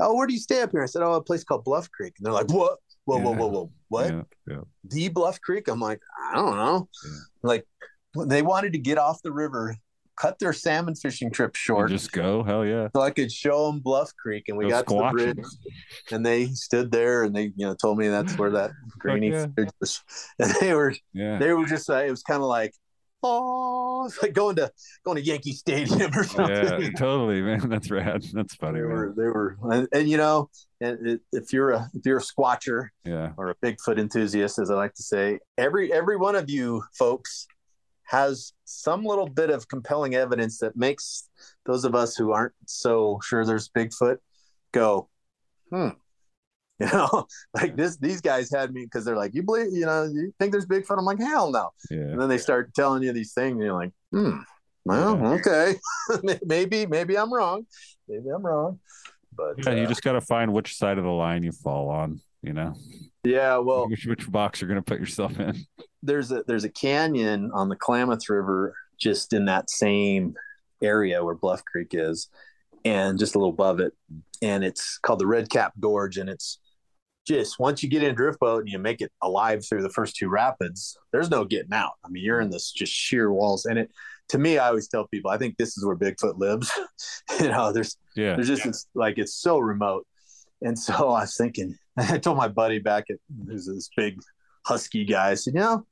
"Oh, 0.00 0.14
where 0.16 0.26
do 0.26 0.32
you 0.32 0.40
stay 0.40 0.62
up 0.62 0.70
here?" 0.72 0.82
I 0.82 0.86
said, 0.86 1.02
"Oh, 1.02 1.14
a 1.14 1.22
place 1.22 1.44
called 1.44 1.64
Bluff 1.64 1.90
Creek," 1.90 2.14
and 2.18 2.26
they're 2.26 2.32
like, 2.32 2.50
"What? 2.52 2.78
Whoa, 3.06 3.18
whoa, 3.18 3.34
whoa, 3.34 3.48
whoa, 3.48 3.70
what? 3.88 4.10
Yeah, 4.10 4.22
yeah. 4.48 4.60
The 4.84 5.08
Bluff 5.08 5.40
Creek?" 5.40 5.68
I'm 5.68 5.80
like, 5.80 6.00
"I 6.30 6.34
don't 6.36 6.56
know." 6.56 6.88
Like 7.42 7.66
they 8.26 8.42
wanted 8.42 8.72
to 8.72 8.78
get 8.78 8.98
off 8.98 9.22
the 9.22 9.32
river, 9.32 9.76
cut 10.16 10.38
their 10.38 10.52
salmon 10.52 10.94
fishing 10.94 11.30
trip 11.30 11.54
short, 11.56 11.90
Just 11.90 12.12
go, 12.12 12.42
hell 12.42 12.64
yeah. 12.64 12.88
so 12.94 13.02
I 13.02 13.10
could 13.10 13.30
show 13.32 13.66
them 13.66 13.80
Bluff 13.80 14.10
Creek, 14.16 14.44
and 14.48 14.56
we 14.56 14.64
Go 14.64 14.70
got 14.70 14.86
to 14.88 14.94
the 14.94 15.10
bridge, 15.12 15.46
and 16.12 16.24
they 16.24 16.46
stood 16.46 16.90
there, 16.92 17.24
and 17.24 17.34
they 17.34 17.44
you 17.56 17.66
know 17.66 17.74
told 17.74 17.98
me 17.98 18.08
that's 18.08 18.36
where 18.38 18.50
that 18.50 18.70
grainy 18.98 19.30
yeah. 19.30 19.46
was, 19.80 20.02
and 20.38 20.50
they 20.60 20.74
were 20.74 20.94
Yeah. 21.12 21.38
they 21.38 21.52
were 21.52 21.66
just 21.66 21.88
uh, 21.90 21.96
it 22.04 22.10
was 22.10 22.22
kind 22.22 22.42
of 22.42 22.48
like 22.48 22.72
oh, 23.26 24.04
it's 24.04 24.20
like 24.22 24.34
going 24.34 24.54
to 24.56 24.70
going 25.04 25.16
to 25.16 25.22
Yankee 25.24 25.52
Stadium 25.52 26.10
or 26.14 26.24
something. 26.24 26.54
Yeah, 26.82 26.90
totally, 26.98 27.40
man. 27.40 27.70
That's 27.70 27.90
rad. 27.90 28.22
That's 28.34 28.54
funny, 28.56 28.80
They 28.80 28.86
man. 28.86 28.90
were, 28.96 29.14
they 29.16 29.22
were, 29.24 29.56
and, 29.72 29.88
and 29.92 30.08
you 30.10 30.18
know, 30.18 30.50
and 30.82 31.18
if 31.32 31.50
you're 31.52 31.70
a 31.70 31.90
if 31.94 32.04
you're 32.04 32.18
a 32.18 32.22
squatcher 32.22 32.88
Yeah. 33.04 33.32
or 33.38 33.48
a 33.50 33.54
Bigfoot 33.64 33.98
enthusiast, 33.98 34.58
as 34.58 34.70
I 34.70 34.74
like 34.74 34.92
to 34.94 35.02
say, 35.02 35.38
every 35.56 35.90
every 35.92 36.16
one 36.18 36.34
of 36.36 36.50
you 36.50 36.84
folks 36.98 37.46
has 38.04 38.52
some 38.64 39.04
little 39.04 39.28
bit 39.28 39.50
of 39.50 39.68
compelling 39.68 40.14
evidence 40.14 40.58
that 40.58 40.76
makes 40.76 41.28
those 41.66 41.84
of 41.84 41.94
us 41.94 42.16
who 42.16 42.32
aren't 42.32 42.52
so 42.66 43.18
sure 43.22 43.44
there's 43.44 43.68
Bigfoot 43.68 44.18
go, 44.72 45.08
hmm. 45.70 45.88
You 46.80 46.86
know, 46.86 47.28
like 47.54 47.76
this, 47.76 47.96
these 47.98 48.20
guys 48.20 48.50
had 48.52 48.74
me 48.74 48.84
because 48.84 49.04
they're 49.04 49.16
like, 49.16 49.32
you 49.32 49.44
believe, 49.44 49.68
you 49.72 49.86
know, 49.86 50.10
you 50.12 50.34
think 50.40 50.50
there's 50.50 50.66
Bigfoot? 50.66 50.98
I'm 50.98 51.04
like, 51.04 51.20
hell 51.20 51.52
no. 51.52 51.70
Yeah. 51.88 51.98
And 51.98 52.20
then 52.20 52.28
they 52.28 52.36
start 52.36 52.74
telling 52.74 53.04
you 53.04 53.12
these 53.12 53.32
things, 53.32 53.52
and 53.52 53.62
you're 53.62 53.74
like, 53.74 53.92
hmm, 54.10 54.38
well, 54.84 55.34
okay, 55.34 55.76
maybe, 56.44 56.84
maybe 56.86 57.16
I'm 57.16 57.32
wrong, 57.32 57.64
maybe 58.08 58.28
I'm 58.28 58.44
wrong, 58.44 58.80
but 59.34 59.64
Yeah, 59.64 59.74
you 59.74 59.84
uh, 59.84 59.86
just 59.86 60.02
got 60.02 60.12
to 60.12 60.20
find 60.20 60.52
which 60.52 60.76
side 60.76 60.98
of 60.98 61.04
the 61.04 61.10
line 61.10 61.42
you 61.42 61.52
fall 61.52 61.88
on. 61.88 62.20
You 62.42 62.52
know, 62.52 62.74
yeah, 63.22 63.56
well, 63.56 63.88
which 63.88 64.04
which 64.04 64.30
box 64.30 64.60
you're 64.60 64.68
going 64.68 64.80
to 64.80 64.84
put 64.84 65.00
yourself 65.00 65.38
in. 65.40 65.64
There's 66.04 66.30
a 66.30 66.44
there's 66.46 66.64
a 66.64 66.70
canyon 66.70 67.50
on 67.52 67.68
the 67.68 67.76
Klamath 67.76 68.28
River 68.28 68.74
just 68.98 69.32
in 69.32 69.46
that 69.46 69.70
same 69.70 70.34
area 70.82 71.24
where 71.24 71.34
Bluff 71.34 71.64
Creek 71.64 71.88
is, 71.92 72.28
and 72.84 73.18
just 73.18 73.34
a 73.34 73.38
little 73.38 73.52
above 73.54 73.80
it, 73.80 73.92
and 74.42 74.62
it's 74.64 74.98
called 74.98 75.18
the 75.18 75.26
Red 75.26 75.50
Cap 75.50 75.72
Gorge, 75.80 76.18
and 76.18 76.28
it's 76.28 76.58
just 77.26 77.58
once 77.58 77.82
you 77.82 77.88
get 77.88 78.02
in 78.02 78.10
a 78.10 78.14
drift 78.14 78.38
boat 78.38 78.60
and 78.60 78.68
you 78.68 78.78
make 78.78 79.00
it 79.00 79.10
alive 79.22 79.64
through 79.66 79.82
the 79.82 79.88
first 79.88 80.14
two 80.14 80.28
rapids, 80.28 80.96
there's 81.10 81.30
no 81.30 81.44
getting 81.44 81.72
out. 81.72 81.92
I 82.04 82.08
mean, 82.10 82.22
you're 82.22 82.40
in 82.40 82.50
this 82.50 82.70
just 82.70 82.92
sheer 82.92 83.32
walls, 83.32 83.64
and 83.64 83.78
it. 83.78 83.90
To 84.30 84.38
me, 84.38 84.56
I 84.56 84.68
always 84.68 84.88
tell 84.88 85.06
people, 85.08 85.30
I 85.30 85.36
think 85.36 85.58
this 85.58 85.76
is 85.76 85.84
where 85.84 85.96
Bigfoot 85.96 86.38
lives. 86.38 86.70
you 87.40 87.48
know, 87.48 87.72
there's 87.72 87.98
Yeah. 88.16 88.34
there's 88.34 88.48
just 88.48 88.64
it's 88.64 88.86
like 88.94 89.18
it's 89.18 89.34
so 89.34 89.58
remote, 89.58 90.06
and 90.62 90.78
so 90.78 90.92
I 91.10 91.22
was 91.22 91.36
thinking. 91.36 91.76
I 91.96 92.18
told 92.18 92.38
my 92.38 92.48
buddy 92.48 92.78
back 92.78 93.04
at 93.10 93.16
who's 93.46 93.66
this 93.66 93.90
big 93.96 94.18
husky 94.66 95.04
guy. 95.04 95.30
I 95.30 95.34
said, 95.34 95.54
you 95.54 95.60
know, 95.60 95.86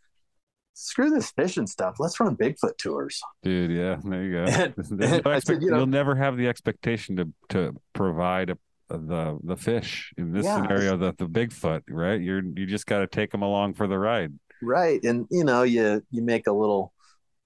screw 0.75 1.11
this 1.11 1.31
fishing 1.31 1.67
stuff. 1.67 1.97
Let's 1.99 2.19
run 2.21 2.37
Bigfoot 2.37 2.77
tours. 2.79 3.21
Dude, 3.43 3.71
yeah, 3.71 3.97
there 4.05 4.23
you 4.25 4.33
go. 4.33 4.45
And- 4.45 4.75
no 4.91 5.07
and 5.07 5.27
I 5.27 5.37
expect- 5.37 5.47
said, 5.47 5.63
you 5.63 5.71
know- 5.71 5.79
you'll 5.79 5.87
never 5.87 6.15
have 6.15 6.37
the 6.37 6.49
expectation 6.49 7.17
to 7.17 7.29
to 7.51 7.77
provide 7.93 8.51
a, 8.51 8.59
the 8.89 9.39
the 9.43 9.57
fish 9.57 10.13
in 10.19 10.33
this 10.33 10.45
Yeah. 10.45 10.63
scenario. 10.63 10.97
The 10.97 11.15
the 11.17 11.27
Bigfoot, 11.27 11.83
right? 11.89 12.21
You're 12.21 12.43
you 12.43 12.67
just 12.67 12.87
got 12.87 13.01
to 13.01 13.07
take 13.07 13.31
them 13.31 13.43
along 13.43 13.75
for 13.75 13.87
the 13.87 13.99
ride. 13.99 14.33
Right. 14.63 15.03
And 15.05 15.27
you 15.31 15.45
know, 15.45 15.63
you 15.63 16.03
you 16.11 16.23
make 16.23 16.47
a 16.47 16.53
little 16.53 16.93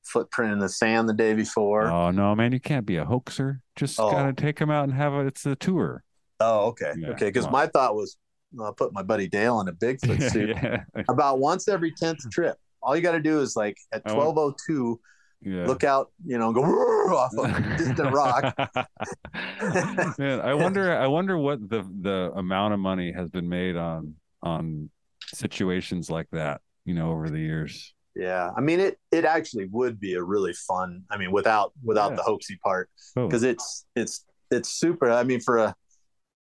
footprint 0.04 0.52
in 0.52 0.58
the 0.60 0.68
sand 0.68 1.08
the 1.08 1.14
day 1.14 1.34
before. 1.34 1.86
Oh 1.88 2.10
no, 2.10 2.34
man, 2.34 2.52
you 2.52 2.60
can't 2.60 2.86
be 2.86 2.96
a 2.96 3.04
hoaxer. 3.04 3.60
Just 3.74 3.98
Oh. 4.00 4.10
gotta 4.10 4.32
take 4.32 4.58
them 4.58 4.70
out 4.70 4.84
and 4.84 4.92
have 4.92 5.12
a. 5.12 5.20
It's 5.26 5.44
a 5.46 5.56
tour. 5.56 6.02
Oh, 6.40 6.66
okay. 6.68 6.92
Yeah, 6.98 7.08
okay. 7.10 7.26
Because 7.26 7.50
my 7.50 7.66
thought 7.66 7.94
was 7.94 8.16
I'll 8.60 8.72
put 8.74 8.92
my 8.92 9.02
buddy 9.02 9.28
Dale 9.28 9.60
in 9.60 9.68
a 9.68 9.72
Bigfoot 9.72 10.18
Yeah, 10.20 10.28
suit 10.28 10.48
yeah. 10.50 10.84
about 11.08 11.38
once 11.38 11.66
every 11.68 11.92
tenth 11.92 12.18
trip. 12.30 12.56
All 12.86 12.94
you 12.96 13.02
gotta 13.02 13.20
do 13.20 13.40
is 13.40 13.56
like 13.56 13.76
at 13.92 14.02
I 14.06 14.14
twelve 14.14 14.36
want- 14.36 14.54
oh 14.54 14.64
two, 14.66 15.00
Yeah. 15.42 15.66
look 15.66 15.82
out, 15.84 16.12
you 16.24 16.38
know, 16.38 16.52
go 16.52 16.62
off 16.62 17.32
a 17.36 17.76
distant 17.76 18.12
rock. 18.14 18.54
Man, 20.18 20.40
I 20.40 20.54
wonder. 20.54 20.96
I 20.96 21.06
wonder 21.08 21.36
what 21.36 21.68
the 21.68 21.82
the 22.00 22.32
amount 22.36 22.74
of 22.74 22.80
money 22.80 23.12
has 23.12 23.28
been 23.30 23.48
made 23.48 23.76
on 23.76 24.14
on 24.42 24.90
situations 25.34 26.10
like 26.10 26.28
that. 26.32 26.60
You 26.84 26.94
know, 26.94 27.10
over 27.10 27.28
the 27.28 27.40
years. 27.40 27.92
Yeah, 28.14 28.50
I 28.56 28.60
mean 28.60 28.80
it. 28.80 28.98
It 29.10 29.24
actually 29.24 29.66
would 29.66 29.98
be 30.00 30.14
a 30.14 30.22
really 30.22 30.52
fun. 30.54 31.02
I 31.10 31.16
mean, 31.18 31.32
without 31.32 31.72
without 31.82 32.12
Yeah. 32.12 32.16
the 32.16 32.22
hoaxy 32.22 32.58
part, 32.60 32.88
because 33.14 33.42
it's 33.42 33.84
it's 33.96 34.24
it's 34.50 34.68
super. 34.70 35.10
I 35.10 35.24
mean, 35.24 35.40
for 35.40 35.58
a 35.58 35.74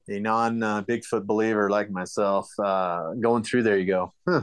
a 0.08 0.20
non 0.20 0.62
uh, 0.62 0.82
Bigfoot 0.82 1.26
believer 1.26 1.68
like 1.68 1.90
myself, 1.90 2.48
uh, 2.62 3.12
going 3.20 3.42
through 3.42 3.64
there, 3.64 3.76
you 3.76 3.86
go, 3.86 4.12
huh. 4.28 4.42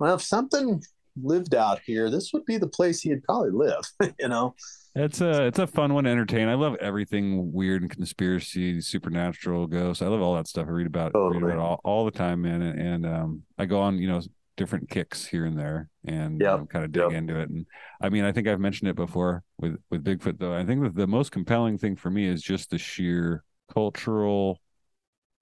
Well, 0.00 0.14
if 0.16 0.22
something 0.22 0.82
lived 1.22 1.54
out 1.54 1.80
here, 1.84 2.10
this 2.10 2.32
would 2.32 2.44
be 2.44 2.56
the 2.56 2.68
place 2.68 3.00
he'd 3.00 3.22
probably 3.24 3.50
live. 3.50 3.82
you 4.18 4.28
know? 4.28 4.54
It's 4.94 5.20
a 5.20 5.46
it's 5.46 5.58
a 5.60 5.66
fun 5.66 5.94
one 5.94 6.04
to 6.04 6.10
entertain. 6.10 6.48
I 6.48 6.54
love 6.54 6.74
everything 6.80 7.52
weird 7.52 7.82
and 7.82 7.90
conspiracy, 7.90 8.80
supernatural, 8.80 9.66
ghosts. 9.66 10.02
I 10.02 10.06
love 10.08 10.20
all 10.22 10.34
that 10.34 10.48
stuff. 10.48 10.66
I 10.66 10.70
read 10.70 10.86
about 10.88 11.12
read 11.14 11.34
Totally. 11.34 11.52
about 11.52 11.58
all, 11.58 11.80
all 11.84 12.04
the 12.04 12.10
time, 12.10 12.42
man. 12.42 12.62
And, 12.62 12.80
and 12.80 13.06
um, 13.06 13.42
I 13.58 13.66
go 13.66 13.80
on, 13.80 13.98
you 13.98 14.08
know, 14.08 14.20
different 14.56 14.90
kicks 14.90 15.24
here 15.24 15.44
and 15.44 15.56
there, 15.56 15.88
and 16.04 16.40
Yep. 16.40 16.50
um, 16.52 16.66
kind 16.66 16.84
of 16.84 16.90
dig 16.90 17.02
Yep. 17.02 17.12
into 17.12 17.38
it. 17.38 17.48
And 17.48 17.64
I 18.00 18.08
mean, 18.08 18.24
I 18.24 18.32
think 18.32 18.48
I've 18.48 18.58
mentioned 18.58 18.90
it 18.90 18.96
before 18.96 19.44
with 19.58 19.76
with 19.90 20.02
Bigfoot, 20.02 20.38
though. 20.38 20.54
I 20.54 20.64
think 20.64 20.82
that 20.82 20.96
the 20.96 21.06
most 21.06 21.30
compelling 21.30 21.78
thing 21.78 21.94
for 21.94 22.10
me 22.10 22.26
is 22.26 22.42
just 22.42 22.70
the 22.70 22.78
sheer 22.78 23.44
cultural, 23.72 24.58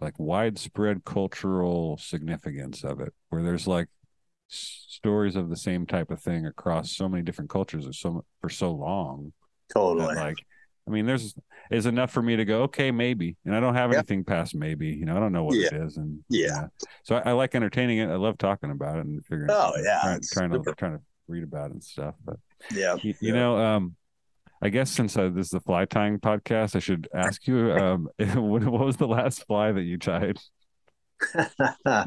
like 0.00 0.18
widespread 0.18 1.04
cultural 1.04 1.96
significance 1.96 2.84
of 2.84 3.00
it, 3.00 3.14
where 3.30 3.42
there's 3.42 3.66
like 3.66 3.88
stories 4.48 5.36
of 5.36 5.48
the 5.50 5.56
same 5.56 5.86
type 5.86 6.10
of 6.10 6.20
thing 6.20 6.46
across 6.46 6.92
so 6.92 7.08
many 7.08 7.22
different 7.22 7.50
cultures 7.50 7.86
or 7.86 7.92
so 7.92 8.24
for 8.40 8.48
so 8.48 8.70
long 8.72 9.32
Totally. 9.72 10.14
like 10.14 10.38
i 10.86 10.90
mean 10.90 11.04
there's 11.04 11.34
is 11.70 11.86
enough 11.86 12.12
for 12.12 12.22
me 12.22 12.36
to 12.36 12.44
go 12.44 12.62
okay 12.62 12.90
maybe 12.90 13.36
and 13.44 13.54
i 13.54 13.60
don't 13.60 13.74
have 13.74 13.90
Yeah. 13.90 13.98
anything 13.98 14.24
past 14.24 14.54
maybe 14.54 14.88
you 14.88 15.04
know 15.04 15.16
i 15.16 15.20
don't 15.20 15.32
know 15.32 15.44
what 15.44 15.56
it 15.58 15.72
Yeah. 15.72 15.84
is 15.84 15.96
and 15.96 16.20
Yeah. 16.28 16.66
so 17.02 17.16
I, 17.16 17.30
I 17.30 17.32
like 17.32 17.54
entertaining 17.54 17.98
it 17.98 18.08
i 18.08 18.14
love 18.14 18.38
talking 18.38 18.70
about 18.70 18.98
it 18.98 19.06
and 19.06 19.24
figuring 19.26 19.50
Oh, 19.52 19.72
yeah, 19.82 20.00
trying, 20.00 20.20
trying 20.32 20.50
to 20.64 20.74
trying 20.76 20.92
to 20.98 21.02
read 21.28 21.42
about 21.42 21.66
it 21.70 21.72
and 21.72 21.84
stuff 21.84 22.14
but 22.24 22.36
Yeah. 22.70 22.96
you, 23.02 23.14
you 23.20 23.32
know 23.32 23.56
um 23.58 23.96
i 24.62 24.68
guess 24.68 24.90
since 24.90 25.16
uh, 25.16 25.28
this 25.28 25.46
is 25.46 25.50
the 25.50 25.60
fly 25.60 25.84
tying 25.84 26.18
podcast 26.20 26.76
i 26.76 26.78
should 26.78 27.08
ask 27.14 27.46
you 27.48 27.72
um 27.72 28.08
what, 28.18 28.62
what 28.64 28.86
was 28.86 28.96
the 28.96 29.08
last 29.08 29.44
fly 29.46 29.72
that 29.72 29.82
you 29.82 29.98
tied 29.98 30.38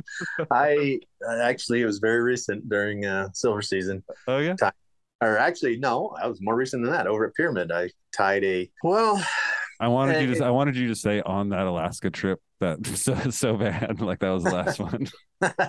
I 0.52 1.00
actually 1.42 1.82
it 1.82 1.86
was 1.86 2.00
very 2.00 2.22
recent 2.22 2.70
during 2.70 3.06
uh, 3.06 3.30
silver 3.34 3.62
season. 3.62 4.04
oh 4.28 4.40
yeah 4.40 4.56
or 5.22 5.38
actually, 5.38 5.78
no, 5.78 6.16
I 6.22 6.28
was 6.28 6.40
more 6.42 6.56
recent 6.56 6.82
than 6.82 6.94
that. 6.94 7.06
Over 7.06 7.26
at 7.28 7.36
Pyramid, 7.36 7.72
I 7.74 7.90
tied 8.16 8.44
a 8.44 8.70
well. 8.84 9.22
i 9.82 9.88
wanted 9.88 10.22
you 10.22 10.32
eh, 10.32 10.36
to 10.36 10.46
i 10.46 10.50
wanted 10.50 10.76
you 10.76 10.88
to 10.88 10.96
say 10.96 11.22
on 11.22 11.50
that 11.50 11.66
alaska 11.66 12.10
trip 12.10 12.42
that 12.60 12.86
so 12.98 13.16
so 13.30 13.56
bad 13.56 14.02
like 14.02 14.20
that 14.20 14.32
was 14.32 14.44
the 14.44 14.50
last 14.50 14.80
one 14.80 15.08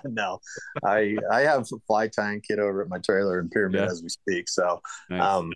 no, 0.05 0.41
I 0.85 1.17
I 1.31 1.43
have 1.43 1.63
a 1.73 1.77
fly 1.87 2.09
tying 2.09 2.41
kit 2.41 2.59
over 2.59 2.83
at 2.83 2.89
my 2.89 2.99
trailer 2.99 3.39
in 3.39 3.49
Pyramid 3.49 3.81
Yeah. 3.81 3.87
as 3.87 4.03
we 4.03 4.09
speak. 4.09 4.49
So, 4.49 4.81
Nice. 5.09 5.23
um, 5.23 5.53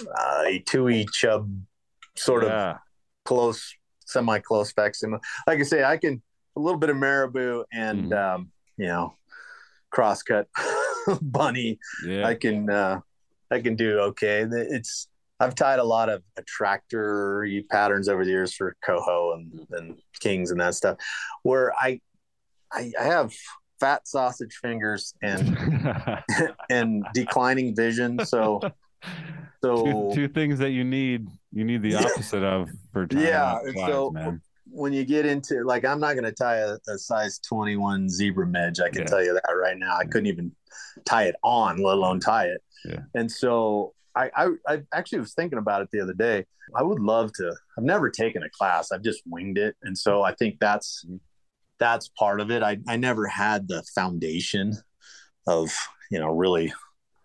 uh, 0.00 0.42
a 0.46 0.58
Tui 0.60 1.06
chub, 1.12 1.52
sort 2.16 2.44
of 2.44 2.78
close, 3.24 3.74
semi 4.06 4.38
close 4.38 4.72
facsimile. 4.72 5.20
Like 5.46 5.58
I 5.58 5.64
say, 5.64 5.84
I 5.84 5.98
can 5.98 6.22
a 6.58 6.60
little 6.60 6.78
bit 6.78 6.90
of 6.90 6.96
marabou 6.96 7.64
and 7.72 8.10
Mm-hmm. 8.10 8.34
um, 8.36 8.50
you 8.76 8.86
know, 8.86 9.14
crosscut 9.94 10.46
bunny. 11.22 11.78
yeah 12.06 12.26
I 12.26 12.34
can 12.34 12.68
uh, 12.68 13.00
I 13.50 13.60
can 13.60 13.74
do 13.76 13.98
okay. 14.10 14.44
It's 14.50 15.08
I've 15.40 15.54
tied 15.54 15.78
a 15.78 15.84
lot 15.84 16.08
of 16.08 16.22
attractor 16.36 17.46
patterns 17.70 18.08
over 18.08 18.24
the 18.24 18.30
years 18.30 18.52
for 18.54 18.76
coho 18.84 19.34
and, 19.34 19.66
and 19.70 19.96
kings 20.20 20.50
and 20.50 20.60
that 20.60 20.74
stuff, 20.74 20.98
where 21.44 21.72
I 21.74 22.00
I, 22.72 22.92
I 23.00 23.04
have 23.04 23.32
fat 23.80 24.06
sausage 24.06 24.58
fingers 24.60 25.14
and 25.22 25.56
and 26.70 27.04
declining 27.14 27.74
vision. 27.74 28.24
So 28.26 28.60
so 29.62 29.84
two, 29.84 30.10
two 30.14 30.28
things 30.28 30.58
that 30.58 30.70
you 30.70 30.84
need 30.84 31.28
you 31.52 31.64
need 31.64 31.82
the 31.82 31.94
opposite 31.96 32.42
of 32.44 32.68
for 32.92 33.06
tying 33.06 33.26
yeah. 33.26 33.52
up 33.54 33.62
and 33.64 33.74
flies, 33.74 33.90
So 33.90 34.10
man. 34.10 34.42
When 34.70 34.92
you 34.92 35.04
get 35.04 35.26
into 35.26 35.64
like, 35.64 35.84
I'm 35.84 36.00
not 36.00 36.14
going 36.14 36.24
to 36.24 36.32
tie 36.32 36.56
a, 36.58 36.76
a 36.88 36.98
size 36.98 37.38
21 37.40 38.08
zebra 38.08 38.46
midge. 38.46 38.80
I 38.80 38.90
can 38.90 39.02
Yeah. 39.02 39.06
tell 39.06 39.22
you 39.24 39.34
that 39.34 39.52
right 39.52 39.76
now. 39.78 39.96
I 39.96 40.04
couldn't 40.04 40.26
even 40.26 40.52
tie 41.04 41.24
it 41.24 41.36
on, 41.42 41.78
let 41.78 41.94
alone 41.96 42.20
tie 42.20 42.46
it. 42.46 42.62
Yeah. 42.84 43.00
And 43.14 43.30
so 43.30 43.94
I, 44.14 44.30
I, 44.36 44.48
I 44.66 44.82
actually 44.92 45.20
was 45.20 45.34
thinking 45.34 45.58
about 45.58 45.82
it 45.82 45.88
the 45.92 46.00
other 46.00 46.12
day. 46.12 46.44
I 46.76 46.82
would 46.82 47.00
love 47.00 47.32
to. 47.34 47.54
I've 47.76 47.84
never 47.84 48.10
taken 48.10 48.42
a 48.42 48.50
class. 48.50 48.92
I've 48.92 49.02
just 49.02 49.22
winged 49.26 49.56
it, 49.56 49.74
and 49.82 49.96
so 49.96 50.22
I 50.22 50.34
think 50.34 50.58
that's 50.60 51.02
that's 51.78 52.08
part 52.08 52.40
of 52.42 52.50
it. 52.50 52.62
I 52.62 52.76
I 52.86 52.96
never 52.96 53.26
had 53.26 53.68
the 53.68 53.82
foundation 53.94 54.74
of 55.46 55.72
you 56.10 56.18
know 56.18 56.28
really 56.28 56.74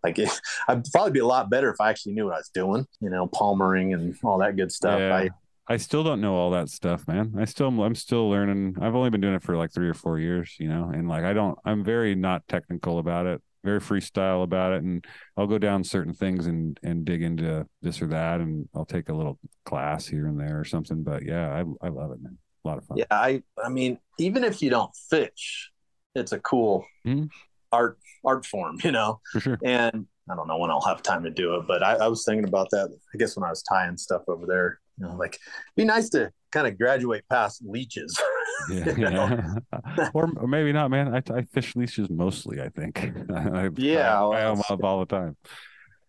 like 0.01 0.17
it, 0.17 0.29
I'd 0.69 0.85
probably 0.93 1.11
be 1.11 1.19
a 1.19 1.25
lot 1.25 1.49
better 1.49 1.69
if 1.69 1.81
I 1.81 1.89
actually 1.89 2.13
knew 2.13 2.25
what 2.25 2.35
I 2.35 2.37
was 2.37 2.51
doing. 2.53 2.85
You 3.01 3.09
know, 3.09 3.27
palmering 3.27 3.93
and 3.93 4.15
all 4.23 4.37
that 4.37 4.55
good 4.55 4.71
stuff. 4.71 4.99
Yeah. 4.99 5.13
I 5.13 5.29
I 5.67 5.77
still 5.77 6.03
don't 6.03 6.19
know 6.21 6.35
all 6.35 6.51
that 6.51 6.69
stuff, 6.69 7.07
man. 7.07 7.35
I 7.37 7.45
still 7.45 7.69
I'm 7.83 7.95
still 7.95 8.29
learning. 8.29 8.75
I've 8.81 8.95
only 8.95 9.09
been 9.09 9.21
doing 9.21 9.35
it 9.35 9.43
for 9.43 9.55
like 9.55 9.71
three 9.71 9.87
or 9.87 9.93
four 9.93 10.19
years, 10.19 10.55
you 10.59 10.67
know, 10.67 10.91
and 10.93 11.07
like 11.07 11.23
I 11.23 11.33
don't 11.33 11.57
I'm 11.63 11.83
very 11.83 12.15
not 12.15 12.47
technical 12.49 12.99
about 12.99 13.25
it, 13.27 13.41
very 13.63 13.79
freestyle 13.79 14.43
about 14.43 14.73
it. 14.73 14.83
And 14.83 15.05
I'll 15.37 15.47
go 15.47 15.57
down 15.57 15.83
certain 15.85 16.13
things 16.13 16.47
and 16.47 16.77
and 16.83 17.05
dig 17.05 17.21
into 17.23 17.65
this 17.81 18.01
or 18.01 18.07
that 18.07 18.41
and 18.41 18.67
I'll 18.75 18.85
take 18.85 19.07
a 19.07 19.13
little 19.13 19.39
class 19.63 20.05
here 20.05 20.27
and 20.27 20.37
there 20.39 20.59
or 20.59 20.65
something. 20.65 21.01
But 21.03 21.23
yeah, 21.23 21.49
I 21.49 21.59
I 21.85 21.89
love 21.89 22.11
it, 22.11 22.21
man. 22.21 22.37
A 22.65 22.67
lot 22.67 22.77
of 22.77 22.85
fun. 22.85 22.97
Yeah, 22.97 23.05
I 23.09 23.43
I 23.63 23.69
mean, 23.69 23.99
even 24.19 24.43
if 24.43 24.61
you 24.61 24.69
don't 24.69 24.91
fish, 25.09 25.71
it's 26.13 26.33
a 26.33 26.39
cool 26.39 26.85
Mhm. 27.07 27.29
art 27.71 27.97
art 28.25 28.45
form, 28.45 28.79
you 28.83 28.91
know. 28.91 29.21
For 29.31 29.39
sure. 29.39 29.59
And 29.63 30.07
I 30.29 30.35
don't 30.35 30.47
know 30.47 30.57
when 30.57 30.71
I'll 30.71 30.81
have 30.81 31.01
time 31.01 31.23
to 31.23 31.29
do 31.29 31.55
it, 31.55 31.67
but 31.67 31.83
I, 31.83 31.95
I 31.95 32.07
was 32.07 32.25
thinking 32.25 32.47
about 32.47 32.69
that. 32.71 32.89
I 33.13 33.17
guess 33.17 33.35
when 33.37 33.43
I 33.45 33.49
was 33.49 33.63
tying 33.63 33.97
stuff 33.97 34.23
over 34.27 34.45
there, 34.45 34.79
you 34.97 35.07
know, 35.07 35.15
like 35.15 35.37
be 35.75 35.85
nice 35.85 36.09
to 36.09 36.31
kind 36.51 36.67
of 36.67 36.77
graduate 36.77 37.23
past 37.29 37.61
leeches. 37.65 38.19
Yeah, 38.69 38.93
yeah. 38.97 39.55
or, 40.13 40.29
or 40.37 40.47
maybe 40.47 40.71
not, 40.71 40.89
man. 40.89 41.13
I, 41.13 41.21
I 41.35 41.41
fish 41.41 41.75
leeches 41.75 42.09
mostly. 42.09 42.61
I 42.61 42.69
think. 42.69 42.97
I, 43.35 43.69
Yeah, 43.75 44.23
I, 44.25 44.43
I 44.43 44.51
up 44.69 44.81
all 44.85 45.01
the 45.01 45.05
time. 45.05 45.35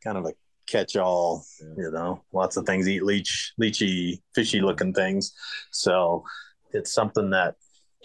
kind 0.04 0.16
of 0.16 0.24
a 0.26 0.34
catch-all, 0.68 1.44
you 1.76 1.90
know. 1.90 2.22
Lots 2.32 2.56
of 2.56 2.64
things 2.64 2.88
eat 2.88 3.02
leech, 3.02 3.54
leechy, 3.60 4.20
fishy 4.36 4.60
looking 4.60 4.94
things. 4.94 5.32
So 5.72 6.22
it's 6.70 6.92
something 6.92 7.30
that 7.30 7.56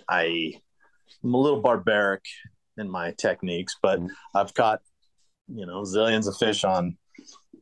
I 0.07 0.53
I'm 1.23 1.33
a 1.35 1.37
little 1.37 1.61
barbaric 1.61 2.23
in 2.77 2.89
my 2.89 3.11
techniques, 3.19 3.75
but 3.83 3.99
I've 4.33 4.55
caught 4.55 4.79
you 5.47 5.67
know 5.67 5.83
zillions 5.83 6.27
of 6.27 6.35
fish 6.37 6.63
on 6.63 6.97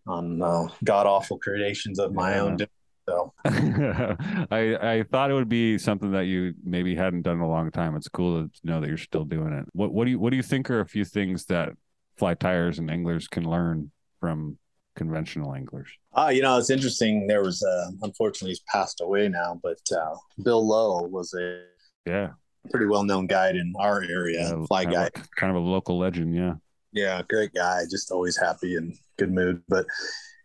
on 0.07 0.41
uh, 0.41 0.67
god 0.85 1.05
awful 1.05 1.37
creations 1.37 1.99
of 1.99 2.13
my 2.13 2.35
Yeah. 2.35 2.41
own. 2.43 2.55
doing. 2.57 2.69
So 3.07 3.33
I 3.45 4.77
I 4.81 5.03
thought 5.09 5.31
it 5.31 5.33
would 5.33 5.49
be 5.49 5.77
something 5.77 6.11
that 6.11 6.25
you 6.25 6.53
maybe 6.63 6.95
hadn't 6.95 7.21
done 7.21 7.35
in 7.37 7.41
a 7.41 7.47
long 7.49 7.71
time. 7.71 7.95
It's 7.95 8.09
cool 8.09 8.43
to 8.43 8.49
know 8.63 8.81
that 8.81 8.87
you're 8.87 8.97
still 8.97 9.23
doing 9.25 9.53
it. 9.53 9.65
What 9.73 9.93
what 9.93 10.05
do 10.05 10.11
you 10.11 10.19
what 10.19 10.31
do 10.31 10.37
you 10.37 10.43
think 10.43 10.69
are 10.69 10.81
a 10.81 10.85
few 10.85 11.05
things 11.05 11.45
that 11.45 11.69
fly 12.17 12.33
tyers 12.33 12.79
and 12.79 12.89
anglers 12.91 13.27
can 13.27 13.49
learn 13.49 13.91
from 14.19 14.57
conventional 14.95 15.53
anglers? 15.53 15.87
Uh, 16.13 16.29
you 16.33 16.41
know, 16.41 16.57
it's 16.57 16.69
interesting. 16.71 17.27
There 17.27 17.43
was, 17.43 17.61
uh, 17.63 17.91
unfortunately, 18.01 18.49
he's 18.51 18.61
passed 18.61 19.01
away 19.01 19.29
now, 19.29 19.59
but 19.61 19.79
uh, 19.95 20.15
Bill 20.43 20.65
Lowe 20.67 21.03
was 21.03 21.33
a 21.35 21.61
Yeah, 22.05 22.31
pretty 22.71 22.87
well 22.87 23.03
known 23.03 23.27
guide 23.27 23.55
in 23.55 23.73
our 23.79 24.01
area, 24.01 24.57
fly 24.67 24.83
kind 24.85 24.95
guy. 24.95 25.09
of, 25.15 25.21
a, 25.23 25.27
kind 25.35 25.55
of 25.55 25.61
a 25.61 25.65
local 25.65 25.97
legend. 25.99 26.35
Yeah, 26.35 26.55
Yeah, 26.91 27.21
great 27.29 27.53
guy, 27.53 27.83
just 27.89 28.11
always 28.11 28.37
happy 28.37 28.75
and 28.75 28.95
good 29.17 29.31
mood. 29.31 29.61
But 29.67 29.85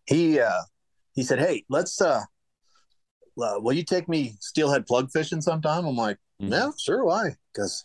he 0.07 0.41
uh, 0.41 0.63
he 1.15 1.23
said, 1.23 1.39
"Hey, 1.39 1.65
let's 1.71 2.01
uh, 2.01 2.21
uh, 3.41 3.59
will 3.59 3.73
you 3.73 3.85
take 3.85 4.09
me 4.09 4.35
steelhead 4.41 4.87
plug 4.87 5.11
fishing 5.11 5.41
sometime?" 5.41 5.87
I'm 5.87 5.97
like, 5.97 6.19
"Yeah, 6.39 6.71
sure, 6.79 7.05
why?" 7.05 7.37
Because, 7.53 7.85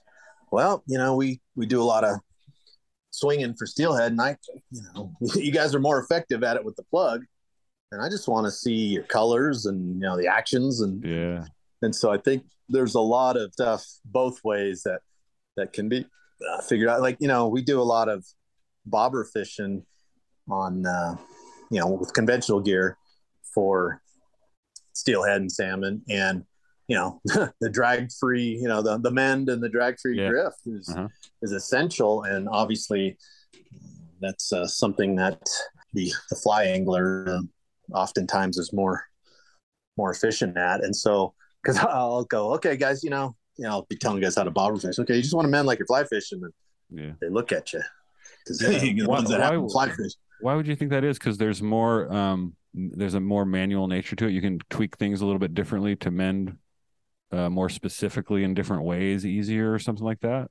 well, 0.51 0.83
you 0.87 0.97
know, 0.97 1.15
we 1.15 1.41
we 1.55 1.65
do 1.65 1.81
a 1.81 1.83
lot 1.83 2.03
of 2.03 2.19
swinging 3.11 3.55
for 3.55 3.65
steelhead, 3.65 4.11
and 4.11 4.21
I, 4.21 4.37
you 4.71 4.81
know, 4.93 5.11
you 5.35 5.51
guys 5.51 5.73
are 5.73 5.79
more 5.79 5.99
effective 5.99 6.43
at 6.43 6.55
it 6.55 6.65
with 6.65 6.75
the 6.75 6.83
plug, 6.83 7.23
and 7.91 8.01
I 8.01 8.09
just 8.09 8.27
want 8.27 8.45
to 8.45 8.51
see 8.51 8.87
your 8.87 9.03
colors 9.03 9.65
and 9.65 9.95
you 9.95 10.01
know 10.01 10.17
the 10.17 10.27
actions 10.27 10.81
and 10.81 11.03
yeah, 11.03 11.45
and 11.81 11.95
so 11.95 12.11
I 12.11 12.17
think 12.17 12.43
there's 12.69 12.95
a 12.95 13.01
lot 13.01 13.37
of 13.37 13.53
stuff 13.53 13.85
both 14.05 14.43
ways 14.43 14.83
that 14.83 15.01
that 15.55 15.73
can 15.73 15.89
be 15.89 16.05
uh, 16.49 16.61
figured 16.61 16.89
out. 16.89 17.01
Like 17.01 17.17
you 17.19 17.27
know, 17.27 17.47
we 17.47 17.61
do 17.61 17.81
a 17.81 17.83
lot 17.83 18.09
of 18.09 18.25
bobber 18.85 19.23
fishing 19.25 19.85
on 20.49 20.85
uh, 20.85 21.17
you 21.71 21.79
know 21.79 21.87
with 21.87 22.13
conventional 22.13 22.59
gear 22.59 22.97
for 23.53 24.01
steelhead 25.07 25.39
and 25.39 25.51
salmon, 25.51 26.01
and 26.09 26.43
you 26.87 26.95
know 26.97 27.21
the 27.61 27.69
drag 27.69 28.09
free, 28.19 28.43
you 28.61 28.67
know 28.67 28.81
the 28.81 28.97
the 28.97 29.11
mend 29.11 29.47
and 29.49 29.63
the 29.63 29.69
drag 29.69 29.97
free 30.01 30.17
Yeah. 30.19 30.29
drift 30.29 30.57
is 30.65 30.89
Uh-huh. 30.89 31.07
is 31.41 31.51
essential, 31.53 32.23
and 32.23 32.49
obviously 32.49 33.17
that's 34.19 34.51
uh, 34.51 34.67
something 34.67 35.15
that 35.15 35.39
the 35.93 36.11
the 36.29 36.35
fly 36.35 36.65
angler 36.65 37.25
uh, 37.29 37.41
oftentimes 37.93 38.57
is 38.57 38.73
more 38.73 39.05
more 39.97 40.11
efficient 40.11 40.57
at, 40.57 40.83
and 40.83 40.95
so 40.95 41.33
because 41.63 41.77
I'll 41.99 42.25
go, 42.25 42.53
okay, 42.55 42.75
guys, 42.77 43.03
you 43.03 43.09
know, 43.09 43.35
you 43.57 43.63
know, 43.63 43.69
I'll 43.71 43.87
be 43.89 43.95
telling 43.97 44.21
guys 44.21 44.35
how 44.35 44.43
to 44.43 44.51
bobber 44.51 44.77
fish. 44.77 44.99
Okay, 44.99 45.15
you 45.15 45.21
just 45.21 45.33
want 45.33 45.45
to 45.45 45.49
mend 45.49 45.67
like 45.67 45.79
you're 45.79 45.87
fly 45.87 46.03
fishing, 46.03 46.41
and 46.43 46.53
yeah. 46.99 47.13
they 47.21 47.29
look 47.29 47.51
at 47.51 47.71
you 47.73 47.81
because 48.43 48.61
Yeah. 48.61 48.79
the 48.79 49.01
Why- 49.05 49.17
ones 49.17 49.29
that 49.29 49.39
why- 49.39 49.53
have 49.53 49.71
fly 49.71 49.89
fish. 49.89 50.13
Why 50.39 50.53
would 50.55 50.67
you 50.67 50.75
think 50.75 50.91
that 50.91 51.03
is? 51.03 51.17
Because 51.17 51.39
there's 51.39 51.63
more, 51.63 52.13
um, 52.13 52.55
there's 52.77 53.15
a 53.15 53.19
more 53.19 53.45
manual 53.45 53.87
nature 53.87 54.15
to 54.15 54.27
it. 54.27 54.31
You 54.31 54.41
can 54.41 54.59
tweak 54.69 54.97
things 54.97 55.21
a 55.21 55.25
little 55.25 55.39
bit 55.39 55.53
differently 55.53 55.95
to 55.97 56.11
mend 56.11 56.57
uh, 57.31 57.49
more 57.49 57.69
specifically 57.69 58.43
in 58.43 58.53
different 58.53 58.83
ways, 58.83 59.25
easier 59.25 59.73
or 59.73 59.79
something 59.79 60.05
like 60.05 60.21
that. 60.21 60.49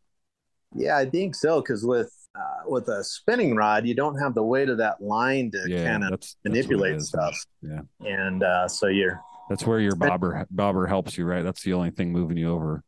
Yeah, 0.75 0.97
I 0.99 1.07
think 1.07 1.35
so. 1.35 1.61
Because 1.61 1.85
with 1.85 2.13
uh, 2.35 2.69
with 2.69 2.89
a 2.89 3.03
spinning 3.05 3.55
rod, 3.55 3.87
you 3.87 3.95
don't 3.95 4.19
have 4.19 4.35
the 4.35 4.43
weight 4.43 4.69
of 4.69 4.79
that 4.79 5.01
line 5.01 5.51
to 5.53 5.65
Yeah, 5.67 5.85
kind 5.85 6.05
of 6.05 6.11
that's- 6.11 6.37
that's 6.45 6.47
what 6.47 6.49
it 6.49 6.49
manipulate 6.51 7.01
stuff, 7.03 7.39
Yeah, 7.63 7.81
and 8.05 8.43
uh, 8.43 8.69
so 8.69 8.89
you're 8.89 9.21
that's 9.49 9.65
where 9.65 9.79
your 9.81 9.95
bobber 9.95 10.47
bobber 10.51 10.87
helps 10.87 11.17
you, 11.17 11.25
right? 11.25 11.43
That's 11.43 11.63
the 11.63 11.73
only 11.73 11.91
thing 11.91 12.13
moving 12.13 12.37
you 12.37 12.51
over. 12.51 12.83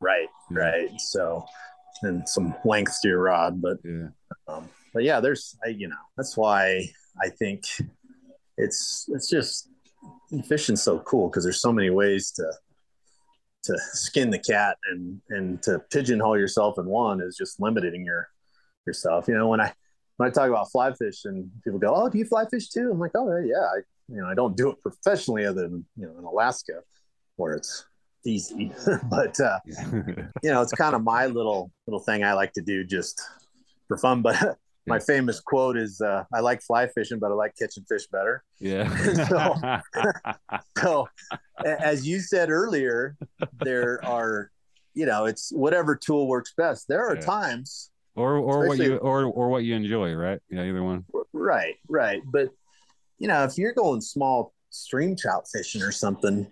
right, 0.00 0.28
right. 0.50 0.90
So 0.98 1.44
and 2.02 2.28
some 2.28 2.54
length 2.64 2.98
to 3.02 3.08
your 3.08 3.22
rod, 3.22 3.62
but 3.62 3.78
yeah, 3.84 4.08
um, 4.48 4.68
but 4.92 5.04
yeah, 5.04 5.20
there's 5.20 5.56
I, 5.64 5.68
you 5.68 5.88
know 5.88 6.02
that's 6.16 6.36
why 6.36 6.84
I 7.22 7.28
think 7.30 7.64
it's 8.62 9.08
it's 9.12 9.28
just 9.28 9.68
fishing's 10.48 10.82
so 10.82 10.98
cool 11.00 11.28
because 11.28 11.44
there's 11.44 11.60
so 11.60 11.72
many 11.72 11.90
ways 11.90 12.30
to 12.32 12.52
to 13.64 13.78
skin 13.92 14.30
the 14.30 14.38
cat 14.38 14.76
and 14.90 15.20
and 15.30 15.62
to 15.62 15.78
pigeonhole 15.90 16.38
yourself 16.38 16.78
in 16.78 16.86
one 16.86 17.20
is 17.20 17.36
just 17.36 17.60
limiting 17.60 18.04
your 18.04 18.28
yourself. 18.86 19.28
You 19.28 19.34
know, 19.34 19.48
when 19.48 19.60
I 19.60 19.72
when 20.16 20.28
I 20.28 20.32
talk 20.32 20.48
about 20.48 20.70
fly 20.70 20.92
fish 20.92 21.24
and 21.24 21.50
people 21.62 21.78
go, 21.78 21.92
"Oh, 21.94 22.08
do 22.08 22.18
you 22.18 22.24
fly 22.24 22.44
fish 22.48 22.68
too?" 22.68 22.90
I'm 22.90 22.98
like, 22.98 23.12
"Oh 23.14 23.36
yeah, 23.38 23.56
I 23.56 23.76
you 24.08 24.20
know 24.20 24.26
I 24.26 24.34
don't 24.34 24.56
do 24.56 24.70
it 24.70 24.80
professionally 24.80 25.46
other 25.46 25.62
than 25.62 25.84
you 25.96 26.06
know 26.06 26.18
in 26.18 26.24
Alaska 26.24 26.80
where 27.36 27.54
it's 27.54 27.86
easy, 28.24 28.72
but 29.10 29.38
uh, 29.40 29.58
you 29.66 30.50
know 30.50 30.62
it's 30.62 30.72
kind 30.72 30.94
of 30.94 31.02
my 31.02 31.26
little 31.26 31.70
little 31.86 32.00
thing 32.00 32.24
I 32.24 32.32
like 32.32 32.52
to 32.54 32.62
do 32.62 32.84
just 32.84 33.20
for 33.88 33.96
fun. 33.96 34.22
But 34.22 34.58
my 34.86 34.98
famous 34.98 35.40
quote 35.40 35.76
is, 35.76 36.00
uh, 36.00 36.24
"I 36.32 36.40
like 36.40 36.62
fly 36.62 36.86
fishing, 36.88 37.18
but 37.18 37.30
I 37.30 37.34
like 37.34 37.54
catching 37.58 37.84
fish 37.84 38.06
better." 38.08 38.42
yeah. 38.58 38.88
so, 39.28 39.56
so 40.78 41.08
as 41.64 42.06
you 42.06 42.20
said 42.20 42.50
earlier, 42.50 43.16
there 43.62 44.04
are, 44.04 44.50
you 44.94 45.06
know, 45.06 45.26
it's 45.26 45.50
whatever 45.52 45.94
tool 45.96 46.28
works 46.28 46.52
best. 46.56 46.88
There 46.88 47.06
are 47.06 47.14
Yeah. 47.16 47.20
times, 47.26 47.90
or 48.16 48.36
or 48.36 48.66
what 48.66 48.78
you 48.78 48.96
or 48.96 49.24
or 49.24 49.48
what 49.48 49.64
you 49.64 49.74
enjoy, 49.74 50.12
right? 50.14 50.40
Yeah, 50.50 50.62
either 50.64 50.82
one. 50.82 51.04
right, 51.32 51.76
right. 51.88 52.20
But, 52.26 52.48
you 53.18 53.28
know, 53.28 53.44
if 53.44 53.56
you're 53.56 53.72
going 53.74 54.00
small 54.00 54.52
stream 54.70 55.14
trout 55.16 55.44
fishing 55.52 55.82
or 55.82 55.92
something, 55.92 56.46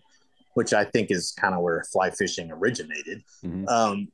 which 0.54 0.72
I 0.72 0.84
think 0.84 1.10
is 1.10 1.32
kind 1.32 1.54
of 1.54 1.60
where 1.62 1.82
fly 1.92 2.10
fishing 2.10 2.50
originated, 2.50 3.22
Mhm. 3.44 3.68
um, 3.68 4.08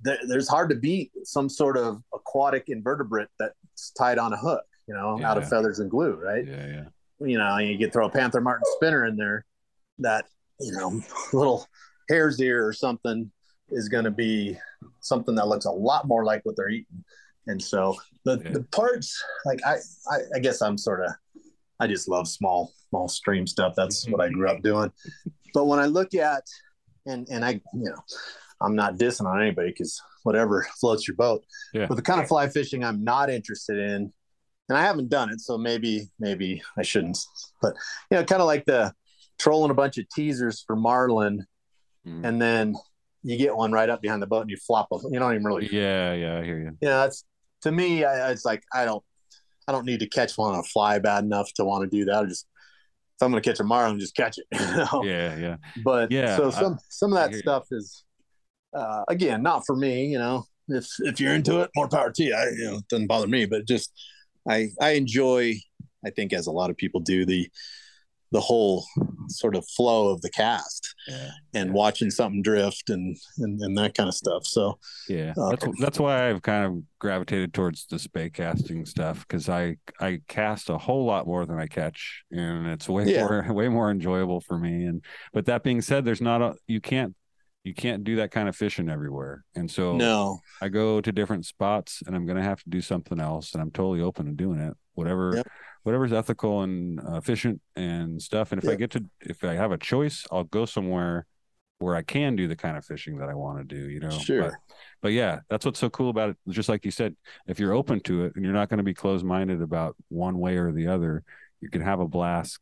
there, 0.00 0.18
there's 0.26 0.48
hard 0.48 0.70
to 0.70 0.76
beat 0.76 1.10
some 1.24 1.48
sort 1.48 1.76
of 1.76 2.02
aquatic 2.14 2.68
invertebrate 2.68 3.28
that's 3.38 3.92
tied 3.98 4.18
on 4.18 4.32
a 4.32 4.36
hook, 4.36 4.64
you 4.86 4.94
know, 4.94 5.20
out 5.24 5.38
of 5.38 5.48
feathers 5.48 5.80
and 5.80 5.90
glue, 5.90 6.14
right? 6.14 6.46
Yeah, 6.46 6.66
yeah. 6.66 7.26
you 7.26 7.38
know, 7.38 7.58
you 7.58 7.78
could 7.78 7.92
throw 7.92 8.06
a 8.06 8.10
Panther 8.10 8.40
Martin 8.40 8.64
spinner 8.76 9.06
in 9.06 9.16
there 9.16 9.44
that, 9.98 10.26
you 10.60 10.72
know, 10.72 11.00
little 11.32 11.66
hare's 12.08 12.40
ear 12.40 12.66
or 12.66 12.72
something 12.72 13.30
is 13.70 13.88
going 13.88 14.04
to 14.04 14.10
be 14.10 14.56
something 15.00 15.34
that 15.34 15.48
looks 15.48 15.66
a 15.66 15.70
lot 15.70 16.06
more 16.06 16.24
like 16.24 16.44
what 16.44 16.56
they're 16.56 16.70
eating. 16.70 17.04
And 17.46 17.62
so 17.62 17.96
the, 18.24 18.36
the 18.36 18.62
parts, 18.72 19.22
like 19.46 19.60
I, 19.66 19.76
I, 20.10 20.18
I 20.36 20.38
guess 20.38 20.62
I'm 20.62 20.78
sort 20.78 21.04
of, 21.04 21.12
I 21.80 21.86
just 21.86 22.08
love 22.08 22.28
small, 22.28 22.72
small 22.90 23.08
stream 23.08 23.46
stuff. 23.46 23.74
That's 23.76 24.06
what 24.08 24.20
I 24.20 24.28
grew 24.28 24.48
up 24.48 24.62
doing. 24.62 24.92
But 25.54 25.64
when 25.64 25.78
I 25.78 25.86
look 25.86 26.14
at, 26.14 26.42
and, 27.06 27.26
and 27.30 27.42
I, 27.42 27.52
you 27.72 27.84
know, 27.84 27.96
I'm 28.60 28.74
not 28.74 28.96
dissing 28.96 29.26
on 29.26 29.40
anybody 29.40 29.68
because 29.70 30.00
whatever 30.24 30.66
floats 30.80 31.06
your 31.06 31.16
boat. 31.16 31.44
Yeah. 31.72 31.86
But 31.86 31.94
the 31.96 32.02
kind 32.02 32.20
of 32.20 32.28
fly 32.28 32.48
fishing 32.48 32.84
I'm 32.84 33.04
not 33.04 33.30
interested 33.30 33.78
in 33.78 34.12
and 34.68 34.76
I 34.78 34.82
haven't 34.82 35.08
done 35.08 35.30
it, 35.30 35.40
so 35.40 35.56
maybe 35.56 36.08
maybe 36.18 36.62
I 36.76 36.82
shouldn't. 36.82 37.18
But 37.62 37.74
you 38.10 38.16
know, 38.18 38.24
kind 38.24 38.42
of 38.42 38.46
like 38.46 38.64
the 38.66 38.92
trolling 39.38 39.70
a 39.70 39.74
bunch 39.74 39.96
of 39.98 40.08
teasers 40.10 40.62
for 40.66 40.76
marlin, 40.76 41.46
Mm. 42.06 42.24
and 42.24 42.40
then 42.40 42.74
you 43.24 43.36
get 43.36 43.56
one 43.56 43.72
right 43.72 43.88
up 43.90 44.00
behind 44.00 44.22
the 44.22 44.26
boat 44.26 44.42
and 44.42 44.50
you 44.50 44.56
flop 44.56 44.88
them. 44.90 45.00
You 45.12 45.18
don't 45.18 45.32
even 45.34 45.44
really. 45.44 45.68
Yeah, 45.72 46.12
yeah, 46.14 46.38
I 46.38 46.44
hear 46.44 46.58
you. 46.58 46.70
Yeah, 46.80 46.98
that's 46.98 47.24
to 47.62 47.72
me. 47.72 48.04
I, 48.04 48.30
it's 48.30 48.44
like 48.44 48.62
I 48.72 48.84
don't 48.84 49.02
I 49.66 49.72
don't 49.72 49.84
need 49.84 50.00
to 50.00 50.06
catch 50.08 50.38
one 50.38 50.54
on 50.54 50.60
a 50.60 50.62
fly 50.62 50.98
bad 51.00 51.24
enough 51.24 51.52
to 51.54 51.64
want 51.64 51.90
to 51.90 51.96
do 51.96 52.04
that. 52.06 52.14
I 52.14 52.24
just 52.26 52.46
if 53.16 53.22
I'm 53.24 53.32
going 53.32 53.42
to 53.42 53.50
catch 53.50 53.58
a 53.58 53.64
marlin, 53.64 53.98
just 53.98 54.14
catch 54.14 54.38
it. 54.38 54.46
You 54.52 54.76
know? 54.76 55.02
Yeah, 55.04 55.36
yeah. 55.36 55.56
But 55.84 56.12
Yeah, 56.12 56.36
so 56.36 56.48
I- 56.48 56.50
some 56.50 56.78
some 56.88 57.12
of 57.12 57.18
that 57.18 57.30
hear 57.30 57.38
you. 57.38 57.42
stuff 57.42 57.66
is 57.72 58.04
uh, 58.74 59.04
again 59.08 59.42
not 59.42 59.64
for 59.66 59.76
me. 59.76 60.06
You 60.06 60.18
know, 60.18 60.44
if 60.68 60.86
if 61.00 61.20
you're 61.20 61.34
into 61.34 61.60
it, 61.60 61.70
more 61.76 61.88
power 61.88 62.10
to 62.12 62.22
you. 62.22 62.34
I, 62.34 62.48
you 62.50 62.64
know, 62.64 62.76
it 62.78 62.88
doesn't 62.88 63.06
bother 63.06 63.28
me. 63.28 63.46
But 63.46 63.66
just 63.66 63.92
I 64.48 64.68
I 64.80 64.90
enjoy. 64.90 65.54
I 66.04 66.10
think 66.10 66.32
as 66.32 66.46
a 66.46 66.52
lot 66.52 66.70
of 66.70 66.76
people 66.76 67.00
do 67.00 67.26
the 67.26 67.48
the 68.30 68.40
whole 68.40 68.84
sort 69.28 69.56
of 69.56 69.66
flow 69.68 70.10
of 70.10 70.20
the 70.20 70.28
cast 70.30 70.94
Yeah. 71.08 71.30
and 71.54 71.72
watching 71.72 72.10
something 72.10 72.42
drift 72.42 72.90
and, 72.90 73.16
and 73.38 73.58
and 73.62 73.76
that 73.78 73.94
kind 73.94 74.06
of 74.08 74.14
stuff. 74.14 74.44
So 74.46 74.78
Yeah, 75.08 75.32
Uh, 75.36 75.50
that's 75.50 75.80
that's 75.80 75.98
why 75.98 76.28
I've 76.28 76.42
kind 76.42 76.64
of 76.66 76.82
gravitated 76.98 77.54
towards 77.54 77.86
the 77.86 77.98
Spey 77.98 78.28
casting 78.30 78.84
stuff 78.84 79.26
because 79.26 79.48
I 79.48 79.76
I 79.98 80.20
cast 80.28 80.68
a 80.68 80.76
whole 80.78 81.06
lot 81.06 81.26
more 81.26 81.46
than 81.46 81.58
I 81.58 81.66
catch, 81.66 82.22
and 82.30 82.66
it's 82.66 82.88
way 82.88 83.04
Yeah. 83.06 83.24
more 83.26 83.46
way 83.54 83.68
more 83.68 83.90
enjoyable 83.90 84.40
for 84.40 84.58
me. 84.58 84.84
And 84.84 85.02
but 85.32 85.46
that 85.46 85.62
being 85.62 85.80
said, 85.80 86.04
there's 86.04 86.20
not 86.20 86.42
a 86.42 86.54
you 86.66 86.80
can't 86.82 87.14
you 87.68 87.74
can't 87.74 88.02
do 88.02 88.16
that 88.16 88.30
kind 88.30 88.48
of 88.48 88.56
fishing 88.56 88.88
everywhere, 88.88 89.44
and 89.54 89.70
so 89.70 89.96
no, 89.96 90.40
I 90.60 90.68
go 90.68 91.00
to 91.00 91.12
different 91.12 91.46
spots, 91.46 92.02
and 92.06 92.16
I'm 92.16 92.26
gonna 92.26 92.42
have 92.42 92.62
to 92.64 92.70
do 92.70 92.80
something 92.80 93.20
else, 93.20 93.52
and 93.52 93.62
I'm 93.62 93.70
totally 93.70 94.00
open 94.00 94.26
to 94.26 94.32
doing 94.32 94.58
it, 94.58 94.74
whatever. 94.94 95.32
Yep. 95.36 95.48
Whatever's 95.84 96.12
ethical 96.12 96.62
and 96.62 97.00
uh, 97.00 97.16
efficient 97.16 97.62
and 97.76 98.20
stuff, 98.20 98.52
and 98.52 98.62
if 98.62 98.68
I 98.68 98.74
get 98.74 98.90
to, 98.90 99.04
if 99.20 99.42
I 99.42 99.54
have 99.54 99.72
a 99.72 99.78
choice, 99.78 100.26
I'll 100.30 100.44
go 100.44 100.66
somewhere 100.66 101.26
where 101.78 101.94
I 101.94 102.02
can 102.02 102.36
do 102.36 102.48
the 102.48 102.56
kind 102.56 102.76
of 102.76 102.84
fishing 102.84 103.18
that 103.18 103.28
I 103.28 103.34
want 103.34 103.58
to 103.58 103.64
do. 103.64 103.88
You 103.88 104.00
know, 104.00 104.10
Sure. 104.10 104.42
But, 104.42 104.52
but 105.00 105.12
yeah, 105.12 105.40
that's 105.48 105.64
what's 105.64 105.78
so 105.78 105.90
cool 105.90 106.10
about 106.10 106.30
it. 106.30 106.36
Just 106.48 106.68
like 106.68 106.84
you 106.84 106.90
said, 106.90 107.16
if 107.46 107.60
you're 107.60 107.72
open 107.72 108.00
to 108.00 108.24
it 108.24 108.34
and 108.34 108.44
you're 108.44 108.54
not 108.54 108.68
going 108.68 108.78
to 108.78 108.84
be 108.84 108.94
closed 108.94 109.24
minded 109.24 109.62
about 109.62 109.96
one 110.08 110.38
way 110.38 110.56
or 110.56 110.72
the 110.72 110.88
other, 110.88 111.22
you 111.60 111.70
can 111.70 111.80
have 111.80 112.00
a 112.00 112.08
blast 112.08 112.58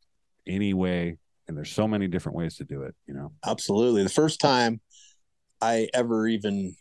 any 0.46 0.74
way. 0.74 1.18
And 1.48 1.56
there's 1.56 1.70
so 1.70 1.86
many 1.86 2.08
different 2.08 2.36
ways 2.36 2.56
to 2.56 2.64
do 2.64 2.82
it, 2.82 2.94
you 3.06 3.14
know? 3.14 3.32
absolutely. 3.46 4.02
The 4.02 4.08
first 4.08 4.40
time 4.40 4.80
I 5.60 5.88
ever 5.94 6.26
even 6.28 6.76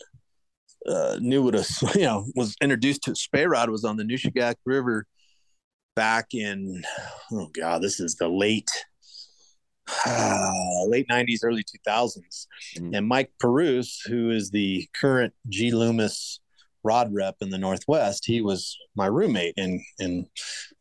uh, 0.87 1.17
knew 1.19 1.43
what 1.43 1.55
a 1.55 1.65
you 1.95 2.01
know 2.05 2.25
was 2.35 2.55
introduced 2.61 3.03
to 3.03 3.15
Spey 3.15 3.45
rod 3.45 3.69
was 3.69 3.83
on 3.83 3.97
the 3.97 4.03
Nushagak 4.03 4.55
River 4.65 5.05
back 5.95 6.27
in 6.33 6.83
oh 7.31 7.47
god 7.55 7.81
this 7.81 7.99
is 8.01 8.15
the 8.15 8.27
late 8.27 8.69
late 10.87 11.07
90s 11.09 11.39
early 11.43 11.63
2000s 11.63 12.47
Mhm. 12.77 12.97
and 12.97 13.07
Mike 13.07 13.31
Peruse 13.39 14.01
who 14.07 14.29
is 14.31 14.51
the 14.51 14.87
current 14.99 15.33
G 15.47 15.71
Loomis 15.71 16.39
rod 16.83 17.13
rep 17.13 17.35
in 17.41 17.49
the 17.49 17.57
Northwest. 17.57 18.25
He 18.25 18.41
was 18.41 18.77
my 18.95 19.07
roommate 19.07 19.55
and 19.57 19.81
and 19.99 20.27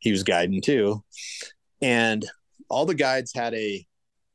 he 0.00 0.10
was 0.10 0.22
guiding 0.22 0.60
too. 0.60 1.02
And 1.80 2.24
all 2.68 2.84
the 2.86 2.94
guides 2.94 3.32
had 3.34 3.54
a 3.54 3.86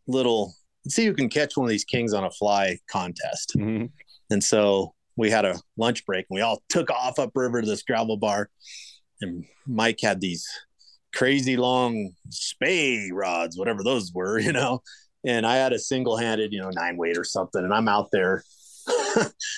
little 0.07 0.53
see 0.89 1.05
who 1.05 1.13
can 1.13 1.29
catch 1.29 1.55
one 1.55 1.65
of 1.65 1.69
these 1.69 1.85
kings 1.85 2.13
on 2.13 2.23
a 2.23 2.31
fly 2.31 2.77
contest. 2.89 3.53
Mm-hmm. 3.57 3.85
And 4.29 4.43
so 4.43 4.93
we 5.15 5.29
had 5.29 5.45
a 5.45 5.59
lunch 5.77 6.05
break 6.05 6.25
and 6.29 6.35
we 6.35 6.41
all 6.41 6.61
took 6.69 6.89
off 6.89 7.19
upriver 7.19 7.61
to 7.61 7.67
this 7.67 7.83
gravel 7.83 8.17
bar. 8.17 8.49
And 9.21 9.45
Mike 9.67 9.99
had 10.01 10.21
these 10.21 10.47
crazy 11.13 11.57
long 11.57 12.11
Spey 12.29 13.09
rods, 13.11 13.57
whatever 13.57 13.83
those 13.83 14.11
were, 14.13 14.39
you 14.39 14.53
know. 14.53 14.81
And 15.25 15.45
I 15.45 15.57
had 15.57 15.73
a 15.73 15.79
single 15.79 16.15
handed, 16.15 16.53
you 16.53 16.61
know, 16.61 16.69
nine 16.69 16.95
weight 16.95 17.17
or 17.17 17.25
something. 17.25 17.63
And 17.63 17.73
I'm 17.73 17.89
out 17.89 18.09
there 18.11 18.43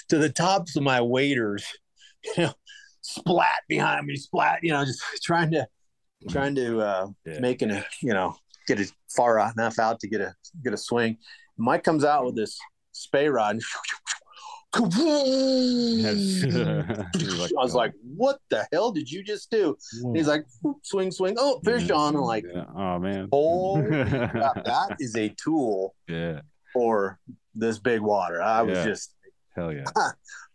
to 0.09 0.17
the 0.17 0.29
tops 0.29 0.75
of 0.75 0.83
my 0.83 1.01
waders, 1.01 1.63
you 2.37 2.43
know, 2.45 2.53
splat 3.01 3.61
behind 3.67 4.07
me, 4.07 4.15
splat, 4.15 4.59
you 4.63 4.71
know, 4.71 4.83
just 4.83 5.01
trying 5.23 5.51
to 5.51 5.67
trying 6.29 6.55
to 6.55 6.79
uh 6.79 7.07
Yeah. 7.25 7.39
making 7.39 7.71
a, 7.71 7.85
you 8.01 8.13
know, 8.13 8.35
get 8.75 8.79
it 8.79 8.91
far 9.15 9.39
enough 9.39 9.79
out 9.79 9.99
to 9.99 10.07
get 10.07 10.21
a 10.21 10.33
get 10.63 10.73
a 10.73 10.77
swing. 10.77 11.17
Mike 11.57 11.83
comes 11.83 12.03
out 12.03 12.25
with 12.25 12.35
this 12.35 12.57
Spey 12.93 13.29
rod 13.29 13.55
and 13.55 13.63
I 14.73 14.79
was 17.57 17.75
like, 17.75 17.93
"What 18.15 18.39
the 18.49 18.65
hell 18.71 18.91
did 18.91 19.11
you 19.11 19.21
just 19.23 19.51
do?" 19.51 19.75
And 20.03 20.15
he's 20.15 20.27
like, 20.27 20.45
"Swing, 20.83 21.11
swing, 21.11 21.35
oh, 21.37 21.59
fish 21.65 21.89
on!" 21.91 22.15
I'm 22.15 22.21
like, 22.21 22.45
Yeah. 22.51 22.63
Oh 22.75 22.97
man. 22.99 23.27
"Oh, 23.33 23.81
that 23.91 24.95
is 24.99 25.15
a 25.17 25.29
tool 25.29 25.93
Yeah. 26.07 26.41
for 26.73 27.19
this 27.53 27.79
big 27.79 27.99
water." 28.01 28.41
I 28.41 28.61
was 28.61 28.77
Yeah. 28.77 28.85
just, 28.85 29.13
Hell 29.55 29.73
yeah. 29.73 29.83
I 29.97 30.11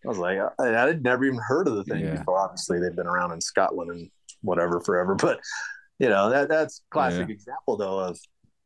was 0.09 0.17
like, 0.19 0.39
I, 0.39 0.49
I 0.65 0.69
had 0.87 1.03
never 1.03 1.25
even 1.27 1.41
heard 1.47 1.69
of 1.69 1.75
the 1.77 1.85
thing 1.85 2.01
Yeah. 2.05 2.17
before. 2.17 2.39
Obviously, 2.39 2.81
they've 2.81 2.97
been 2.97 3.07
around 3.07 3.33
in 3.33 3.41
Scotland 3.43 3.91
and 3.91 4.11
whatever 4.43 4.81
forever, 4.81 5.15
but 5.15 5.41
you 5.99 6.09
know 6.09 6.31
that 6.31 6.49
that's 6.49 6.83
classic 6.91 7.29
Yeah. 7.29 7.35
example 7.35 7.77
though 7.77 8.01
of, 8.01 8.19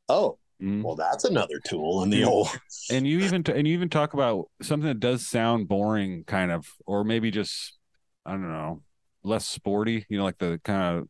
oh, 0.09 0.39
Mm. 0.63 0.83
well, 0.83 0.95
that's 0.95 1.25
another 1.25 1.59
tool 1.65 2.03
in 2.03 2.11
the 2.11 2.23
old. 2.25 2.49
and 2.91 3.07
you 3.07 3.21
even 3.21 3.43
and 3.47 3.67
you 3.67 3.73
even 3.73 3.89
talk 3.89 4.13
about 4.13 4.51
something 4.61 4.87
that 4.89 5.01
does 5.01 5.27
sound 5.27 5.69
boring 5.69 6.23
kind 6.25 6.53
of 6.53 6.67
or 6.87 7.03
maybe 7.03 7.31
just 7.31 7.79
i 8.27 8.33
don't 8.33 8.43
know 8.47 8.83
less 9.23 9.47
sporty 9.47 10.05
you 10.11 10.19
know 10.19 10.25
like 10.25 10.37
the 10.39 10.61
kind 10.65 10.99
of 10.99 11.09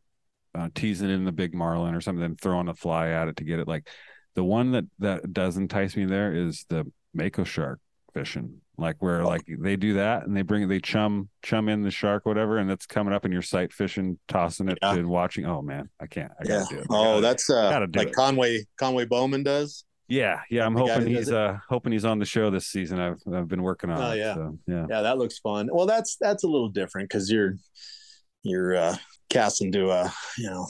uh, 0.53 0.69
teasing 0.73 1.09
in 1.09 1.25
the 1.25 1.31
big 1.33 1.53
marlin 1.53 1.93
or 1.95 1.99
something 1.99 2.21
then 2.21 2.35
throwing 2.35 2.69
a 2.69 2.73
fly 2.73 3.09
at 3.09 3.27
it 3.27 3.35
to 3.35 3.43
get 3.43 3.59
it 3.59 3.67
like 3.67 3.87
the 4.35 4.43
one 4.43 4.71
that 4.71 4.85
that 4.99 5.33
does 5.33 5.57
entice 5.57 5.97
me 5.97 6.05
there 6.05 6.33
is 6.33 6.65
the 6.69 6.89
mako 7.13 7.43
shark 7.43 7.79
fishing 8.13 8.61
like 8.81 8.97
where 8.99 9.23
like 9.23 9.43
they 9.59 9.75
do 9.75 9.93
that 9.93 10.25
and 10.25 10.35
they 10.35 10.41
bring 10.41 10.67
they 10.67 10.79
chum 10.79 11.29
chum 11.43 11.69
in 11.69 11.81
the 11.83 11.91
shark 11.91 12.25
whatever 12.25 12.57
and 12.57 12.69
that's 12.69 12.85
coming 12.85 13.13
up 13.13 13.23
in 13.25 13.31
your 13.31 13.41
sight 13.41 13.71
fishing 13.71 14.17
tossing 14.27 14.67
it 14.67 14.77
and 14.81 15.07
watching 15.07 15.45
oh 15.45 15.61
man 15.61 15.89
i 16.01 16.07
can't 16.07 16.31
i 16.39 16.43
Yeah. 16.43 16.59
gotta 16.59 16.75
do 16.75 16.81
it 16.81 16.87
Oh, 16.89 17.03
gotta- 17.03 17.21
that's 17.21 17.49
uh, 17.49 17.87
like 17.95 18.07
it. 18.09 18.13
Conway 18.15 18.65
Conway 18.77 19.05
Bowman 19.05 19.43
does. 19.43 19.85
yeah 20.07 20.41
yeah 20.49 20.65
i'm 20.65 20.73
the 20.73 20.81
hoping 20.85 21.07
he's 21.07 21.31
uh 21.31 21.57
hoping 21.69 21.91
he's 21.93 22.03
on 22.05 22.19
the 22.19 22.25
show 22.25 22.49
this 22.49 22.67
season 22.67 22.99
i've 22.99 23.21
i've 23.33 23.47
been 23.47 23.63
working 23.63 23.89
on 23.89 24.01
Oh, 24.01 24.13
yeah. 24.13 24.33
so, 24.35 24.57
yeah 24.67 24.85
Yeah, 24.89 25.01
that 25.01 25.17
looks 25.17 25.39
fun. 25.39 25.69
Well, 25.71 25.85
that's 25.85 26.17
that's 26.19 26.43
a 26.43 26.47
little 26.47 26.69
different 26.69 27.07
because 27.09 27.31
you're 27.31 27.55
you're 28.43 28.75
uh, 28.75 28.95
casting 29.29 29.71
to 29.73 29.91
a 29.91 30.11
you 30.37 30.49
know 30.49 30.65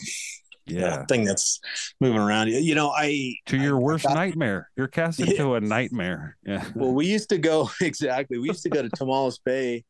Yeah. 0.68 1.06
thing 1.06 1.24
that's 1.26 1.60
moving 2.00 2.20
around. 2.20 2.50
You 2.50 2.76
know, 2.76 2.90
I 2.92 3.36
to 3.48 3.58
your 3.58 3.78
worst 3.80 4.06
got- 4.06 4.14
nightmare. 4.16 4.70
You're 4.78 4.88
casting 4.88 5.36
to 5.36 5.56
a 5.56 5.60
nightmare. 5.62 6.38
Yeah. 6.44 6.66
well, 6.76 6.94
we 6.94 7.08
used 7.08 7.30
to 7.30 7.38
go 7.38 7.70
exactly. 7.82 8.38
We 8.38 8.48
used 8.48 8.64
to 8.64 8.70
go 8.70 8.82
to 8.82 8.90
Tomales 8.90 9.40
Bay 9.44 9.84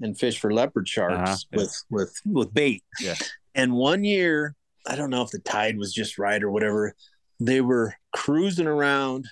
and 0.00 0.18
fish 0.18 0.38
for 0.40 0.52
leopard 0.52 0.88
sharks 0.88 1.14
Uh-huh, 1.14 1.36
yeah. 1.52 1.56
with 1.58 1.84
with 1.90 2.20
with 2.26 2.54
bait. 2.54 2.82
Yeah. 3.00 3.14
And 3.54 3.72
one 3.74 4.04
year, 4.04 4.54
I 4.86 4.96
don't 4.96 5.10
know 5.10 5.22
if 5.22 5.30
the 5.30 5.38
tide 5.40 5.76
was 5.76 5.92
just 5.92 6.18
right 6.18 6.42
or 6.42 6.50
whatever. 6.50 6.94
They 7.40 7.60
were 7.60 7.94
cruising 8.14 8.66
around, 8.66 9.26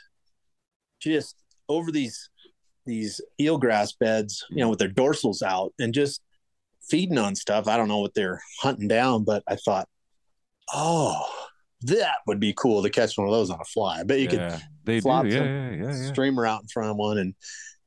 just 1.00 1.36
over 1.68 1.90
these 1.90 2.28
these 2.86 3.20
eelgrass 3.40 3.96
beds, 3.98 4.44
you 4.50 4.58
know, 4.58 4.68
with 4.68 4.78
their 4.78 4.88
dorsals 4.88 5.42
out 5.42 5.72
and 5.78 5.94
just 5.94 6.20
feeding 6.88 7.18
on 7.18 7.34
stuff. 7.36 7.68
I 7.68 7.76
don't 7.76 7.88
know 7.88 7.98
what 7.98 8.14
they're 8.14 8.40
hunting 8.60 8.88
down, 8.88 9.22
but 9.24 9.42
I 9.46 9.56
thought, 9.56 9.88
oh, 10.74 11.22
that 11.82 12.16
would 12.26 12.40
be 12.40 12.52
cool 12.56 12.82
to 12.82 12.90
catch 12.90 13.16
one 13.16 13.26
of 13.26 13.32
those 13.32 13.50
on 13.50 13.58
a 13.60 13.64
fly. 13.64 14.00
I 14.00 14.02
bet 14.04 14.18
you 14.20 14.28
Yeah, 14.30 14.50
could 14.50 14.60
they 14.84 14.94
do. 14.96 15.00
flop 15.02 15.24
Yeah, 15.26 15.38
some 15.38 15.46
yeah, 15.46 15.70
yeah, 15.70 15.96
yeah. 15.96 16.12
streamer 16.12 16.46
out 16.46 16.62
in 16.62 16.68
front 16.68 16.90
of 16.90 16.96
one 16.96 17.18
and 17.18 17.34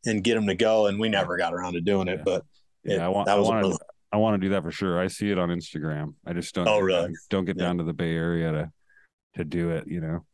and 0.05 0.23
get 0.23 0.35
them 0.35 0.47
to 0.47 0.55
go. 0.55 0.87
And 0.87 0.99
we 0.99 1.09
never 1.09 1.37
got 1.37 1.53
around 1.53 1.73
to 1.73 1.81
doing 1.81 2.07
it, 2.07 2.21
but 2.25 2.43
it- 2.83 2.97
Yeah, 2.97 3.05
I 3.05 3.09
want. 3.09 3.27
that 3.27 3.35
I 3.35 3.39
was 3.39 3.47
a 3.47 3.51
want 3.51 3.71
to. 3.73 3.79
I 4.11 4.17
want 4.17 4.39
to 4.41 4.45
do 4.47 4.49
that 4.53 4.61
for 4.63 4.71
sure. 4.71 4.99
I 4.99 5.07
see 5.07 5.31
it 5.31 5.39
on 5.39 5.49
Instagram. 5.49 6.13
I 6.25 6.33
just 6.33 6.53
don't. 6.53 6.67
Oh, 6.67 6.79
really? 6.79 7.13
don't 7.29 7.45
get 7.45 7.57
down 7.57 7.77
to 7.79 7.83
the 7.83 7.93
Bay 7.93 8.15
Area 8.15 8.51
to 8.51 8.71
to 9.37 9.43
do 9.43 9.69
it. 9.71 9.87
You 9.87 10.01
know. 10.01 10.25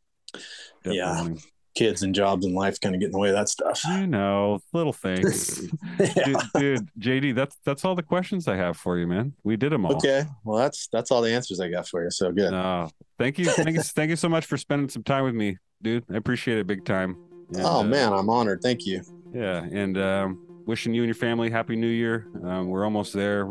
Definitely 0.84 0.98
Yeah. 1.36 1.36
Kids 1.76 2.04
and 2.04 2.14
jobs 2.14 2.46
and 2.46 2.56
life 2.56 2.80
kind 2.82 2.96
of 2.96 3.02
get 3.02 3.08
in 3.08 3.12
the 3.12 3.18
way 3.18 3.30
of 3.30 3.36
that 3.36 3.50
stuff. 3.50 3.82
You 3.88 4.08
know, 4.08 4.60
little 4.74 4.94
things. 4.94 5.60
dude, 5.98 6.38
dude, 6.56 6.90
JD, 7.00 7.36
that's 7.36 7.58
that's 7.66 7.86
all 7.86 7.96
the 7.96 8.04
questions 8.04 8.48
I 8.48 8.56
have 8.56 8.78
for 8.78 8.98
you, 8.98 9.08
man. 9.08 9.34
We 9.44 9.58
did 9.58 9.72
them 9.72 9.86
all. 9.86 9.96
Okay, 9.96 10.26
well 10.44 10.58
that's 10.58 10.88
that's 10.92 11.12
all 11.12 11.22
the 11.22 11.32
answers 11.32 11.60
I 11.60 11.70
got 11.70 11.88
for 11.88 12.04
you. 12.04 12.12
So 12.12 12.32
good. 12.32 12.52
No, 12.52 12.90
thank 13.18 13.38
you, 13.38 13.46
thank 13.46 13.76
you, 13.76 13.82
thank 13.82 14.10
you 14.10 14.16
so 14.16 14.30
much 14.30 14.46
for 14.46 14.58
spending 14.58 14.90
some 14.90 15.04
time 15.04 15.24
with 15.24 15.36
me, 15.36 15.58
dude. 15.82 16.06
I 16.12 16.18
appreciate 16.18 16.58
it 16.58 16.68
big 16.68 16.86
time. 16.86 17.18
And, 17.54 17.64
oh 17.64 17.80
uh, 17.80 17.84
man, 17.84 18.14
I'm 18.14 18.30
honored. 18.30 18.62
Thank 18.62 18.86
you. 18.86 19.02
Yeah, 19.34 19.64
and 19.72 19.98
um, 19.98 20.64
wishing 20.66 20.94
you 20.94 21.02
and 21.04 21.08
your 21.08 21.16
family 21.16 21.50
happy 21.50 21.76
New 21.76 21.88
Year. 21.88 22.28
Um, 22.44 22.68
we're 22.68 22.84
almost 22.84 23.14
there. 23.14 23.48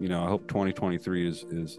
You 0.00 0.08
know, 0.08 0.24
I 0.24 0.28
hope 0.28 0.46
2023 0.48 1.28
is 1.28 1.44
is 1.50 1.78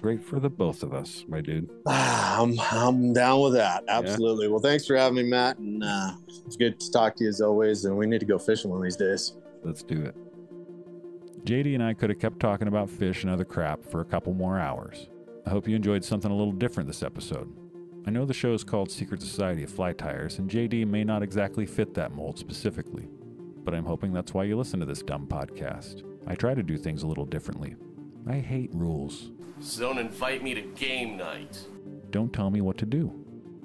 great 0.00 0.24
for 0.24 0.40
the 0.40 0.50
both 0.50 0.82
of 0.82 0.92
us, 0.92 1.24
my 1.28 1.40
dude. 1.40 1.68
I'm 1.86 2.58
I'm 2.58 3.12
down 3.12 3.40
with 3.40 3.52
that. 3.54 3.84
Absolutely. 3.88 4.48
Well, 4.48 4.60
thanks 4.60 4.86
for 4.86 4.96
having 4.96 5.16
me, 5.16 5.22
Matt. 5.24 5.58
And 5.58 5.84
uh, 5.84 6.12
it's 6.46 6.56
good 6.56 6.80
to 6.80 6.90
talk 6.90 7.16
to 7.16 7.24
you 7.24 7.30
as 7.30 7.40
always. 7.40 7.84
And 7.84 7.96
we 7.96 8.06
need 8.06 8.20
to 8.20 8.26
go 8.26 8.38
fishing 8.38 8.70
one 8.70 8.78
of 8.78 8.84
these 8.84 8.96
days. 8.96 9.34
Let's 9.62 9.82
do 9.82 10.02
it. 10.02 10.14
JD 11.44 11.74
and 11.74 11.82
I 11.82 11.94
could 11.94 12.10
have 12.10 12.18
kept 12.18 12.40
talking 12.40 12.68
about 12.68 12.90
fish 12.90 13.22
and 13.22 13.32
other 13.32 13.44
crap 13.44 13.84
for 13.84 14.00
a 14.00 14.04
couple 14.04 14.34
more 14.34 14.58
hours. 14.58 15.08
I 15.46 15.50
hope 15.50 15.66
you 15.66 15.74
enjoyed 15.74 16.04
something 16.04 16.30
a 16.30 16.36
little 16.36 16.52
different 16.52 16.86
this 16.86 17.02
episode. 17.02 17.50
I 18.06 18.10
know 18.10 18.24
the 18.24 18.34
show 18.34 18.52
is 18.52 18.64
called 18.64 18.90
Secret 18.90 19.20
Society 19.20 19.62
of 19.62 19.70
Fly 19.70 19.92
Tyers, 19.92 20.38
and 20.38 20.50
JD 20.50 20.86
may 20.86 21.04
not 21.04 21.22
exactly 21.22 21.66
fit 21.66 21.94
that 21.94 22.12
mold 22.12 22.38
specifically, 22.38 23.08
but 23.64 23.74
I'm 23.74 23.84
hoping 23.84 24.12
that's 24.12 24.34
why 24.34 24.44
you 24.44 24.56
listen 24.56 24.80
to 24.80 24.86
this 24.86 25.02
dumb 25.02 25.26
podcast. 25.26 26.02
I 26.26 26.34
try 26.34 26.54
to 26.54 26.62
do 26.62 26.76
things 26.76 27.02
a 27.02 27.06
little 27.06 27.26
differently. 27.26 27.76
I 28.26 28.38
hate 28.38 28.70
rules. 28.74 29.30
So 29.60 29.82
don't 29.82 29.98
invite 29.98 30.42
me 30.42 30.54
to 30.54 30.62
game 30.62 31.16
night. 31.16 31.58
Don't 32.10 32.32
tell 32.32 32.50
me 32.50 32.60
what 32.60 32.78
to 32.78 32.86
do. 32.86 33.12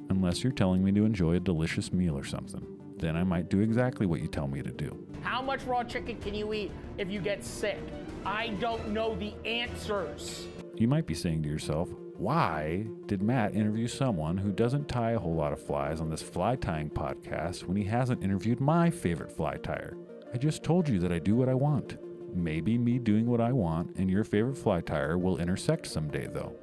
Unless 0.10 0.44
you're 0.44 0.54
telling 0.54 0.84
me 0.84 0.92
to 0.94 1.06
enjoy 1.06 1.36
a 1.36 1.40
delicious 1.40 1.92
meal 1.92 2.18
or 2.18 2.24
something. 2.24 2.66
Then 2.98 3.16
I 3.16 3.24
might 3.24 3.50
do 3.50 3.60
exactly 3.60 4.06
what 4.06 4.22
you 4.22 4.28
tell 4.28 4.48
me 4.48 4.62
to 4.62 4.72
do. 4.72 5.06
How 5.22 5.42
much 5.42 5.64
raw 5.64 5.84
chicken 5.84 6.18
can 6.22 6.34
you 6.34 6.54
eat 6.54 6.72
if 6.98 7.10
you 7.10 7.20
get 7.20 7.44
sick? 7.44 7.80
I 8.26 8.50
don't 8.60 8.90
know 8.90 9.16
the 9.16 9.34
answers. 9.46 10.48
You 10.76 10.88
might 10.88 11.08
be 11.08 11.14
saying 11.14 11.44
to 11.44 11.50
yourself, 11.50 11.90
why 12.18 12.88
did 13.08 13.22
Matt 13.22 13.56
interview 13.56 13.88
someone 13.88 14.38
who 14.38 14.52
doesn't 14.52 14.88
tie 14.88 15.12
a 15.12 15.20
whole 15.20 15.36
lot 15.36 15.52
of 15.52 15.62
flies 15.62 16.00
on 16.00 16.10
this 16.10 16.22
fly 16.22 16.56
tying 16.56 16.90
podcast 16.90 17.64
when 17.64 17.76
he 17.76 17.84
hasn't 17.84 18.24
interviewed 18.24 18.62
my 18.62 18.90
favorite 18.90 19.36
fly 19.36 19.58
tyer? 19.58 19.96
I 20.34 20.38
just 20.38 20.64
told 20.64 20.88
you 20.88 21.00
that 21.00 21.12
I 21.12 21.20
do 21.20 21.36
what 21.36 21.50
I 21.50 21.54
want. 21.54 21.98
Maybe 22.36 22.78
me 22.78 23.00
doing 23.00 23.28
what 23.28 23.40
I 23.40 23.54
want 23.54 23.96
and 23.96 24.10
your 24.10 24.26
favorite 24.26 24.58
fly 24.58 24.82
tyer 24.82 25.18
will 25.18 25.38
intersect 25.38 25.88
someday, 25.88 26.28
though. 26.28 26.54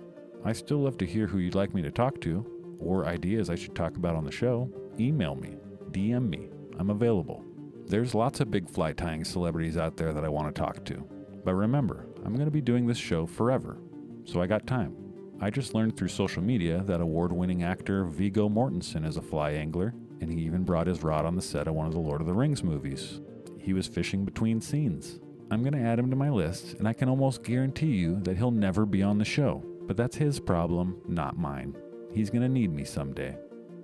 I 0.44 0.52
still 0.52 0.78
love 0.80 0.98
to 0.98 1.06
hear 1.06 1.26
who 1.26 1.38
you'd 1.38 1.54
like 1.54 1.72
me 1.72 1.80
to 1.80 1.90
talk 1.90 2.20
to, 2.20 2.44
or 2.78 3.06
ideas 3.06 3.48
I 3.48 3.54
should 3.54 3.74
talk 3.74 3.96
about 3.96 4.14
on 4.14 4.24
the 4.24 4.30
show. 4.30 4.70
Email 5.00 5.34
me, 5.34 5.56
DM 5.92 6.28
me. 6.28 6.50
I'm 6.78 6.90
available. 6.90 7.42
There's 7.86 8.14
lots 8.14 8.40
of 8.40 8.50
big 8.50 8.68
fly 8.68 8.92
tying 8.92 9.24
celebrities 9.24 9.78
out 9.78 9.96
there 9.96 10.12
that 10.12 10.24
I 10.24 10.28
want 10.28 10.54
to 10.54 10.60
talk 10.60 10.84
to. 10.84 11.08
But 11.42 11.54
remember, 11.54 12.06
I'm 12.22 12.34
going 12.34 12.44
to 12.44 12.50
be 12.50 12.60
doing 12.60 12.86
this 12.86 12.98
show 12.98 13.24
forever, 13.24 13.78
so 14.24 14.42
I 14.42 14.46
got 14.46 14.66
time. 14.66 14.94
I 15.40 15.48
just 15.48 15.74
learned 15.74 15.96
through 15.96 16.08
social 16.08 16.42
media 16.42 16.82
that 16.86 17.00
award 17.00 17.32
winning 17.32 17.62
actor 17.62 18.04
Viggo 18.04 18.48
Mortensen 18.48 19.06
is 19.06 19.16
a 19.16 19.22
fly 19.22 19.52
angler, 19.52 19.94
and 20.20 20.30
he 20.30 20.44
even 20.44 20.64
brought 20.64 20.86
his 20.86 21.02
rod 21.02 21.24
on 21.24 21.34
the 21.34 21.42
set 21.42 21.66
of 21.66 21.74
one 21.74 21.86
of 21.86 21.92
the 21.92 21.98
Lord 21.98 22.20
of 22.20 22.26
the 22.26 22.34
Rings 22.34 22.62
movies. 22.62 23.20
He 23.58 23.72
was 23.72 23.86
fishing 23.86 24.24
between 24.24 24.60
scenes. 24.60 25.20
I'm 25.52 25.62
going 25.62 25.74
to 25.74 25.86
add 25.86 25.98
him 25.98 26.08
to 26.08 26.16
my 26.16 26.30
list, 26.30 26.76
and 26.78 26.88
I 26.88 26.94
can 26.94 27.10
almost 27.10 27.42
guarantee 27.42 27.92
you 27.92 28.18
that 28.20 28.38
he'll 28.38 28.50
never 28.50 28.86
be 28.86 29.02
on 29.02 29.18
the 29.18 29.24
show. 29.26 29.62
But 29.82 29.98
that's 29.98 30.16
his 30.16 30.40
problem, 30.40 31.02
not 31.06 31.36
mine. 31.36 31.76
He's 32.10 32.30
going 32.30 32.40
to 32.40 32.48
need 32.48 32.72
me 32.72 32.84
someday. 32.84 33.36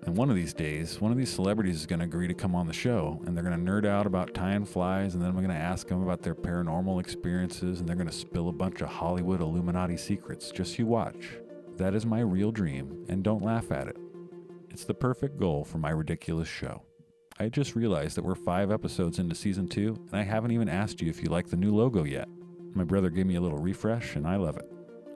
And 0.06 0.16
one 0.16 0.30
of 0.30 0.36
these 0.36 0.54
days, 0.54 0.98
one 0.98 1.12
of 1.12 1.18
these 1.18 1.28
celebrities 1.28 1.76
is 1.76 1.84
going 1.84 1.98
to 1.98 2.06
agree 2.06 2.26
to 2.26 2.32
come 2.32 2.54
on 2.54 2.66
the 2.66 2.72
show, 2.72 3.20
and 3.26 3.36
they're 3.36 3.44
going 3.44 3.62
to 3.62 3.70
nerd 3.70 3.84
out 3.84 4.06
about 4.06 4.32
tying 4.32 4.64
flies, 4.64 5.14
and 5.14 5.22
then 5.22 5.34
we're 5.34 5.42
going 5.42 5.54
to 5.54 5.62
ask 5.62 5.88
them 5.88 6.02
about 6.02 6.22
their 6.22 6.34
paranormal 6.34 7.00
experiences, 7.00 7.80
and 7.80 7.86
they're 7.86 7.96
going 7.96 8.08
to 8.08 8.14
spill 8.14 8.48
a 8.48 8.52
bunch 8.52 8.80
of 8.80 8.88
Hollywood 8.88 9.42
Illuminati 9.42 9.98
secrets. 9.98 10.50
Just 10.50 10.78
you 10.78 10.86
watch. 10.86 11.32
That 11.76 11.94
is 11.94 12.06
my 12.06 12.20
real 12.20 12.50
dream, 12.50 13.04
and 13.10 13.22
don't 13.22 13.44
laugh 13.44 13.70
at 13.72 13.88
it. 13.88 13.98
It's 14.70 14.84
the 14.84 14.94
perfect 14.94 15.36
goal 15.36 15.64
for 15.64 15.76
my 15.76 15.90
ridiculous 15.90 16.48
show. 16.48 16.80
I 17.40 17.48
just 17.48 17.76
realized 17.76 18.16
that 18.16 18.24
we're 18.24 18.34
five 18.34 18.72
episodes 18.72 19.20
into 19.20 19.34
season 19.36 19.68
two, 19.68 19.96
and 20.10 20.20
I 20.20 20.24
haven't 20.24 20.50
even 20.50 20.68
asked 20.68 21.00
you 21.00 21.08
if 21.08 21.22
you 21.22 21.28
like 21.28 21.46
the 21.46 21.56
new 21.56 21.72
logo 21.72 22.02
yet. 22.02 22.28
My 22.74 22.82
brother 22.82 23.10
gave 23.10 23.26
me 23.26 23.36
a 23.36 23.40
little 23.40 23.58
refresh, 23.58 24.16
and 24.16 24.26
I 24.26 24.34
love 24.34 24.56
it. 24.56 24.68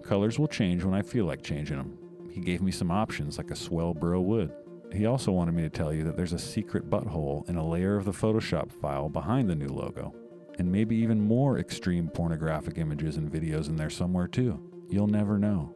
Colors 0.05 0.39
will 0.39 0.47
change 0.47 0.85
when 0.85 0.95
I 0.95 1.03
feel 1.03 1.25
like 1.25 1.43
changing 1.43 1.79
them. 1.79 1.99
He 2.31 2.41
gave 2.41 2.63
me 2.63 2.71
some 2.71 2.93
options 2.93 3.39
like 3.39 3.51
a 3.51 3.57
swell 3.57 3.93
burrow 3.93 4.21
wood. 4.21 4.53
He 4.93 5.05
also 5.07 5.33
wanted 5.33 5.55
me 5.55 5.63
to 5.63 5.69
tell 5.69 5.93
you 5.93 6.05
that 6.05 6.17
there's 6.17 6.33
a 6.33 6.39
secret 6.39 6.89
butthole 6.89 7.49
in 7.49 7.57
a 7.57 7.67
layer 7.67 7.97
of 7.97 8.05
the 8.05 8.13
Photoshop 8.13 8.71
file 8.71 9.09
behind 9.09 9.51
the 9.51 9.57
new 9.57 9.71
logo, 9.71 10.15
and 10.61 10.71
maybe 10.71 10.95
even 10.95 11.21
more 11.21 11.59
extreme 11.59 12.07
pornographic 12.07 12.79
images 12.79 13.17
and 13.17 13.33
videos 13.33 13.69
in 13.69 13.75
there 13.75 13.91
somewhere 13.91 14.29
too. 14.29 14.63
You'll 14.89 15.09
never 15.09 15.39
know. 15.39 15.75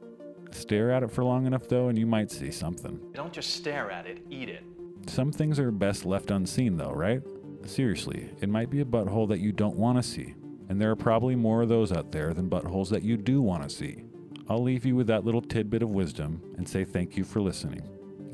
Stare 0.53 0.93
at 0.93 1.03
it 1.03 1.11
for 1.11 1.25
long 1.25 1.47
enough 1.47 1.67
though, 1.67 1.89
and 1.89 1.99
you 1.99 2.07
might 2.07 2.31
see 2.31 2.53
something. 2.53 3.01
Don't 3.15 3.33
just 3.33 3.51
stare 3.51 3.91
at 3.91 4.07
it, 4.07 4.23
eat 4.31 4.49
it. 4.49 4.63
Some 5.07 5.33
things 5.33 5.59
are 5.59 5.71
best 5.71 6.05
left 6.05 6.31
unseen 6.31 6.77
though, 6.77 6.93
right? 6.93 7.23
Seriously, 7.65 8.31
it 8.41 8.49
might 8.49 8.71
be 8.71 8.81
a 8.81 8.85
butthole 8.85 9.29
that 9.29 9.41
you 9.41 9.53
don't 9.53 9.77
want 9.77 9.99
to 9.99 10.03
see, 10.03 10.35
and 10.69 10.81
there 10.81 10.91
are 10.91 10.97
probably 10.97 11.37
more 11.37 11.63
of 11.63 11.69
those 11.69 11.93
out 11.93 12.13
there 12.13 12.33
than 12.33 12.51
buttholes 12.51 12.89
that 12.91 13.03
you 13.03 13.17
do 13.17 13.43
want 13.43 13.63
to 13.63 13.69
see. 13.69 14.05
I'll 14.49 14.63
leave 14.63 14.87
you 14.87 14.95
with 14.95 15.09
that 15.09 15.25
little 15.25 15.43
tidbit 15.43 15.83
of 15.83 15.91
wisdom 15.91 16.41
and 16.57 16.69
say 16.69 16.85
thank 16.85 17.17
you 17.17 17.25
for 17.25 17.41
listening. 17.41 17.83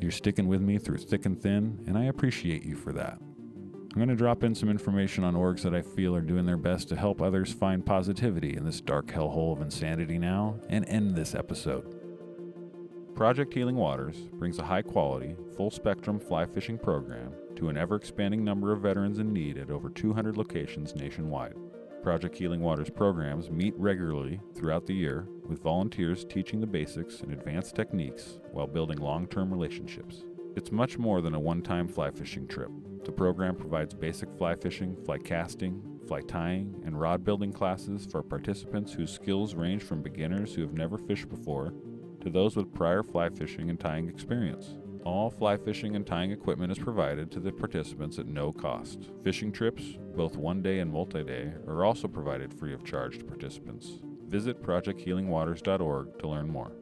You're 0.01 0.11
sticking 0.11 0.49
with 0.49 0.61
me 0.61 0.79
through 0.79 0.99
thick 0.99 1.27
and 1.27 1.41
thin, 1.41 1.83
and 1.87 1.97
I 1.97 2.05
appreciate 2.05 2.65
you 2.65 2.77
for 2.77 2.93
that. 2.93 3.19
I'm 3.21 3.99
going 3.99 4.09
to 4.09 4.17
drop 4.17 4.43
in 4.43 4.55
some 4.55 4.71
information 4.71 5.23
on 5.23 5.35
orgs 5.35 5.61
that 5.63 5.75
I 5.75 5.83
feel 5.83 6.17
are 6.17 6.23
doing 6.23 6.47
their 6.47 6.57
best 6.57 6.89
to 6.89 6.97
help 6.97 7.21
others 7.21 7.53
find 7.53 7.85
positivity 7.85 8.57
in 8.57 8.65
this 8.65 8.81
dark 8.81 9.07
hellhole 9.07 9.53
of 9.53 9.61
insanity 9.61 10.19
now 10.19 10.59
and 10.71 10.89
end 10.89 11.15
this 11.15 11.35
episode. 11.35 11.91
Project 13.15 13.53
Healing 13.53 13.77
Waters 13.77 14.17
brings 14.33 14.59
a 14.59 14.65
high 14.65 14.81
quality, 14.81 15.37
full 15.55 15.71
spectrum 15.71 16.19
fly 16.19 16.47
fishing 16.47 16.79
program 16.79 17.35
to 17.57 17.69
an 17.69 17.77
ever 17.77 17.95
expanding 17.95 18.43
number 18.43 18.73
of 18.73 18.81
veterans 18.81 19.19
in 19.19 19.35
need 19.35 19.59
at 19.59 19.71
over 19.71 19.91
200 19.91 20.39
locations 20.39 20.95
nationwide. 20.97 21.55
Project 22.03 22.35
Healing 22.35 22.63
Waters 22.63 22.89
programs 22.89 23.51
meet 23.51 23.75
regularly 23.77 24.41
throughout 24.55 24.87
the 24.87 24.95
year 24.95 25.29
with 25.47 25.63
volunteers 25.63 26.25
teaching 26.25 26.59
the 26.61 26.67
basics 26.67 27.21
and 27.21 27.33
advanced 27.33 27.77
techniques 27.77 28.39
while 28.51 28.67
building 28.67 28.99
long 28.99 29.27
term 29.27 29.53
relationships. 29.53 30.25
It's 30.57 30.73
much 30.73 30.97
more 30.97 31.21
than 31.21 31.35
a 31.35 31.41
one 31.41 31.61
time 31.61 31.89
fly 31.89 32.11
fishing 32.11 32.49
trip. 32.49 32.71
The 33.05 33.13
program 33.13 33.57
provides 33.57 33.93
basic 33.93 34.33
fly 34.39 34.57
fishing, 34.57 34.97
fly 35.05 35.19
casting, 35.19 36.01
fly 36.09 36.23
tying, 36.23 36.83
and 36.87 36.99
rod 36.99 37.25
building 37.25 37.53
classes 37.53 38.07
for 38.11 38.23
participants 38.23 38.95
whose 38.95 39.13
skills 39.13 39.55
range 39.55 39.83
from 39.83 40.03
beginners 40.03 40.55
who 40.55 40.63
have 40.63 40.73
never 40.73 40.97
fished 40.97 41.29
before 41.29 41.75
to 42.23 42.31
those 42.31 42.57
with 42.57 42.73
prior 42.73 43.03
fly 43.03 43.28
fishing 43.28 43.69
and 43.69 43.78
tying 43.78 44.09
experience. 44.09 44.77
All 45.05 45.28
fly 45.28 45.57
fishing 45.57 45.97
and 45.97 46.07
tying 46.07 46.31
equipment 46.31 46.70
is 46.70 46.78
provided 46.78 47.32
to 47.32 47.40
the 47.40 47.51
participants 47.51 48.20
at 48.20 48.28
no 48.28 48.53
cost. 48.53 49.11
Fishing 49.24 49.51
trips, 49.51 49.99
both 50.15 50.36
one 50.36 50.62
day 50.62 50.78
and 50.78 50.93
multi 50.93 51.24
day, 51.24 51.53
are 51.66 51.85
also 51.85 52.07
provided 52.07 52.55
free 52.55 52.73
of 52.73 52.85
charge 52.85 53.19
to 53.19 53.24
participants. 53.24 53.99
Visit 54.28 54.62
projecthealingwaters.org 54.62 56.19
to 56.20 56.28
learn 56.28 56.49
more. 56.49 56.73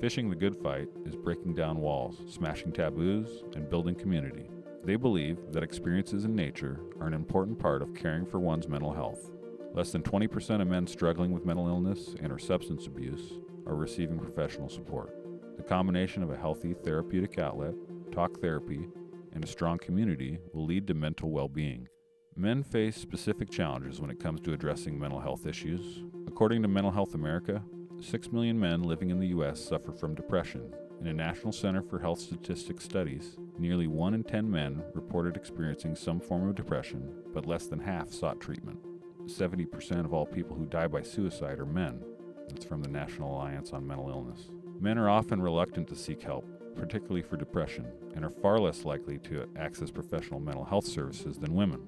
Fishing 0.00 0.28
the 0.28 0.36
Good 0.36 0.56
Fight 0.56 0.88
is 1.06 1.14
breaking 1.14 1.54
down 1.54 1.78
walls, 1.78 2.16
smashing 2.28 2.72
taboos, 2.72 3.44
and 3.54 3.70
building 3.70 3.94
community. 3.94 4.50
They 4.82 4.96
believe 4.96 5.38
that 5.52 5.62
experiences 5.62 6.24
in 6.24 6.34
nature 6.34 6.80
are 7.00 7.06
an 7.06 7.14
important 7.14 7.60
part 7.60 7.80
of 7.80 7.94
caring 7.94 8.26
for 8.26 8.40
one's 8.40 8.68
mental 8.68 8.92
health. 8.92 9.30
Less 9.72 9.92
than 9.92 10.02
20% 10.02 10.60
of 10.60 10.66
men 10.66 10.88
struggling 10.88 11.30
with 11.30 11.46
mental 11.46 11.68
illness 11.68 12.16
and 12.20 12.32
or 12.32 12.38
substance 12.38 12.86
abuse 12.86 13.38
are 13.66 13.74
receiving 13.74 14.18
professional 14.18 14.68
support. 14.68 15.14
The 15.56 15.62
combination 15.62 16.22
of 16.22 16.30
a 16.30 16.36
healthy 16.36 16.74
therapeutic 16.74 17.38
outlet, 17.38 17.74
talk 18.12 18.40
therapy, 18.40 18.86
and 19.32 19.44
a 19.44 19.48
strong 19.48 19.78
community 19.78 20.38
will 20.52 20.64
lead 20.64 20.86
to 20.86 20.94
mental 20.94 21.30
well 21.30 21.48
being. 21.48 21.88
Men 22.36 22.62
face 22.62 22.96
specific 22.96 23.50
challenges 23.50 24.00
when 24.00 24.10
it 24.10 24.18
comes 24.18 24.40
to 24.40 24.52
addressing 24.52 24.98
mental 24.98 25.20
health 25.20 25.46
issues. 25.46 26.02
According 26.26 26.62
to 26.62 26.68
Mental 26.68 26.90
Health 26.90 27.14
America, 27.14 27.62
6 28.00 28.32
million 28.32 28.58
men 28.58 28.82
living 28.82 29.10
in 29.10 29.20
the 29.20 29.28
U.S. 29.28 29.64
suffer 29.64 29.92
from 29.92 30.14
depression. 30.14 30.74
In 31.00 31.06
a 31.06 31.12
National 31.12 31.52
Center 31.52 31.82
for 31.82 31.98
Health 31.98 32.20
Statistics 32.20 32.84
studies, 32.84 33.36
nearly 33.58 33.86
1 33.86 34.14
in 34.14 34.24
10 34.24 34.50
men 34.50 34.82
reported 34.94 35.36
experiencing 35.36 35.94
some 35.94 36.18
form 36.18 36.48
of 36.48 36.54
depression, 36.54 37.08
but 37.32 37.46
less 37.46 37.66
than 37.66 37.78
half 37.78 38.12
sought 38.12 38.40
treatment. 38.40 38.78
70% 39.26 40.04
of 40.04 40.12
all 40.12 40.26
people 40.26 40.56
who 40.56 40.66
die 40.66 40.88
by 40.88 41.02
suicide 41.02 41.60
are 41.60 41.66
men. 41.66 42.02
That's 42.48 42.64
from 42.64 42.82
the 42.82 42.88
National 42.88 43.34
Alliance 43.34 43.72
on 43.72 43.86
Mental 43.86 44.08
Illness. 44.08 44.50
Men 44.80 44.98
are 44.98 45.08
often 45.08 45.40
reluctant 45.40 45.88
to 45.88 45.96
seek 45.96 46.22
help, 46.22 46.46
particularly 46.76 47.22
for 47.22 47.36
depression, 47.36 47.86
and 48.14 48.24
are 48.24 48.30
far 48.30 48.58
less 48.58 48.84
likely 48.84 49.18
to 49.18 49.48
access 49.56 49.90
professional 49.90 50.40
mental 50.40 50.64
health 50.64 50.86
services 50.86 51.38
than 51.38 51.54
women. 51.54 51.80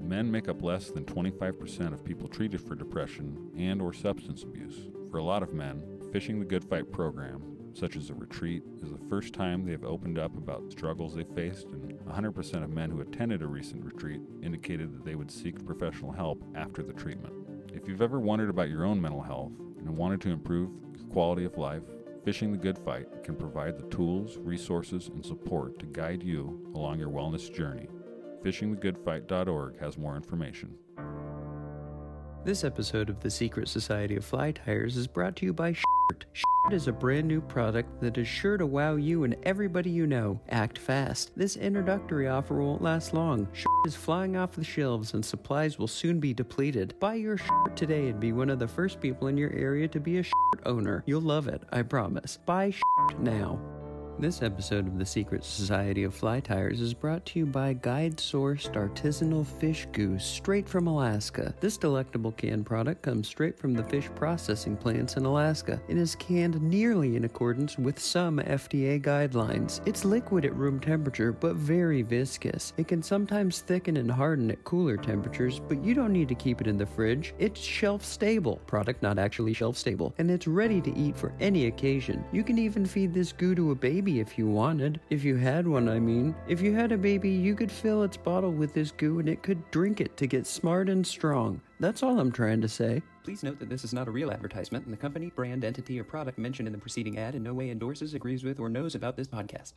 Men 0.00 0.30
make 0.30 0.48
up 0.48 0.62
less 0.62 0.90
than 0.90 1.04
25% 1.04 1.92
of 1.92 2.04
people 2.04 2.28
treated 2.28 2.60
for 2.60 2.74
depression 2.74 3.50
and 3.56 3.80
or 3.80 3.92
substance 3.92 4.42
abuse. 4.42 4.88
For 5.10 5.18
a 5.18 5.24
lot 5.24 5.42
of 5.42 5.54
men, 5.54 5.82
Fishing 6.12 6.40
the 6.40 6.46
Good 6.46 6.64
Fight 6.64 6.90
program, 6.90 7.42
such 7.74 7.96
as 7.96 8.10
a 8.10 8.14
retreat, 8.14 8.62
is 8.82 8.90
the 8.90 9.08
first 9.08 9.32
time 9.32 9.64
they 9.64 9.72
have 9.72 9.84
opened 9.84 10.18
up 10.18 10.36
about 10.36 10.72
struggles 10.72 11.14
they 11.14 11.24
faced, 11.24 11.68
and 11.68 11.98
100% 12.00 12.64
of 12.64 12.70
men 12.70 12.90
who 12.90 13.00
attended 13.00 13.42
a 13.42 13.46
recent 13.46 13.84
retreat 13.84 14.20
indicated 14.42 14.92
that 14.92 15.04
they 15.04 15.14
would 15.14 15.30
seek 15.30 15.64
professional 15.64 16.12
help 16.12 16.42
after 16.54 16.82
the 16.82 16.92
treatment. 16.92 17.32
If 17.72 17.88
you've 17.88 18.02
ever 18.02 18.20
wondered 18.20 18.50
about 18.50 18.68
your 18.68 18.84
own 18.84 19.00
mental 19.00 19.22
health 19.22 19.52
and 19.84 19.96
wanted 19.96 20.20
to 20.22 20.30
improve 20.30 20.70
your 20.96 21.06
quality 21.12 21.44
of 21.44 21.58
life, 21.58 21.82
Fishing 22.24 22.52
the 22.52 22.58
Good 22.58 22.78
Fight 22.78 23.24
can 23.24 23.34
provide 23.34 23.76
the 23.76 23.88
tools, 23.88 24.38
resources, 24.38 25.08
and 25.08 25.24
support 25.24 25.78
to 25.80 25.86
guide 25.86 26.22
you 26.22 26.70
along 26.74 27.00
your 27.00 27.10
wellness 27.10 27.52
journey. 27.52 27.88
FishingTheGoodFight.org 28.44 29.78
has 29.80 29.98
more 29.98 30.14
information. 30.14 30.74
This 32.44 32.64
episode 32.64 33.08
of 33.08 33.20
the 33.20 33.30
Secret 33.30 33.68
Society 33.68 34.16
of 34.16 34.24
Fly 34.24 34.50
Tyers 34.50 34.96
is 34.96 35.06
brought 35.06 35.36
to 35.36 35.46
you 35.46 35.52
by 35.52 35.74
Shirt. 35.74 36.24
Shirt 36.32 36.72
is 36.72 36.88
a 36.88 36.92
brand 36.92 37.28
new 37.28 37.40
product 37.40 38.00
that 38.00 38.18
is 38.18 38.26
sure 38.26 38.56
to 38.56 38.66
wow 38.66 38.96
you 38.96 39.22
and 39.22 39.36
everybody 39.44 39.90
you 39.90 40.08
know. 40.08 40.40
Act 40.48 40.76
fast. 40.76 41.30
This 41.36 41.54
introductory 41.54 42.26
offer 42.26 42.60
won't 42.60 42.82
last 42.82 43.14
long. 43.14 43.46
Shirt 43.52 43.86
is 43.86 43.94
flying 43.94 44.36
off 44.36 44.50
the 44.52 44.64
shelves 44.64 45.14
and 45.14 45.24
supplies 45.24 45.78
will 45.78 45.86
soon 45.86 46.18
be 46.18 46.34
depleted. 46.34 46.98
Buy 46.98 47.14
your 47.14 47.36
shirt 47.36 47.76
today 47.76 48.08
and 48.08 48.18
be 48.18 48.32
one 48.32 48.50
of 48.50 48.58
the 48.58 48.66
first 48.66 49.00
people 49.00 49.28
in 49.28 49.36
your 49.36 49.52
area 49.52 49.86
to 49.86 50.00
be 50.00 50.18
a 50.18 50.24
shirt 50.24 50.66
owner. 50.66 51.04
You'll 51.06 51.20
love 51.20 51.46
it, 51.46 51.62
I 51.70 51.82
promise. 51.82 52.40
Buy 52.44 52.70
shirt 52.70 53.20
now. 53.20 53.60
This 54.22 54.40
episode 54.40 54.86
of 54.86 55.00
the 55.00 55.04
Secret 55.04 55.42
Society 55.42 56.04
of 56.04 56.14
Fly 56.14 56.38
Tyers 56.38 56.80
is 56.80 56.94
brought 56.94 57.26
to 57.26 57.40
you 57.40 57.44
by 57.44 57.72
guide 57.72 58.18
sourced 58.18 58.72
artisanal 58.72 59.44
fish 59.44 59.88
goose 59.90 60.24
straight 60.24 60.68
from 60.68 60.86
Alaska. 60.86 61.52
This 61.58 61.76
delectable 61.76 62.30
canned 62.30 62.64
product 62.64 63.02
comes 63.02 63.26
straight 63.26 63.58
from 63.58 63.74
the 63.74 63.82
fish 63.82 64.08
processing 64.14 64.76
plants 64.76 65.16
in 65.16 65.24
Alaska 65.24 65.82
and 65.88 65.98
is 65.98 66.14
canned 66.14 66.62
nearly 66.62 67.16
in 67.16 67.24
accordance 67.24 67.76
with 67.76 67.98
some 67.98 68.38
FDA 68.38 69.02
guidelines. 69.02 69.80
It's 69.88 70.04
liquid 70.04 70.44
at 70.44 70.54
room 70.54 70.78
temperature 70.78 71.32
but 71.32 71.56
very 71.56 72.02
viscous. 72.02 72.74
It 72.76 72.86
can 72.86 73.02
sometimes 73.02 73.62
thicken 73.62 73.96
and 73.96 74.08
harden 74.08 74.52
at 74.52 74.62
cooler 74.62 74.98
temperatures, 74.98 75.58
but 75.58 75.82
you 75.82 75.94
don't 75.94 76.12
need 76.12 76.28
to 76.28 76.36
keep 76.36 76.60
it 76.60 76.68
in 76.68 76.78
the 76.78 76.86
fridge. 76.86 77.34
It's 77.40 77.60
shelf 77.60 78.04
stable, 78.04 78.60
product 78.68 79.02
not 79.02 79.18
actually 79.18 79.52
shelf 79.52 79.76
stable, 79.76 80.14
and 80.18 80.30
it's 80.30 80.46
ready 80.46 80.80
to 80.80 80.96
eat 80.96 81.16
for 81.16 81.32
any 81.40 81.66
occasion. 81.66 82.24
You 82.30 82.44
can 82.44 82.58
even 82.58 82.86
feed 82.86 83.12
this 83.12 83.32
goo 83.32 83.56
to 83.56 83.72
a 83.72 83.74
baby 84.12 84.20
if 84.20 84.38
you 84.38 84.46
wanted. 84.46 85.00
If 85.10 85.24
you 85.24 85.36
had 85.36 85.66
one, 85.66 85.88
I 85.88 85.98
mean. 85.98 86.34
If 86.46 86.60
you 86.60 86.74
had 86.74 86.92
a 86.92 86.98
baby, 86.98 87.30
you 87.30 87.54
could 87.54 87.70
fill 87.70 88.02
its 88.02 88.16
bottle 88.16 88.52
with 88.52 88.74
this 88.74 88.90
goo 88.90 89.20
and 89.20 89.28
it 89.28 89.42
could 89.42 89.70
drink 89.70 90.00
it 90.00 90.16
to 90.18 90.26
get 90.26 90.46
smart 90.46 90.88
and 90.88 91.06
strong. 91.06 91.60
That's 91.80 92.02
all 92.02 92.18
I'm 92.18 92.32
trying 92.32 92.60
to 92.60 92.68
say. 92.68 93.02
Please 93.24 93.42
note 93.42 93.58
that 93.58 93.68
this 93.68 93.84
is 93.84 93.94
not 93.94 94.08
a 94.08 94.10
real 94.10 94.30
advertisement, 94.30 94.84
and 94.84 94.92
the 94.92 94.98
company, 94.98 95.30
brand, 95.34 95.64
entity, 95.64 95.98
or 95.98 96.04
product 96.04 96.38
mentioned 96.38 96.66
in 96.66 96.72
the 96.72 96.78
preceding 96.78 97.18
ad 97.18 97.34
in 97.34 97.42
no 97.42 97.54
way 97.54 97.70
endorses, 97.70 98.14
agrees 98.14 98.44
with, 98.44 98.58
or 98.58 98.68
knows 98.68 98.94
about 98.94 99.16
this 99.16 99.28
podcast. 99.28 99.74